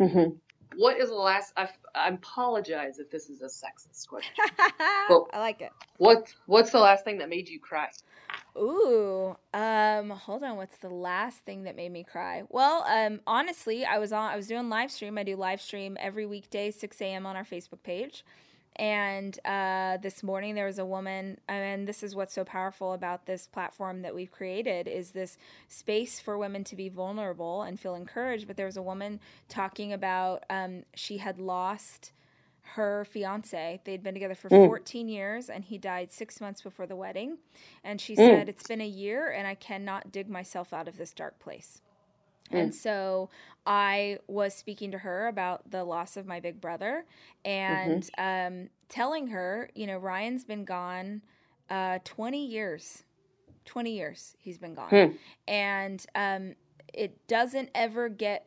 Mm-hmm. 0.00 0.36
What 0.76 0.98
is 0.98 1.08
the 1.08 1.14
last? 1.14 1.52
I, 1.56 1.68
I 1.94 2.08
apologize 2.08 2.98
if 2.98 3.10
this 3.10 3.28
is 3.28 3.42
a 3.42 3.46
sexist 3.46 4.08
question. 4.08 4.32
but 5.08 5.24
I 5.32 5.38
like 5.38 5.60
it. 5.60 5.72
What 5.98 6.32
What's 6.46 6.70
the 6.70 6.78
last 6.78 7.04
thing 7.04 7.18
that 7.18 7.28
made 7.28 7.48
you 7.48 7.58
cry? 7.60 7.88
Ooh, 8.56 9.36
um, 9.54 10.10
hold 10.10 10.42
on. 10.42 10.56
What's 10.56 10.78
the 10.78 10.88
last 10.88 11.38
thing 11.44 11.64
that 11.64 11.76
made 11.76 11.92
me 11.92 12.04
cry? 12.04 12.42
Well, 12.48 12.84
um, 12.88 13.20
honestly, 13.26 13.84
I 13.84 13.98
was 13.98 14.12
on. 14.12 14.30
I 14.30 14.36
was 14.36 14.46
doing 14.46 14.68
live 14.68 14.90
stream. 14.90 15.18
I 15.18 15.22
do 15.22 15.36
live 15.36 15.60
stream 15.60 15.96
every 16.00 16.26
weekday, 16.26 16.70
six 16.70 17.00
a.m. 17.00 17.26
on 17.26 17.36
our 17.36 17.44
Facebook 17.44 17.82
page. 17.82 18.24
And 18.80 19.38
uh, 19.44 19.98
this 19.98 20.22
morning 20.22 20.54
there 20.54 20.64
was 20.64 20.78
a 20.78 20.86
woman, 20.86 21.38
and 21.46 21.86
this 21.86 22.02
is 22.02 22.16
what's 22.16 22.32
so 22.32 22.44
powerful 22.44 22.94
about 22.94 23.26
this 23.26 23.46
platform 23.46 24.00
that 24.00 24.14
we've 24.14 24.32
created 24.32 24.88
is 24.88 25.10
this 25.10 25.36
space 25.68 26.18
for 26.18 26.38
women 26.38 26.64
to 26.64 26.74
be 26.74 26.88
vulnerable 26.88 27.60
and 27.60 27.78
feel 27.78 27.94
encouraged. 27.94 28.46
But 28.46 28.56
there 28.56 28.64
was 28.64 28.78
a 28.78 28.82
woman 28.82 29.20
talking 29.50 29.92
about 29.92 30.44
um, 30.48 30.84
she 30.94 31.18
had 31.18 31.38
lost 31.38 32.12
her 32.62 33.04
fiance. 33.04 33.82
They'd 33.84 34.02
been 34.02 34.14
together 34.14 34.34
for 34.34 34.48
mm. 34.48 34.66
14 34.66 35.10
years, 35.10 35.50
and 35.50 35.62
he 35.62 35.76
died 35.76 36.10
six 36.10 36.40
months 36.40 36.62
before 36.62 36.86
the 36.86 36.96
wedding. 36.96 37.36
And 37.84 38.00
she 38.00 38.14
mm. 38.14 38.16
said, 38.16 38.48
It's 38.48 38.66
been 38.66 38.80
a 38.80 38.88
year, 38.88 39.30
and 39.30 39.46
I 39.46 39.56
cannot 39.56 40.10
dig 40.10 40.30
myself 40.30 40.72
out 40.72 40.88
of 40.88 40.96
this 40.96 41.12
dark 41.12 41.38
place. 41.38 41.82
Mm. 42.52 42.58
And 42.62 42.74
so 42.74 43.30
I 43.66 44.18
was 44.26 44.54
speaking 44.54 44.90
to 44.92 44.98
her 44.98 45.28
about 45.28 45.70
the 45.70 45.84
loss 45.84 46.16
of 46.16 46.26
my 46.26 46.40
big 46.40 46.60
brother 46.60 47.04
and 47.44 48.02
mm-hmm. 48.18 48.62
um, 48.62 48.68
telling 48.88 49.28
her, 49.28 49.70
you 49.74 49.86
know, 49.86 49.98
Ryan's 49.98 50.44
been 50.44 50.64
gone 50.64 51.22
uh, 51.68 51.98
20 52.04 52.46
years. 52.46 53.04
20 53.66 53.92
years 53.92 54.34
he's 54.38 54.58
been 54.58 54.74
gone. 54.74 54.90
Mm. 54.90 55.16
And 55.46 56.06
um, 56.14 56.54
it 56.92 57.26
doesn't 57.28 57.70
ever 57.74 58.08
get, 58.08 58.46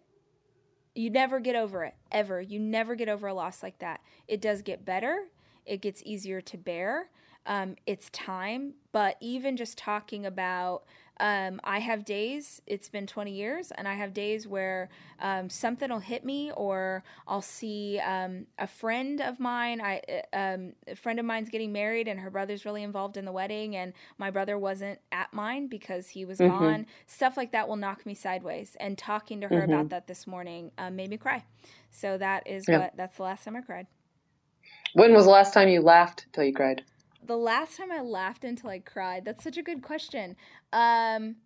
you 0.96 1.10
never 1.10 1.40
get 1.40 1.56
over 1.56 1.84
it, 1.84 1.96
ever. 2.12 2.42
You 2.42 2.60
never 2.60 2.96
get 2.96 3.08
over 3.08 3.28
a 3.28 3.34
loss 3.34 3.64
like 3.64 3.80
that. 3.80 4.02
It 4.28 4.42
does 4.42 4.62
get 4.62 4.84
better, 4.84 5.28
it 5.66 5.82
gets 5.82 6.02
easier 6.06 6.42
to 6.42 6.58
bear. 6.58 7.10
Um, 7.46 7.76
it's 7.86 8.10
time, 8.12 8.76
but 8.94 9.18
even 9.20 9.58
just 9.58 9.78
talking 9.78 10.26
about 10.26 10.84
um, 11.20 11.62
I 11.64 11.80
have 11.80 12.06
days, 12.06 12.62
it's 12.66 12.90
been 12.90 13.06
20 13.06 13.32
years, 13.32 13.72
and 13.72 13.88
I 13.88 13.94
have 13.94 14.14
days 14.14 14.48
where 14.48 14.90
um, 15.20 15.48
something 15.50 15.90
will 15.90 16.00
hit 16.00 16.26
me, 16.26 16.52
or 16.52 17.04
I'll 17.28 17.42
see 17.42 18.00
um, 18.00 18.48
a 18.58 18.66
friend 18.66 19.22
of 19.22 19.40
mine. 19.40 19.80
I, 19.80 20.02
uh, 20.10 20.36
um, 20.36 20.74
a 20.88 20.96
friend 20.96 21.20
of 21.20 21.26
mine's 21.26 21.50
getting 21.50 21.72
married, 21.72 22.08
and 22.08 22.20
her 22.20 22.32
brother's 22.32 22.66
really 22.66 22.82
involved 22.82 23.18
in 23.18 23.26
the 23.26 23.32
wedding, 23.32 23.76
and 23.76 23.94
my 24.18 24.32
brother 24.32 24.58
wasn't 24.58 25.00
at 25.12 25.32
mine 25.34 25.68
because 25.68 26.10
he 26.10 26.26
was 26.26 26.40
mm-hmm. 26.40 26.58
gone. 26.58 26.86
Stuff 27.06 27.38
like 27.38 27.52
that 27.52 27.68
will 27.68 27.76
knock 27.76 28.06
me 28.06 28.16
sideways. 28.16 28.76
And 28.80 28.98
talking 28.98 29.42
to 29.42 29.48
her 29.48 29.62
mm-hmm. 29.62 29.72
about 29.72 29.90
that 29.90 30.08
this 30.08 30.26
morning 30.26 30.72
um, 30.80 30.96
made 30.96 31.12
me 31.12 31.18
cry. 31.18 31.44
So 31.92 32.18
that 32.18 32.48
is 32.48 32.66
yeah. 32.68 32.80
what, 32.80 32.98
that's 32.98 33.18
the 33.18 33.24
last 33.24 33.44
time 33.44 33.56
I 33.56 33.62
cried. 33.62 33.86
When 34.94 35.14
was 35.14 35.26
the 35.26 35.32
last 35.32 35.54
time 35.54 35.70
you 35.70 35.82
laughed 35.82 36.26
till 36.34 36.44
you 36.44 36.54
cried? 36.54 36.84
The 37.26 37.38
last 37.38 37.78
time 37.78 37.92
I 37.92 38.02
laughed 38.02 38.44
until 38.44 38.70
I 38.70 38.80
cried. 38.80 39.26
That's 39.26 39.44
such 39.44 39.58
a 39.58 39.64
good 39.64 39.82
question. 39.82 40.36
Um, 40.72 41.38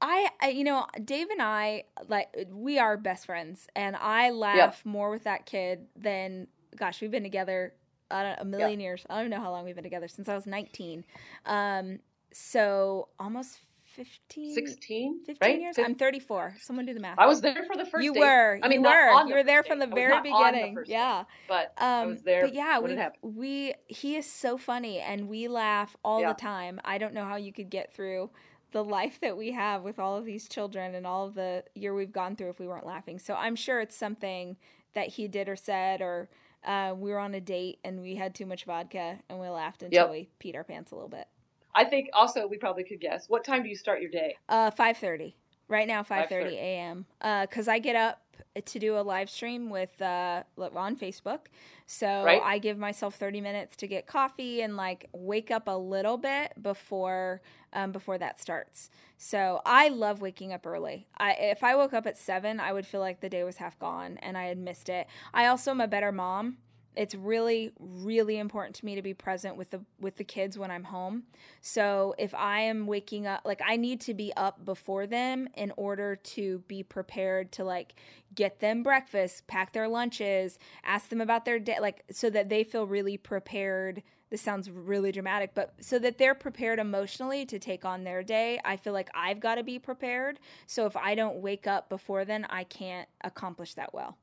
I, 0.00 0.28
I, 0.40 0.48
you 0.48 0.64
know, 0.64 0.86
Dave 1.02 1.30
and 1.30 1.40
I, 1.40 1.84
like, 2.08 2.28
we 2.50 2.78
are 2.78 2.96
best 2.96 3.26
friends, 3.26 3.66
and 3.74 3.96
I 3.96 4.30
laugh 4.30 4.84
more 4.84 5.10
with 5.10 5.24
that 5.24 5.46
kid 5.46 5.86
than, 5.96 6.48
gosh, 6.76 7.00
we've 7.00 7.10
been 7.10 7.22
together 7.22 7.74
a 8.10 8.44
million 8.44 8.80
years. 8.80 9.06
I 9.08 9.20
don't 9.20 9.30
know 9.30 9.40
how 9.40 9.50
long 9.50 9.64
we've 9.64 9.74
been 9.74 9.84
together 9.84 10.08
since 10.08 10.28
I 10.28 10.34
was 10.34 10.46
19. 10.46 11.04
Um, 11.46 12.00
so 12.32 13.08
almost 13.18 13.60
15 13.94 14.54
16 14.54 15.20
15 15.26 15.36
right? 15.50 15.60
years? 15.60 15.78
I'm 15.78 15.94
34 15.94 16.56
someone 16.60 16.86
do 16.86 16.94
the 16.94 17.00
math. 17.00 17.18
I 17.18 17.26
was 17.26 17.40
there 17.40 17.64
for 17.64 17.76
the 17.76 17.84
first 17.84 18.04
you 18.04 18.12
date. 18.12 18.20
were 18.20 18.58
i 18.62 18.68
mean 18.68 18.82
you 18.82 18.88
were. 18.88 19.26
you 19.28 19.34
were 19.34 19.42
there 19.44 19.62
from 19.62 19.78
the 19.78 19.86
very 19.86 20.20
beginning 20.20 20.74
the 20.74 20.84
yeah 20.86 21.18
date, 21.22 21.26
but 21.48 21.72
um, 21.78 21.88
i 21.88 22.06
was 22.06 22.22
there 22.22 22.42
but 22.42 22.54
yeah 22.54 22.78
we, 22.78 22.98
we 23.22 23.74
he 23.86 24.16
is 24.16 24.30
so 24.30 24.58
funny 24.58 24.98
and 25.00 25.28
we 25.28 25.48
laugh 25.48 25.96
all 26.04 26.20
Yeah. 26.20 26.32
the 26.32 26.40
time. 26.40 26.80
I 26.84 26.98
don't 26.98 27.14
know 27.14 27.24
how 27.24 27.36
you 27.36 27.52
could 27.52 27.70
get 27.70 27.94
through 27.94 28.30
the 28.72 28.82
life 28.82 29.20
that 29.20 29.36
we 29.36 29.52
have 29.52 29.82
with 29.82 29.98
all 30.00 30.16
of 30.16 30.24
these 30.24 30.48
children 30.48 30.94
and 30.96 31.06
all 31.06 31.26
of 31.28 31.34
the 31.34 31.62
year 31.74 31.94
we've 31.94 32.12
gone 32.12 32.34
through 32.36 32.50
if 32.50 32.58
we 32.58 32.66
weren't 32.66 32.86
laughing. 32.86 33.18
So 33.18 33.34
i'm 33.34 33.56
sure 33.56 33.80
it's 33.80 33.96
something 33.96 34.56
that 34.94 35.08
he 35.08 35.28
did 35.28 35.48
or 35.48 35.56
said 35.56 36.00
or 36.02 36.28
uh, 36.64 36.94
we 36.96 37.10
were 37.10 37.18
on 37.18 37.34
a 37.34 37.40
date 37.40 37.78
and 37.84 38.00
we 38.00 38.14
had 38.16 38.34
too 38.34 38.46
much 38.46 38.64
vodka 38.64 39.18
and 39.28 39.38
we 39.38 39.48
laughed 39.48 39.82
until 39.82 40.04
Yep. 40.06 40.10
we 40.10 40.28
peed 40.42 40.56
our 40.56 40.64
pants 40.64 40.92
a 40.92 40.94
little 40.94 41.10
bit 41.10 41.26
i 41.74 41.84
think 41.84 42.08
also 42.12 42.46
we 42.46 42.56
probably 42.56 42.84
could 42.84 43.00
guess 43.00 43.28
what 43.28 43.44
time 43.44 43.62
do 43.62 43.68
you 43.68 43.76
start 43.76 44.00
your 44.00 44.10
day 44.10 44.36
Uh, 44.48 44.70
five 44.70 44.96
thirty. 44.96 45.36
Right 45.66 45.88
now, 45.88 46.02
5:30. 46.02 46.28
thirty 46.28 46.56
a.m. 46.56 47.06
Uh, 47.22 47.46
cause 47.46 47.68
I 47.68 47.78
get 47.78 47.96
up 47.96 48.20
to 48.66 48.78
do 48.78 48.98
a 48.98 49.00
live 49.00 49.30
stream 49.30 49.70
with 49.70 50.00
uh 50.02 50.42
on 50.58 50.94
Facebook, 50.96 51.46
so 51.86 52.06
Right. 52.24 52.42
I 52.42 52.58
give 52.58 52.76
myself 52.78 53.14
thirty 53.14 53.40
minutes 53.40 53.74
to 53.76 53.86
get 53.86 54.06
coffee 54.06 54.60
and 54.60 54.76
like 54.76 55.08
wake 55.14 55.50
up 55.50 55.66
a 55.66 55.76
little 55.76 56.18
bit 56.18 56.52
before 56.62 57.40
um 57.72 57.92
before 57.92 58.18
that 58.18 58.38
starts. 58.40 58.90
So 59.16 59.62
I 59.64 59.88
love 59.88 60.20
waking 60.20 60.52
up 60.52 60.66
early. 60.66 61.06
I 61.16 61.32
if 61.32 61.64
I 61.64 61.74
woke 61.76 61.94
up 61.94 62.06
at 62.06 62.18
seven, 62.18 62.60
I 62.60 62.72
would 62.74 62.86
feel 62.86 63.00
like 63.00 63.20
the 63.20 63.30
day 63.30 63.42
was 63.42 63.56
half 63.56 63.78
gone 63.78 64.18
and 64.20 64.36
I 64.36 64.44
had 64.44 64.58
missed 64.58 64.90
it. 64.90 65.06
I 65.32 65.46
also 65.46 65.70
am 65.70 65.80
a 65.80 65.88
better 65.88 66.12
mom. 66.12 66.58
It's 66.96 67.14
really 67.14 67.72
really 67.78 68.38
important 68.38 68.76
to 68.76 68.84
me 68.84 68.94
to 68.94 69.02
be 69.02 69.14
present 69.14 69.56
with 69.56 69.70
the 69.70 69.80
with 70.00 70.16
the 70.16 70.24
kids 70.24 70.58
when 70.58 70.70
I'm 70.70 70.84
home. 70.84 71.24
So 71.60 72.14
if 72.18 72.34
I 72.34 72.60
am 72.60 72.86
waking 72.86 73.26
up, 73.26 73.42
like 73.44 73.60
I 73.64 73.76
need 73.76 74.00
to 74.02 74.14
be 74.14 74.32
up 74.36 74.64
before 74.64 75.06
them 75.06 75.48
in 75.54 75.72
order 75.76 76.16
to 76.16 76.58
be 76.68 76.82
prepared 76.82 77.52
to 77.52 77.64
like 77.64 77.94
get 78.34 78.60
them 78.60 78.82
breakfast, 78.82 79.46
pack 79.46 79.72
their 79.72 79.88
lunches, 79.88 80.58
ask 80.84 81.08
them 81.08 81.20
about 81.20 81.44
their 81.44 81.58
day, 81.58 81.78
like 81.80 82.04
so 82.10 82.30
that 82.30 82.48
they 82.48 82.64
feel 82.64 82.86
really 82.86 83.16
prepared. 83.16 84.02
This 84.30 84.40
sounds 84.42 84.68
really 84.70 85.12
dramatic, 85.12 85.52
but 85.54 85.74
so 85.80 85.98
that 86.00 86.18
they're 86.18 86.34
prepared 86.34 86.78
emotionally 86.80 87.46
to 87.46 87.58
take 87.58 87.84
on 87.84 88.02
their 88.02 88.22
day, 88.24 88.58
I 88.64 88.76
feel 88.76 88.92
like 88.92 89.08
I've 89.14 89.38
got 89.38 89.56
to 89.56 89.62
be 89.62 89.78
prepared. 89.78 90.40
So 90.66 90.86
if 90.86 90.96
I 90.96 91.14
don't 91.14 91.36
wake 91.36 91.66
up 91.66 91.88
before 91.88 92.24
then, 92.24 92.44
I 92.50 92.64
can't 92.64 93.08
accomplish 93.22 93.74
that 93.74 93.94
well. 93.94 94.16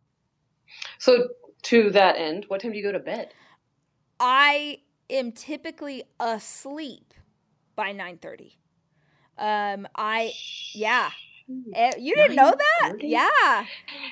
so 0.97 1.29
to 1.63 1.89
that 1.91 2.17
end 2.17 2.45
what 2.47 2.61
time 2.61 2.71
do 2.71 2.77
you 2.77 2.83
go 2.83 2.91
to 2.91 2.99
bed 2.99 3.33
I 4.19 4.79
am 5.09 5.31
typically 5.31 6.03
asleep 6.19 7.13
by 7.75 7.91
9:30. 7.93 8.53
Um 9.37 9.87
I 9.95 10.31
yeah. 10.73 11.09
Eh, 11.73 11.91
You 11.97 12.15
didn't 12.15 12.35
know 12.35 12.53
that? 12.55 12.93
9:30? 12.93 13.09
Yeah. 13.09 13.27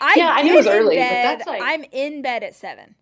I 0.02 0.14
Yeah, 0.18 0.30
I 0.30 0.42
knew 0.42 0.54
it 0.54 0.58
was 0.58 0.68
early, 0.68 0.96
but 0.98 1.02
bed- 1.10 1.26
that's 1.40 1.48
like- 1.48 1.62
I'm 1.64 1.86
in 1.92 2.22
bed 2.22 2.44
at 2.44 2.56
7. 2.56 2.96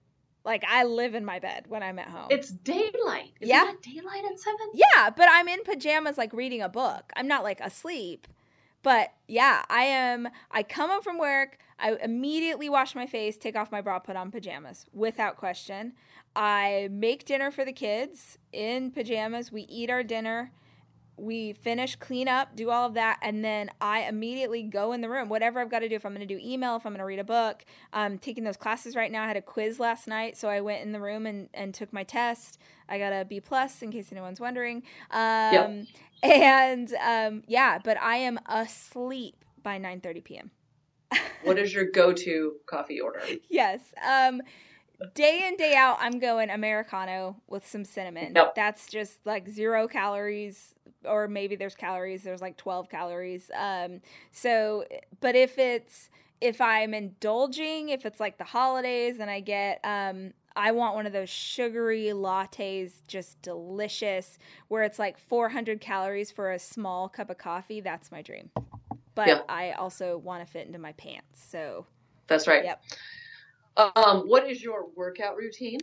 Like 0.43 0.63
I 0.67 0.83
live 0.83 1.15
in 1.15 1.25
my 1.25 1.39
bed 1.39 1.65
when 1.67 1.81
I'm 1.83 1.97
at 1.99 2.07
home. 2.09 2.27
it's 2.29 2.49
daylight 2.49 3.31
Isn't 3.41 3.53
Yeah. 3.55 3.71
daylight 3.81 4.23
at 4.31 4.39
seven 4.39 4.67
yeah, 4.73 5.09
but 5.09 5.27
I'm 5.29 5.47
in 5.47 5.63
pajamas 5.63 6.17
like 6.17 6.31
reading 6.33 6.61
a 6.61 6.69
book. 6.69 7.11
I'm 7.15 7.27
not 7.27 7.43
like 7.43 7.59
asleep. 7.61 8.27
But 8.87 9.11
yeah, 9.27 9.63
I 9.69 9.83
am 9.83 10.29
I 10.49 10.63
come 10.63 10.89
home 10.89 11.01
from 11.01 11.17
work, 11.17 11.57
I 11.77 11.97
immediately 12.01 12.69
wash 12.69 12.95
my 12.95 13.05
face, 13.05 13.35
take 13.35 13.57
off 13.57 13.69
my 13.69 13.81
bra, 13.81 13.99
put 13.99 14.15
on 14.15 14.31
pajamas 14.31 14.85
without 14.93 15.35
question. 15.35 15.91
I 16.37 16.87
make 16.89 17.25
dinner 17.25 17.51
for 17.51 17.65
the 17.65 17.73
kids 17.73 18.37
in 18.53 18.91
pajamas. 18.91 19.51
We 19.51 19.63
eat 19.63 19.89
our 19.89 20.03
dinner. 20.03 20.53
We 21.17 21.53
finish, 21.53 21.95
clean 21.95 22.27
up, 22.27 22.55
do 22.55 22.69
all 22.69 22.85
of 22.85 22.93
that, 22.93 23.19
and 23.21 23.43
then 23.43 23.71
I 23.81 24.01
immediately 24.01 24.63
go 24.63 24.91
in 24.93 25.01
the 25.01 25.09
room. 25.09 25.29
Whatever 25.29 25.59
I've 25.59 25.69
got 25.69 25.79
to 25.79 25.89
do, 25.89 25.95
if 25.95 26.05
I'm 26.05 26.13
going 26.13 26.27
to 26.27 26.33
do 26.33 26.39
email, 26.43 26.75
if 26.75 26.85
I'm 26.85 26.91
going 26.91 26.99
to 26.99 27.05
read 27.05 27.19
a 27.19 27.23
book, 27.23 27.65
I'm 27.91 28.17
taking 28.17 28.43
those 28.43 28.57
classes 28.57 28.95
right 28.95 29.11
now. 29.11 29.23
I 29.23 29.27
had 29.27 29.37
a 29.37 29.41
quiz 29.41 29.79
last 29.79 30.07
night, 30.07 30.37
so 30.37 30.47
I 30.47 30.61
went 30.61 30.83
in 30.83 30.91
the 30.91 30.99
room 30.99 31.25
and, 31.25 31.49
and 31.53 31.73
took 31.73 31.91
my 31.91 32.03
test. 32.03 32.59
I 32.87 32.99
got 32.99 33.11
a 33.11 33.25
B 33.25 33.39
plus, 33.39 33.81
in 33.81 33.91
case 33.91 34.11
anyone's 34.11 34.39
wondering. 34.39 34.83
Um, 35.11 35.87
And 36.23 36.93
um, 36.95 37.43
yeah, 37.47 37.79
but 37.83 37.97
I 37.97 38.17
am 38.17 38.39
asleep 38.47 39.43
by 39.61 39.77
9 39.77 40.01
30 40.01 40.21
p.m. 40.21 40.51
what 41.43 41.57
is 41.57 41.73
your 41.73 41.85
go-to 41.85 42.55
coffee 42.65 42.99
order 42.99 43.21
yes. 43.49 43.79
Um, 44.05 44.41
day 45.13 45.47
in 45.47 45.55
day 45.55 45.75
out, 45.75 45.97
I'm 45.99 46.19
going 46.19 46.49
americano 46.49 47.37
with 47.47 47.67
some 47.67 47.85
cinnamon. 47.85 48.33
Yep. 48.35 48.55
That's 48.55 48.87
just 48.87 49.25
like 49.25 49.47
zero 49.47 49.87
calories, 49.87 50.73
or 51.07 51.27
maybe 51.27 51.55
there's 51.55 51.75
calories. 51.75 52.23
There's 52.23 52.41
like 52.41 52.57
12 52.57 52.89
calories. 52.89 53.51
Um, 53.55 54.01
so, 54.31 54.85
but 55.21 55.35
if 55.35 55.57
it's 55.59 56.09
if 56.41 56.61
I'm 56.61 56.93
indulging, 56.93 57.89
if 57.89 58.05
it's 58.05 58.19
like 58.19 58.37
the 58.37 58.45
holidays, 58.45 59.19
and 59.19 59.29
I 59.31 59.41
get 59.41 59.79
um. 59.83 60.33
I 60.59 60.71
want 60.71 60.95
one 60.95 61.05
of 61.05 61.13
those 61.13 61.29
sugary 61.29 62.05
lattes, 62.07 62.93
just 63.07 63.41
delicious, 63.43 64.39
where 64.69 64.83
it's 64.83 64.99
like 64.99 65.19
400 65.19 65.79
calories 65.79 66.31
for 66.31 66.51
a 66.51 66.59
small 66.59 67.09
cup 67.09 67.29
of 67.29 67.37
coffee. 67.37 67.79
That's 67.79 68.11
my 68.11 68.23
dream. 68.23 68.49
But 69.15 69.27
Yeah. 69.27 69.43
I 69.49 69.71
also 69.73 70.17
want 70.17 70.45
to 70.45 70.51
fit 70.51 70.67
into 70.67 70.79
my 70.79 70.93
pants. 70.93 71.43
So, 71.49 71.85
that's 72.27 72.47
right 72.47 72.63
Yep. 72.63 72.81
um 73.95 74.27
what 74.27 74.49
is 74.49 74.61
your 74.63 74.87
workout 74.95 75.37
routine 75.37 75.79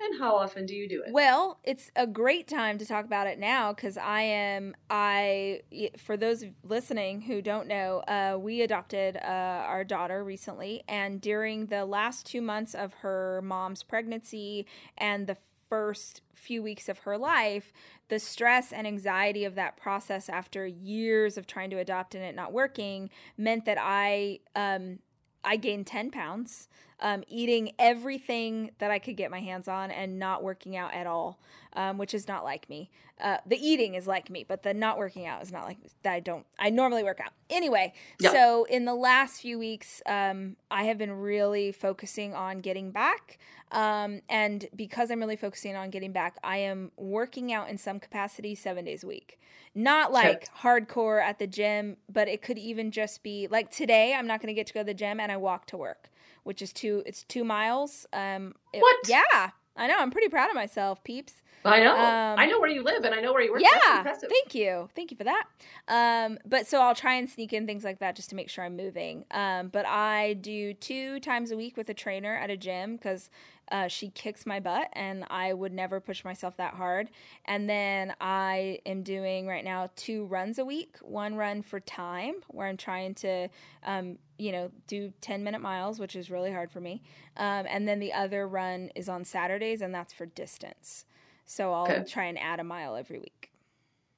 and 0.00 0.18
how 0.18 0.36
often 0.36 0.66
do 0.66 0.74
you 0.74 0.88
do 0.88 1.02
it 1.06 1.12
Well, 1.12 1.58
it's 1.64 1.90
a 1.96 2.06
great 2.06 2.48
time 2.48 2.78
to 2.78 2.86
talk 2.86 3.04
about 3.04 3.26
it 3.26 3.38
now 3.38 3.72
because 3.72 3.96
I 3.96 4.22
am 4.22 4.74
I. 4.90 5.62
For 5.96 6.16
those 6.16 6.44
listening 6.62 7.22
who 7.22 7.42
don't 7.42 7.66
know, 7.66 7.98
uh, 8.08 8.38
we 8.38 8.62
adopted 8.62 9.16
uh, 9.16 9.20
our 9.20 9.84
daughter 9.84 10.22
recently, 10.24 10.82
and 10.88 11.20
during 11.20 11.66
the 11.66 11.84
last 11.84 12.26
two 12.26 12.40
months 12.40 12.74
of 12.74 12.94
her 12.94 13.40
mom's 13.42 13.82
pregnancy 13.82 14.66
and 14.96 15.26
the 15.26 15.36
first 15.68 16.22
few 16.34 16.62
weeks 16.62 16.88
of 16.88 17.00
her 17.00 17.18
life, 17.18 17.72
the 18.08 18.18
stress 18.18 18.72
and 18.72 18.86
anxiety 18.86 19.44
of 19.44 19.54
that 19.54 19.76
process 19.76 20.28
after 20.28 20.66
years 20.66 21.36
of 21.36 21.46
trying 21.46 21.70
to 21.70 21.78
adopt 21.78 22.14
and 22.14 22.24
it 22.24 22.34
not 22.34 22.52
working 22.52 23.10
meant 23.36 23.64
that 23.66 23.78
I 23.78 24.40
um, 24.56 25.00
I 25.44 25.56
gained 25.56 25.86
10 25.86 26.10
pounds, 26.10 26.68
um, 27.00 27.22
eating 27.28 27.72
everything 27.78 28.70
that 28.78 28.90
I 28.90 28.98
could 28.98 29.16
get 29.16 29.30
my 29.30 29.40
hands 29.40 29.68
on 29.68 29.90
and 29.90 30.18
not 30.18 30.42
working 30.42 30.76
out 30.76 30.92
at 30.94 31.06
all, 31.06 31.38
um, 31.74 31.98
which 31.98 32.14
is 32.14 32.26
not 32.28 32.44
like 32.44 32.68
me. 32.68 32.90
Uh, 33.20 33.38
the 33.46 33.56
eating 33.56 33.94
is 33.94 34.06
like 34.06 34.30
me, 34.30 34.44
but 34.46 34.62
the 34.62 34.72
not 34.72 34.96
working 34.96 35.26
out 35.26 35.42
is 35.42 35.50
not 35.50 35.64
like 35.64 35.78
that. 36.02 36.12
I 36.12 36.20
don't, 36.20 36.46
I 36.58 36.70
normally 36.70 37.02
work 37.02 37.20
out. 37.20 37.32
Anyway, 37.50 37.92
Yeah. 38.20 38.30
so 38.32 38.64
in 38.64 38.84
the 38.84 38.94
last 38.94 39.40
few 39.40 39.58
weeks, 39.58 40.00
um, 40.06 40.56
I 40.70 40.84
have 40.84 40.98
been 40.98 41.12
really 41.12 41.72
focusing 41.72 42.34
on 42.34 42.60
getting 42.60 42.90
back. 42.92 43.38
Um, 43.72 44.22
and 44.28 44.66
because 44.74 45.10
I'm 45.10 45.20
really 45.20 45.36
focusing 45.36 45.76
on 45.76 45.90
getting 45.90 46.12
back, 46.12 46.36
I 46.42 46.58
am 46.58 46.90
working 46.96 47.52
out 47.52 47.68
in 47.68 47.76
some 47.76 48.00
capacity 48.00 48.54
seven 48.54 48.84
days 48.84 49.02
a 49.04 49.06
week. 49.06 49.38
Not 49.74 50.12
like 50.12 50.48
hardcore 50.62 51.22
at 51.22 51.38
the 51.38 51.46
gym, 51.46 51.98
but 52.10 52.28
it 52.28 52.40
could 52.40 52.56
even 52.58 52.90
just 52.90 53.22
be 53.22 53.46
like 53.50 53.70
today. 53.70 54.14
I'm 54.14 54.26
not 54.26 54.40
going 54.40 54.48
to 54.48 54.54
get 54.54 54.66
to 54.68 54.74
go 54.74 54.80
to 54.80 54.84
the 54.86 54.94
gym, 54.94 55.20
and 55.20 55.30
I 55.30 55.36
walk 55.36 55.66
to 55.66 55.76
work, 55.76 56.08
which 56.48 56.62
is 56.62 56.72
two. 56.72 57.02
It's 57.04 57.24
two 57.24 57.44
miles. 57.44 58.06
Um, 58.12 58.54
it- 58.72 58.80
What? 58.80 58.96
Yeah, 59.06 59.50
I 59.76 59.86
know. 59.86 59.96
I'm 59.98 60.10
pretty 60.10 60.30
proud 60.30 60.48
of 60.48 60.54
myself, 60.54 61.04
peeps. 61.04 61.34
I 61.64 61.80
know. 61.80 61.92
Um, 61.92 62.38
I 62.38 62.46
know 62.46 62.60
where 62.60 62.70
you 62.70 62.82
live 62.82 63.04
and 63.04 63.14
I 63.14 63.20
know 63.20 63.32
where 63.32 63.42
you 63.42 63.52
work. 63.52 63.62
Yeah, 63.62 64.02
thank 64.02 64.54
you, 64.54 64.88
thank 64.94 65.10
you 65.10 65.16
for 65.16 65.24
that. 65.24 65.44
Um, 65.88 66.38
but 66.46 66.66
so 66.66 66.80
I'll 66.80 66.94
try 66.94 67.14
and 67.14 67.28
sneak 67.28 67.52
in 67.52 67.66
things 67.66 67.84
like 67.84 67.98
that 67.98 68.16
just 68.16 68.30
to 68.30 68.36
make 68.36 68.48
sure 68.48 68.64
I'm 68.64 68.76
moving. 68.76 69.24
Um, 69.30 69.68
but 69.68 69.86
I 69.86 70.34
do 70.34 70.74
two 70.74 71.20
times 71.20 71.50
a 71.50 71.56
week 71.56 71.76
with 71.76 71.88
a 71.90 71.94
trainer 71.94 72.34
at 72.36 72.50
a 72.50 72.56
gym 72.56 72.96
because 72.96 73.30
uh, 73.70 73.88
she 73.88 74.08
kicks 74.08 74.46
my 74.46 74.60
butt, 74.60 74.88
and 74.94 75.24
I 75.28 75.52
would 75.52 75.72
never 75.72 76.00
push 76.00 76.24
myself 76.24 76.56
that 76.56 76.74
hard. 76.74 77.10
And 77.44 77.68
then 77.68 78.14
I 78.20 78.80
am 78.86 79.02
doing 79.02 79.46
right 79.46 79.64
now 79.64 79.90
two 79.94 80.24
runs 80.26 80.58
a 80.58 80.64
week. 80.64 80.96
One 81.02 81.34
run 81.34 81.62
for 81.62 81.80
time, 81.80 82.36
where 82.48 82.66
I'm 82.66 82.76
trying 82.76 83.14
to, 83.16 83.48
um, 83.84 84.18
you 84.38 84.52
know, 84.52 84.70
do 84.86 85.12
10 85.20 85.44
minute 85.44 85.60
miles, 85.60 85.98
which 85.98 86.16
is 86.16 86.30
really 86.30 86.52
hard 86.52 86.70
for 86.70 86.80
me. 86.80 87.02
Um, 87.36 87.66
and 87.68 87.86
then 87.86 87.98
the 87.98 88.12
other 88.12 88.48
run 88.48 88.90
is 88.94 89.08
on 89.08 89.24
Saturdays, 89.24 89.82
and 89.82 89.94
that's 89.94 90.12
for 90.12 90.26
distance. 90.26 91.04
So 91.48 91.72
I'll 91.72 91.84
Okay. 91.84 92.04
try 92.04 92.24
and 92.24 92.38
add 92.38 92.60
a 92.60 92.64
mile 92.64 92.94
every 92.94 93.18
week. 93.18 93.50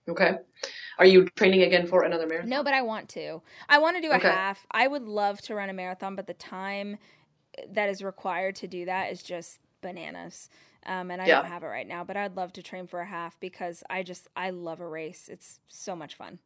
Okay. 0.08 0.32
Are 0.98 1.04
you 1.06 1.26
training 1.36 1.62
again 1.62 1.86
for 1.86 2.02
another 2.02 2.26
marathon? 2.26 2.50
No, 2.50 2.64
but 2.64 2.74
I 2.74 2.82
want 2.82 3.08
to. 3.10 3.40
I 3.68 3.78
want 3.78 3.96
to 3.96 4.02
do 4.02 4.10
a 4.10 4.16
Okay. 4.16 4.28
half. 4.28 4.66
I 4.72 4.88
would 4.88 5.04
love 5.04 5.40
to 5.42 5.54
run 5.54 5.70
a 5.70 5.72
marathon, 5.72 6.16
but 6.16 6.26
the 6.26 6.34
time 6.34 6.98
that 7.68 7.88
is 7.88 8.02
required 8.02 8.56
to 8.56 8.66
do 8.66 8.84
that 8.86 9.12
is 9.12 9.22
just 9.22 9.60
bananas. 9.80 10.50
Um, 10.84 11.12
and 11.12 11.22
I 11.22 11.26
Yeah. 11.28 11.36
don't 11.40 11.48
have 11.48 11.62
it 11.62 11.68
right 11.68 11.86
now, 11.86 12.02
but 12.02 12.16
I'd 12.16 12.36
love 12.36 12.52
to 12.54 12.64
train 12.64 12.88
for 12.88 13.00
a 13.00 13.06
half 13.06 13.38
because 13.38 13.84
I 13.88 14.02
just 14.02 14.26
I 14.34 14.50
love 14.50 14.80
a 14.80 14.88
race. 14.88 15.28
It's 15.28 15.60
so 15.68 15.94
much 15.94 16.16
fun. 16.16 16.40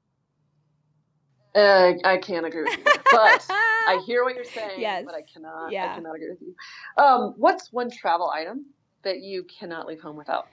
Uh, 1.55 1.95
I 2.05 2.19
can't 2.19 2.45
agree 2.45 2.65
with 2.65 2.77
you, 2.77 2.85
but 3.11 3.47
I 3.89 4.03
hear 4.05 4.23
what 4.23 4.35
you're 4.35 4.45
saying. 4.45 4.81
Yes. 4.81 5.05
but 5.07 5.15
I 5.15 5.23
cannot. 5.23 5.73
Yeah. 5.73 5.93
I 5.93 5.95
cannot 5.95 6.15
agree 6.17 6.31
with 6.31 6.43
you. 6.43 6.55
Um, 7.03 7.35
what's 7.39 7.73
one 7.73 7.91
travel 7.91 8.29
item 8.29 8.67
that 9.03 9.21
you 9.21 9.45
cannot 9.45 9.87
leave 9.87 10.01
home 10.03 10.17
without? 10.17 10.49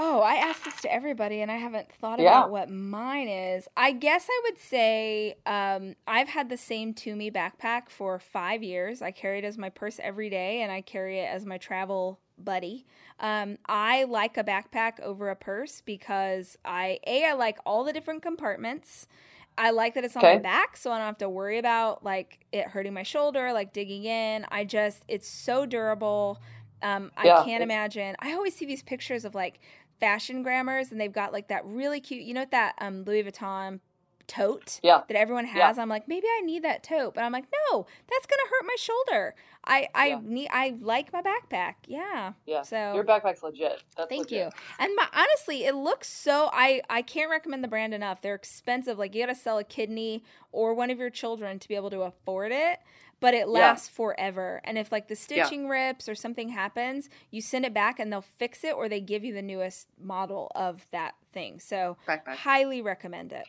Oh, 0.00 0.20
I 0.20 0.34
asked 0.34 0.64
this 0.64 0.80
to 0.82 0.92
everybody 0.92 1.40
and 1.40 1.50
I 1.50 1.56
haven't 1.56 1.90
thought 1.90 2.20
Yeah. 2.20 2.20
about 2.20 2.50
what 2.50 2.70
mine 2.70 3.26
is. 3.26 3.66
I 3.76 3.90
guess 3.90 4.28
I 4.30 4.40
would 4.44 4.56
say 4.58 5.34
um, 5.44 5.96
I've 6.06 6.28
had 6.28 6.48
the 6.50 6.56
same 6.56 6.94
Tumi 6.94 7.32
backpack 7.32 7.88
for 7.90 8.20
five 8.20 8.62
years. 8.62 9.02
I 9.02 9.10
carry 9.10 9.38
it 9.38 9.44
as 9.44 9.58
my 9.58 9.70
purse 9.70 9.98
every 10.00 10.30
day 10.30 10.62
and 10.62 10.70
I 10.70 10.82
carry 10.82 11.18
it 11.18 11.24
as 11.24 11.44
my 11.44 11.58
travel 11.58 12.20
buddy. 12.38 12.86
Um, 13.18 13.58
I 13.66 14.04
like 14.04 14.36
a 14.36 14.44
backpack 14.44 15.00
over 15.00 15.30
a 15.30 15.36
purse 15.36 15.82
because 15.84 16.56
I, 16.64 17.00
A, 17.04 17.24
I 17.24 17.32
like 17.32 17.58
all 17.66 17.82
the 17.82 17.92
different 17.92 18.22
compartments. 18.22 19.08
I 19.56 19.70
like 19.70 19.94
that 19.94 20.04
it's 20.04 20.16
on 20.16 20.24
Okay. 20.24 20.28
my 20.28 20.38
back, 20.38 20.76
so 20.76 20.92
I 20.92 20.98
don't 20.98 21.06
have 21.06 21.18
to 21.18 21.28
worry 21.28 21.58
about 21.58 22.04
like 22.04 22.38
it 22.52 22.68
hurting 22.68 22.94
my 22.94 23.02
shoulder, 23.02 23.52
like 23.52 23.72
digging 23.72 24.04
in. 24.04 24.46
I 24.50 24.64
just, 24.64 25.02
it's 25.08 25.26
so 25.28 25.66
durable. 25.66 26.40
Um, 26.80 27.10
I 27.16 27.30
Yeah, 27.30 27.30
can't 27.30 27.62
imagine. 27.64 28.14
I 28.20 28.34
always 28.34 28.54
see 28.54 28.64
these 28.64 28.84
pictures 28.84 29.24
of 29.24 29.34
like 29.34 29.58
fashion 30.00 30.42
grammars, 30.42 30.90
and 30.90 31.00
they've 31.00 31.12
got 31.12 31.32
like 31.32 31.48
that 31.48 31.64
really 31.64 32.00
cute, 32.00 32.22
you 32.22 32.34
know, 32.34 32.40
what 32.40 32.50
that 32.52 32.74
um, 32.80 33.04
Louis 33.04 33.24
Vuitton 33.24 33.80
tote 34.26 34.78
Yeah. 34.82 35.00
that 35.08 35.16
everyone 35.16 35.46
has. 35.46 35.76
Yeah. 35.76 35.82
I'm 35.82 35.88
like, 35.88 36.06
maybe 36.06 36.26
I 36.26 36.42
need 36.42 36.62
that 36.64 36.82
tote, 36.82 37.14
but 37.14 37.24
I'm 37.24 37.32
like, 37.32 37.46
no, 37.70 37.86
that's 38.10 38.26
gonna 38.26 38.42
hurt 38.50 38.66
my 38.66 38.76
shoulder. 38.78 39.34
I 39.64 39.88
I 39.94 40.06
Yeah. 40.08 40.20
need, 40.22 40.48
I 40.52 40.76
like 40.80 41.12
my 41.14 41.22
backpack. 41.22 41.74
Yeah. 41.86 42.32
Yeah. 42.46 42.60
So 42.62 42.92
Your 42.94 43.04
backpack's 43.04 43.42
legit. 43.42 43.82
That's 43.96 44.08
Thank 44.10 44.30
legit. 44.30 44.38
you. 44.46 44.50
And 44.78 44.94
my, 44.96 45.06
honestly, 45.14 45.64
it 45.64 45.74
looks 45.74 46.08
so. 46.08 46.50
I 46.52 46.82
I 46.90 47.00
can't 47.02 47.30
recommend 47.30 47.64
the 47.64 47.68
brand 47.68 47.94
enough. 47.94 48.20
They're 48.20 48.34
expensive. 48.34 48.98
Like 48.98 49.14
you 49.14 49.22
got 49.24 49.32
to 49.32 49.38
sell 49.40 49.56
a 49.58 49.64
kidney 49.64 50.22
or 50.52 50.74
one 50.74 50.90
of 50.90 50.98
your 50.98 51.10
children 51.10 51.58
to 51.58 51.66
be 51.68 51.74
able 51.74 51.90
to 51.90 52.02
afford 52.02 52.52
it. 52.52 52.80
But 53.20 53.34
it 53.34 53.48
lasts 53.48 53.88
forever. 53.88 54.60
And 54.64 54.78
if 54.78 54.92
like 54.92 55.08
the 55.08 55.16
stitching 55.16 55.66
rips 55.68 56.08
or 56.08 56.14
something 56.14 56.50
happens, 56.50 57.08
you 57.32 57.40
send 57.40 57.64
it 57.64 57.74
back 57.74 57.98
and 57.98 58.12
they'll 58.12 58.24
fix 58.38 58.62
it, 58.62 58.74
or 58.76 58.88
they 58.88 59.00
give 59.00 59.24
you 59.24 59.34
the 59.34 59.42
newest 59.42 59.88
model 60.00 60.52
of 60.54 60.86
that 60.92 61.14
thing. 61.32 61.58
So 61.58 61.96
Backpack. 62.06 62.36
highly 62.36 62.80
recommend 62.80 63.32
it. 63.32 63.44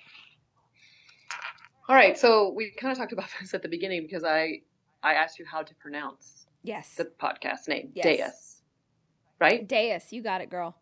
All 1.88 1.96
right. 1.96 2.18
So 2.18 2.52
we 2.56 2.72
kind 2.72 2.92
of 2.92 2.98
talked 2.98 3.14
about 3.14 3.28
this 3.42 3.54
at 3.54 3.62
the 3.62 3.70
beginning 3.70 4.02
because 4.04 4.24
I 4.24 4.62
I 5.04 5.14
asked 5.14 5.40
you 5.40 5.46
how 5.46 5.62
to 5.64 5.76
pronounce 5.76 6.46
Yes. 6.64 6.96
the 6.96 7.06
podcast 7.06 7.68
name, 7.70 7.92
Yes. 7.94 8.04
DAIS, 8.06 8.62
right? 9.40 9.66
DAIS, 9.68 10.12
you 10.12 10.22
got 10.22 10.42
it, 10.42 10.50
girl. 10.50 10.76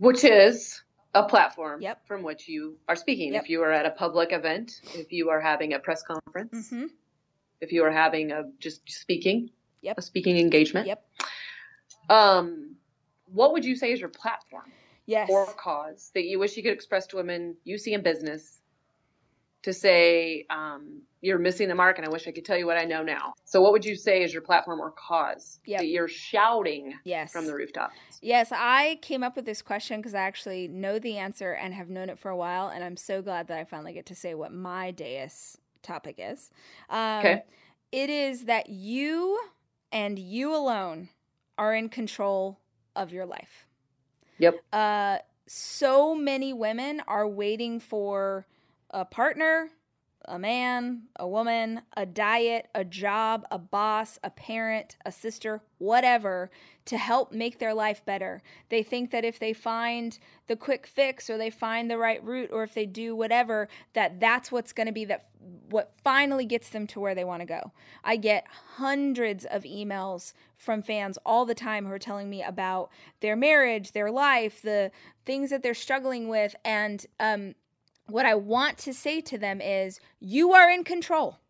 Which 0.00 0.24
is 0.24 0.82
a 1.14 1.22
platform 1.22 1.80
Yep. 1.80 2.06
from 2.08 2.22
which 2.24 2.48
you 2.48 2.76
are 2.88 2.96
speaking. 2.96 3.34
Yep. 3.34 3.44
If 3.44 3.50
you 3.50 3.62
are 3.62 3.70
at 3.70 3.86
a 3.86 3.90
public 3.92 4.32
event, 4.32 4.80
if 4.94 5.12
you 5.12 5.30
are 5.30 5.40
having 5.40 5.74
a 5.74 5.78
press 5.78 6.02
conference, 6.02 6.70
Mm-hmm. 6.72 6.86
If 7.60 7.72
you 7.72 7.84
are 7.84 7.90
having 7.90 8.32
a 8.32 8.44
just 8.58 8.88
speaking, 8.90 9.50
Yep. 9.82 9.98
a 9.98 10.02
speaking 10.02 10.36
engagement. 10.38 10.86
Yep. 10.86 11.04
Um, 12.08 12.76
what 13.26 13.52
would 13.52 13.64
you 13.64 13.76
say 13.76 13.92
is 13.92 14.00
your 14.00 14.08
platform 14.08 14.72
Yes. 15.06 15.28
or 15.30 15.46
cause 15.46 16.10
that 16.14 16.24
you 16.24 16.38
wish 16.38 16.56
you 16.56 16.62
could 16.62 16.72
express 16.72 17.06
to 17.08 17.16
women 17.16 17.56
you 17.64 17.78
see 17.78 17.92
in 17.92 18.02
business 18.02 18.60
to 19.62 19.72
say 19.72 20.46
um, 20.50 21.02
you're 21.20 21.38
missing 21.38 21.68
the 21.68 21.74
mark 21.74 21.98
and 21.98 22.06
I 22.06 22.10
wish 22.10 22.28
I 22.28 22.32
could 22.32 22.44
tell 22.44 22.56
you 22.56 22.66
what 22.66 22.76
I 22.76 22.84
know 22.84 23.02
now. 23.02 23.34
So 23.44 23.60
what 23.60 23.72
would 23.72 23.84
you 23.84 23.96
say 23.96 24.22
is 24.22 24.32
your 24.32 24.42
platform 24.42 24.80
or 24.80 24.92
cause 24.92 25.58
Yep. 25.66 25.80
that 25.80 25.86
you're 25.86 26.08
shouting 26.08 26.94
yes. 27.04 27.32
from 27.32 27.46
the 27.46 27.54
rooftops? 27.54 27.94
Yes, 28.22 28.52
I 28.52 28.98
came 29.02 29.22
up 29.24 29.34
with 29.36 29.44
this 29.44 29.62
question 29.62 30.00
because 30.00 30.14
I 30.14 30.20
actually 30.20 30.68
know 30.68 30.98
the 30.98 31.18
answer 31.18 31.52
and 31.52 31.74
have 31.74 31.90
known 31.90 32.08
it 32.10 32.18
for 32.18 32.30
a 32.30 32.36
while, 32.36 32.68
and 32.68 32.82
I'm 32.84 32.96
so 32.96 33.22
glad 33.22 33.48
that 33.48 33.58
I 33.58 33.64
finally 33.64 33.92
get 33.92 34.06
to 34.06 34.14
say 34.14 34.34
what 34.34 34.52
my 34.52 34.90
DAIS 34.90 35.58
topic 35.86 36.16
is. 36.18 36.50
Um, 36.90 37.18
Okay. 37.20 37.42
It 37.92 38.10
is 38.10 38.44
that 38.44 38.68
you 38.68 39.38
and 39.92 40.18
you 40.18 40.54
alone 40.54 41.08
are 41.56 41.74
in 41.74 41.88
control 41.88 42.58
of 42.94 43.12
your 43.12 43.24
life. 43.24 43.66
Yep. 44.38 44.60
Uh, 44.72 45.18
so 45.46 46.14
many 46.14 46.52
women 46.52 47.00
are 47.06 47.26
waiting 47.26 47.80
for 47.80 48.46
a 48.90 49.04
partner, 49.04 49.70
a 50.24 50.38
man, 50.38 51.02
a 51.16 51.26
woman, 51.26 51.82
a 51.96 52.04
diet, 52.04 52.68
a 52.74 52.84
job, 52.84 53.46
a 53.50 53.58
boss, 53.58 54.18
a 54.24 54.30
parent, 54.30 54.96
a 55.06 55.12
sister, 55.12 55.62
whatever, 55.78 56.50
to 56.86 56.96
help 56.96 57.32
make 57.32 57.58
their 57.58 57.74
life 57.74 58.04
better. 58.04 58.42
They 58.68 58.82
think 58.82 59.10
that 59.10 59.24
if 59.24 59.38
they 59.38 59.52
find 59.52 60.18
the 60.46 60.56
quick 60.56 60.86
fix 60.86 61.28
or 61.28 61.36
they 61.36 61.50
find 61.50 61.90
the 61.90 61.98
right 61.98 62.22
route 62.24 62.50
or 62.52 62.62
if 62.62 62.74
they 62.74 62.86
do 62.86 63.14
whatever, 63.14 63.68
that 63.92 64.18
that's 64.20 64.50
what's 64.50 64.72
going 64.72 64.86
to 64.86 64.92
be 64.92 65.04
that 65.04 65.26
what 65.68 65.92
finally 66.02 66.44
gets 66.44 66.70
them 66.70 66.86
to 66.88 66.98
where 67.00 67.14
they 67.14 67.24
want 67.24 67.40
to 67.40 67.46
go. 67.46 67.72
I 68.02 68.16
get 68.16 68.46
hundreds 68.76 69.44
of 69.44 69.64
emails 69.64 70.32
from 70.56 70.82
fans 70.82 71.18
all 71.24 71.44
the 71.44 71.54
time 71.54 71.86
who 71.86 71.92
are 71.92 71.98
telling 71.98 72.30
me 72.30 72.42
about 72.42 72.90
their 73.20 73.36
marriage, 73.36 73.92
their 73.92 74.10
life, 74.10 74.62
the 74.62 74.90
things 75.24 75.50
that 75.50 75.62
they're 75.62 75.74
struggling 75.74 76.28
with 76.28 76.56
and 76.64 77.04
um 77.20 77.54
what 78.08 78.24
I 78.24 78.36
want 78.36 78.78
to 78.78 78.94
say 78.94 79.20
to 79.22 79.36
them 79.36 79.60
is 79.60 79.98
you 80.20 80.52
are 80.52 80.70
in 80.70 80.84
control. 80.84 81.40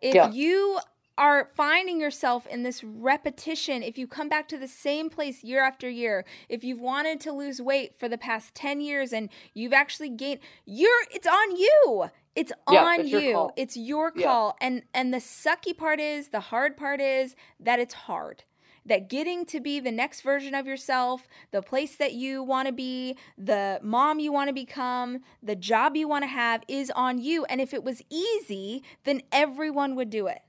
If 0.00 0.14
Yeah. 0.16 0.32
you 0.32 0.80
are 1.18 1.50
finding 1.54 2.00
yourself 2.00 2.46
in 2.46 2.62
this 2.62 2.82
repetition, 2.82 3.82
if 3.82 3.98
you 3.98 4.06
come 4.06 4.28
back 4.28 4.48
to 4.48 4.58
the 4.58 4.68
same 4.68 5.10
place 5.10 5.44
year 5.44 5.62
after 5.62 5.88
year, 5.88 6.24
if 6.48 6.64
you've 6.64 6.80
wanted 6.80 7.20
to 7.20 7.32
lose 7.32 7.60
weight 7.60 7.98
for 7.98 8.08
the 8.08 8.18
past 8.18 8.54
10 8.54 8.80
years 8.80 9.12
and 9.12 9.28
you've 9.54 9.72
actually 9.72 10.08
gained, 10.10 10.40
you're 10.64 11.02
it's 11.10 11.26
on 11.26 11.56
you. 11.56 12.10
It's 12.34 12.52
Yeah, 12.68 12.84
on 12.84 13.00
it's 13.00 13.10
you. 13.10 13.50
It's 13.56 13.76
your 13.76 14.12
Yeah. 14.14 14.24
call. 14.24 14.56
And 14.60 14.82
and 14.94 15.12
the 15.12 15.18
sucky 15.18 15.76
part 15.76 16.00
is, 16.00 16.28
the 16.28 16.40
hard 16.40 16.76
part 16.76 17.00
is 17.00 17.36
that 17.60 17.78
it's 17.78 17.94
hard 17.94 18.44
that 18.84 19.08
getting 19.08 19.44
to 19.46 19.60
be 19.60 19.80
the 19.80 19.92
next 19.92 20.22
version 20.22 20.54
of 20.54 20.66
yourself, 20.66 21.28
the 21.52 21.62
place 21.62 21.96
that 21.96 22.14
you 22.14 22.42
want 22.42 22.66
to 22.66 22.72
be, 22.72 23.16
the 23.38 23.78
mom 23.82 24.18
you 24.18 24.32
want 24.32 24.48
to 24.48 24.54
become, 24.54 25.20
the 25.42 25.54
job 25.54 25.96
you 25.96 26.08
want 26.08 26.24
to 26.24 26.28
have 26.28 26.62
is 26.68 26.90
on 26.96 27.18
you. 27.18 27.44
And 27.44 27.60
if 27.60 27.72
it 27.72 27.84
was 27.84 28.02
easy, 28.10 28.82
then 29.04 29.22
everyone 29.30 29.94
would 29.94 30.10
do 30.10 30.26
it. 30.26 30.40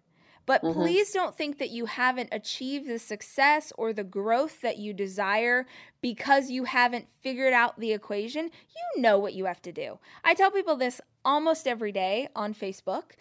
But 0.45 0.61
Mhm. 0.61 0.73
please 0.73 1.11
don't 1.11 1.35
think 1.35 1.57
that 1.57 1.69
you 1.69 1.85
haven't 1.85 2.29
achieved 2.31 2.87
the 2.87 2.99
success 2.99 3.71
or 3.77 3.93
the 3.93 4.03
growth 4.03 4.61
that 4.61 4.77
you 4.77 4.93
desire 4.93 5.65
because 6.01 6.49
you 6.49 6.65
haven't 6.65 7.07
figured 7.21 7.53
out 7.53 7.79
the 7.79 7.93
equation. 7.93 8.51
You 8.95 9.01
know 9.01 9.17
what 9.17 9.33
you 9.33 9.45
have 9.45 9.61
to 9.61 9.71
do. 9.71 9.99
I 10.23 10.33
tell 10.33 10.51
people 10.51 10.75
this 10.75 10.99
almost 11.23 11.67
every 11.67 11.91
day 11.91 12.27
on 12.35 12.53
Facebook 12.53 13.11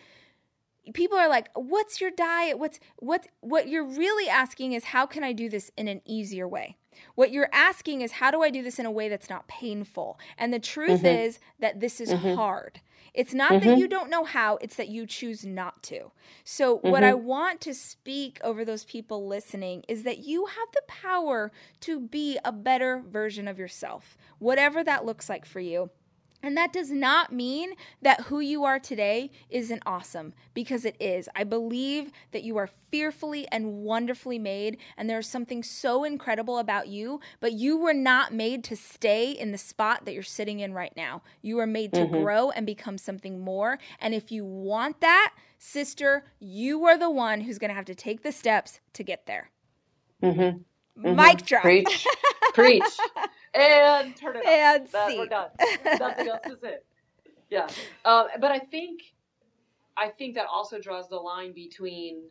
people 0.95 1.17
are 1.17 1.29
like 1.29 1.49
what's 1.55 2.01
your 2.01 2.11
diet 2.11 2.59
what's 2.59 2.81
what 2.97 3.29
what 3.41 3.69
you're 3.69 3.85
really 3.85 4.29
asking 4.29 4.73
is 4.73 4.83
how 4.83 5.07
can 5.07 5.23
i 5.23 5.33
do 5.33 5.49
this 5.49 5.71
in 5.77 5.87
an 5.87 6.01
easier 6.05 6.49
way 6.49 6.77
what 7.15 7.31
you're 7.31 7.49
asking 7.53 8.01
is 8.01 8.13
how 8.13 8.33
do 8.33 8.43
i 8.43 8.51
do 8.51 8.63
this 8.65 8.81
in 8.81 8.87
a 8.87 8.91
way 8.91 9.09
that's 9.09 9.31
not 9.31 9.47
painful 9.47 10.19
and 10.37 10.53
the 10.53 10.59
truth 10.59 11.03
Mhm. 11.03 11.27
is 11.27 11.39
that 11.61 11.79
this 11.79 12.01
is 12.01 12.13
Mhm. 12.13 12.35
hard 12.35 12.81
it's 13.15 13.35
not 13.35 13.51
that 13.51 13.63
Mhm. 13.65 13.79
you 13.79 13.89
don't 13.89 14.09
know 14.11 14.25
how 14.25 14.57
it's 14.63 14.77
that 14.77 14.89
you 14.89 15.07
choose 15.07 15.45
not 15.45 15.83
to. 15.85 16.11
So 16.45 16.79
what 16.79 17.05
i 17.05 17.13
want 17.15 17.61
to 17.63 17.75
speak 17.75 18.39
over 18.43 18.65
those 18.65 18.85
people 18.85 19.27
listening 19.27 19.85
is 19.89 20.03
that 20.05 20.19
you 20.21 20.47
have 20.47 20.69
the 20.73 20.83
power 20.87 21.53
to 21.81 22.01
be 22.01 22.39
a 22.45 22.53
better 22.53 23.03
version 23.07 23.47
of 23.49 23.59
yourself 23.59 24.17
whatever 24.39 24.83
that 24.83 25.05
looks 25.05 25.29
like 25.29 25.45
for 25.45 25.61
you 25.61 25.91
and 26.43 26.57
that 26.57 26.73
does 26.73 26.91
not 26.91 27.33
mean 27.33 27.75
that 28.03 28.23
who 28.23 28.41
you 28.41 28.65
are 28.65 28.79
today 28.79 29.31
isn't 29.51 29.83
awesome, 29.87 30.35
because 30.55 30.85
it 30.85 30.97
is. 31.01 31.29
I 31.35 31.45
believe 31.45 32.13
that 32.33 32.43
you 32.43 32.57
are 32.59 32.71
fearfully 32.91 33.47
and 33.53 33.83
wonderfully 33.85 34.39
made, 34.39 34.79
and 34.97 35.09
there's 35.09 35.29
something 35.29 35.63
so 35.63 36.05
incredible 36.05 36.59
about 36.59 36.89
you, 36.89 37.21
but 37.41 37.53
you 37.53 37.77
were 37.79 37.95
not 37.95 38.35
made 38.35 38.65
to 38.65 38.77
stay 38.77 39.31
in 39.33 39.53
the 39.53 39.59
spot 39.59 40.05
that 40.05 40.15
you're 40.15 40.23
sitting 40.23 40.61
in 40.61 40.75
right 40.75 40.93
now. 40.97 41.23
You 41.43 41.57
were 41.57 41.67
made 41.67 41.95
to 41.95 42.05
Mhm. 42.05 42.13
grow 42.21 42.51
and 42.51 42.67
become 42.67 42.99
something 42.99 43.41
more. 43.41 43.79
And 44.01 44.15
if 44.15 44.33
you 44.33 44.45
want 44.45 45.01
that, 45.01 45.35
sister, 45.59 46.25
you 46.41 46.85
are 46.87 46.99
the 46.99 47.11
one 47.11 47.43
who's 47.43 47.59
going 47.59 47.71
to 47.71 47.75
have 47.75 47.85
to 47.87 47.95
take 47.95 48.23
the 48.23 48.33
steps 48.33 48.81
to 48.95 49.03
get 49.05 49.27
there. 49.27 49.51
Mm-hmm. 50.23 50.63
Mhm. 51.07 51.17
Mic 51.17 51.45
drop. 51.47 51.63
Preach. 51.63 52.07
Preach. 52.53 53.09
And 53.55 54.17
turn 54.17 54.37
it 54.37 54.47
off. 54.47 54.47
And 54.47 54.89
see. 55.13 55.19
we're 55.19 55.27
done. 55.27 55.49
Nothing 55.99 56.29
else 56.29 56.41
to 56.47 56.59
say. 56.61 56.77
Yeah. 57.51 57.69
Um, 58.05 58.27
but 58.41 58.51
I 58.51 58.59
think, 58.59 59.01
I 59.97 60.09
think 60.09 60.37
that 60.37 60.47
also 60.53 60.81
draws 60.81 61.09
the 61.09 61.17
line 61.17 61.53
between 61.53 62.23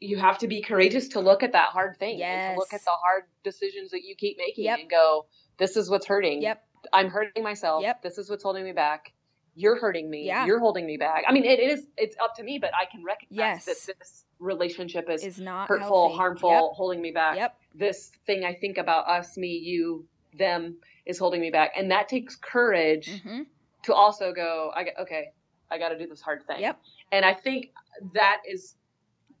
you 0.00 0.18
have 0.18 0.38
to 0.38 0.48
be 0.48 0.60
courageous 0.62 1.08
to 1.08 1.20
look 1.20 1.42
at 1.42 1.52
that 1.52 1.68
hard 1.70 1.96
thing 1.98 2.20
and 2.22 2.54
to 2.54 2.58
look 2.58 2.72
at 2.72 2.84
the 2.84 2.90
hard 2.90 3.22
decisions 3.44 3.92
that 3.92 4.02
you 4.02 4.14
keep 4.16 4.36
making 4.36 4.64
Yep. 4.64 4.78
and 4.80 4.90
go, 4.90 5.26
this 5.58 5.76
is 5.76 5.88
what's 5.88 6.06
hurting. 6.06 6.42
Yep. 6.42 6.62
I'm 6.92 7.08
hurting 7.08 7.42
myself. 7.44 7.82
Yep. 7.82 8.02
This 8.02 8.18
is 8.18 8.28
what's 8.28 8.42
holding 8.42 8.64
me 8.64 8.72
back. 8.72 9.12
You're 9.54 9.76
hurting 9.78 10.10
me. 10.10 10.26
Yeah. 10.26 10.44
You're 10.44 10.58
holding 10.58 10.86
me 10.86 10.96
back. 10.96 11.22
I 11.28 11.32
mean, 11.32 11.44
it 11.44 11.60
is, 11.60 11.86
it's 11.96 12.16
up 12.22 12.34
to 12.36 12.42
me, 12.42 12.58
but 12.58 12.70
I 12.74 12.86
can 12.90 13.04
recognize 13.04 13.38
Yes. 13.38 13.64
that 13.66 13.98
this 13.98 14.24
relationship 14.40 15.08
is, 15.08 15.22
Is 15.24 15.38
not 15.38 15.68
hurtful, 15.68 16.08
healthy. 16.08 16.16
harmful, 16.16 16.74
holding 16.74 17.00
me 17.00 17.12
back 17.12 17.36
Yep. 17.36 17.56
This 17.74 18.10
thing 18.26 18.44
I 18.44 18.54
think 18.54 18.78
about 18.78 19.08
us, 19.08 19.36
me, 19.36 19.48
you, 19.48 20.06
them 20.38 20.76
is 21.06 21.18
holding 21.18 21.40
me 21.40 21.50
back. 21.50 21.72
And 21.76 21.90
that 21.90 22.08
takes 22.08 22.36
courage 22.36 23.08
Yep. 23.08 23.20
hmm 23.22 23.42
to 23.84 23.92
also 23.92 24.32
go, 24.32 24.70
I 24.76 24.84
get, 24.84 24.94
okay, 25.00 25.32
I 25.68 25.76
got 25.76 25.88
to 25.88 25.98
do 25.98 26.06
this 26.06 26.20
hard 26.20 26.46
thing. 26.46 26.60
Yep. 26.60 26.78
And 27.10 27.24
I 27.24 27.34
think 27.34 27.72
that 28.14 28.36
is, 28.48 28.76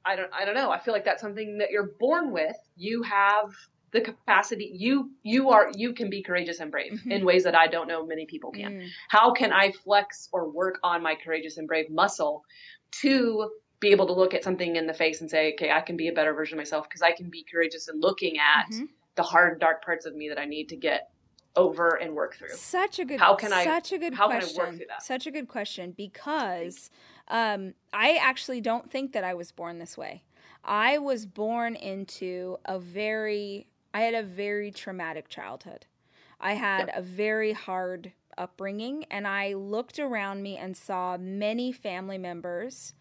I 0.04 0.16
don't, 0.16 0.30
I 0.34 0.44
don't 0.44 0.56
know. 0.56 0.72
I 0.72 0.80
feel 0.80 0.92
like 0.92 1.04
that's 1.04 1.22
something 1.22 1.58
that 1.58 1.70
you're 1.70 1.92
born 2.00 2.32
with. 2.32 2.56
You 2.76 3.02
have 3.04 3.52
the 3.92 4.00
capacity. 4.00 4.72
You, 4.74 5.12
you 5.22 5.50
are, 5.50 5.70
you 5.76 5.92
can 5.92 6.10
be 6.10 6.22
courageous 6.24 6.58
and 6.58 6.72
brave 6.72 7.00
Mhm. 7.06 7.12
in 7.12 7.24
ways 7.24 7.44
that 7.44 7.54
I 7.54 7.68
don't 7.68 7.86
know 7.86 8.04
many 8.04 8.26
people 8.26 8.50
can. 8.50 8.72
Mm. 8.80 8.88
How 9.10 9.32
can 9.32 9.52
I 9.52 9.70
flex 9.70 10.28
or 10.32 10.50
work 10.50 10.80
on 10.82 11.04
my 11.04 11.14
courageous 11.14 11.56
and 11.56 11.68
brave 11.68 11.88
muscle 11.88 12.42
to 13.02 13.48
be 13.82 13.90
able 13.90 14.06
to 14.06 14.12
look 14.12 14.32
at 14.32 14.44
something 14.44 14.76
in 14.76 14.86
the 14.86 14.94
face 14.94 15.20
and 15.20 15.28
say, 15.28 15.52
okay, 15.54 15.72
I 15.72 15.80
can 15.80 15.96
be 15.96 16.06
a 16.06 16.12
better 16.12 16.32
version 16.32 16.56
of 16.56 16.58
myself 16.58 16.88
because 16.88 17.02
I 17.02 17.10
can 17.10 17.28
be 17.28 17.42
courageous 17.42 17.88
in 17.88 17.98
looking 18.00 18.38
at 18.38 18.68
Mhm. 18.70 18.88
the 19.16 19.24
hard, 19.24 19.58
dark 19.58 19.84
parts 19.84 20.06
of 20.06 20.14
me 20.14 20.28
that 20.28 20.38
I 20.38 20.44
need 20.46 20.68
to 20.68 20.76
get 20.76 21.10
over 21.56 21.96
and 21.96 22.14
work 22.14 22.36
through. 22.36 22.54
Such 22.54 23.00
a 23.00 23.04
good. 23.04 23.18
How 23.20 23.34
can 23.34 23.52
I- 23.52 23.64
Such 23.64 23.92
a 23.92 23.98
good 23.98 24.14
how 24.14 24.28
can 24.28 24.36
I 24.40 24.44
work 24.44 24.54
question. 24.54 24.76
through 24.78 24.86
that? 24.86 25.02
Such 25.02 25.26
a 25.26 25.30
good 25.32 25.48
question 25.48 25.90
because 25.90 26.90
um, 27.28 27.74
I 27.92 28.16
actually 28.16 28.60
don't 28.60 28.88
think 28.90 29.12
that 29.12 29.24
I 29.24 29.34
was 29.34 29.50
born 29.52 29.78
this 29.80 29.98
way. 29.98 30.22
I 30.64 30.98
was 30.98 31.26
born 31.26 31.74
into 31.74 32.58
a 32.64 32.78
very. 32.78 33.66
I 33.92 34.02
had 34.02 34.14
a 34.14 34.22
very 34.22 34.70
traumatic 34.70 35.28
childhood. 35.28 35.86
I 36.40 36.54
had 36.54 36.90
a 36.94 37.02
very 37.02 37.52
hard 37.52 38.12
upbringing, 38.38 39.04
and 39.10 39.26
I 39.26 39.52
looked 39.54 39.98
around 39.98 40.42
me 40.42 40.56
and 40.56 40.74
saw 40.76 41.18
many 41.18 41.72
family 41.72 42.16
members 42.16 42.94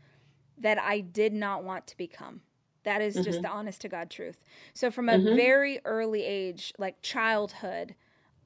that 0.62 0.80
I 0.80 1.00
did 1.02 1.34
not 1.34 1.64
want 1.64 1.88
to 1.88 1.98
become. 1.98 2.42
That 2.84 3.02
is 3.02 3.14
just 3.16 3.40
Mhm. 3.40 3.44
the 3.44 3.50
honest 3.50 3.82
to 3.82 3.90
God 3.90 4.10
truth. 4.10 4.44
So, 4.74 4.90
from 4.90 5.08
a 5.10 5.14
Mhm. 5.18 5.36
very 5.36 5.80
early 5.86 6.24
age, 6.24 6.74
like 6.80 7.02
childhood, 7.02 7.94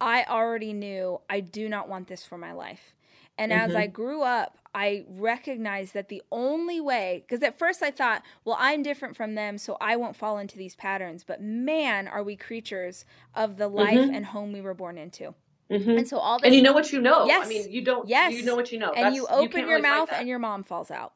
I 0.02 0.26
already 0.26 0.74
knew 0.74 1.22
I 1.30 1.40
do 1.40 1.70
not 1.70 1.88
want 1.88 2.08
this 2.08 2.26
for 2.26 2.38
my 2.38 2.52
life. 2.52 2.94
And 3.38 3.52
as 3.54 3.72
Mhm. 3.72 3.76
I 3.78 3.88
grew 3.88 4.22
up, 4.24 4.58
I 4.74 5.06
recognized 5.10 5.94
that 5.94 6.10
the 6.10 6.22
only 6.32 6.82
way, 6.82 7.24
because 7.26 7.42
at 7.44 7.58
first 7.58 7.82
I 7.82 7.92
thought, 7.92 8.24
well, 8.44 8.58
I'm 8.60 8.82
different 8.84 9.16
from 9.16 9.36
them, 9.36 9.58
so 9.58 9.78
I 9.80 9.96
won't 9.96 10.16
fall 10.18 10.38
into 10.38 10.58
these 10.58 10.76
patterns. 10.76 11.24
But 11.24 11.42
man, 11.42 12.08
are 12.10 12.24
we 12.24 12.36
creatures 12.36 13.06
of 13.34 13.56
the 13.58 13.68
life 13.70 13.98
Mhm. 14.00 14.16
and 14.16 14.26
home 14.28 14.52
we 14.52 14.62
were 14.62 14.74
born 14.74 14.98
into. 14.98 15.34
hmm 15.70 15.90
And 15.98 16.08
so 16.08 16.18
all 16.18 16.38
this. 16.40 16.46
And 16.48 16.56
you 16.56 16.62
know 16.62 16.74
what 16.74 16.92
you 16.94 17.02
know. 17.02 17.26
Yes. 17.26 17.46
I 17.46 17.50
mean, 17.50 17.72
you 17.72 17.82
don't. 17.82 18.08
Yes. 18.08 18.34
You 18.34 18.44
know 18.44 18.56
what 18.56 18.72
you 18.72 18.78
know. 18.80 18.90
and 18.92 18.98
That's- 18.98 19.16
you 19.16 19.26
open 19.28 19.50
can't 19.52 19.68
your 19.68 19.78
really 19.78 19.82
mouth 19.82 20.10
and 20.14 20.28
your 20.28 20.40
mom 20.40 20.64
falls 20.64 20.92
out. 20.92 21.14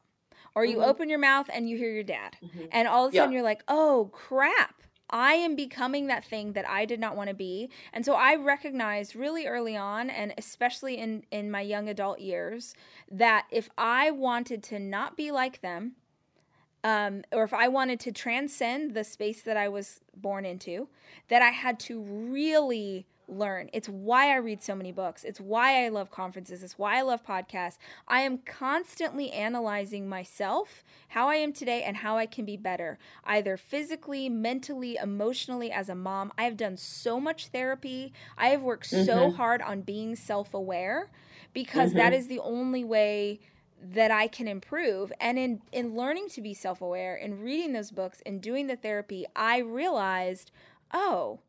Or 0.54 0.64
you 0.64 0.78
Mhm. 0.78 0.86
open 0.86 1.08
your 1.08 1.18
mouth 1.18 1.48
and 1.52 1.68
you 1.68 1.76
hear 1.76 1.92
your 1.92 2.02
dad. 2.02 2.36
Mhm. 2.42 2.68
And 2.72 2.88
all 2.88 3.06
of 3.06 3.12
a 3.12 3.14
Yeah. 3.14 3.22
sudden 3.22 3.32
you're 3.32 3.42
like, 3.42 3.62
oh 3.68 4.10
crap, 4.12 4.82
I 5.08 5.34
am 5.34 5.56
becoming 5.56 6.06
that 6.06 6.24
thing 6.24 6.52
that 6.52 6.68
I 6.68 6.84
did 6.84 7.00
not 7.00 7.16
want 7.16 7.28
to 7.28 7.34
be. 7.34 7.70
And 7.92 8.04
so 8.04 8.14
I 8.14 8.36
recognized 8.36 9.16
really 9.16 9.46
early 9.46 9.76
on, 9.76 10.08
and 10.08 10.32
especially 10.38 10.98
in, 10.98 11.24
in 11.30 11.50
my 11.50 11.60
young 11.62 11.88
adult 11.88 12.20
years, 12.20 12.74
that 13.10 13.46
if 13.50 13.70
I 13.76 14.10
wanted 14.10 14.62
to 14.64 14.78
not 14.78 15.16
be 15.16 15.32
like 15.32 15.60
them, 15.62 15.96
um, 16.82 17.24
or 17.32 17.42
if 17.42 17.52
I 17.52 17.68
wanted 17.68 18.00
to 18.00 18.12
transcend 18.12 18.94
the 18.94 19.04
space 19.04 19.42
that 19.42 19.56
I 19.56 19.68
was 19.68 20.00
born 20.16 20.44
into, 20.46 20.88
that 21.28 21.42
I 21.42 21.50
had 21.50 21.78
to 21.80 22.00
really 22.00 23.06
learn. 23.30 23.70
It's 23.72 23.88
why 23.88 24.30
I 24.32 24.36
read 24.36 24.62
so 24.62 24.74
many 24.74 24.92
books. 24.92 25.24
It's 25.24 25.40
why 25.40 25.84
I 25.84 25.88
love 25.88 26.10
conferences. 26.10 26.62
It's 26.62 26.78
why 26.78 26.98
I 26.98 27.02
love 27.02 27.24
podcasts. 27.24 27.78
I 28.08 28.20
am 28.20 28.38
constantly 28.38 29.30
analyzing 29.30 30.08
myself, 30.08 30.84
how 31.08 31.28
I 31.28 31.36
am 31.36 31.52
today, 31.52 31.82
and 31.82 31.98
how 31.98 32.16
I 32.16 32.26
can 32.26 32.44
be 32.44 32.56
better, 32.56 32.98
either 33.24 33.56
physically, 33.56 34.28
mentally, 34.28 34.96
emotionally, 34.96 35.70
as 35.70 35.88
a 35.88 35.94
mom. 35.94 36.32
I 36.36 36.44
have 36.44 36.56
done 36.56 36.76
so 36.76 37.20
much 37.20 37.48
therapy. 37.48 38.12
I 38.36 38.48
have 38.48 38.62
worked 38.62 38.86
so 38.86 39.30
Mhm. 39.30 39.36
hard 39.36 39.62
on 39.62 39.82
being 39.82 40.16
self 40.16 40.54
aware 40.54 41.10
because 41.52 41.92
that 41.94 42.12
Mhm. 42.12 42.16
is 42.16 42.26
the 42.28 42.40
only 42.40 42.84
way 42.84 43.40
that 43.82 44.10
I 44.10 44.28
can 44.28 44.46
improve. 44.46 45.12
And 45.20 45.38
in 45.38 45.62
in 45.72 45.94
learning 45.96 46.28
to 46.30 46.42
be 46.42 46.52
self-aware 46.54 47.16
and 47.16 47.42
reading 47.42 47.72
those 47.72 47.90
books 47.90 48.22
and 48.26 48.40
doing 48.42 48.66
the 48.66 48.76
therapy, 48.76 49.24
I 49.34 49.58
realized, 49.58 50.50
oh, 50.92 51.40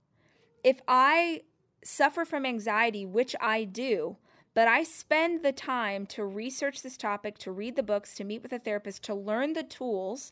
if 0.63 0.81
I 0.87 1.41
suffer 1.83 2.25
from 2.25 2.45
anxiety, 2.45 3.05
which 3.05 3.35
I 3.39 3.63
do, 3.63 4.17
but 4.53 4.67
I 4.67 4.83
spend 4.83 5.43
the 5.43 5.51
time 5.51 6.05
to 6.07 6.25
research 6.25 6.81
this 6.81 6.97
topic, 6.97 7.37
to 7.39 7.51
read 7.51 7.75
the 7.75 7.83
books, 7.83 8.15
to 8.15 8.23
meet 8.23 8.43
with 8.43 8.53
a 8.53 8.59
therapist, 8.59 9.03
to 9.03 9.15
learn 9.15 9.53
the 9.53 9.63
tools 9.63 10.31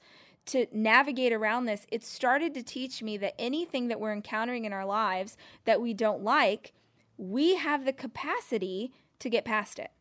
to 0.49 0.65
navigate 0.71 1.31
around 1.31 1.65
this, 1.65 1.85
it 1.91 2.03
started 2.03 2.53
to 2.55 2.63
teach 2.63 3.03
me 3.03 3.17
that 3.17 3.39
anything 3.39 3.87
that 3.87 3.99
we're 3.99 4.13
encountering 4.13 4.65
in 4.65 4.73
our 4.73 4.85
lives 4.85 5.37
that 5.65 5.81
we 5.81 5.93
don't 5.93 6.23
like, 6.23 6.73
we 7.17 7.55
have 7.55 7.85
the 7.85 7.93
capacity 7.93 8.91
to 9.19 9.29
get 9.29 9.45
past 9.45 9.77
it. 9.77 9.91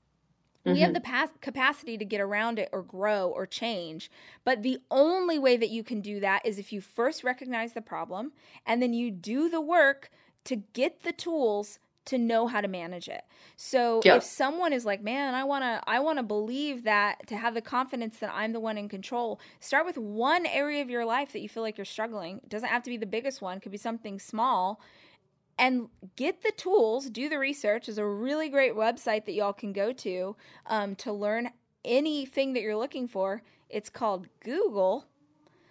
We 0.64 0.80
have 0.80 0.92
Mhm. 0.92 0.94
the 0.94 1.30
capacity 1.40 1.98
to 1.98 2.04
get 2.04 2.20
around 2.20 2.58
it 2.58 2.68
or 2.72 2.82
grow 2.82 3.28
or 3.28 3.46
change. 3.46 4.10
But 4.44 4.62
the 4.62 4.78
only 4.90 5.38
way 5.38 5.56
that 5.56 5.70
you 5.70 5.82
can 5.82 6.00
do 6.00 6.20
that 6.20 6.44
is 6.44 6.58
if 6.58 6.72
you 6.72 6.80
first 6.80 7.24
recognize 7.24 7.72
the 7.72 7.82
problem 7.82 8.32
and 8.66 8.82
then 8.82 8.92
you 8.92 9.10
do 9.10 9.48
the 9.48 9.60
work 9.60 10.10
to 10.44 10.56
get 10.72 11.02
the 11.02 11.12
tools 11.12 11.78
to 12.06 12.16
know 12.16 12.46
how 12.46 12.62
to 12.62 12.68
manage 12.68 13.06
it. 13.08 13.22
So 13.56 14.00
Yeah. 14.02 14.16
if 14.16 14.22
someone 14.22 14.72
is 14.72 14.86
like, 14.86 15.02
"Man, 15.02 15.34
I 15.34 15.44
want 15.44 15.62
to 15.62 15.82
I 15.86 16.00
want 16.00 16.18
to 16.18 16.22
believe 16.22 16.84
that 16.84 17.26
to 17.26 17.36
have 17.36 17.52
the 17.54 17.60
confidence 17.60 18.18
that 18.20 18.30
I'm 18.32 18.52
the 18.52 18.60
one 18.60 18.78
in 18.78 18.88
control." 18.88 19.40
Start 19.60 19.84
with 19.84 19.98
one 19.98 20.46
area 20.46 20.80
of 20.80 20.88
your 20.88 21.04
life 21.04 21.32
that 21.32 21.40
you 21.40 21.48
feel 21.50 21.62
like 21.62 21.76
you're 21.76 21.84
struggling. 21.84 22.38
It 22.38 22.48
doesn't 22.48 22.68
have 22.68 22.82
to 22.84 22.90
be 22.90 22.96
the 22.96 23.06
biggest 23.06 23.42
one, 23.42 23.58
it 23.58 23.60
could 23.60 23.72
be 23.72 23.78
something 23.78 24.18
small 24.18 24.80
and 25.58 25.88
get 26.16 26.42
the 26.42 26.52
tools, 26.56 27.10
do 27.10 27.28
the 27.28 27.38
research. 27.38 27.86
There's 27.86 27.98
a 27.98 28.06
really 28.06 28.48
great 28.48 28.74
website 28.74 29.24
that 29.26 29.32
y'all 29.32 29.52
can 29.52 29.72
go 29.72 29.92
to 29.92 30.36
um, 30.66 30.94
to 30.96 31.12
learn 31.12 31.50
anything 31.84 32.52
that 32.52 32.62
you're 32.62 32.76
looking 32.76 33.08
for. 33.08 33.42
It's 33.68 33.90
called 33.90 34.28
Google. 34.40 35.04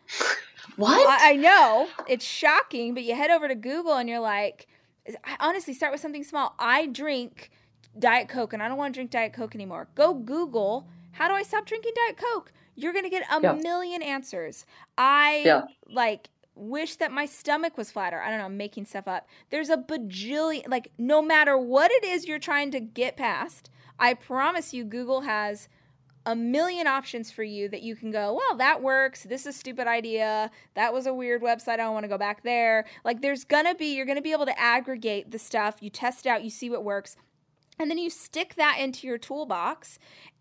What? 0.76 1.08
I, 1.08 1.32
I 1.32 1.36
know 1.36 1.88
it's 2.08 2.26
shocking, 2.26 2.94
but 2.94 3.04
you 3.04 3.16
head 3.16 3.32
over 3.32 3.48
to 3.48 3.56
Google 3.56 3.96
and 3.96 4.08
you're 4.10 4.20
like, 4.20 4.68
I 5.24 5.38
honestly 5.40 5.74
start 5.74 5.92
with 5.92 6.02
something 6.02 6.24
small. 6.24 6.54
I 6.60 6.88
drink 6.88 7.50
Diet 7.98 8.28
Coke 8.30 8.54
and 8.54 8.62
I 8.62 8.68
don't 8.68 8.78
want 8.78 8.94
to 8.94 8.98
drink 8.98 9.12
Diet 9.12 9.34
Coke 9.34 9.56
anymore. 9.56 9.88
Go 9.96 10.14
Google, 10.14 10.88
how 11.12 11.28
do 11.28 11.34
I 11.34 11.44
stop 11.44 11.66
drinking 11.66 11.94
Diet 11.96 12.18
Coke? 12.18 12.52
You're 12.76 12.94
going 12.94 13.06
to 13.06 13.10
get 13.10 13.24
a 13.32 13.42
Yeah. 13.42 13.54
million 13.54 14.02
answers. 14.02 14.66
I 14.98 15.42
Yeah. 15.46 15.62
like 15.90 16.30
wish 16.54 16.96
that 16.98 17.12
my 17.12 17.26
stomach 17.26 17.78
was 17.78 17.92
flatter. 17.92 18.20
I 18.20 18.30
don't 18.30 18.40
know, 18.40 18.46
I'm 18.46 18.58
making 18.58 18.86
stuff 18.86 19.08
up. 19.08 19.28
There's 19.50 19.70
a 19.70 19.78
bajillion, 19.78 20.68
like, 20.68 20.92
no 20.98 21.22
matter 21.22 21.58
what 21.58 21.92
it 21.92 22.04
is 22.04 22.28
you're 22.28 22.40
trying 22.40 22.72
to 22.72 22.80
get 22.80 23.16
past, 23.16 23.70
I 24.00 24.14
promise 24.16 24.74
you, 24.74 24.84
Google 24.84 25.22
has 25.22 25.70
a 26.28 26.36
million 26.36 26.88
options 26.88 27.32
for 27.32 27.42
you 27.42 27.70
that 27.70 27.82
you 27.82 27.96
can 27.96 28.12
go, 28.12 28.34
well, 28.34 28.58
that 28.58 28.84
works. 28.84 29.24
This 29.24 29.42
is 29.46 29.56
a 29.56 29.58
stupid 29.58 29.88
idea. 29.88 30.52
That 30.76 30.94
was 30.94 31.08
a 31.08 31.14
weird 31.14 31.42
website. 31.42 31.70
I 31.70 31.78
don't 31.78 31.94
want 31.94 32.04
to 32.04 32.10
go 32.10 32.18
back 32.18 32.44
there. 32.44 32.86
Like, 33.06 33.22
there's 33.22 33.46
gonna 33.46 33.74
be, 33.74 33.96
you're 33.96 34.06
gonna 34.06 34.22
be 34.22 34.34
able 34.34 34.46
to 34.46 34.60
aggregate 34.60 35.32
the 35.32 35.40
stuff. 35.40 35.78
You 35.80 35.90
test 35.90 36.26
it 36.26 36.30
out, 36.30 36.44
you 36.44 36.50
see 36.50 36.70
what 36.70 36.84
works, 36.84 37.16
and 37.80 37.90
then 37.90 37.98
you 37.98 38.10
stick 38.10 38.56
that 38.56 38.78
into 38.78 39.08
your 39.08 39.18
toolbox. 39.18 40.00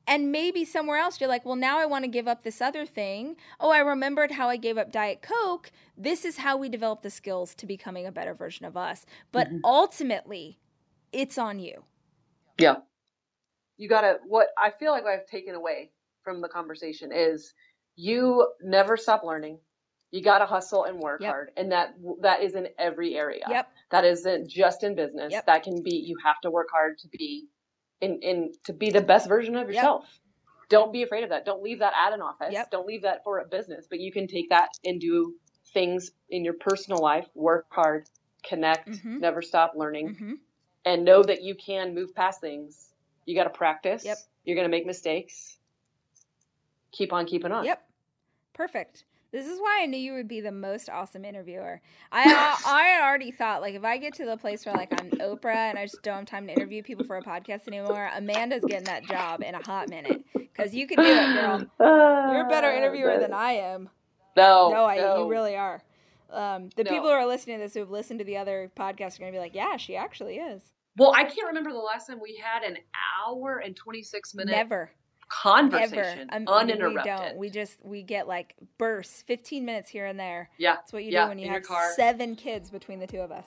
And 0.09 0.33
maybe 0.33 0.65
somewhere 0.65 0.99
else 0.99 1.21
you're 1.21 1.29
like, 1.29 1.45
well, 1.45 1.57
now 1.57 1.79
I 1.79 1.87
want 1.87 2.05
to 2.05 2.11
give 2.11 2.27
up 2.27 2.43
this 2.43 2.61
other 2.61 2.85
thing. 2.85 3.37
Oh, 3.61 3.71
I 3.71 3.79
remembered 3.79 4.33
how 4.33 4.49
I 4.49 4.57
gave 4.57 4.77
up 4.79 4.91
Diet 4.91 5.23
Coke. 5.23 5.71
This 5.97 6.25
is 6.25 6.39
how 6.39 6.57
we 6.57 6.69
develop 6.69 7.03
the 7.03 7.11
skills 7.11 7.55
to 7.57 7.67
becoming 7.67 8.07
a 8.07 8.13
better 8.13 8.35
version 8.35 8.67
of 8.67 8.77
us. 8.77 9.07
But 9.31 9.51
Mhm. 9.51 9.61
ultimately, 9.65 10.59
it's 11.13 11.39
on 11.39 11.61
you. 11.61 11.85
Yeah. 12.59 12.77
You 13.77 13.89
gotta, 13.89 14.19
what 14.27 14.49
I 14.59 14.71
feel 14.71 14.93
like 14.93 15.05
I've 15.05 15.27
taken 15.27 15.55
away 15.55 15.91
from 16.25 16.41
the 16.41 16.49
conversation 16.49 17.13
is 17.13 17.53
you 17.97 18.49
never 18.63 18.97
stop 18.97 19.23
learning. 19.25 19.59
You 20.13 20.23
gotta 20.23 20.47
hustle 20.47 20.85
and 20.85 20.99
work 21.01 21.23
Yep. 21.23 21.31
hard. 21.31 21.51
And 21.57 21.73
that, 21.73 21.95
that 22.23 22.43
is 22.43 22.55
in 22.55 22.69
every 22.79 23.15
area. 23.17 23.45
Yep. 23.49 23.69
That 23.91 24.05
isn't 24.05 24.49
just 24.51 24.83
in 24.85 24.95
business. 24.97 25.33
Yep. 25.33 25.47
That 25.47 25.63
can 25.63 25.83
be, 25.83 25.97
you 25.97 26.17
have 26.25 26.41
to 26.43 26.51
work 26.51 26.69
hard 26.73 26.99
to 26.99 27.09
be 27.09 27.49
in, 28.01 28.21
in, 28.23 28.53
to 28.65 28.73
be 28.73 28.91
the 28.91 29.03
best 29.03 29.29
version 29.29 29.57
of 29.57 29.69
Yep. 29.69 29.75
yourself. 29.75 30.05
Don't 30.69 30.93
be 30.93 31.03
afraid 31.03 31.25
of 31.25 31.31
that. 31.31 31.45
Don't 31.45 31.63
leave 31.63 31.81
that 31.81 31.93
at 31.97 32.13
an 32.13 32.23
office. 32.23 32.53
Yep. 32.53 32.71
Don't 32.71 32.87
leave 32.87 33.03
that 33.03 33.23
for 33.25 33.39
a 33.41 33.47
business, 33.47 33.87
but 33.89 34.01
you 34.01 34.13
can 34.13 34.27
take 34.27 34.51
that 34.51 34.69
and 34.85 35.01
do 35.01 35.35
things 35.75 36.11
in 36.31 36.45
your 36.45 36.55
personal 36.55 37.01
life, 37.01 37.27
work 37.35 37.67
hard, 37.71 38.09
connect, 38.45 38.89
Mhm. 38.89 39.21
never 39.21 39.43
stop 39.43 39.75
learning 39.77 40.17
hmm 40.19 40.35
and 40.85 41.05
know 41.05 41.23
that 41.23 41.43
you 41.43 41.55
can 41.57 41.95
move 41.95 42.15
past 42.15 42.41
things. 42.41 42.95
You 43.27 43.35
got 43.35 43.45
to 43.45 43.51
practice. 43.51 44.05
Yep. 44.05 44.19
You're 44.45 44.57
going 44.57 44.67
to 44.67 44.71
make 44.71 44.87
mistakes. 44.87 45.59
Keep 46.93 47.13
on 47.13 47.27
keeping 47.27 47.53
on. 47.53 47.65
Yep. 47.65 47.83
Perfect. 48.55 49.05
This 49.33 49.47
is 49.49 49.59
why 49.61 49.81
I 49.83 49.87
knew 49.87 49.99
you 49.99 50.15
would 50.15 50.29
be 50.29 50.41
the 50.41 50.53
most 50.53 50.89
awesome 50.89 51.25
interviewer. 51.25 51.83
I 52.11 52.57
I 52.67 53.01
already 53.07 53.33
thought 53.33 53.61
like 53.61 53.75
if 53.75 53.85
I 53.85 53.99
get 53.99 54.15
to 54.15 54.25
the 54.25 54.37
place 54.37 54.65
where 54.65 54.75
like 54.75 54.93
I'm 54.99 55.11
Oprah 55.11 55.55
and 55.69 55.79
I 55.79 55.85
just 55.85 56.01
don't 56.03 56.19
have 56.19 56.25
time 56.27 56.47
to 56.47 56.53
interview 56.55 56.83
people 56.83 57.05
for 57.05 57.17
a 57.17 57.23
podcast 57.23 57.67
anymore, 57.69 58.09
Amanda's 58.17 58.65
getting 58.65 58.85
that 58.85 59.05
job 59.05 59.43
in 59.43 59.55
a 59.55 59.63
hot 59.63 59.91
minute 59.91 60.25
because 60.33 60.75
you 60.75 60.87
can 60.87 60.99
do 60.99 61.05
it, 61.05 61.35
girl. 61.35 61.67
You're 62.33 62.47
a 62.47 62.49
better 62.49 62.73
interviewer 62.73 63.19
than 63.19 63.35
I 63.35 63.53
am. 63.55 63.91
No, 64.37 64.71
No, 64.71 64.85
I, 64.87 64.97
no. 64.99 65.25
you 65.25 65.31
really 65.31 65.57
are. 65.57 65.83
Um, 66.31 66.71
the 66.77 66.85
No. 66.85 66.91
people 66.91 67.07
who 67.09 67.15
are 67.15 67.27
listening 67.27 67.59
to 67.59 67.65
this 67.65 67.75
who 67.75 67.81
have 67.81 67.91
listened 67.91 68.21
to 68.21 68.25
the 68.25 68.37
other 68.39 68.71
podcast 68.77 69.17
are 69.17 69.21
going 69.21 69.33
to 69.33 69.37
be 69.37 69.41
like, 69.41 69.55
yeah, 69.55 69.77
she 69.77 69.97
actually 69.97 70.37
is. 70.37 70.63
Well, 70.97 71.13
I 71.15 71.25
can't 71.25 71.49
remember 71.49 71.73
the 71.73 71.79
last 71.79 72.07
time 72.07 72.21
we 72.21 72.37
had 72.43 72.63
an 72.63 72.79
hour 73.27 73.59
and 73.65 73.77
26 73.77 74.35
minute 74.35 74.51
Never. 74.53 74.91
conversation 75.29 76.29
Ever. 76.33 76.45
Um, 76.47 76.49
uninterrupted. 76.49 77.05
We 77.05 77.11
don't. 77.11 77.37
We 77.37 77.51
just 77.51 77.79
we 77.85 78.03
get 78.03 78.27
like 78.27 78.55
bursts, 78.79 79.23
15 79.23 79.65
minutes 79.65 79.91
here 79.91 80.07
and 80.07 80.19
there. 80.19 80.49
yeah. 80.59 80.77
That's 80.77 80.93
what 80.93 81.05
you 81.05 81.13
Yeah, 81.13 81.25
do 81.25 81.29
when 81.31 81.39
you 81.39 81.47
in 81.49 81.53
have 81.53 81.63
car. 81.65 81.93
seven 81.95 82.35
kids 82.35 82.71
between 82.71 82.99
the 82.99 83.07
two 83.07 83.21
of 83.21 83.31
us. 83.31 83.47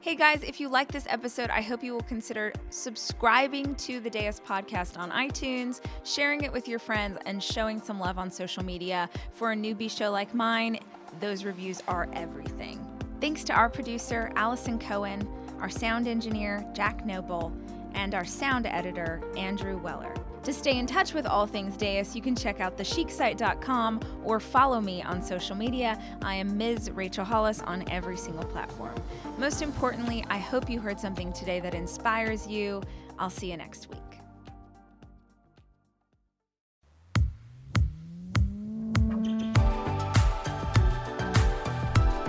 Hey 0.00 0.14
guys, 0.14 0.42
if 0.44 0.60
you 0.60 0.68
like 0.68 0.92
this 0.92 1.04
episode, 1.08 1.50
I 1.50 1.60
hope 1.60 1.82
you 1.82 1.92
will 1.92 2.00
consider 2.02 2.52
subscribing 2.70 3.74
to 3.76 3.98
the 3.98 4.08
DAIS 4.08 4.38
podcast 4.40 4.96
on 4.96 5.10
iTunes, 5.10 5.80
sharing 6.04 6.42
it 6.44 6.52
with 6.52 6.68
your 6.68 6.78
friends, 6.78 7.18
and 7.26 7.42
showing 7.42 7.80
some 7.80 7.98
love 7.98 8.16
on 8.16 8.30
social 8.30 8.64
media. 8.64 9.10
For 9.32 9.50
a 9.50 9.56
newbie 9.56 9.90
show 9.90 10.12
like 10.12 10.32
mine, 10.32 10.78
those 11.18 11.42
reviews 11.44 11.82
are 11.88 12.08
everything. 12.12 12.78
Thanks 13.20 13.44
to 13.44 13.54
our 13.54 13.68
producer, 13.68 14.30
Allison 14.36 14.78
Cohen, 14.78 15.26
our 15.60 15.70
sound 15.70 16.06
engineer, 16.06 16.66
Jack 16.74 17.06
Noble, 17.06 17.52
and 17.94 18.14
our 18.14 18.24
sound 18.24 18.66
editor, 18.66 19.22
Andrew 19.36 19.78
Weller. 19.78 20.14
To 20.42 20.52
stay 20.52 20.78
in 20.78 20.86
touch 20.86 21.12
with 21.12 21.26
all 21.26 21.46
things 21.46 21.76
DAIS, 21.76 22.14
you 22.14 22.22
can 22.22 22.36
check 22.36 22.60
out 22.60 22.76
thechicSite.com 22.76 24.00
or 24.22 24.38
follow 24.38 24.80
me 24.80 25.02
on 25.02 25.20
social 25.20 25.56
media. 25.56 26.00
I 26.22 26.36
am 26.36 26.56
Ms. 26.56 26.90
Rachel 26.92 27.24
Hollis 27.24 27.62
on 27.62 27.88
every 27.90 28.16
single 28.16 28.44
platform. 28.44 28.94
Most 29.38 29.60
importantly, 29.60 30.24
I 30.28 30.38
hope 30.38 30.70
you 30.70 30.78
heard 30.78 31.00
something 31.00 31.32
today 31.32 31.58
that 31.60 31.74
inspires 31.74 32.46
you. 32.46 32.82
I'll 33.18 33.30
see 33.30 33.50
you 33.50 33.56
next 33.56 33.88
week. 33.90 34.05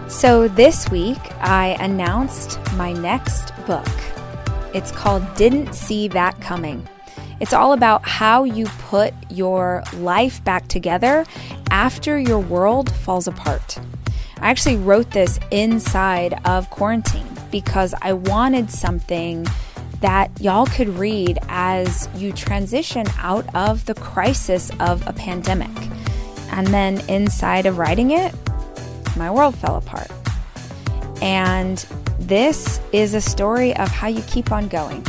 So, 0.09 0.47
this 0.47 0.89
week 0.89 1.19
I 1.41 1.75
announced 1.81 2.59
my 2.75 2.93
next 2.93 3.51
book. 3.65 3.85
It's 4.73 4.89
called 4.89 5.23
Didn't 5.35 5.73
See 5.73 6.07
That 6.07 6.39
Coming. 6.39 6.87
It's 7.41 7.51
all 7.51 7.73
about 7.73 8.07
how 8.07 8.45
you 8.45 8.67
put 8.87 9.13
your 9.29 9.83
life 9.97 10.41
back 10.45 10.69
together 10.69 11.25
after 11.71 12.17
your 12.17 12.39
world 12.39 12.89
falls 12.89 13.27
apart. 13.27 13.77
I 14.39 14.49
actually 14.49 14.77
wrote 14.77 15.11
this 15.11 15.41
inside 15.51 16.39
of 16.45 16.69
quarantine 16.69 17.27
because 17.51 17.93
I 18.01 18.13
wanted 18.13 18.71
something 18.71 19.45
that 19.99 20.31
y'all 20.39 20.67
could 20.67 20.89
read 20.89 21.37
as 21.49 22.07
you 22.15 22.31
transition 22.31 23.07
out 23.17 23.53
of 23.53 23.85
the 23.85 23.93
crisis 23.93 24.71
of 24.79 25.05
a 25.05 25.11
pandemic. 25.11 25.75
And 26.51 26.67
then 26.67 27.01
inside 27.09 27.65
of 27.65 27.77
writing 27.77 28.11
it, 28.11 28.33
my 29.17 29.31
world 29.31 29.55
fell 29.55 29.75
apart. 29.75 30.11
And 31.21 31.77
this 32.19 32.79
is 32.91 33.13
a 33.13 33.21
story 33.21 33.75
of 33.75 33.89
how 33.89 34.07
you 34.07 34.21
keep 34.23 34.51
on 34.51 34.67
going. 34.67 35.05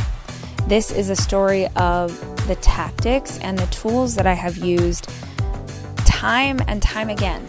This 0.67 0.91
is 0.91 1.09
a 1.09 1.15
story 1.15 1.67
of 1.75 2.19
the 2.47 2.55
tactics 2.55 3.37
and 3.39 3.57
the 3.57 3.67
tools 3.67 4.15
that 4.15 4.27
I 4.27 4.33
have 4.33 4.57
used 4.57 5.09
time 6.05 6.59
and 6.67 6.81
time 6.81 7.09
again 7.09 7.41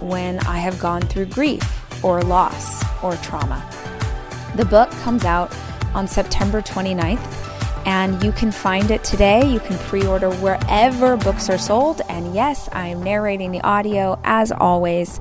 when 0.00 0.38
I 0.40 0.58
have 0.58 0.78
gone 0.78 1.02
through 1.02 1.26
grief 1.26 2.04
or 2.04 2.22
loss 2.22 2.82
or 3.02 3.16
trauma. 3.16 3.68
The 4.56 4.64
book 4.64 4.90
comes 5.02 5.24
out 5.24 5.54
on 5.94 6.06
September 6.06 6.60
29th, 6.60 7.86
and 7.86 8.22
you 8.22 8.32
can 8.32 8.52
find 8.52 8.90
it 8.90 9.02
today. 9.02 9.46
You 9.48 9.60
can 9.60 9.78
pre 9.78 10.06
order 10.06 10.30
wherever 10.30 11.16
books 11.16 11.48
are 11.48 11.58
sold. 11.58 12.00
And 12.08 12.34
yes, 12.34 12.68
I 12.72 12.88
am 12.88 13.02
narrating 13.02 13.50
the 13.50 13.60
audio 13.62 14.18
as 14.24 14.52
always. 14.52 15.20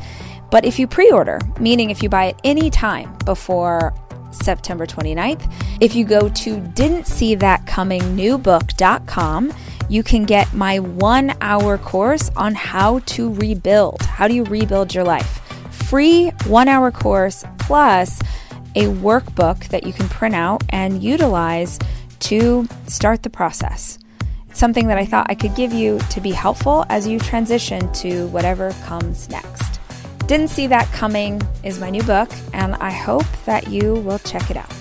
But 0.52 0.66
if 0.66 0.78
you 0.78 0.86
pre 0.86 1.10
order, 1.10 1.40
meaning 1.60 1.90
if 1.90 2.04
you 2.04 2.10
buy 2.10 2.26
it 2.26 2.40
any 2.44 2.70
time 2.70 3.18
before 3.26 3.96
September 4.32 4.86
29th, 4.86 5.52
if 5.80 5.96
you 5.96 6.04
go 6.06 6.30
to 6.30 6.58
didn'tseethatcomingnewbook.com, 6.58 9.54
you 9.90 10.04
can 10.04 10.26
get 10.26 10.54
my 10.54 10.80
one 10.80 11.34
hour 11.42 11.78
course 11.78 12.30
on 12.36 12.56
how 12.56 13.00
to 13.00 13.34
rebuild. 13.34 14.02
How 14.04 14.28
do 14.28 14.34
you 14.34 14.44
rebuild 14.44 14.94
your 14.94 15.04
life? 15.04 15.40
Free 15.72 16.30
one 16.46 16.68
hour 16.68 16.92
course 16.92 17.44
plus 17.60 18.22
a 18.76 18.86
workbook 18.86 19.68
that 19.70 19.86
you 19.86 19.92
can 19.92 20.08
print 20.08 20.36
out 20.36 20.64
and 20.70 21.04
utilize 21.04 21.78
to 22.20 22.68
start 22.88 23.24
the 23.24 23.30
process. 23.30 24.00
It's 24.50 24.60
something 24.60 24.88
that 24.88 24.98
I 24.98 25.06
thought 25.06 25.28
I 25.30 25.36
could 25.36 25.56
give 25.56 25.74
you 25.74 26.00
to 26.10 26.22
be 26.22 26.32
helpful 26.32 26.86
as 26.90 27.08
you 27.08 27.20
transition 27.20 27.92
to 27.94 28.28
whatever 28.28 28.72
comes 28.86 29.30
next. 29.30 29.71
Didn't 30.32 30.48
See 30.48 30.66
That 30.68 30.90
Coming 30.94 31.42
is 31.62 31.82
my 31.82 31.90
new 31.90 32.04
book, 32.04 32.30
and 32.54 32.76
I 32.76 32.90
hope 32.90 33.26
that 33.44 33.68
you 33.68 33.96
will 33.96 34.20
check 34.20 34.50
it 34.50 34.56
out. 34.56 34.81